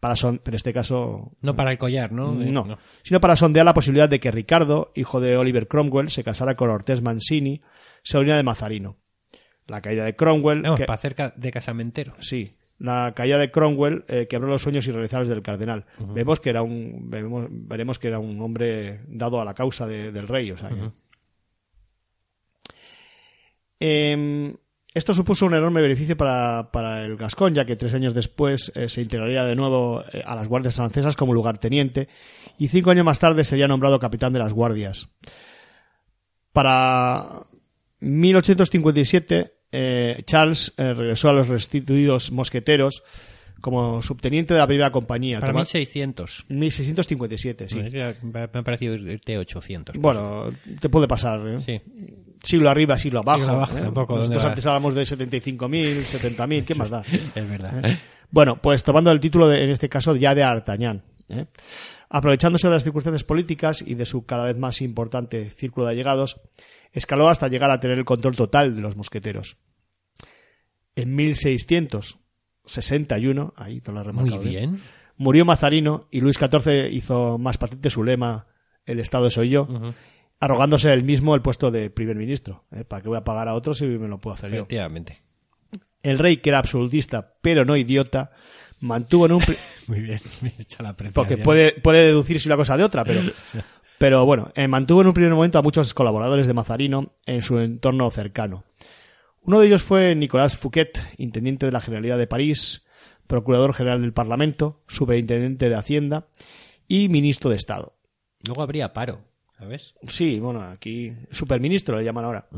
para 0.00 0.16
son, 0.16 0.38
pero 0.42 0.54
en 0.54 0.56
este 0.56 0.72
caso 0.72 1.36
No 1.42 1.54
para 1.54 1.70
el 1.70 1.78
collar, 1.78 2.10
¿no? 2.10 2.34
De- 2.34 2.50
no, 2.50 2.78
sino 3.02 3.20
para 3.20 3.36
sondear 3.36 3.64
la 3.66 3.74
posibilidad 3.74 4.08
de 4.08 4.18
que 4.18 4.30
Ricardo, 4.30 4.90
hijo 4.94 5.20
de 5.20 5.36
Oliver 5.36 5.68
Cromwell, 5.68 6.10
se 6.10 6.24
casara 6.24 6.56
con 6.56 6.70
Ortiz 6.70 7.02
Mancini, 7.02 7.60
sobrina 8.02 8.36
de 8.36 8.42
Mazarino. 8.42 8.96
La 9.66 9.80
caída 9.82 10.04
de 10.04 10.16
Cromwell, 10.16 10.62
Vamos, 10.62 10.80
que- 10.80 10.86
para 10.86 10.96
cerca 11.00 11.32
de 11.36 11.50
casamentero. 11.50 12.14
sí, 12.20 12.54
La 12.82 13.12
caída 13.14 13.36
de 13.36 13.50
Cromwell 13.50 14.06
eh, 14.08 14.26
quebró 14.26 14.48
los 14.48 14.62
sueños 14.62 14.88
irrealizables 14.88 15.28
del 15.28 15.42
cardenal. 15.42 15.84
Vemos 16.14 16.40
que 16.40 16.48
era 16.48 16.62
un, 16.62 17.10
vemos- 17.10 17.46
veremos 17.50 17.98
que 17.98 18.08
era 18.08 18.18
un 18.18 18.40
hombre 18.40 19.02
dado 19.06 19.38
a 19.38 19.44
la 19.44 19.52
causa 19.52 19.86
de- 19.86 20.10
del 20.12 20.26
rey. 20.26 20.50
O 20.50 20.56
sea, 20.56 20.70
que- 20.70 20.90
Em, 23.80 24.54
esto 24.92 25.14
supuso 25.14 25.46
un 25.46 25.54
enorme 25.54 25.80
beneficio 25.80 26.16
para, 26.16 26.70
para 26.72 27.04
el 27.04 27.16
Gascón, 27.16 27.54
ya 27.54 27.64
que 27.64 27.76
tres 27.76 27.94
años 27.94 28.12
después 28.12 28.72
eh, 28.74 28.88
se 28.88 29.02
integraría 29.02 29.44
de 29.44 29.54
nuevo 29.54 30.02
eh, 30.12 30.22
a 30.24 30.34
las 30.34 30.48
guardias 30.48 30.74
francesas 30.74 31.14
como 31.14 31.32
lugarteniente 31.32 32.08
y 32.58 32.68
cinco 32.68 32.90
años 32.90 33.04
más 33.04 33.20
tarde 33.20 33.44
sería 33.44 33.68
nombrado 33.68 34.00
capitán 34.00 34.32
de 34.32 34.40
las 34.40 34.52
guardias. 34.52 35.08
Para 36.52 37.46
1857, 38.00 39.54
eh, 39.70 40.22
Charles 40.26 40.74
regresó 40.76 41.28
a 41.28 41.34
los 41.34 41.46
restituidos 41.46 42.32
mosqueteros 42.32 43.04
como 43.60 44.00
subteniente 44.02 44.54
de 44.54 44.60
la 44.60 44.66
primera 44.66 44.90
compañía. 44.90 45.40
Para 45.40 45.52
Toma- 45.52 45.60
1600. 45.60 46.44
1657, 46.48 47.68
sí. 47.68 47.80
Me 48.22 48.42
ha 48.42 48.62
parecido 48.62 48.94
irte 48.94 49.38
800. 49.38 49.96
Bueno, 49.98 50.48
te 50.80 50.88
puede 50.88 51.06
pasar. 51.06 51.40
¿eh? 51.48 51.58
Sí. 51.58 51.80
Siglo 52.42 52.70
arriba, 52.70 52.98
siglo 52.98 53.20
abajo. 53.20 53.38
Siglo 53.40 53.52
abajo, 53.54 53.76
¿eh? 53.78 53.80
tampoco, 53.82 54.12
¿dónde 54.14 54.28
Nosotros 54.34 54.42
vas? 54.42 54.50
antes 54.50 54.66
hablamos 54.66 54.94
de 54.94 55.02
75.000, 55.02 56.02
70.000, 56.02 56.64
¿qué 56.64 56.74
más 56.74 56.90
da? 56.90 57.02
Es 57.10 57.48
verdad. 57.48 57.98
Bueno, 58.30 58.60
pues 58.62 58.82
tomando 58.84 59.10
el 59.10 59.20
título, 59.20 59.48
de- 59.48 59.64
en 59.64 59.70
este 59.70 59.88
caso, 59.88 60.14
ya 60.16 60.34
de 60.34 60.42
Artagnan. 60.42 61.02
¿eh? 61.28 61.46
Aprovechándose 62.08 62.66
de 62.68 62.74
las 62.74 62.82
circunstancias 62.84 63.24
políticas 63.24 63.82
y 63.86 63.94
de 63.94 64.04
su 64.06 64.24
cada 64.26 64.44
vez 64.46 64.56
más 64.58 64.80
importante 64.82 65.50
círculo 65.50 65.86
de 65.86 65.92
allegados, 65.92 66.40
escaló 66.92 67.28
hasta 67.28 67.48
llegar 67.48 67.70
a 67.70 67.78
tener 67.78 67.98
el 67.98 68.04
control 68.04 68.34
total 68.36 68.74
de 68.74 68.82
los 68.82 68.96
mosqueteros. 68.96 69.58
En 70.96 71.14
1661, 72.70 73.54
ahí 73.56 73.80
te 73.80 73.90
lo 73.90 73.98
Muy 73.98 74.06
remarcado 74.06 74.42
bien. 74.42 74.78
murió 75.16 75.44
Mazarino 75.44 76.06
y 76.10 76.20
Luis 76.20 76.38
XIV 76.38 76.92
hizo 76.92 77.38
más 77.38 77.58
patente 77.58 77.90
su 77.90 78.04
lema, 78.04 78.46
el 78.86 79.00
Estado 79.00 79.30
soy 79.30 79.50
yo, 79.50 79.68
arrogándose 80.38 80.92
él 80.92 81.04
mismo 81.04 81.34
el 81.34 81.42
puesto 81.42 81.70
de 81.70 81.90
primer 81.90 82.16
ministro. 82.16 82.64
¿eh? 82.72 82.84
¿Para 82.84 83.02
qué 83.02 83.08
voy 83.08 83.18
a 83.18 83.24
pagar 83.24 83.48
a 83.48 83.54
otros 83.54 83.78
si 83.78 83.86
me 83.86 84.08
lo 84.08 84.18
puedo 84.18 84.34
hacer 84.34 84.50
yo? 84.50 84.56
Efectivamente. 84.58 85.22
El 86.02 86.18
rey, 86.18 86.38
que 86.38 86.48
era 86.48 86.58
absolutista, 86.58 87.34
pero 87.42 87.64
no 87.64 87.76
idiota, 87.76 88.32
mantuvo 88.80 89.26
en 89.26 89.32
un... 89.32 89.42
Muy 89.88 90.00
bien. 90.00 90.18
Me 90.42 90.54
echa 90.58 90.82
la 90.82 90.96
presión. 90.96 91.14
porque 91.14 91.36
puede, 91.36 91.72
puede 91.72 92.06
deducirse 92.06 92.48
una 92.48 92.56
cosa 92.56 92.76
de 92.76 92.84
otra, 92.84 93.04
pero... 93.04 93.20
Pero 93.98 94.24
bueno, 94.24 94.50
eh, 94.54 94.66
mantuvo 94.66 95.02
en 95.02 95.08
un 95.08 95.12
primer 95.12 95.34
momento 95.34 95.58
a 95.58 95.62
muchos 95.62 95.92
colaboradores 95.92 96.46
de 96.46 96.54
Mazarino 96.54 97.12
en 97.26 97.42
su 97.42 97.58
entorno 97.58 98.10
cercano. 98.10 98.64
Uno 99.42 99.58
de 99.58 99.66
ellos 99.66 99.82
fue 99.82 100.14
Nicolas 100.14 100.56
Fouquet, 100.56 100.92
intendente 101.16 101.66
de 101.66 101.72
la 101.72 101.80
Generalidad 101.80 102.18
de 102.18 102.26
París, 102.26 102.84
procurador 103.26 103.72
general 103.72 104.02
del 104.02 104.12
Parlamento, 104.12 104.82
superintendente 104.86 105.68
de 105.68 105.74
Hacienda 105.74 106.28
y 106.86 107.08
ministro 107.08 107.50
de 107.50 107.56
Estado. 107.56 107.96
Luego 108.42 108.62
habría 108.62 108.92
paro, 108.92 109.24
¿sabes? 109.58 109.94
Sí, 110.08 110.40
bueno, 110.40 110.62
aquí 110.62 111.14
superministro 111.30 111.96
le 111.96 112.04
llaman 112.04 112.24
ahora. 112.24 112.48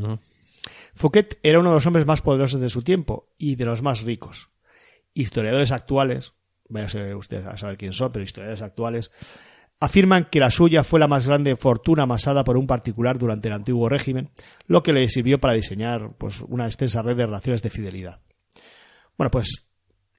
Fouquet 0.94 1.38
era 1.42 1.60
uno 1.60 1.70
de 1.70 1.74
los 1.76 1.86
hombres 1.86 2.06
más 2.06 2.22
poderosos 2.22 2.60
de 2.60 2.68
su 2.68 2.82
tiempo 2.82 3.32
y 3.38 3.56
de 3.56 3.64
los 3.64 3.82
más 3.82 4.02
ricos. 4.02 4.50
Historiadores 5.14 5.72
actuales, 5.72 6.32
váyase 6.68 7.14
usted 7.14 7.46
a 7.46 7.56
saber 7.56 7.76
quién 7.76 7.92
son, 7.92 8.12
pero 8.12 8.24
historiadores 8.24 8.62
actuales, 8.62 9.10
afirman 9.82 10.28
que 10.30 10.38
la 10.38 10.52
suya 10.52 10.84
fue 10.84 11.00
la 11.00 11.08
más 11.08 11.26
grande 11.26 11.56
fortuna 11.56 12.04
amasada 12.04 12.44
por 12.44 12.56
un 12.56 12.68
particular 12.68 13.18
durante 13.18 13.48
el 13.48 13.54
antiguo 13.54 13.88
régimen, 13.88 14.30
lo 14.68 14.80
que 14.80 14.92
le 14.92 15.08
sirvió 15.08 15.40
para 15.40 15.54
diseñar 15.54 16.14
pues, 16.18 16.40
una 16.42 16.66
extensa 16.66 17.02
red 17.02 17.16
de 17.16 17.26
relaciones 17.26 17.62
de 17.62 17.70
fidelidad. 17.70 18.20
Bueno, 19.18 19.32
pues 19.32 19.66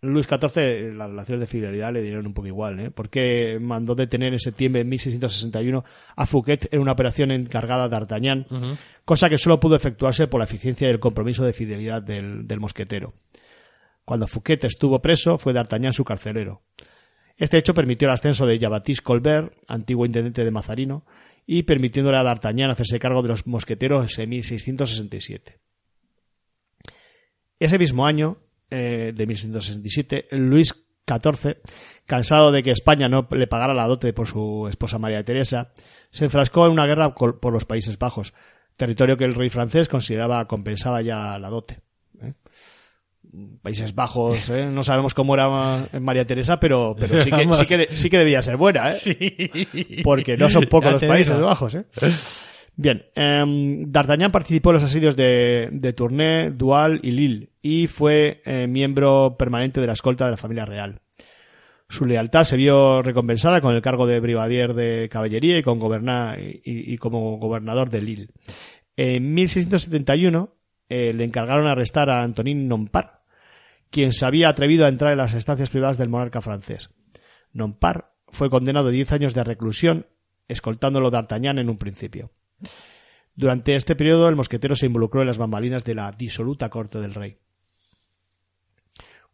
Luis 0.01 0.27
XIV, 0.27 0.93
las 0.93 1.09
relaciones 1.09 1.39
de 1.39 1.47
fidelidad 1.47 1.93
le 1.93 2.01
dieron 2.01 2.27
un 2.27 2.33
poco 2.33 2.47
igual, 2.47 2.77
¿eh? 2.81 2.91
porque 2.91 3.57
mandó 3.61 3.95
detener 3.95 4.33
en 4.33 4.39
septiembre 4.39 4.83
de 4.83 4.89
1661 4.89 5.85
a 6.17 6.25
Fouquet 6.25 6.67
en 6.69 6.81
una 6.81 6.91
operación 6.91 7.31
encargada 7.31 7.83
de 7.83 7.91
D'Artagnan, 7.91 8.45
cosa 9.05 9.29
que 9.29 9.37
solo 9.37 9.61
pudo 9.61 9.77
efectuarse 9.77 10.27
por 10.27 10.39
la 10.39 10.43
eficiencia 10.43 10.89
y 10.89 10.91
el 10.91 10.99
compromiso 10.99 11.45
de 11.45 11.53
fidelidad 11.53 12.01
del, 12.01 12.49
del 12.49 12.59
mosquetero. 12.59 13.13
Cuando 14.03 14.27
Fouquet 14.27 14.65
estuvo 14.65 15.01
preso, 15.01 15.37
fue 15.37 15.53
D'Artagnan 15.53 15.93
su 15.93 16.03
carcelero. 16.03 16.63
Este 17.37 17.57
hecho 17.57 17.73
permitió 17.73 18.07
el 18.07 18.13
ascenso 18.13 18.45
de 18.45 18.59
Jean-Baptiste 18.59 19.03
Colbert, 19.03 19.53
antiguo 19.67 20.05
intendente 20.05 20.43
de 20.43 20.51
Mazarino, 20.51 21.05
y 21.45 21.63
permitiéndole 21.63 22.17
a 22.17 22.23
D'Artagnan 22.23 22.71
hacerse 22.71 22.99
cargo 22.99 23.21
de 23.21 23.29
los 23.29 23.47
mosqueteros 23.47 24.17
en 24.19 24.29
1667. 24.29 25.59
Ese 27.59 27.79
mismo 27.79 28.05
año, 28.05 28.37
eh, 28.69 29.11
de 29.15 29.27
1667, 29.27 30.27
Luis 30.31 30.73
XIV, 31.07 31.57
cansado 32.05 32.51
de 32.51 32.63
que 32.63 32.71
España 32.71 33.09
no 33.09 33.27
le 33.31 33.47
pagara 33.47 33.73
la 33.73 33.87
dote 33.87 34.13
por 34.13 34.27
su 34.27 34.67
esposa 34.69 34.99
María 34.99 35.23
Teresa, 35.23 35.73
se 36.11 36.25
enfrascó 36.25 36.65
en 36.65 36.71
una 36.71 36.85
guerra 36.85 37.13
por 37.13 37.51
los 37.51 37.65
Países 37.65 37.97
Bajos, 37.97 38.33
territorio 38.77 39.17
que 39.17 39.25
el 39.25 39.35
rey 39.35 39.49
francés 39.49 39.89
consideraba 39.89 40.47
compensaba 40.47 41.01
ya 41.01 41.37
la 41.39 41.49
dote. 41.49 41.81
Países 43.61 43.95
Bajos, 43.95 44.49
¿eh? 44.49 44.65
no 44.67 44.83
sabemos 44.83 45.13
cómo 45.13 45.33
era 45.33 45.87
María 45.99 46.25
Teresa, 46.27 46.59
pero, 46.59 46.95
pero 46.99 47.23
sí, 47.23 47.31
que, 47.31 47.47
sí, 47.53 47.65
que, 47.65 47.77
de- 47.77 47.97
sí 47.97 48.09
que 48.09 48.19
debía 48.19 48.41
ser 48.41 48.57
buena, 48.57 48.91
¿eh? 48.91 49.67
porque 50.03 50.37
no 50.37 50.49
son 50.49 50.63
pocos 50.65 50.91
los 50.93 51.03
Países 51.03 51.35
digo. 51.35 51.47
Bajos. 51.47 51.75
¿eh? 51.75 51.85
Bien, 52.75 53.03
em, 53.15 53.91
D'Artagnan 53.91 54.31
participó 54.31 54.71
en 54.71 54.75
los 54.75 54.83
asedios 54.83 55.15
de, 55.15 55.69
de 55.71 55.93
Tournai, 55.93 56.51
Doual 56.51 56.99
y 57.03 57.11
Lille 57.11 57.49
y 57.61 57.87
fue 57.87 58.41
eh, 58.45 58.67
miembro 58.67 59.35
permanente 59.37 59.79
de 59.81 59.87
la 59.87 59.93
escolta 59.93 60.25
de 60.25 60.31
la 60.31 60.37
familia 60.37 60.65
real. 60.65 60.99
Su 61.89 62.05
lealtad 62.05 62.43
se 62.45 62.57
vio 62.57 63.01
recompensada 63.03 63.61
con 63.61 63.75
el 63.75 63.81
cargo 63.83 64.07
de 64.07 64.19
brigadier 64.19 64.73
de 64.73 65.07
caballería 65.11 65.57
y, 65.59 65.61
con 65.63 65.79
goberna- 65.79 66.35
y, 66.39 66.61
y 66.63 66.97
como 66.97 67.37
gobernador 67.37 67.89
de 67.91 68.01
Lille. 68.01 68.27
En 68.97 69.33
1671 69.35 70.55
eh, 70.89 71.13
le 71.13 71.23
encargaron 71.23 71.67
arrestar 71.67 72.09
a 72.09 72.23
Antonin 72.23 72.67
Nompar, 72.67 73.21
quien 73.93 74.11
se 74.11 74.25
había 74.25 74.49
atrevido 74.49 74.85
a 74.85 74.89
entrar 74.89 75.11
en 75.11 75.19
las 75.19 75.35
estancias 75.35 75.69
privadas 75.69 75.99
del 75.99 76.09
monarca 76.09 76.41
francés. 76.41 76.89
Nompar 77.51 78.15
fue 78.27 78.49
condenado 78.49 78.87
a 78.87 78.91
10 78.91 79.11
años 79.11 79.35
de 79.35 79.43
reclusión, 79.43 80.07
escoltándolo 80.47 81.11
D'Artagnan 81.11 81.59
en 81.59 81.69
un 81.69 81.77
principio. 81.77 82.31
Durante 83.35 83.75
este 83.75 83.95
periodo, 83.95 84.29
el 84.29 84.35
mosquetero 84.35 84.75
se 84.75 84.87
involucró 84.87 85.21
en 85.21 85.27
las 85.27 85.37
bambalinas 85.37 85.83
de 85.83 85.93
la 85.93 86.11
disoluta 86.11 86.71
corte 86.71 86.99
del 86.99 87.13
rey. 87.13 87.37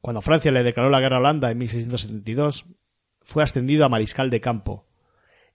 Cuando 0.02 0.22
Francia 0.22 0.52
le 0.52 0.64
declaró 0.64 0.90
la 0.90 1.00
guerra 1.00 1.16
a 1.16 1.20
Holanda 1.20 1.52
en 1.52 1.58
1672, 1.58 2.66
fue 3.22 3.44
ascendido 3.44 3.86
a 3.86 3.90
mariscal 3.90 4.30
de 4.30 4.42
campo. 4.42 4.90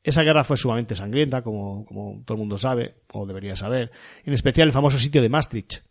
Esa 0.03 0.23
guerra 0.23 0.45
fue 0.45 0.57
sumamente 0.57 0.97
sangrienta, 0.97 1.43
como, 1.43 1.85
como 1.85 2.23
todo 2.25 2.37
el 2.37 2.41
mundo 2.41 2.57
sabe, 2.57 3.03
o 3.13 3.27
debería 3.27 3.55
saber, 3.55 3.93
en 4.25 4.33
especial 4.33 4.69
el 4.69 4.73
famoso 4.73 4.97
sitio 4.97 5.21
de 5.21 5.29
Maastricht, 5.29 5.83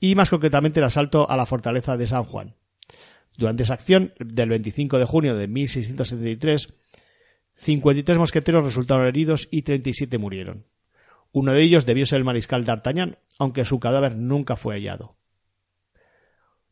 y 0.00 0.14
más 0.14 0.30
concretamente 0.30 0.80
el 0.80 0.86
asalto 0.86 1.28
a 1.28 1.36
la 1.36 1.46
fortaleza 1.46 1.96
de 1.96 2.06
San 2.06 2.24
Juan. 2.24 2.54
Durante 3.36 3.64
esa 3.64 3.74
acción, 3.74 4.12
del 4.18 4.48
25 4.48 4.98
de 4.98 5.04
junio 5.04 5.36
de 5.36 5.46
1673, 5.46 6.72
53 7.54 8.18
mosqueteros 8.18 8.64
resultaron 8.64 9.06
heridos 9.06 9.48
y 9.50 9.62
37 9.62 10.18
murieron. 10.18 10.66
Uno 11.32 11.52
de 11.52 11.62
ellos 11.62 11.84
debió 11.84 12.06
ser 12.06 12.18
el 12.18 12.24
mariscal 12.24 12.64
D'Artagnan, 12.64 13.18
aunque 13.38 13.64
su 13.64 13.78
cadáver 13.78 14.16
nunca 14.16 14.56
fue 14.56 14.74
hallado. 14.74 15.16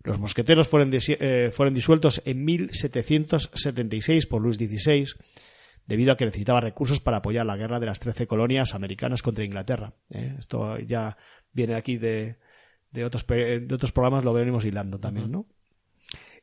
Los 0.03 0.19
mosqueteros 0.19 0.69
fueron, 0.69 0.91
eh, 0.93 1.51
fueron 1.53 1.75
disueltos 1.75 2.23
en 2.27 2.45
1776 2.45 4.27
por 4.27 4.43
Luis 4.43 4.57
XVI, 4.57 5.07
debido 5.87 6.13
a 6.13 6.17
que 6.17 6.27
necesitaba 6.27 6.61
recursos 6.61 7.01
para 7.01 7.19
apoyar 7.19 7.47
la 7.47 7.57
guerra 7.57 7.81
de 7.81 7.87
las 7.87 8.01
trece 8.01 8.27
colonias 8.27 8.75
americanas 8.75 9.23
contra 9.23 9.45
Inglaterra. 9.45 9.95
¿eh? 10.11 10.35
Esto 10.39 10.79
ya 10.79 11.17
viene 11.53 11.75
aquí 11.75 11.97
de, 11.97 12.37
de, 12.95 13.05
otros, 13.05 13.27
de 13.27 13.69
otros 13.73 13.93
programas, 13.93 14.25
lo 14.25 14.33
venimos 14.33 14.65
hilando 14.65 14.99
también, 14.99 15.31
¿no? 15.31 15.47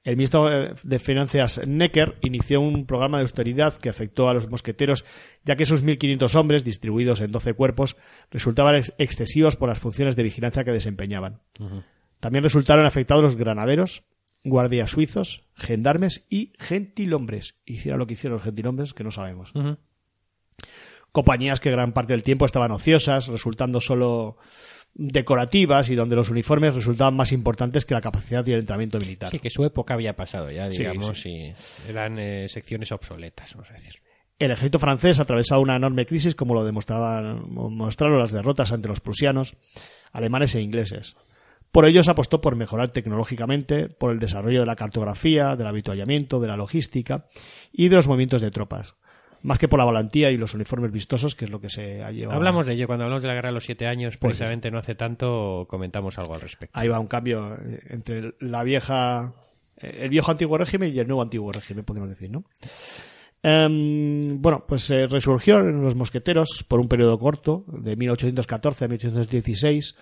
El 0.04 0.18
ministro 0.18 0.52
eh, 0.52 0.74
de 0.82 0.98
Finanzas 1.00 1.62
Necker 1.66 2.18
inició 2.24 2.60
un 2.60 2.88
programa 2.88 3.18
de 3.18 3.22
austeridad 3.22 3.76
que 3.76 3.88
afectó 3.90 4.30
a 4.30 4.34
los 4.34 4.50
mosqueteros, 4.50 5.06
ya 5.46 5.56
que 5.56 5.68
sus 5.68 5.86
1.500 5.86 6.36
hombres, 6.36 6.64
distribuidos 6.64 7.22
en 7.22 7.32
12 7.32 7.54
cuerpos, 7.54 7.98
resultaban 8.32 8.76
ex- 8.76 8.94
excesivos 8.98 9.56
por 9.58 9.70
las 9.70 9.78
funciones 9.78 10.16
de 10.16 10.24
vigilancia 10.24 10.64
que 10.64 10.72
desempeñaban. 10.72 11.42
También 12.20 12.44
resultaron 12.44 12.86
afectados 12.88 13.22
los 13.24 13.36
granaderos, 13.36 14.02
guardias 14.44 14.90
suizos, 14.90 15.44
gendarmes 15.54 16.26
y 16.32 16.54
gentilhombres. 16.58 17.54
Hicieron 17.66 18.00
lo 18.00 18.08
que 18.08 18.14
hicieron 18.16 18.38
los 18.38 18.44
gentilhombres, 18.46 18.94
que 18.96 19.04
no 19.04 19.12
sabemos. 19.12 19.54
Compañías 21.12 21.60
que 21.60 21.70
gran 21.72 21.92
parte 21.92 22.14
del 22.14 22.24
tiempo 22.24 22.46
estaban 22.46 22.72
ociosas, 22.72 23.28
resultando 23.28 23.82
solo 23.82 24.38
decorativas 24.94 25.90
y 25.90 25.96
donde 25.96 26.16
los 26.16 26.30
uniformes 26.30 26.76
resultaban 26.76 27.16
más 27.16 27.32
importantes 27.32 27.86
que 27.86 27.94
la 27.94 28.02
capacidad 28.02 28.46
y 28.46 28.54
el 28.54 28.60
entrenamiento 28.60 29.00
militar. 29.00 29.30
Sí, 29.30 29.40
que 29.40 29.50
su 29.50 29.64
época 29.64 29.94
había 29.94 30.16
pasado 30.16 30.52
ya, 30.52 30.68
digamos, 30.68 31.22
sí. 31.22 31.30
y 31.30 31.54
eran 31.88 32.20
eh, 32.20 32.50
secciones 32.50 32.92
obsoletas, 32.92 33.54
vamos 33.54 33.70
a 33.70 33.74
decir. 33.74 33.96
El 34.40 34.52
ejército 34.52 34.80
francés 34.80 35.20
atravesaba 35.20 35.62
una 35.62 35.76
enorme 35.76 36.06
crisis 36.06 36.34
como 36.34 36.56
lo 36.56 36.64
demostraban, 36.64 37.44
mostraron 37.54 38.18
las 38.18 38.32
derrotas 38.32 38.72
ante 38.72 38.88
los 38.88 39.00
prusianos, 39.00 39.56
alemanes 40.12 40.56
e 40.56 40.62
ingleses. 40.62 41.16
Por 41.72 41.86
ello 41.86 42.04
se 42.04 42.12
apostó 42.12 42.42
por 42.42 42.56
mejorar 42.56 42.90
tecnológicamente, 42.90 43.88
por 43.88 44.12
el 44.12 44.20
desarrollo 44.20 44.60
de 44.60 44.66
la 44.66 44.76
cartografía, 44.76 45.56
del 45.56 45.68
habituallamiento, 45.68 46.40
de 46.40 46.48
la 46.48 46.58
logística 46.58 47.28
y 47.72 47.88
de 47.88 47.96
los 47.96 48.08
movimientos 48.08 48.42
de 48.42 48.52
tropas. 48.52 48.96
Más 49.44 49.58
que 49.58 49.68
por 49.68 49.80
la 49.80 49.86
valentía 49.86 50.30
y 50.32 50.38
los 50.38 50.54
uniformes 50.54 50.92
vistosos, 50.92 51.36
que 51.36 51.46
es 51.46 51.52
lo 51.52 51.60
que 51.60 51.70
se 51.70 52.04
ha 52.04 52.12
llevado. 52.12 52.38
Hablamos 52.38 52.68
de 52.68 52.74
ello 52.74 52.88
cuando 52.88 53.06
hablamos 53.06 53.24
de 53.24 53.28
la 53.28 53.34
guerra 53.34 53.50
de 53.50 53.56
los 53.56 53.64
siete 53.64 53.88
años, 53.88 54.18
Pues 54.18 54.38
precisamente 54.38 54.70
no 54.70 54.78
hace 54.78 54.96
tanto 54.96 55.66
comentamos 55.68 56.18
algo 56.20 56.36
al 56.36 56.42
respecto. 56.42 56.80
Ahí 56.80 56.88
va 56.88 57.00
un 57.00 57.08
cambio 57.08 57.56
eh, 57.56 57.80
entre 57.90 58.36
la 58.40 58.64
vieja, 58.64 59.34
eh, 59.78 60.02
el 60.02 60.10
viejo 60.10 60.32
antiguo 60.32 60.58
régimen 60.58 60.94
y 60.94 61.00
el 61.00 61.08
nuevo 61.08 61.22
antiguo 61.22 61.52
régimen, 61.52 61.84
podemos 61.84 62.10
decir, 62.10 62.30
¿no? 62.30 62.44
Em, 63.44 64.40
bueno, 64.40 64.66
pues 64.68 64.84
se 64.84 65.08
resurgió 65.08 65.58
en 65.58 65.82
los 65.82 65.96
mosqueteros 65.96 66.64
por 66.68 66.80
un 66.80 66.88
periodo 66.88 67.18
corto, 67.18 67.66
de 67.68 67.96
1814 67.96 68.86
a 68.86 68.88
1816, 68.88 69.96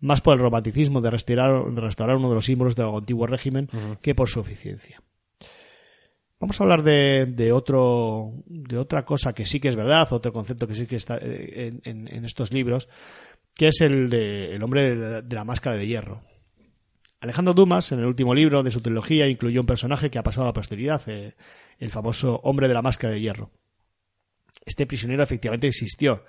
más 0.00 0.20
por 0.20 0.34
el 0.34 0.40
romanticismo 0.40 1.00
de 1.00 1.10
restaurar, 1.10 1.72
de 1.72 1.80
restaurar 1.80 2.16
uno 2.16 2.28
de 2.28 2.34
los 2.34 2.44
símbolos 2.44 2.74
del 2.74 2.88
antiguo 2.88 3.26
régimen 3.26 3.68
que 4.00 4.16
por 4.16 4.28
su 4.28 4.40
eficiencia. 4.40 5.00
Vamos 6.42 6.60
a 6.60 6.64
hablar 6.64 6.82
de, 6.82 7.52
otro 7.52 8.32
de 8.46 8.76
otra 8.76 9.04
cosa 9.04 9.32
que 9.32 9.46
sí 9.46 9.60
que 9.60 9.68
es 9.68 9.76
verdad, 9.76 10.12
otro 10.12 10.32
concepto 10.32 10.66
que 10.66 10.74
sí 10.74 10.88
que 10.88 10.96
está 10.96 11.16
eh, 11.22 11.70
en, 11.84 12.08
en- 12.08 12.24
estos 12.24 12.52
libros, 12.52 12.88
que 13.54 13.68
es 13.68 13.80
el 13.80 14.10
de 14.10 14.56
el 14.56 14.64
hombre 14.64 15.22
de 15.22 15.36
la, 15.36 15.44
máscara 15.44 15.76
de 15.76 15.86
hierro. 15.86 16.20
Alejandro 17.20 17.54
Dumas, 17.54 17.92
en 17.92 18.00
el 18.00 18.06
último 18.06 18.34
libro 18.34 18.64
de 18.64 18.72
su 18.72 18.80
trilogía, 18.80 19.28
incluyó 19.28 19.60
un 19.60 19.68
personaje 19.68 20.10
que 20.10 20.18
ha 20.18 20.24
pasado 20.24 20.42
a 20.42 20.48
la 20.48 20.52
posteridad, 20.52 21.00
eh, 21.06 21.36
el 21.78 21.92
famoso 21.92 22.40
hombre 22.42 22.66
de 22.66 22.74
la 22.74 22.82
máscara 22.82 23.14
de 23.14 23.20
hierro. 23.20 23.52
Este 24.66 24.84
prisionero 24.84 25.22
efectivamente 25.22 25.68
existió. 25.68 26.24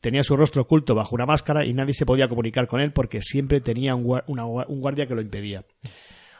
Tenía 0.00 0.24
su 0.24 0.36
rostro 0.36 0.62
oculto 0.62 0.96
bajo 0.96 1.14
una 1.14 1.24
máscara 1.24 1.64
y 1.64 1.72
nadie 1.72 1.94
se 1.94 2.04
podía 2.04 2.28
comunicar 2.28 2.66
con 2.66 2.80
él 2.80 2.92
porque 2.92 3.22
siempre 3.22 3.60
tenía 3.60 3.94
un 3.94 4.02
guardia 4.02 5.06
que 5.06 5.14
lo 5.14 5.20
impedía. 5.20 5.64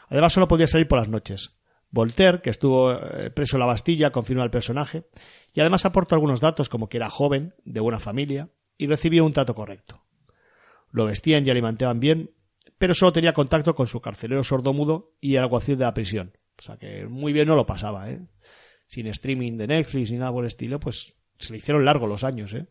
Además, 0.09 0.33
solo 0.33 0.49
podía 0.49 0.67
salir 0.67 0.89
por 0.89 0.99
las 0.99 1.07
noches. 1.07 1.53
Voltaire, 1.93 2.41
que 2.41 2.49
estuvo 2.49 2.91
eh, 2.91 3.29
preso 3.29 3.55
en 3.55 3.59
la 3.59 3.67
Bastilla, 3.67 4.11
confirma 4.11 4.43
el 4.43 4.49
personaje 4.49 5.05
y 5.53 5.59
además 5.59 5.85
aporta 5.85 6.15
algunos 6.15 6.41
datos 6.41 6.67
como 6.67 6.89
que 6.89 6.97
era 6.97 7.11
joven, 7.11 7.53
de 7.65 7.81
buena 7.81 7.99
familia 7.99 8.49
y 8.79 8.87
recibió 8.87 9.23
un 9.23 9.31
trato 9.31 9.53
correcto. 9.53 10.03
Lo 10.89 11.05
vestían 11.05 11.45
y 11.45 11.51
alimentaban 11.51 11.99
bien, 11.99 12.31
pero 12.79 12.95
solo 12.95 13.13
tenía 13.13 13.33
contacto 13.33 13.75
con 13.75 13.85
su 13.85 14.01
carcelero 14.01 14.43
sordomudo 14.43 15.13
y 15.21 15.35
el 15.35 15.43
alguacil 15.43 15.77
de 15.77 15.85
la 15.85 15.93
prisión. 15.93 16.35
O 16.57 16.63
sea 16.63 16.77
que 16.77 17.05
muy 17.05 17.31
bien 17.31 17.47
no 17.47 17.55
lo 17.55 17.67
pasaba, 17.67 18.09
¿eh? 18.09 18.25
Sin 18.87 19.05
streaming 19.05 19.57
de 19.57 19.67
Netflix 19.67 20.09
ni 20.09 20.17
nada 20.17 20.31
por 20.31 20.43
el 20.43 20.47
estilo, 20.47 20.79
pues 20.79 21.13
se 21.37 21.53
le 21.53 21.59
hicieron 21.59 21.85
largos 21.85 22.09
los 22.09 22.23
años, 22.23 22.55
¿eh? 22.55 22.65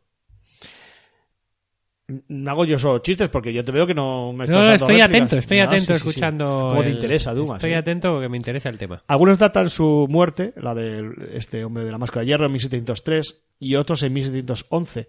No 2.28 2.50
hago 2.50 2.64
yo 2.64 2.78
solo 2.78 2.98
chistes 3.00 3.28
porque 3.28 3.52
yo 3.52 3.64
te 3.64 3.72
veo 3.72 3.86
que 3.86 3.94
no 3.94 4.32
me 4.32 4.44
estás 4.44 4.54
No, 4.56 4.64
no, 4.64 4.70
dando 4.70 4.74
estoy 4.84 4.96
réplicas. 4.96 5.10
atento, 5.22 5.38
estoy 5.38 5.58
Ah, 5.60 5.64
atento 5.64 5.80
sí, 5.80 5.86
sí, 5.86 5.92
sí. 5.92 6.08
escuchando. 6.08 6.60
¿Cómo 6.70 6.82
te 6.82 6.90
interesa, 6.90 7.34
Dumas? 7.34 7.56
Estoy 7.58 7.72
eh? 7.72 7.76
atento 7.76 8.12
porque 8.12 8.28
me 8.28 8.36
interesa 8.36 8.68
el 8.68 8.78
tema. 8.78 9.02
Algunos 9.08 9.38
datan 9.38 9.68
su 9.70 10.06
muerte, 10.08 10.52
la 10.56 10.74
de 10.74 11.10
este 11.34 11.64
hombre 11.64 11.84
de 11.84 11.92
la 11.92 11.98
máscara 11.98 12.20
de 12.22 12.26
hierro, 12.28 12.46
en 12.46 12.52
1703 12.52 13.42
y 13.60 13.74
otros 13.76 14.02
en 14.02 14.12
1711. 14.12 15.08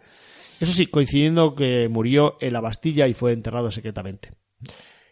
Eso 0.59 0.71
sí, 0.71 0.85
coincidiendo 0.87 1.55
que 1.55 1.87
murió 1.89 2.37
en 2.39 2.53
la 2.53 2.61
Bastilla 2.61 3.07
y 3.07 3.13
fue 3.13 3.33
enterrado 3.33 3.71
secretamente. 3.71 4.31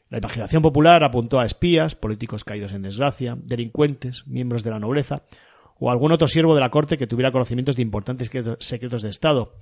La 0.10 0.18
imaginación 0.18 0.62
popular 0.62 1.04
apuntó 1.04 1.40
a 1.40 1.46
espías, 1.46 1.96
políticos 1.96 2.44
caídos 2.44 2.74
en 2.74 2.82
desgracia, 2.82 3.38
delincuentes, 3.42 4.28
miembros 4.28 4.62
de 4.64 4.70
la 4.72 4.80
nobleza 4.80 5.24
o 5.80 5.90
algún 5.90 6.12
otro 6.12 6.28
siervo 6.28 6.54
de 6.54 6.62
la 6.62 6.70
corte 6.70 6.96
que 6.98 7.08
tuviera 7.08 7.32
conocimientos 7.32 7.76
de 7.76 7.82
importantes 7.82 8.28
secreto- 8.30 8.58
secretos 8.60 9.02
de 9.02 9.10
Estado. 9.10 9.56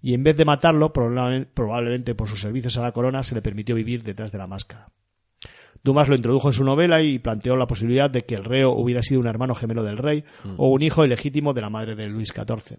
Y 0.00 0.14
en 0.14 0.22
vez 0.22 0.36
de 0.36 0.44
matarlo, 0.44 0.92
probablemente, 0.92 2.14
por 2.14 2.28
sus 2.28 2.40
servicios 2.40 2.76
a 2.76 2.82
la 2.82 2.92
corona, 2.92 3.22
se 3.22 3.34
le 3.34 3.42
permitió 3.42 3.74
vivir 3.74 4.02
detrás 4.02 4.32
de 4.32 4.38
la 4.38 4.46
máscara. 4.46 4.86
Dumas 5.82 6.08
lo 6.08 6.16
introdujo 6.16 6.48
en 6.48 6.52
su 6.52 6.64
novela 6.64 7.00
y 7.00 7.20
planteó 7.20 7.54
la 7.56 7.68
posibilidad 7.68 8.10
de 8.10 8.24
que 8.24 8.34
el 8.34 8.44
reo 8.44 8.72
hubiera 8.72 9.02
sido 9.02 9.20
un 9.20 9.28
hermano 9.28 9.54
gemelo 9.54 9.84
del 9.84 9.98
rey 9.98 10.24
o 10.56 10.68
un 10.68 10.82
hijo 10.82 11.04
ilegítimo 11.04 11.54
de 11.54 11.60
la 11.60 11.70
madre 11.70 11.94
de 11.94 12.08
Luis 12.08 12.32
XIV, 12.34 12.78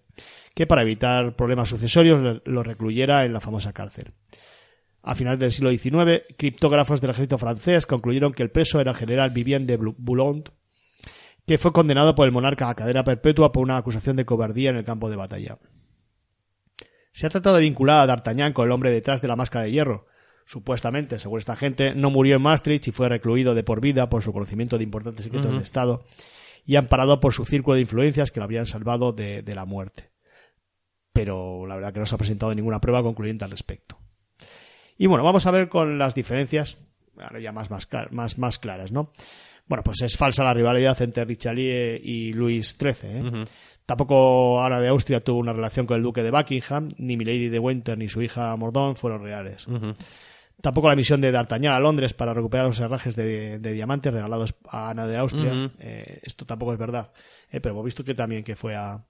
que 0.53 0.68
para 0.68 0.81
evitar 0.81 1.35
problemas 1.35 1.69
sucesorios 1.69 2.41
lo 2.44 2.64
recluyera 2.64 3.23
en 3.23 3.31
la 3.31 3.39
famosa 3.39 3.72
cárcel. 3.72 4.14
A 5.03 5.15
finales 5.15 5.39
del 5.39 5.53
siglo 5.53 5.69
XIX, 5.69 6.23
criptógrafos 6.38 6.99
del 6.99 7.11
ejército 7.11 7.38
francés 7.38 7.85
concluyeron 7.85 8.34
que 8.34 8.44
el 8.44 8.52
preso 8.52 8.81
era 8.81 8.91
el 8.91 8.98
general 8.98 9.30
Vivien 9.30 9.65
de 9.65 9.77
Boulogne, 9.77 10.44
que 11.45 11.57
fue 11.57 11.72
condenado 11.72 12.14
por 12.14 12.26
el 12.26 12.34
monarca 12.34 12.68
a 12.68 12.76
cadena 12.76 13.06
perpetua 13.06 13.53
por 13.53 13.64
una 13.64 13.77
acusación 13.77 14.18
de 14.18 14.26
cobardía 14.26 14.69
en 14.69 14.76
el 14.76 14.84
campo 14.84 15.10
de 15.10 15.15
batalla. 15.15 15.60
Se 17.18 17.26
ha 17.26 17.30
tratado 17.30 17.56
de 17.56 17.64
vincular 17.64 18.02
a 18.02 18.06
D'Artagnan 18.06 18.53
con 18.53 18.68
el 18.68 18.72
hombre 18.72 18.91
detrás 18.91 19.23
de 19.23 19.27
la 19.27 19.35
máscara 19.35 19.65
de 19.65 19.72
hierro. 19.72 20.06
Supuestamente, 20.45 21.18
según 21.18 21.39
esta 21.39 21.56
gente, 21.56 21.95
no 21.95 22.11
murió 22.11 22.35
en 22.35 22.44
Maastricht 22.44 22.89
y 22.89 22.91
fue 22.91 23.10
recluido 23.10 23.56
de 23.56 23.64
por 23.64 23.81
vida 23.81 24.07
por 24.07 24.22
su 24.22 24.31
conocimiento 24.31 24.77
de 24.77 24.84
importantes 24.84 25.26
secretos 25.26 25.52
de 25.52 25.64
Estado 25.64 26.06
y 26.64 26.76
amparado 26.76 27.19
por 27.19 27.34
su 27.34 27.44
círculo 27.44 27.73
de 27.73 27.81
influencias 27.81 28.30
que 28.30 28.39
lo 28.39 28.44
habrían 28.44 28.68
salvado 28.68 29.14
de, 29.14 29.41
de 29.41 29.56
la 29.56 29.65
muerte. 29.65 30.11
Pero 31.11 31.65
la 31.65 31.73
verdad 31.73 31.91
que 31.91 32.02
no 32.02 32.06
se 32.06 32.14
ha 32.14 32.19
presentado 32.19 32.53
ninguna 32.53 32.80
prueba 32.80 33.02
concluyente 33.02 33.45
al 33.45 33.49
respecto. 33.49 33.98
Y 34.95 35.07
bueno, 35.07 35.23
vamos 35.23 35.48
a 35.48 35.52
ver 35.52 35.69
con 35.69 35.98
las 35.98 36.14
diferencias, 36.14 36.77
ahora 37.19 37.39
ya 37.39 37.52
más, 37.52 37.72
más, 37.72 37.88
más, 38.11 38.38
más 38.38 38.60
claras, 38.60 38.91
¿no? 38.91 39.11
Bueno, 39.65 39.84
pues 39.84 40.03
es 40.03 40.15
falsa 40.18 40.44
la 40.44 40.53
rivalidad 40.53 41.02
entre 41.02 41.26
Richelieu 41.26 41.99
y 41.99 42.31
Luis 42.34 42.77
XIII. 42.80 43.10
¿eh? 43.10 43.45
Tampoco 43.88 44.61
Ana 44.61 44.81
de 44.81 44.89
Austria 44.89 45.23
tuvo 45.23 45.39
una 45.39 45.53
relación 45.53 45.85
con 45.85 45.95
el 45.95 46.03
duque 46.03 46.22
de 46.22 46.30
Buckingham, 46.30 46.93
ni 46.97 47.15
Milady 47.15 47.47
de 47.47 47.57
Winter 47.57 47.97
ni 47.97 48.09
su 48.09 48.22
hija 48.22 48.53
Mordaunt 48.57 48.97
fueron 48.97 49.23
reales. 49.23 49.65
Tampoco 50.61 50.89
la 50.89 50.95
misión 50.97 51.22
de 51.22 51.31
D'Artagnan 51.31 51.73
a 51.73 51.80
Londres 51.80 52.14
para 52.14 52.34
recuperar 52.34 52.65
los 52.65 52.77
herrajes 52.81 53.15
de, 53.15 53.59
de 53.59 53.72
diamantes 53.72 54.14
regalados 54.14 54.55
a 54.68 54.89
Ana 54.89 55.07
de 55.07 55.15
Austria. 55.15 55.72
Eh, 55.80 56.19
esto 56.22 56.45
tampoco 56.45 56.73
es 56.73 56.80
verdad. 56.80 57.14
Eh, 57.49 57.61
pero 57.61 57.76
hemos 57.76 57.85
visto 57.85 58.03
que 58.03 58.14
también 58.14 58.43
que 58.43 58.57
fue 58.57 58.76
a, 58.76 59.05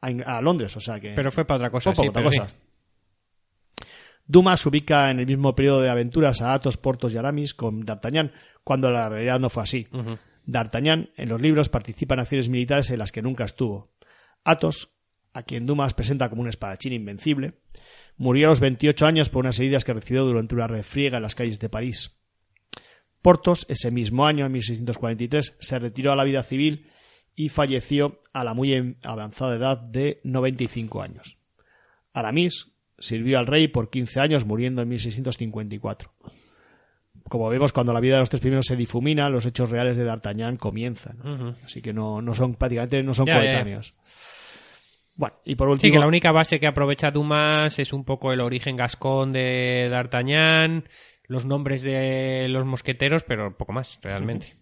a, 0.00 0.40
Londres, 0.40 0.74
o 0.78 0.80
sea 0.80 0.98
que... 0.98 1.10
Pero 1.10 1.30
fue 1.30 1.44
para 1.44 1.58
otra 1.58 1.70
cosa, 1.70 1.94
Fue 1.94 2.06
sí, 2.06 2.10
para 2.10 2.24
pero 2.24 2.28
otra 2.28 2.46
sí. 2.46 2.52
cosa. 2.54 3.86
Dumas 4.24 4.64
ubica 4.64 5.10
en 5.10 5.20
el 5.20 5.26
mismo 5.26 5.54
periodo 5.54 5.82
de 5.82 5.90
aventuras 5.90 6.40
a 6.40 6.54
Athos, 6.54 6.78
Portos 6.78 7.12
y 7.12 7.18
Aramis 7.18 7.52
con 7.52 7.84
D'Artagnan, 7.84 8.32
cuando 8.64 8.90
la 8.90 9.10
realidad 9.10 9.38
no 9.40 9.50
fue 9.50 9.62
así. 9.62 9.86
D'Artagnan 10.46 11.10
en 11.18 11.28
los 11.28 11.38
libros 11.38 11.68
participa 11.68 12.14
en 12.14 12.20
acciones 12.20 12.48
militares 12.48 12.88
en 12.90 12.98
las 12.98 13.12
que 13.12 13.20
nunca 13.20 13.44
estuvo. 13.44 13.90
Athos, 14.46 14.90
a 15.32 15.42
quien 15.42 15.66
Dumas 15.66 15.92
presenta 15.94 16.30
como 16.30 16.42
un 16.42 16.48
espadachín 16.48 16.92
invencible, 16.92 17.54
murió 18.16 18.46
a 18.46 18.50
los 18.50 18.60
28 18.60 19.04
años 19.06 19.28
por 19.28 19.40
unas 19.44 19.58
heridas 19.58 19.84
que 19.84 19.92
recibió 19.92 20.24
durante 20.24 20.54
una 20.54 20.66
refriega 20.66 21.18
en 21.18 21.22
las 21.22 21.34
calles 21.34 21.58
de 21.58 21.68
París. 21.68 22.16
Portos, 23.22 23.66
ese 23.68 23.90
mismo 23.90 24.24
año, 24.26 24.46
en 24.46 24.52
1643, 24.52 25.56
se 25.60 25.78
retiró 25.78 26.12
a 26.12 26.16
la 26.16 26.24
vida 26.24 26.42
civil 26.42 26.90
y 27.34 27.48
falleció 27.48 28.22
a 28.32 28.44
la 28.44 28.54
muy 28.54 28.72
em- 28.72 28.94
avanzada 29.02 29.56
edad 29.56 29.78
de 29.78 30.20
95 30.24 31.02
años. 31.02 31.38
Aramis 32.12 32.72
sirvió 32.98 33.38
al 33.38 33.46
rey 33.46 33.68
por 33.68 33.90
15 33.90 34.20
años, 34.20 34.46
muriendo 34.46 34.80
en 34.80 34.88
1654. 34.88 36.12
Como 37.28 37.48
vemos, 37.48 37.72
cuando 37.72 37.92
la 37.92 38.00
vida 38.00 38.14
de 38.14 38.20
los 38.20 38.30
tres 38.30 38.40
primeros 38.40 38.66
se 38.66 38.76
difumina, 38.76 39.28
los 39.28 39.44
hechos 39.44 39.70
reales 39.70 39.96
de 39.96 40.04
D'Artagnan 40.04 40.56
comienzan. 40.56 41.18
Así 41.64 41.82
que 41.82 41.92
no, 41.92 42.22
no 42.22 42.34
son, 42.34 42.54
prácticamente 42.54 43.02
no 43.02 43.12
son 43.12 43.26
ya. 43.48 43.58
Bueno, 45.16 45.36
y 45.44 45.54
por 45.56 45.68
Sí, 45.68 45.72
último... 45.72 45.92
que 45.94 45.98
la 46.00 46.06
única 46.06 46.30
base 46.32 46.60
que 46.60 46.66
aprovecha 46.66 47.10
Dumas 47.10 47.78
es 47.78 47.92
un 47.92 48.04
poco 48.04 48.32
el 48.32 48.40
origen 48.40 48.76
gascón 48.76 49.32
de 49.32 49.88
D'Artagnan, 49.90 50.84
los 51.26 51.46
nombres 51.46 51.82
de 51.82 52.46
los 52.50 52.66
mosqueteros, 52.66 53.24
pero 53.24 53.56
poco 53.56 53.72
más, 53.72 53.98
realmente. 54.02 54.54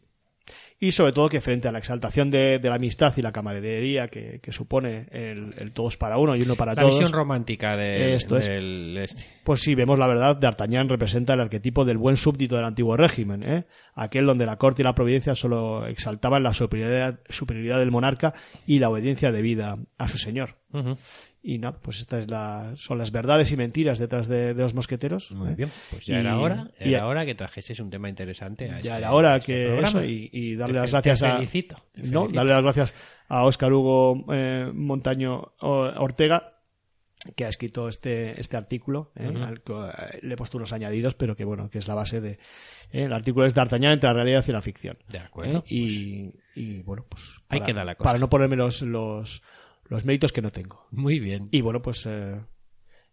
y 0.78 0.92
sobre 0.92 1.12
todo 1.12 1.28
que 1.28 1.40
frente 1.40 1.66
a 1.68 1.72
la 1.72 1.78
exaltación 1.78 2.30
de, 2.30 2.58
de 2.58 2.68
la 2.68 2.76
amistad 2.76 3.12
y 3.16 3.22
la 3.22 3.32
camaradería 3.32 4.08
que, 4.08 4.40
que 4.42 4.52
supone 4.52 5.06
el, 5.10 5.54
el 5.58 5.72
todos 5.72 5.96
para 5.96 6.18
uno 6.18 6.36
y 6.36 6.42
uno 6.42 6.54
para 6.54 6.74
La 6.74 6.82
todos, 6.82 6.98
visión 6.98 7.12
romántica 7.12 7.76
de, 7.76 8.14
Esto 8.14 8.36
es. 8.36 8.46
del 8.48 8.96
este. 8.98 9.24
pues 9.42 9.60
sí, 9.60 9.74
vemos 9.74 9.98
la 9.98 10.06
verdad, 10.06 10.36
D'Artagnan 10.36 10.88
representa 10.88 11.34
el 11.34 11.40
arquetipo 11.40 11.84
del 11.84 11.98
buen 11.98 12.16
súbdito 12.16 12.56
del 12.56 12.64
antiguo 12.66 12.96
régimen, 12.96 13.42
¿eh? 13.42 13.64
Aquel 13.94 14.26
donde 14.26 14.46
la 14.46 14.56
corte 14.56 14.82
y 14.82 14.84
la 14.84 14.94
providencia 14.94 15.34
solo 15.34 15.86
exaltaban 15.86 16.42
la 16.42 16.52
superioridad, 16.54 17.20
superioridad 17.28 17.78
del 17.78 17.90
monarca 17.90 18.34
y 18.66 18.78
la 18.78 18.90
obediencia 18.90 19.32
debida 19.32 19.78
a 19.98 20.08
su 20.08 20.18
señor. 20.18 20.56
Y 21.46 21.58
nada, 21.58 21.78
pues 21.80 22.00
estas 22.00 22.22
es 22.22 22.30
la, 22.30 22.72
son 22.76 22.96
las 22.96 23.12
verdades 23.12 23.52
y 23.52 23.56
mentiras 23.58 23.98
detrás 23.98 24.28
de, 24.28 24.54
de 24.54 24.62
los 24.62 24.72
mosqueteros. 24.72 25.30
Muy 25.32 25.50
¿eh? 25.50 25.54
bien, 25.54 25.70
pues 25.90 26.06
ya 26.06 26.16
Y- 26.16 26.20
era 26.20 26.38
hora, 26.38 26.70
y- 26.80 26.94
era 26.94 27.06
hora 27.06 27.26
que 27.26 27.34
trajeses 27.34 27.78
un 27.80 27.90
tema 27.90 28.08
interesante. 28.08 28.64
A 28.64 28.68
Ya 28.68 28.76
este- 28.78 28.88
era 28.96 29.12
hora 29.12 29.34
a 29.34 29.36
este 29.36 29.52
que 29.54 29.64
programa. 29.66 29.88
eso, 29.88 30.04
y, 30.04 30.30
y 30.32 30.54
darle 30.56 30.74
Te 30.74 30.80
las 30.80 30.90
gracias 30.90 31.20
te 31.20 31.26
a 31.26 31.34
felicito, 31.34 31.76
te 31.92 32.00
no 32.02 32.20
felicito. 32.22 32.32
darle 32.36 32.52
las 32.54 32.62
gracias 32.62 32.94
a 33.28 33.44
Óscar 33.44 33.72
Hugo 33.74 34.24
eh, 34.32 34.70
Montaño 34.72 35.52
Ortega 35.60 36.50
que 37.36 37.44
ha 37.46 37.48
escrito 37.48 37.88
este 37.88 38.38
este 38.38 38.56
artículo 38.58 39.10
eh, 39.16 39.32
al 39.42 39.62
que, 39.62 39.72
eh, 39.72 40.18
le 40.22 40.34
he 40.34 40.36
puesto 40.36 40.58
unos 40.58 40.74
añadidos 40.74 41.14
pero 41.14 41.34
que 41.34 41.44
bueno 41.44 41.70
que 41.70 41.78
es 41.78 41.88
la 41.88 41.94
base 41.94 42.20
de 42.20 42.38
el 42.90 43.12
artículo 43.12 43.46
es 43.46 43.54
D'Artagnan 43.54 43.92
entre 43.92 44.08
la 44.08 44.14
realidad 44.14 44.44
y 44.46 44.52
la 44.52 44.62
ficción 44.62 44.98
De 45.08 45.18
acuerdo, 45.18 45.64
Eh, 45.68 45.74
y, 45.74 46.32
y, 46.54 46.82
bueno 46.82 47.04
pues 47.08 47.40
Ahí 47.48 47.58
para, 47.60 47.66
queda 47.66 47.84
la 47.84 47.94
cosa. 47.94 48.08
para 48.08 48.18
no 48.18 48.28
ponerme 48.30 48.56
los, 48.56 48.82
los 48.82 49.42
los 49.86 50.04
méritos 50.04 50.32
que 50.32 50.42
no 50.42 50.50
tengo 50.50 50.86
Muy 50.90 51.20
bien. 51.20 51.48
y 51.50 51.60
bueno, 51.60 51.82
pues 51.82 52.06
eh, 52.06 52.40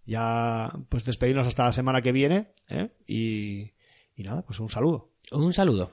ya 0.06 0.72
pues 0.89 1.03
despedirnos 1.06 1.48
hasta 1.48 1.65
la 1.65 1.73
semana 1.73 2.02
que 2.02 2.11
viene 2.11 2.53
¿eh? 2.69 2.89
y, 3.07 3.73
Y 4.15 4.23
nada, 4.23 4.41
pues 4.43 4.60
un 4.60 4.69
saludo. 4.69 5.11
Un 5.31 5.53
saludo. 5.53 5.91